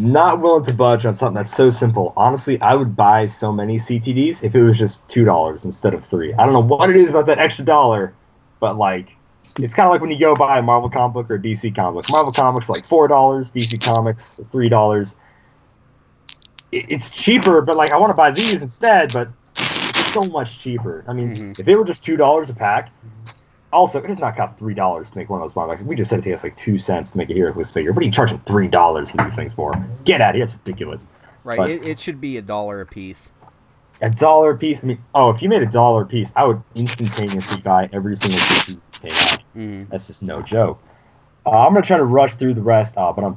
Not 0.00 0.40
willing 0.40 0.64
to 0.64 0.72
budge 0.72 1.04
on 1.04 1.14
something 1.14 1.34
that's 1.34 1.54
so 1.54 1.70
simple. 1.70 2.14
Honestly, 2.16 2.60
I 2.62 2.74
would 2.74 2.96
buy 2.96 3.26
so 3.26 3.52
many 3.52 3.76
CTDs 3.78 4.42
if 4.42 4.54
it 4.54 4.62
was 4.62 4.78
just 4.78 5.06
two 5.08 5.24
dollars 5.24 5.64
instead 5.64 5.92
of 5.92 6.04
three. 6.04 6.32
I 6.32 6.44
don't 6.44 6.54
know 6.54 6.60
what 6.60 6.88
it 6.88 6.96
is 6.96 7.10
about 7.10 7.26
that 7.26 7.38
extra 7.38 7.64
dollar, 7.64 8.14
but 8.58 8.78
like, 8.78 9.10
it's 9.58 9.74
kind 9.74 9.86
of 9.86 9.90
like 9.92 10.00
when 10.00 10.10
you 10.10 10.18
go 10.18 10.34
buy 10.34 10.58
a 10.58 10.62
Marvel 10.62 10.88
comic 10.88 11.12
book 11.12 11.30
or 11.30 11.34
a 11.34 11.38
DC 11.38 11.74
comic 11.76 12.04
book. 12.06 12.10
Marvel 12.10 12.32
comics 12.32 12.70
like 12.70 12.84
four 12.84 13.06
dollars, 13.06 13.52
DC 13.52 13.82
comics 13.82 14.40
three 14.50 14.70
dollars. 14.70 15.16
It's 16.70 17.10
cheaper, 17.10 17.60
but 17.60 17.76
like 17.76 17.92
I 17.92 17.98
want 17.98 18.12
to 18.12 18.16
buy 18.16 18.30
these 18.30 18.62
instead, 18.62 19.12
but 19.12 19.28
it's 19.56 20.14
so 20.14 20.24
much 20.24 20.58
cheaper. 20.60 21.04
I 21.06 21.12
mean, 21.12 21.36
Mhm. 21.36 21.58
if 21.58 21.66
they 21.66 21.74
were 21.74 21.84
just 21.84 22.02
two 22.02 22.16
dollars 22.16 22.48
a 22.48 22.54
pack, 22.54 22.90
also, 23.72 24.02
it 24.02 24.06
does 24.06 24.18
not 24.18 24.36
cost 24.36 24.58
three 24.58 24.74
dollars 24.74 25.10
to 25.10 25.18
make 25.18 25.30
one 25.30 25.40
of 25.40 25.44
those 25.48 25.54
boxes. 25.54 25.86
We 25.86 25.96
just 25.96 26.10
said 26.10 26.20
it 26.20 26.22
takes 26.22 26.44
like 26.44 26.56
two 26.56 26.78
cents 26.78 27.12
to 27.12 27.18
make 27.18 27.30
a 27.30 27.34
HeroClix 27.34 27.72
figure. 27.72 27.92
What 27.92 28.02
are 28.02 28.06
you 28.06 28.12
charging 28.12 28.38
three 28.40 28.68
dollars 28.68 29.10
for 29.10 29.24
these 29.24 29.34
things 29.34 29.54
for? 29.54 29.72
Get 30.04 30.20
out 30.20 30.30
of 30.30 30.36
here! 30.36 30.46
That's 30.46 30.56
ridiculous. 30.64 31.08
Right. 31.44 31.56
But- 31.58 31.70
it, 31.70 31.84
it 31.84 32.00
should 32.00 32.20
be 32.20 32.36
a 32.36 32.42
dollar 32.42 32.80
a 32.80 32.86
piece. 32.86 33.32
A 34.00 34.10
dollar 34.10 34.50
a 34.50 34.58
piece. 34.58 34.82
I 34.82 34.86
mean, 34.86 35.02
oh, 35.14 35.30
if 35.30 35.40
you 35.42 35.48
made 35.48 35.62
a 35.62 35.66
dollar 35.66 36.02
a 36.02 36.06
piece, 36.06 36.32
I 36.34 36.44
would 36.44 36.60
instantaneously 36.74 37.60
buy 37.60 37.88
every 37.92 38.16
single 38.16 38.40
piece 38.40 38.66
that 38.66 39.00
came 39.00 39.12
out. 39.32 39.42
hmm 39.52 39.84
That's 39.90 40.06
just 40.08 40.22
no 40.22 40.42
joke. 40.42 40.82
Uh, 41.46 41.50
I'm 41.50 41.72
gonna 41.72 41.82
try 41.86 41.96
to 41.96 42.04
rush 42.04 42.34
through 42.34 42.54
the 42.54 42.62
rest, 42.62 42.96
uh, 42.96 43.12
but 43.12 43.24
I'm 43.24 43.36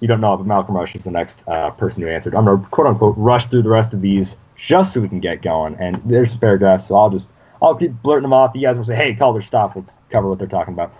you 0.00 0.08
don't 0.08 0.20
know, 0.20 0.36
but 0.36 0.46
Malcolm 0.46 0.76
Rush 0.76 0.96
is 0.96 1.04
the 1.04 1.12
next 1.12 1.44
uh, 1.46 1.70
person 1.70 2.02
who 2.02 2.08
answered. 2.08 2.34
I'm 2.34 2.44
gonna 2.44 2.66
quote 2.72 2.88
unquote 2.88 3.14
rush 3.16 3.46
through 3.46 3.62
the 3.62 3.68
rest 3.68 3.94
of 3.94 4.00
these 4.00 4.36
just 4.56 4.92
so 4.92 5.00
we 5.00 5.08
can 5.08 5.20
get 5.20 5.42
going. 5.42 5.76
And 5.76 6.02
there's 6.04 6.34
paragraphs, 6.34 6.88
so 6.88 6.96
I'll 6.96 7.10
just 7.10 7.30
I'll 7.62 7.74
keep 7.74 7.92
blurting 8.02 8.22
them 8.22 8.32
off. 8.32 8.52
You 8.54 8.62
guys 8.62 8.76
will 8.76 8.84
say, 8.84 8.96
"Hey, 8.96 9.14
call 9.14 9.32
their 9.32 9.42
stop. 9.42 9.76
Let's 9.76 9.98
cover 10.10 10.28
what 10.28 10.38
they're 10.38 10.48
talking 10.48 10.74
about." 10.74 10.92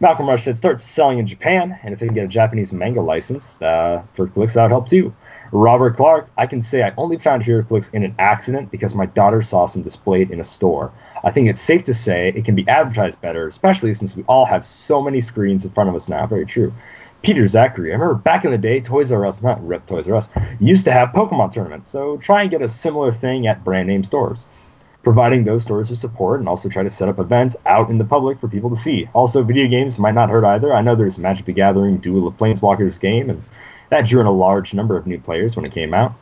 Malcolm 0.00 0.28
Rush 0.28 0.44
said, 0.44 0.56
"Start 0.56 0.80
selling 0.80 1.18
in 1.18 1.26
Japan, 1.26 1.78
and 1.82 1.92
if 1.92 2.00
they 2.00 2.06
can 2.06 2.14
get 2.14 2.24
a 2.24 2.28
Japanese 2.28 2.72
manga 2.72 3.00
license 3.00 3.60
uh, 3.62 4.02
for 4.14 4.26
clicks, 4.26 4.54
that 4.54 4.62
would 4.62 4.70
help 4.70 4.88
too." 4.88 5.14
Robert 5.52 5.96
Clark, 5.96 6.28
I 6.36 6.46
can 6.46 6.60
say 6.60 6.82
I 6.82 6.92
only 6.96 7.18
found 7.18 7.44
HeroClix 7.44 7.94
in 7.94 8.02
an 8.02 8.14
accident 8.18 8.70
because 8.70 8.94
my 8.94 9.06
daughter 9.06 9.42
saw 9.42 9.66
some 9.66 9.82
displayed 9.82 10.30
in 10.30 10.40
a 10.40 10.44
store. 10.44 10.90
I 11.22 11.30
think 11.30 11.48
it's 11.48 11.60
safe 11.60 11.84
to 11.84 11.94
say 11.94 12.32
it 12.34 12.44
can 12.44 12.56
be 12.56 12.66
advertised 12.68 13.20
better, 13.20 13.46
especially 13.46 13.94
since 13.94 14.16
we 14.16 14.24
all 14.24 14.44
have 14.44 14.66
so 14.66 15.00
many 15.00 15.20
screens 15.20 15.64
in 15.64 15.70
front 15.70 15.88
of 15.88 15.94
us 15.94 16.08
now. 16.08 16.26
Very 16.26 16.46
true. 16.46 16.72
Peter 17.22 17.46
Zachary, 17.46 17.90
I 17.90 17.94
remember 17.94 18.14
back 18.14 18.44
in 18.44 18.50
the 18.50 18.58
day, 18.58 18.80
Toys 18.80 19.10
R 19.10 19.24
Us, 19.24 19.42
not 19.42 19.64
Rip 19.66 19.86
Toys 19.86 20.08
R 20.08 20.16
Us, 20.16 20.28
used 20.60 20.84
to 20.84 20.92
have 20.92 21.10
Pokemon 21.10 21.52
tournaments, 21.52 21.90
so 21.90 22.16
try 22.18 22.42
and 22.42 22.50
get 22.50 22.62
a 22.62 22.68
similar 22.68 23.12
thing 23.12 23.46
at 23.46 23.64
brand 23.64 23.88
name 23.88 24.04
stores. 24.04 24.46
Providing 25.06 25.44
those 25.44 25.62
stores 25.62 25.88
with 25.88 26.00
support 26.00 26.40
and 26.40 26.48
also 26.48 26.68
try 26.68 26.82
to 26.82 26.90
set 26.90 27.08
up 27.08 27.20
events 27.20 27.54
out 27.64 27.90
in 27.90 27.98
the 27.98 28.04
public 28.04 28.40
for 28.40 28.48
people 28.48 28.70
to 28.70 28.74
see. 28.74 29.08
Also, 29.12 29.44
video 29.44 29.68
games 29.68 30.00
might 30.00 30.14
not 30.14 30.30
hurt 30.30 30.44
either. 30.44 30.74
I 30.74 30.80
know 30.80 30.96
there's 30.96 31.16
Magic 31.16 31.46
the 31.46 31.52
Gathering 31.52 31.98
Duel 31.98 32.26
of 32.26 32.36
Planeswalkers 32.36 32.98
game, 32.98 33.30
and 33.30 33.40
that 33.90 34.04
drew 34.06 34.20
in 34.20 34.26
a 34.26 34.32
large 34.32 34.74
number 34.74 34.96
of 34.96 35.06
new 35.06 35.20
players 35.20 35.54
when 35.54 35.64
it 35.64 35.70
came 35.70 35.94
out. 35.94 36.12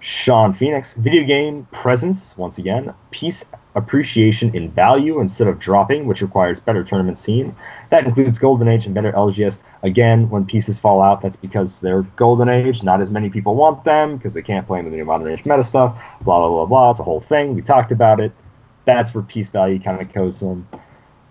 Sean 0.00 0.52
Phoenix, 0.52 0.96
video 0.96 1.24
game 1.24 1.66
presence, 1.72 2.36
once 2.36 2.58
again, 2.58 2.92
piece 3.10 3.42
appreciation 3.74 4.54
in 4.54 4.70
value 4.70 5.18
instead 5.20 5.48
of 5.48 5.58
dropping, 5.58 6.04
which 6.04 6.20
requires 6.20 6.60
better 6.60 6.84
tournament 6.84 7.18
scene. 7.18 7.56
That 7.90 8.04
includes 8.04 8.38
Golden 8.38 8.68
Age 8.68 8.86
and 8.86 8.94
better 8.94 9.12
LGS. 9.12 9.60
Again, 9.82 10.28
when 10.28 10.44
pieces 10.44 10.78
fall 10.78 11.00
out, 11.00 11.20
that's 11.22 11.36
because 11.36 11.80
they're 11.80 12.02
Golden 12.02 12.48
Age. 12.48 12.82
Not 12.82 13.00
as 13.00 13.10
many 13.10 13.30
people 13.30 13.54
want 13.54 13.84
them 13.84 14.16
because 14.16 14.34
they 14.34 14.42
can't 14.42 14.66
play 14.66 14.78
them 14.78 14.86
in 14.86 14.92
the 14.92 14.98
new 14.98 15.04
Modern 15.04 15.32
Age 15.32 15.44
meta 15.44 15.62
stuff. 15.62 15.96
Blah, 16.22 16.38
blah, 16.38 16.48
blah, 16.48 16.66
blah. 16.66 16.90
It's 16.90 17.00
a 17.00 17.04
whole 17.04 17.20
thing. 17.20 17.54
We 17.54 17.62
talked 17.62 17.92
about 17.92 18.20
it. 18.20 18.32
That's 18.84 19.14
where 19.14 19.22
piece 19.22 19.48
value 19.50 19.78
kind 19.78 20.00
of 20.00 20.12
goes 20.12 20.42
in. 20.42 20.66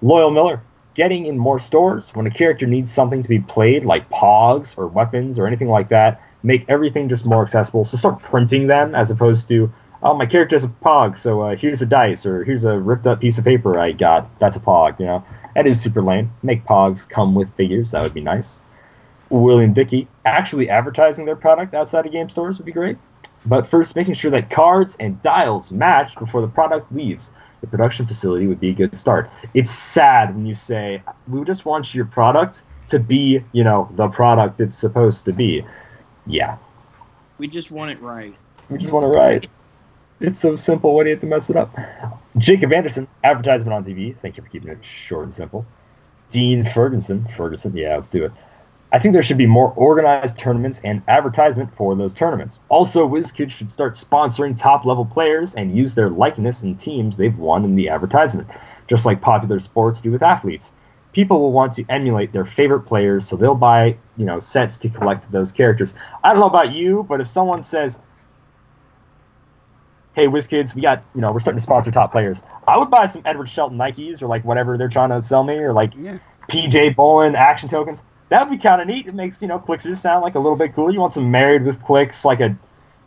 Loyal 0.01 0.31
Miller, 0.31 0.61
getting 0.93 1.25
in 1.25 1.37
more 1.37 1.59
stores 1.59 2.11
when 2.15 2.25
a 2.25 2.31
character 2.31 2.65
needs 2.65 2.91
something 2.91 3.21
to 3.21 3.29
be 3.29 3.39
played, 3.39 3.85
like 3.85 4.09
pogs 4.09 4.77
or 4.77 4.87
weapons 4.87 5.37
or 5.37 5.47
anything 5.47 5.69
like 5.69 5.89
that, 5.89 6.21
make 6.43 6.65
everything 6.69 7.09
just 7.09 7.25
more 7.25 7.43
accessible. 7.43 7.85
So 7.85 7.97
start 7.97 8.19
printing 8.19 8.67
them 8.67 8.95
as 8.95 9.11
opposed 9.11 9.47
to, 9.49 9.71
oh, 10.03 10.13
my 10.13 10.25
character 10.25 10.55
has 10.55 10.63
a 10.63 10.67
pog, 10.69 11.17
so 11.17 11.41
uh, 11.41 11.55
here's 11.55 11.81
a 11.81 11.85
dice 11.85 12.25
or 12.25 12.43
here's 12.43 12.63
a 12.63 12.77
ripped 12.77 13.07
up 13.07 13.21
piece 13.21 13.37
of 13.37 13.43
paper 13.43 13.79
I 13.79 13.91
got. 13.91 14.39
That's 14.39 14.55
a 14.55 14.59
pog, 14.59 14.99
you 14.99 15.05
know. 15.05 15.23
That 15.55 15.65
is 15.65 15.81
super 15.81 16.01
lame. 16.01 16.31
Make 16.43 16.65
Pogs 16.65 17.07
come 17.07 17.33
with 17.33 17.53
figures. 17.55 17.91
That 17.91 18.03
would 18.03 18.13
be 18.13 18.21
nice. 18.21 18.61
William 19.29 19.73
Dickey 19.73 20.07
actually 20.25 20.69
advertising 20.69 21.25
their 21.25 21.35
product 21.35 21.73
outside 21.73 22.05
of 22.05 22.11
game 22.11 22.29
stores 22.29 22.57
would 22.57 22.65
be 22.65 22.71
great. 22.71 22.97
But 23.45 23.67
first, 23.67 23.95
making 23.95 24.15
sure 24.15 24.31
that 24.31 24.49
cards 24.49 24.95
and 24.99 25.21
dials 25.21 25.71
match 25.71 26.17
before 26.17 26.41
the 26.41 26.47
product 26.47 26.91
leaves 26.91 27.31
the 27.65 27.71
production 27.71 28.05
facility 28.05 28.47
would 28.47 28.59
be 28.59 28.69
a 28.69 28.73
good 28.73 28.97
start. 28.97 29.29
It's 29.53 29.71
sad 29.71 30.35
when 30.35 30.45
you 30.45 30.53
say, 30.53 31.01
we 31.27 31.43
just 31.43 31.65
want 31.65 31.93
your 31.93 32.05
product 32.05 32.63
to 32.89 32.99
be, 32.99 33.43
you 33.53 33.63
know, 33.63 33.89
the 33.95 34.07
product 34.07 34.61
it's 34.61 34.77
supposed 34.77 35.25
to 35.25 35.33
be. 35.33 35.65
Yeah. 36.27 36.57
We 37.37 37.47
just 37.47 37.71
want 37.71 37.91
it 37.91 37.99
right. 38.01 38.35
We 38.69 38.77
just 38.77 38.93
want 38.93 39.05
it 39.05 39.09
right. 39.09 39.49
It's 40.21 40.39
so 40.39 40.55
simple. 40.55 40.95
Why 40.95 41.03
do 41.03 41.09
you 41.09 41.15
have 41.15 41.21
to 41.21 41.27
mess 41.27 41.49
it 41.49 41.57
up? 41.57 41.75
Jacob 42.37 42.71
Anderson, 42.71 43.07
advertisement 43.23 43.73
on 43.73 43.83
TV. 43.83 44.15
Thank 44.21 44.37
you 44.37 44.43
for 44.43 44.49
keeping 44.49 44.69
it 44.69 44.83
short 44.83 45.25
and 45.25 45.35
simple. 45.35 45.65
Dean 46.29 46.65
Ferguson. 46.65 47.27
Ferguson, 47.35 47.75
yeah, 47.75 47.95
let's 47.95 48.09
do 48.09 48.23
it. 48.25 48.31
I 48.93 48.99
think 48.99 49.13
there 49.13 49.23
should 49.23 49.37
be 49.37 49.45
more 49.45 49.73
organized 49.75 50.37
tournaments 50.37 50.79
and 50.85 51.01
advertisement 51.09 51.75
for 51.75 51.95
those 51.95 52.13
tournaments. 52.13 52.59
Also, 52.69 53.05
WizKids 53.07 53.51
should 53.51 53.69
start 53.69 53.95
sponsoring 53.95 54.57
top 54.57 54.85
level 54.85 55.05
players 55.05 55.53
and 55.55 55.75
use 55.75 55.95
their 55.95 56.09
likeness 56.09 56.63
in 56.63 56.77
teams 56.77 57.17
they've 57.17 57.37
won 57.37 57.65
in 57.65 57.75
the 57.75 57.89
advertisement, 57.89 58.47
just 58.87 59.05
like 59.05 59.19
popular 59.19 59.59
sports 59.59 59.99
do 59.99 60.11
with 60.11 60.23
athletes. 60.23 60.71
People 61.11 61.41
will 61.41 61.51
want 61.51 61.73
to 61.73 61.85
emulate 61.89 62.31
their 62.31 62.45
favorite 62.45 62.81
players, 62.81 63.27
so 63.27 63.35
they'll 63.35 63.55
buy, 63.55 63.97
you 64.15 64.25
know, 64.25 64.39
sets 64.39 64.77
to 64.79 64.89
collect 64.89 65.29
those 65.29 65.51
characters. 65.51 65.93
I 66.23 66.31
don't 66.31 66.39
know 66.39 66.47
about 66.47 66.71
you, 66.73 67.05
but 67.09 67.19
if 67.19 67.27
someone 67.27 67.63
says, 67.63 67.99
"Hey, 70.15 70.27
WizKids, 70.27 70.73
we 70.73 70.81
got, 70.81 71.03
you 71.13 71.21
know, 71.21 71.31
we're 71.31 71.39
starting 71.39 71.57
to 71.57 71.63
sponsor 71.63 71.91
top 71.91 72.11
players," 72.11 72.41
I 72.67 72.77
would 72.77 72.89
buy 72.89 73.05
some 73.05 73.21
Edward 73.25 73.49
Shelton 73.49 73.77
Nikes 73.77 74.21
or 74.21 74.27
like 74.27 74.43
whatever 74.43 74.77
they're 74.77 74.89
trying 74.89 75.09
to 75.09 75.21
sell 75.21 75.43
me, 75.43 75.55
or 75.55 75.73
like 75.73 75.93
Yeah. 75.95 76.17
PJ 76.49 76.95
Bolin 76.95 77.35
action 77.35 77.69
tokens. 77.69 78.03
That'd 78.29 78.49
be 78.49 78.57
kind 78.57 78.81
of 78.81 78.87
neat. 78.87 79.07
It 79.07 79.13
makes 79.15 79.41
you 79.41 79.47
know 79.47 79.59
Clixers 79.59 79.99
sound 79.99 80.23
like 80.23 80.35
a 80.35 80.39
little 80.39 80.57
bit 80.57 80.73
cooler. 80.73 80.91
You 80.91 80.99
want 80.99 81.13
some 81.13 81.29
married 81.29 81.63
with 81.63 81.83
clicks, 81.83 82.25
like 82.25 82.39
a 82.39 82.55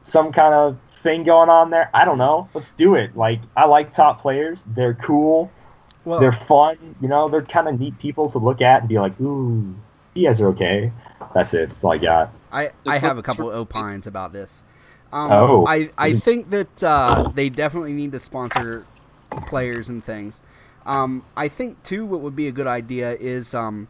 some 0.03 0.33
kind 0.33 0.55
of 0.55 0.79
thing 0.95 1.25
going 1.25 1.49
on 1.49 1.71
there. 1.71 1.91
I 1.95 2.05
don't 2.05 2.19
know. 2.19 2.49
Let's 2.55 2.71
do 2.73 2.95
it. 2.95 3.17
Like 3.17 3.41
I 3.57 3.65
like 3.65 3.93
top 3.93 4.21
players. 4.21 4.65
They're 4.69 4.95
cool. 4.95 5.51
Well, 6.05 6.21
They're 6.21 6.33
fun. 6.33 6.79
You 7.01 7.09
know, 7.09 7.29
they're 7.29 7.43
kind 7.43 7.69
of 7.69 7.79
neat 7.79 7.99
people 7.99 8.31
to 8.31 8.39
look 8.39 8.63
at 8.63 8.81
and 8.81 8.89
be 8.89 8.99
like, 8.99 9.21
ooh, 9.21 9.75
you 10.15 10.27
guys 10.27 10.41
are 10.41 10.49
okay. 10.49 10.91
That's 11.35 11.53
it. 11.53 11.69
That's 11.69 11.85
all 11.85 11.93
I 11.93 11.99
got. 11.99 12.33
I, 12.51 12.71
I 12.87 12.99
have 12.99 13.19
a 13.19 13.23
couple 13.23 13.51
of 13.51 13.57
opines 13.57 14.07
about 14.07 14.33
this. 14.33 14.63
Um, 15.13 15.33
Oh. 15.33 15.67
I, 15.67 15.91
I 15.97 16.15
think 16.15 16.51
that 16.51 16.83
uh, 16.83 17.31
they 17.35 17.49
definitely 17.49 17.93
need 17.93 18.13
to 18.13 18.19
sponsor 18.19 18.87
players 19.47 19.89
and 19.89 20.03
things. 20.03 20.43
Um, 20.87 21.25
I 21.37 21.49
think, 21.49 21.83
too, 21.83 22.07
what 22.07 22.21
would 22.21 22.37
be 22.37 22.49
a 22.49 22.53
good 22.53 22.67
idea 22.67 23.13
is, 23.13 23.55
um, 23.55 23.89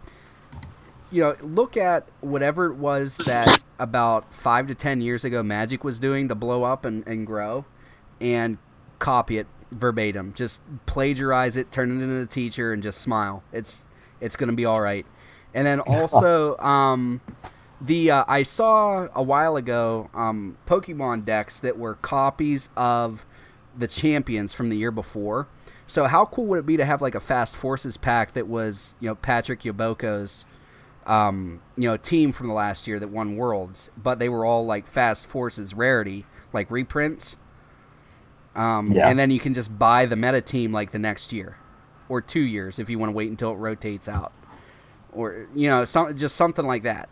you 1.10 1.22
know, 1.22 1.36
look 1.40 1.76
at 1.76 2.06
whatever 2.20 2.66
it 2.66 2.74
was 2.74 3.16
that 3.18 3.58
about 3.78 4.34
five 4.34 4.66
to 4.66 4.74
ten 4.74 5.00
years 5.00 5.24
ago 5.24 5.42
Magic 5.42 5.84
was 5.84 5.98
doing 5.98 6.28
to 6.28 6.34
blow 6.34 6.64
up 6.64 6.84
and, 6.84 7.06
and 7.06 7.26
grow 7.26 7.64
and 8.20 8.58
copy 8.98 9.38
it 9.38 9.46
verbatim. 9.70 10.32
Just 10.34 10.60
plagiarize 10.86 11.56
it, 11.56 11.70
turn 11.70 11.90
it 11.90 12.02
into 12.02 12.14
the 12.14 12.26
teacher, 12.26 12.72
and 12.72 12.82
just 12.82 13.00
smile. 13.00 13.42
It's 13.52 13.84
it's 14.20 14.36
going 14.36 14.50
to 14.50 14.56
be 14.56 14.64
all 14.64 14.80
right. 14.80 15.06
And 15.54 15.66
then 15.66 15.80
also, 15.86 16.56
um, 16.58 17.20
the 17.80 18.10
uh, 18.10 18.24
I 18.26 18.42
saw 18.42 19.08
a 19.14 19.22
while 19.22 19.56
ago 19.56 20.10
um, 20.14 20.56
Pokemon 20.66 21.24
decks 21.24 21.60
that 21.60 21.78
were 21.78 21.94
copies 21.94 22.70
of 22.76 23.24
the 23.76 23.86
champions 23.88 24.52
from 24.52 24.68
the 24.68 24.76
year 24.76 24.90
before. 24.90 25.46
So 25.86 26.04
how 26.04 26.26
cool 26.26 26.46
would 26.46 26.58
it 26.58 26.66
be 26.66 26.76
to 26.76 26.84
have 26.84 27.00
like 27.00 27.14
a 27.14 27.20
Fast 27.20 27.56
Forces 27.56 27.96
pack 27.96 28.34
that 28.34 28.46
was 28.46 28.94
you 29.00 29.08
know 29.08 29.14
Patrick 29.14 29.62
Yoboko's 29.62 30.44
um, 31.06 31.62
you 31.76 31.88
know 31.88 31.96
team 31.96 32.32
from 32.32 32.48
the 32.48 32.54
last 32.54 32.86
year 32.86 32.98
that 32.98 33.08
won 33.08 33.36
Worlds, 33.36 33.90
but 33.96 34.18
they 34.18 34.28
were 34.28 34.44
all 34.44 34.66
like 34.66 34.86
Fast 34.86 35.26
Forces 35.26 35.74
rarity 35.74 36.26
like 36.52 36.70
reprints. 36.70 37.36
Um, 38.54 38.92
Yeah. 38.92 39.08
And 39.08 39.18
then 39.18 39.30
you 39.30 39.38
can 39.38 39.54
just 39.54 39.78
buy 39.78 40.06
the 40.06 40.16
meta 40.16 40.40
team 40.40 40.72
like 40.72 40.90
the 40.90 40.98
next 40.98 41.32
year, 41.32 41.56
or 42.08 42.20
two 42.20 42.40
years 42.40 42.78
if 42.78 42.90
you 42.90 42.98
want 42.98 43.10
to 43.10 43.14
wait 43.14 43.30
until 43.30 43.52
it 43.52 43.56
rotates 43.56 44.08
out, 44.08 44.32
or 45.12 45.46
you 45.54 45.68
know 45.68 45.84
some 45.84 46.16
just 46.16 46.36
something 46.36 46.66
like 46.66 46.82
that. 46.82 47.08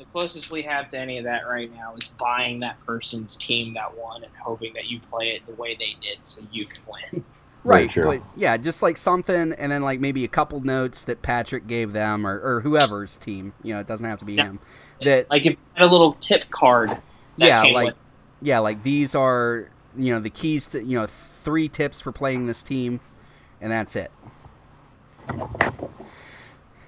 The 0.00 0.06
closest 0.06 0.50
we 0.50 0.62
have 0.62 0.88
to 0.92 0.98
any 0.98 1.18
of 1.18 1.24
that 1.24 1.46
right 1.46 1.70
now 1.74 1.94
is 1.94 2.08
buying 2.18 2.58
that 2.60 2.80
person's 2.86 3.36
team 3.36 3.74
that 3.74 3.94
won 3.94 4.24
and 4.24 4.32
hoping 4.42 4.72
that 4.72 4.86
you 4.90 4.98
play 5.10 5.32
it 5.32 5.46
the 5.46 5.52
way 5.56 5.74
they 5.78 5.94
did 6.00 6.16
so 6.22 6.40
you 6.50 6.64
can 6.64 6.82
win. 7.12 7.22
Right, 7.62 7.90
true. 7.90 8.04
but 8.04 8.22
yeah, 8.36 8.56
just 8.56 8.80
like 8.80 8.96
something, 8.96 9.52
and 9.52 9.70
then 9.70 9.82
like 9.82 10.00
maybe 10.00 10.24
a 10.24 10.28
couple 10.28 10.58
notes 10.62 11.04
that 11.04 11.20
Patrick 11.20 11.66
gave 11.66 11.92
them, 11.92 12.26
or, 12.26 12.40
or 12.40 12.60
whoever's 12.62 13.18
team. 13.18 13.52
You 13.62 13.74
know, 13.74 13.80
it 13.80 13.86
doesn't 13.86 14.06
have 14.06 14.18
to 14.20 14.24
be 14.24 14.32
Yeah. 14.32 14.44
him. 14.44 14.60
That 15.02 15.28
Like 15.28 15.44
if 15.44 15.52
you 15.52 15.58
had 15.74 15.86
a 15.86 15.90
little 15.92 16.14
tip 16.14 16.48
card. 16.48 16.88
That 16.88 17.00
yeah, 17.36 17.62
came 17.62 17.74
like 17.74 17.86
with- 17.88 17.96
yeah, 18.40 18.60
like 18.60 18.82
these 18.82 19.14
are 19.14 19.68
you 19.94 20.10
know 20.14 20.20
the 20.20 20.30
keys 20.30 20.68
to 20.68 20.82
you 20.82 20.98
know 20.98 21.06
three 21.06 21.68
tips 21.68 22.00
for 22.00 22.12
playing 22.12 22.46
this 22.46 22.62
team, 22.62 22.98
and 23.60 23.70
that's 23.70 23.94
it. 23.94 24.10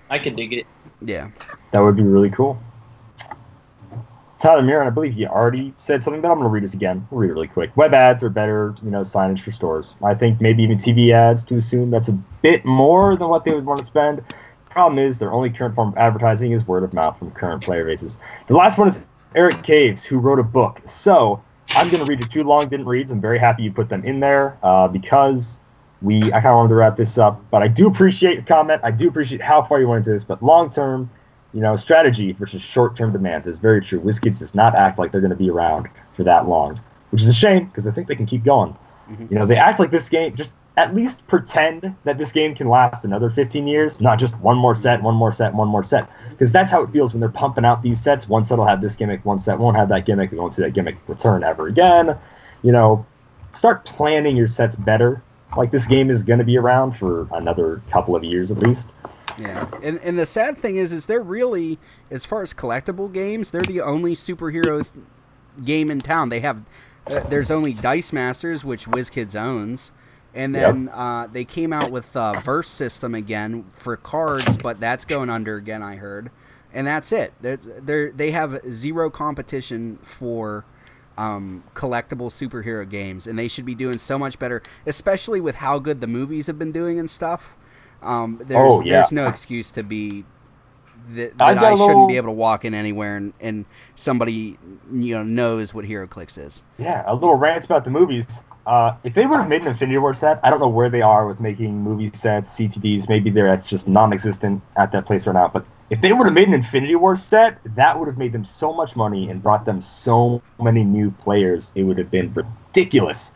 I 0.08 0.18
could 0.18 0.36
dig 0.36 0.54
it. 0.54 0.66
Yeah, 1.02 1.28
That 1.72 1.80
would 1.80 1.96
be 1.96 2.02
really 2.02 2.30
cool. 2.30 2.58
Tyler 4.42 4.62
Mirren, 4.62 4.88
I 4.88 4.90
believe 4.90 5.16
you 5.16 5.28
already 5.28 5.72
said 5.78 6.02
something, 6.02 6.20
but 6.20 6.28
I'm 6.28 6.38
going 6.38 6.46
to 6.46 6.50
read 6.50 6.64
this 6.64 6.74
again. 6.74 7.06
We'll 7.12 7.20
read 7.20 7.30
it 7.30 7.34
really 7.34 7.46
quick. 7.46 7.76
Web 7.76 7.94
ads 7.94 8.24
are 8.24 8.28
better, 8.28 8.74
you 8.82 8.90
know, 8.90 9.02
signage 9.02 9.38
for 9.38 9.52
stores. 9.52 9.94
I 10.02 10.16
think 10.16 10.40
maybe 10.40 10.64
even 10.64 10.78
TV 10.78 11.12
ads 11.12 11.44
to 11.44 11.58
assume 11.58 11.92
that's 11.92 12.08
a 12.08 12.12
bit 12.42 12.64
more 12.64 13.16
than 13.16 13.28
what 13.28 13.44
they 13.44 13.54
would 13.54 13.64
want 13.64 13.78
to 13.78 13.84
spend. 13.84 14.20
Problem 14.68 14.98
is, 14.98 15.20
their 15.20 15.32
only 15.32 15.48
current 15.48 15.76
form 15.76 15.90
of 15.90 15.96
advertising 15.96 16.50
is 16.50 16.66
word 16.66 16.82
of 16.82 16.92
mouth 16.92 17.16
from 17.20 17.30
current 17.30 17.62
player 17.62 17.84
bases. 17.84 18.18
The 18.48 18.54
last 18.54 18.78
one 18.78 18.88
is 18.88 19.06
Eric 19.36 19.62
Caves, 19.62 20.04
who 20.04 20.18
wrote 20.18 20.40
a 20.40 20.42
book. 20.42 20.80
So 20.86 21.40
I'm 21.68 21.88
going 21.88 22.04
to 22.04 22.10
read 22.10 22.20
the 22.20 22.26
two 22.26 22.42
long 22.42 22.68
didn't 22.68 22.86
reads. 22.86 23.12
I'm 23.12 23.20
very 23.20 23.38
happy 23.38 23.62
you 23.62 23.70
put 23.70 23.88
them 23.88 24.04
in 24.04 24.18
there 24.18 24.58
uh, 24.64 24.88
because 24.88 25.60
we 26.00 26.20
I 26.20 26.40
kind 26.40 26.46
of 26.46 26.56
wanted 26.56 26.70
to 26.70 26.74
wrap 26.74 26.96
this 26.96 27.16
up. 27.16 27.40
But 27.52 27.62
I 27.62 27.68
do 27.68 27.86
appreciate 27.86 28.34
your 28.34 28.42
comment. 28.42 28.80
I 28.82 28.90
do 28.90 29.06
appreciate 29.06 29.40
how 29.40 29.62
far 29.62 29.78
you 29.78 29.86
went 29.86 29.98
into 29.98 30.10
this. 30.10 30.24
But 30.24 30.42
long 30.42 30.68
term, 30.68 31.10
you 31.52 31.60
know, 31.60 31.76
strategy 31.76 32.32
versus 32.32 32.62
short 32.62 32.96
term 32.96 33.12
demands 33.12 33.46
is 33.46 33.58
very 33.58 33.80
true. 33.80 34.00
WizKids 34.00 34.38
does 34.38 34.54
not 34.54 34.74
act 34.74 34.98
like 34.98 35.12
they're 35.12 35.20
going 35.20 35.30
to 35.30 35.36
be 35.36 35.50
around 35.50 35.88
for 36.14 36.24
that 36.24 36.48
long, 36.48 36.80
which 37.10 37.22
is 37.22 37.28
a 37.28 37.32
shame 37.32 37.66
because 37.66 37.86
I 37.86 37.90
think 37.90 38.08
they 38.08 38.16
can 38.16 38.26
keep 38.26 38.44
going. 38.44 38.76
Mhm. 39.10 39.30
You 39.30 39.38
know, 39.38 39.46
they 39.46 39.56
act 39.56 39.78
like 39.78 39.90
this 39.90 40.08
game 40.08 40.34
just 40.34 40.52
at 40.78 40.94
least 40.94 41.26
pretend 41.26 41.94
that 42.04 42.16
this 42.16 42.32
game 42.32 42.54
can 42.54 42.68
last 42.68 43.04
another 43.04 43.28
15 43.28 43.66
years, 43.66 44.00
not 44.00 44.18
just 44.18 44.38
one 44.40 44.56
more 44.56 44.74
set, 44.74 45.02
one 45.02 45.14
more 45.14 45.30
set, 45.30 45.52
one 45.52 45.68
more 45.68 45.84
set. 45.84 46.08
Because 46.30 46.50
that's 46.50 46.70
how 46.70 46.82
it 46.82 46.90
feels 46.90 47.12
when 47.12 47.20
they're 47.20 47.28
pumping 47.28 47.64
out 47.64 47.82
these 47.82 48.00
sets. 48.00 48.26
One 48.26 48.42
set 48.44 48.56
will 48.56 48.64
have 48.64 48.80
this 48.80 48.96
gimmick, 48.96 49.24
one 49.24 49.38
set 49.38 49.58
won't 49.58 49.76
have 49.76 49.90
that 49.90 50.06
gimmick. 50.06 50.32
We 50.32 50.38
won't 50.38 50.54
see 50.54 50.62
that 50.62 50.72
gimmick 50.72 50.96
return 51.08 51.44
ever 51.44 51.66
again. 51.66 52.16
You 52.62 52.72
know, 52.72 53.04
start 53.52 53.84
planning 53.84 54.34
your 54.34 54.48
sets 54.48 54.76
better. 54.76 55.22
Like 55.56 55.70
this 55.70 55.86
game 55.86 56.10
is 56.10 56.22
going 56.22 56.38
to 56.38 56.44
be 56.44 56.56
around 56.56 56.96
for 56.96 57.28
another 57.32 57.82
couple 57.90 58.16
of 58.16 58.24
years 58.24 58.50
at 58.50 58.58
least. 58.58 58.88
Yeah. 59.38 59.66
And 59.82 59.98
and 60.02 60.18
the 60.18 60.26
sad 60.26 60.58
thing 60.58 60.76
is, 60.76 60.92
is 60.92 61.06
they're 61.06 61.20
really 61.20 61.78
as 62.10 62.24
far 62.24 62.42
as 62.42 62.52
collectible 62.52 63.12
games, 63.12 63.50
they're 63.50 63.64
the 63.64 63.80
only 63.80 64.14
superhero 64.14 64.86
game 65.64 65.90
in 65.90 66.02
town. 66.02 66.28
They 66.28 66.40
have 66.40 66.62
uh, 67.08 67.20
there's 67.28 67.50
only 67.50 67.74
Dice 67.74 68.12
Masters, 68.12 68.64
which 68.64 68.86
WizKids 68.86 69.34
owns. 69.34 69.92
And 70.34 70.54
Yep. 70.54 70.62
then 70.74 70.88
uh, 70.88 71.26
they 71.30 71.44
came 71.44 71.72
out 71.74 71.90
with 71.90 72.16
uh, 72.16 72.36
Verse 72.36 72.68
System 72.70 73.14
again 73.14 73.66
for 73.72 73.96
cards, 73.98 74.56
but 74.56 74.80
that's 74.80 75.04
going 75.04 75.28
under 75.28 75.56
again. 75.56 75.82
I 75.82 75.96
heard, 75.96 76.30
and 76.72 76.86
that's 76.86 77.12
it. 77.12 77.34
They're, 77.42 77.58
they're, 77.58 78.10
they 78.10 78.30
have 78.30 78.62
zero 78.70 79.10
competition 79.10 79.98
for 80.02 80.64
um, 81.18 81.64
collectible 81.74 82.30
superhero 82.30 82.88
games, 82.88 83.26
and 83.26 83.38
they 83.38 83.46
should 83.46 83.66
be 83.66 83.74
doing 83.74 83.98
so 83.98 84.18
much 84.18 84.38
better, 84.38 84.62
especially 84.86 85.38
with 85.38 85.56
how 85.56 85.78
good 85.78 86.00
the 86.00 86.06
movies 86.06 86.46
have 86.46 86.58
been 86.58 86.72
doing 86.72 86.98
and 86.98 87.10
stuff. 87.10 87.54
Um, 88.02 88.38
there's, 88.44 88.72
Oh, 88.72 88.82
yeah. 88.82 88.94
there's 88.94 89.12
no 89.12 89.28
excuse 89.28 89.70
to 89.72 89.82
be 89.82 90.24
that, 91.10 91.36
that 91.38 91.44
I 91.44 91.52
a 91.52 91.54
shouldn't 91.76 91.80
little- 91.80 92.06
be 92.08 92.16
able 92.16 92.28
to 92.28 92.32
walk 92.32 92.64
in 92.64 92.74
anywhere 92.74 93.16
and, 93.16 93.32
and 93.40 93.64
somebody 93.94 94.58
you 94.92 95.14
know 95.14 95.22
knows 95.22 95.72
what 95.74 95.84
HeroClix 95.84 96.38
is. 96.44 96.62
Yeah, 96.78 97.02
a 97.06 97.14
little 97.14 97.34
rant 97.34 97.64
about 97.64 97.84
the 97.84 97.90
movies. 97.90 98.26
Uh, 98.64 98.94
if 99.02 99.14
they 99.14 99.26
would 99.26 99.38
have 99.38 99.48
made 99.48 99.62
an 99.62 99.68
Infinity 99.68 99.98
War 99.98 100.14
set, 100.14 100.38
I 100.44 100.50
don't 100.50 100.60
know 100.60 100.68
where 100.68 100.88
they 100.88 101.02
are 101.02 101.26
with 101.26 101.40
making 101.40 101.82
movie 101.82 102.10
sets, 102.14 102.50
CTDs. 102.56 103.08
Maybe 103.08 103.28
they're 103.28 103.48
that's 103.48 103.68
just 103.68 103.88
non-existent 103.88 104.62
at 104.76 104.92
that 104.92 105.04
place 105.04 105.26
right 105.26 105.32
now. 105.32 105.48
But 105.48 105.64
if 105.90 106.00
they 106.00 106.12
would 106.12 106.26
have 106.26 106.34
made 106.34 106.46
an 106.46 106.54
Infinity 106.54 106.94
War 106.94 107.16
set, 107.16 107.58
that 107.74 107.98
would 107.98 108.06
have 108.06 108.18
made 108.18 108.32
them 108.32 108.44
so 108.44 108.72
much 108.72 108.94
money 108.94 109.28
and 109.30 109.42
brought 109.42 109.64
them 109.64 109.82
so 109.82 110.40
many 110.60 110.84
new 110.84 111.10
players. 111.10 111.72
It 111.74 111.82
would 111.82 111.98
have 111.98 112.08
been 112.08 112.32
ridiculous. 112.34 113.32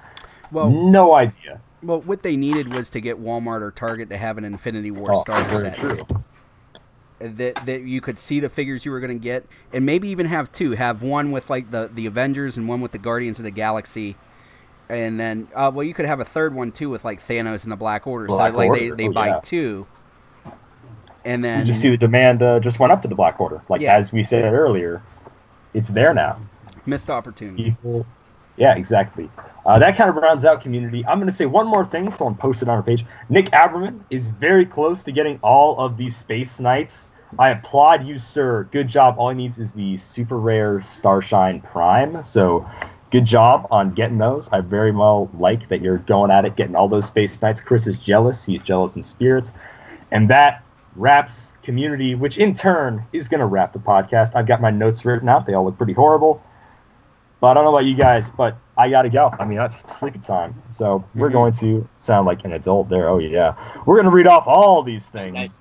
Well, 0.52 0.70
no 0.70 1.14
idea. 1.14 1.60
Well, 1.82 2.00
what 2.00 2.22
they 2.22 2.36
needed 2.36 2.72
was 2.72 2.90
to 2.90 3.00
get 3.00 3.22
Walmart 3.22 3.60
or 3.62 3.70
Target 3.70 4.10
to 4.10 4.16
have 4.16 4.38
an 4.38 4.44
Infinity 4.44 4.90
War 4.90 5.12
Oh, 5.12 5.20
starter 5.20 5.48
very 5.48 5.60
set. 5.60 5.78
true. 5.78 6.06
that 7.18 7.64
that 7.66 7.82
you 7.82 8.00
could 8.00 8.18
see 8.18 8.40
the 8.40 8.48
figures 8.48 8.84
you 8.84 8.90
were 8.90 9.00
going 9.00 9.16
to 9.18 9.22
get, 9.22 9.46
and 9.72 9.86
maybe 9.86 10.08
even 10.08 10.26
have 10.26 10.52
two. 10.52 10.72
Have 10.72 11.02
one 11.02 11.32
with 11.32 11.48
like 11.50 11.70
the 11.70 11.90
the 11.92 12.06
Avengers 12.06 12.56
and 12.56 12.68
one 12.68 12.80
with 12.80 12.92
the 12.92 12.98
Guardians 12.98 13.38
of 13.38 13.44
the 13.44 13.50
Galaxy, 13.50 14.16
and 14.88 15.18
then 15.18 15.48
uh, 15.54 15.70
well, 15.74 15.84
you 15.84 15.94
could 15.94 16.06
have 16.06 16.20
a 16.20 16.24
third 16.24 16.54
one 16.54 16.72
too 16.72 16.90
with 16.90 17.04
like 17.04 17.20
Thanos 17.20 17.62
and 17.62 17.72
the 17.72 17.76
Black 17.76 18.06
Order. 18.06 18.26
Black 18.26 18.52
so 18.52 18.58
like 18.58 18.68
Order, 18.68 18.80
they 18.80 18.90
they 18.90 19.08
oh, 19.08 19.12
buy 19.12 19.28
yeah. 19.28 19.40
two, 19.42 19.86
and 21.24 21.42
You 21.42 21.42
then 21.42 21.66
just 21.66 21.80
see 21.80 21.90
the 21.90 21.96
demand 21.96 22.42
uh, 22.42 22.60
just 22.60 22.78
went 22.78 22.92
up 22.92 23.02
for 23.02 23.08
the 23.08 23.14
Black 23.14 23.40
Order. 23.40 23.62
Like 23.68 23.80
Yeah. 23.80 23.94
as 23.96 24.12
we 24.12 24.22
said 24.22 24.52
earlier, 24.52 25.02
it's 25.74 25.88
there 25.90 26.12
now. 26.14 26.38
missed 26.86 27.10
opportunity. 27.10 27.76
people. 27.82 28.06
Yeah, 28.56 28.74
exactly. 28.74 29.30
Uh, 29.66 29.78
that 29.78 29.96
kind 29.96 30.08
of 30.08 30.16
rounds 30.16 30.44
out 30.44 30.60
community. 30.60 31.04
I'm 31.06 31.18
going 31.18 31.28
to 31.28 31.34
say 31.34 31.46
one 31.46 31.66
more 31.66 31.84
thing. 31.84 32.10
Someone 32.12 32.36
posted 32.36 32.68
on 32.68 32.76
our 32.76 32.82
page. 32.82 33.04
Nick 33.28 33.46
Aberman 33.46 34.00
is 34.10 34.28
very 34.28 34.64
close 34.64 35.02
to 35.04 35.12
getting 35.12 35.38
all 35.42 35.78
of 35.78 35.96
these 35.96 36.16
Space 36.16 36.60
Knights. 36.60 37.08
I 37.38 37.50
applaud 37.50 38.06
you, 38.06 38.18
sir. 38.18 38.68
Good 38.70 38.88
job. 38.88 39.16
All 39.18 39.30
he 39.30 39.36
needs 39.36 39.58
is 39.58 39.72
the 39.72 39.96
super 39.96 40.38
rare 40.38 40.80
Starshine 40.80 41.60
Prime. 41.60 42.22
So, 42.22 42.64
good 43.10 43.24
job 43.24 43.66
on 43.70 43.92
getting 43.92 44.18
those. 44.18 44.48
I 44.52 44.60
very 44.60 44.92
well 44.92 45.28
like 45.36 45.68
that 45.68 45.82
you're 45.82 45.98
going 45.98 46.30
at 46.30 46.44
it, 46.44 46.54
getting 46.54 46.76
all 46.76 46.88
those 46.88 47.06
Space 47.06 47.42
Knights. 47.42 47.60
Chris 47.60 47.88
is 47.88 47.98
jealous. 47.98 48.44
He's 48.44 48.62
jealous 48.62 48.94
in 48.94 49.02
spirits. 49.02 49.52
And 50.12 50.30
that 50.30 50.62
wraps 50.94 51.52
community, 51.62 52.14
which 52.14 52.38
in 52.38 52.54
turn 52.54 53.04
is 53.12 53.28
going 53.28 53.40
to 53.40 53.46
wrap 53.46 53.72
the 53.72 53.80
podcast. 53.80 54.36
I've 54.36 54.46
got 54.46 54.60
my 54.60 54.70
notes 54.70 55.04
written 55.04 55.28
out. 55.28 55.44
They 55.44 55.54
all 55.54 55.64
look 55.64 55.76
pretty 55.76 55.92
horrible. 55.92 56.40
But 57.46 57.50
I 57.50 57.54
don't 57.54 57.64
know 57.66 57.76
about 57.76 57.84
you 57.86 57.94
guys, 57.94 58.28
but 58.28 58.56
I 58.76 58.90
gotta 58.90 59.08
go. 59.08 59.32
I 59.38 59.44
mean, 59.44 59.58
that's 59.58 59.78
sleeping 59.96 60.20
time. 60.20 60.60
So 60.72 61.04
we're 61.14 61.28
Mhm. 61.28 61.32
going 61.32 61.52
to 61.52 61.88
sound 61.96 62.26
like 62.26 62.44
an 62.44 62.54
adult 62.54 62.88
there. 62.88 63.08
Oh 63.08 63.18
yeah, 63.18 63.54
we're 63.86 63.94
gonna 63.94 64.10
read 64.10 64.26
off 64.26 64.48
all 64.48 64.82
these 64.82 65.08
things. 65.08 65.34
Nice. 65.34 65.60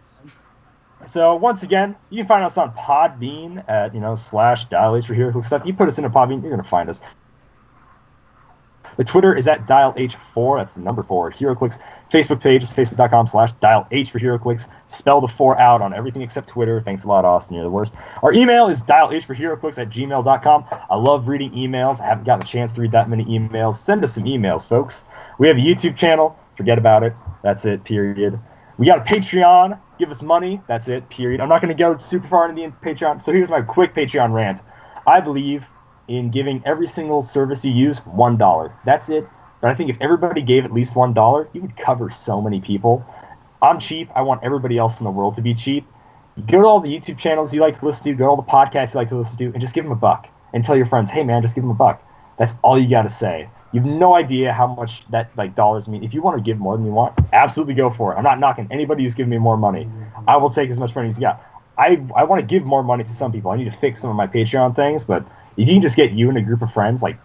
So 1.06 1.36
once 1.36 1.62
again, 1.62 1.95
you 2.10 2.24
can 2.24 2.28
find 2.28 2.44
us 2.44 2.57
on 2.57 2.72
Podbean 2.72 3.64
at 3.70 3.94
you 3.94 4.02
know 4.02 4.16
slash 4.16 4.66
dial 4.66 4.95
H 4.95 5.06
for 5.06 5.14
Hero 5.14 5.32
Click 5.32 5.45
stuff. 5.45 5.62
You 5.64 5.76
put 5.76 5.88
us 5.88 5.99
in 5.99 6.06
into 6.06 6.18
Podbean, 6.18 6.41
you're 6.41 6.49
gonna 6.49 6.68
find 6.68 6.90
us. 6.90 7.02
The 8.98 9.04
Twitter 9.04 9.36
is 9.36 9.48
at 9.48 9.68
dial 9.68 9.94
H4. 9.94 10.60
That's 10.60 10.74
the 10.76 10.82
number 10.82 11.04
four. 11.04 11.32
HeroClix. 11.32 11.80
Facebook 12.12 12.40
page 12.40 12.64
is 12.64 12.70
facebook.com 12.70 13.28
slash 13.28 13.52
dial 13.54 13.88
H 13.92 14.12
for 14.12 14.20
HeroClix. 14.20 14.68
Spell 14.88 15.22
the 15.22 15.28
four 15.28 15.60
out 15.60 15.82
on 15.82 15.94
everything 15.94 16.22
except 16.22 16.48
Twitter. 16.48 16.80
Thanks 16.82 17.04
a 17.04 17.08
lot, 17.08 17.26
Austin. 17.26 17.56
You're 17.56 17.64
the 17.64 17.70
worst. 17.70 17.94
Our 18.22 18.32
email 18.32 18.68
is 18.68 18.82
dial 18.82 19.12
H 19.12 19.26
for 19.26 19.36
HeroClix 19.36 19.78
at 19.80 19.90
gmail.com. 19.90 20.66
I 20.90 20.96
love 20.96 21.28
reading 21.28 21.52
emails. 21.52 22.00
I 22.00 22.06
haven't 22.06 22.26
gotten 22.26 22.44
a 22.44 22.48
chance 22.48 22.74
to 22.76 22.82
read 22.82 22.92
that 22.92 23.10
many 23.10 23.26
emails. 23.26 23.76
Send 23.76 24.04
us 24.04 24.14
some 24.14 24.24
emails, 24.24 24.66
folks. 24.66 25.04
We 25.40 25.48
have 25.48 25.58
a 25.58 25.62
YouTube 25.62 25.98
channel. 25.98 26.38
Forget 26.56 26.78
about 26.78 27.04
it. 27.04 27.14
That's 27.44 27.66
it, 27.66 27.84
period. 27.84 28.40
We 28.78 28.86
got 28.86 29.00
a 29.00 29.02
Patreon. 29.02 29.80
Give 29.98 30.12
us 30.12 30.22
money. 30.22 30.62
That's 30.68 30.88
it, 30.88 31.10
period. 31.10 31.42
I'm 31.42 31.50
not 31.50 31.62
going 31.62 31.76
to 31.76 31.82
go 31.82 31.98
super 31.98 32.28
far 32.28 32.50
into 32.50 32.62
the 32.62 32.88
Patreon. 32.88 33.24
So 33.24 33.32
here's 33.32 33.50
my 33.50 33.62
quick 33.62 33.94
Patreon 33.94 34.34
rant. 34.34 34.62
I 35.08 35.20
believe 35.22 35.68
in 36.07 36.32
giving 36.32 36.61
every 36.65 36.88
single 36.88 37.22
service 37.22 37.65
you 37.65 37.72
use 37.72 37.99
one 37.99 38.38
dollar. 38.38 38.73
That's 38.86 39.10
it. 39.10 39.27
But 39.61 39.72
I 39.72 39.76
think 39.76 39.90
if 39.90 39.98
everybody 39.99 40.41
gave 40.41 40.65
at 40.65 40.73
least 40.73 40.95
one 40.95 41.14
dollar, 41.14 41.49
you 41.53 41.61
would 41.61 41.76
cover 41.77 42.10
so 42.10 42.41
many 42.41 42.61
people. 42.61 43.06
I'm 43.61 43.80
cheap. 43.80 44.10
I 44.15 44.22
want 44.22 44.44
everybody 44.44 44.77
else 44.77 44.99
in 44.99 45.06
the 45.06 45.11
world 45.11 45.36
to 45.36 45.41
be 45.41 45.53
cheap. 45.53 45.88
Go 46.48 46.61
to 46.61 46.68
all 46.68 46.80
the 46.82 46.90
YouTube 46.90 47.18
channels 47.18 47.53
you 47.53 47.61
like 47.61 47.80
to 47.80 47.86
listen 47.86 48.03
to, 48.06 48.14
go 48.14 48.26
to 48.26 48.30
all 48.30 48.36
the 48.36 48.44
podcasts 48.44 48.94
you 48.94 48.99
like 48.99 49.10
to 49.10 49.18
listen 49.18 49.38
to, 49.38 49.45
and 49.45 49.61
just 49.61 49.73
give 49.73 49.86
them 49.86 49.94
a 49.94 49.95
buck. 49.95 50.27
And 50.53 50.64
tell 50.64 50.76
your 50.76 50.86
friends, 50.86 51.10
hey 51.10 51.23
man, 51.23 51.41
just 51.41 51.56
give 51.56 51.64
them 51.64 51.72
a 51.72 51.76
buck. 51.76 52.03
That's 52.38 52.56
all 52.61 52.80
you 52.80 52.90
got 52.90 53.03
to 53.03 53.10
say. 53.10 53.49
You 53.72 53.82
have 53.82 53.90
no 53.90 54.15
idea 54.15 54.53
how 54.53 54.68
much 54.68 55.03
that 55.10 55.36
like 55.36 55.56
dollars 55.56 55.88
mean. 55.88 56.03
If 56.03 56.14
you 56.14 56.22
want 56.22 56.38
to 56.38 56.44
give 56.44 56.60
more 56.60 56.77
than 56.77 56.86
you 56.86 56.91
want, 56.91 57.18
absolutely 57.34 57.73
go 57.73 57.90
for 57.90 58.14
it. 58.14 58.18
I'm 58.18 58.23
not 58.23 58.40
knocking 58.40 58.68
anybody 58.72 59.03
who's 59.03 59.15
giving 59.15 59.30
me 59.30 59.38
more 59.38 59.57
money. 59.57 59.90
I 60.27 60.38
will 60.38 60.49
take 60.49 60.69
as 60.69 60.77
much 60.77 60.95
money 60.95 61.10
as 61.10 61.15
you 61.15 61.22
got. 61.22 61.44
I 61.77 62.02
I 62.15 62.23
want 62.23 62.41
to 62.41 62.45
give 62.45 62.64
more 62.64 62.84
money 62.84 63.03
to 63.03 63.15
some 63.15 63.32
people. 63.32 63.52
I 63.52 63.57
need 63.57 63.65
to 63.65 63.77
fix 63.77 63.99
some 63.99 64.10
of 64.10 64.15
my 64.15 64.27
Patreon 64.27 64.76
things, 64.76 65.03
but 65.03 65.26
if 65.57 65.68
you 65.68 65.76
can 65.76 65.82
just 65.82 65.95
get 65.95 66.11
you 66.11 66.30
and 66.30 66.38
a 66.38 66.41
group 66.41 66.61
of 66.61 66.72
friends, 66.72 67.02
like 67.02 67.18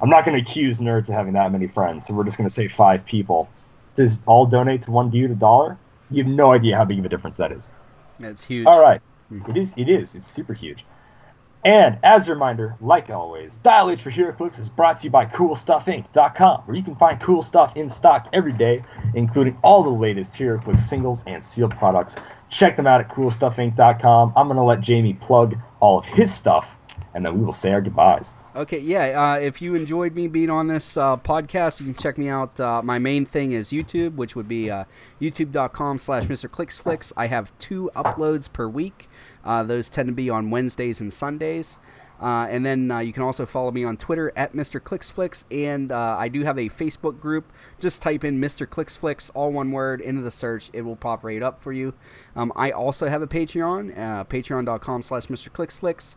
I'm 0.00 0.10
not 0.10 0.24
going 0.24 0.36
to 0.36 0.42
accuse 0.42 0.78
nerds 0.78 1.08
of 1.08 1.14
having 1.14 1.32
that 1.34 1.50
many 1.52 1.66
friends, 1.66 2.06
so 2.06 2.14
we're 2.14 2.24
just 2.24 2.36
going 2.36 2.48
to 2.48 2.54
say 2.54 2.68
five 2.68 3.04
people. 3.04 3.48
To 3.96 4.10
all 4.26 4.44
donate 4.44 4.82
to 4.82 4.90
one 4.90 5.08
dude 5.08 5.30
a 5.30 5.34
dollar, 5.34 5.78
you 6.10 6.24
have 6.24 6.32
no 6.32 6.52
idea 6.52 6.76
how 6.76 6.84
big 6.84 6.98
of 6.98 7.04
a 7.04 7.08
difference 7.08 7.36
that 7.36 7.52
is. 7.52 7.70
It's 8.18 8.42
huge. 8.42 8.66
All 8.66 8.82
right. 8.82 9.00
Mm-hmm. 9.32 9.50
It 9.50 9.56
is. 9.56 9.74
It 9.76 9.88
is. 9.88 10.14
It's 10.14 10.26
super 10.26 10.52
huge. 10.52 10.84
And 11.64 11.96
as 12.02 12.28
a 12.28 12.32
reminder, 12.32 12.76
like 12.82 13.08
always, 13.08 13.56
Dial 13.58 13.88
H 13.88 14.02
for 14.02 14.10
HeroClix 14.10 14.58
is 14.58 14.68
brought 14.68 14.98
to 14.98 15.04
you 15.04 15.10
by 15.10 15.24
CoolStuffInc.com, 15.24 16.62
where 16.66 16.76
you 16.76 16.82
can 16.82 16.94
find 16.96 17.18
cool 17.20 17.42
stuff 17.42 17.74
in 17.74 17.88
stock 17.88 18.28
every 18.34 18.52
day, 18.52 18.84
including 19.14 19.56
all 19.62 19.82
the 19.82 19.88
latest 19.88 20.34
HeroClix 20.34 20.80
singles 20.80 21.24
and 21.26 21.42
sealed 21.42 21.74
products. 21.78 22.16
Check 22.50 22.76
them 22.76 22.86
out 22.86 23.00
at 23.00 23.08
CoolStuffInc.com. 23.08 24.34
I'm 24.36 24.46
going 24.46 24.58
to 24.58 24.62
let 24.62 24.82
Jamie 24.82 25.14
plug 25.14 25.56
all 25.80 25.98
of 25.98 26.04
his 26.04 26.32
stuff, 26.32 26.68
and 27.14 27.24
then 27.24 27.38
we 27.38 27.44
will 27.44 27.52
say 27.52 27.72
our 27.72 27.80
goodbyes. 27.80 28.36
Okay, 28.56 28.78
yeah. 28.78 29.32
Uh, 29.34 29.38
if 29.38 29.62
you 29.62 29.74
enjoyed 29.74 30.14
me 30.14 30.26
being 30.26 30.50
on 30.50 30.66
this 30.66 30.96
uh, 30.96 31.16
podcast, 31.16 31.80
you 31.80 31.86
can 31.86 31.94
check 31.94 32.18
me 32.18 32.28
out. 32.28 32.58
Uh, 32.58 32.82
my 32.82 32.98
main 32.98 33.24
thing 33.24 33.52
is 33.52 33.70
YouTube, 33.70 34.16
which 34.16 34.34
would 34.34 34.48
be 34.48 34.70
uh, 34.70 34.84
youtube.com 35.20 35.98
slash 35.98 36.24
Mr. 36.24 36.48
Clicksflix. 36.48 37.12
I 37.16 37.28
have 37.28 37.56
two 37.58 37.90
uploads 37.94 38.52
per 38.52 38.68
week. 38.68 39.08
Uh, 39.44 39.62
those 39.62 39.88
tend 39.88 40.08
to 40.08 40.12
be 40.12 40.28
on 40.28 40.50
Wednesdays 40.50 41.00
and 41.00 41.12
Sundays. 41.12 41.78
Uh, 42.20 42.46
and 42.48 42.64
then 42.64 42.90
you 43.04 43.12
can 43.12 43.22
also 43.24 43.44
follow 43.44 43.70
me 43.70 43.84
on 43.84 43.96
Twitter 43.96 44.32
at 44.36 44.52
Mr. 44.54 44.80
Clicksflix. 44.80 45.44
And 45.50 45.92
I 45.92 46.28
do 46.28 46.42
have 46.42 46.58
a 46.58 46.68
Facebook 46.68 47.20
group. 47.20 47.52
Just 47.80 48.02
type 48.02 48.24
in 48.24 48.40
Mr. 48.40 48.66
Clicksflix, 48.66 49.30
all 49.34 49.52
one 49.52 49.72
word, 49.72 50.00
into 50.00 50.22
the 50.22 50.30
search. 50.30 50.70
It 50.72 50.82
will 50.82 50.96
pop 50.96 51.22
right 51.22 51.42
up 51.42 51.60
for 51.60 51.72
you. 51.72 51.92
Um, 52.34 52.52
I 52.56 52.70
also 52.70 53.08
have 53.08 53.20
a 53.20 53.26
Patreon, 53.26 53.94
patreon.com 54.28 55.02
slash 55.02 55.26
Mr. 55.26 55.50
Clicksflix 55.50 56.14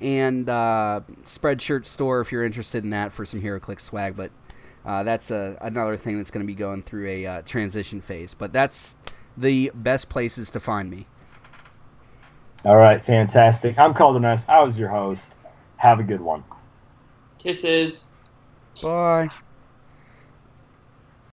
and 0.00 0.48
uh, 0.48 1.00
Spreadshirt 1.24 1.86
store 1.86 2.20
if 2.20 2.32
you're 2.32 2.44
interested 2.44 2.84
in 2.84 2.90
that 2.90 3.12
for 3.12 3.24
some 3.24 3.40
HeroClix 3.40 3.80
swag. 3.80 4.16
But 4.16 4.30
uh, 4.84 5.02
that's 5.02 5.30
a, 5.30 5.56
another 5.60 5.96
thing 5.96 6.16
that's 6.16 6.30
going 6.30 6.44
to 6.44 6.46
be 6.46 6.54
going 6.54 6.82
through 6.82 7.08
a 7.08 7.26
uh, 7.26 7.42
transition 7.42 8.00
phase. 8.00 8.34
But 8.34 8.52
that's 8.52 8.94
the 9.36 9.70
best 9.74 10.08
places 10.08 10.50
to 10.50 10.60
find 10.60 10.90
me. 10.90 11.06
All 12.64 12.76
right, 12.76 13.04
fantastic. 13.04 13.78
I'm 13.78 13.94
Calder 13.94 14.20
Ness. 14.20 14.46
I 14.48 14.60
was 14.60 14.78
your 14.78 14.88
host. 14.88 15.32
Have 15.76 16.00
a 16.00 16.02
good 16.02 16.20
one. 16.20 16.42
Kisses. 17.38 18.06
Bye. 18.82 19.28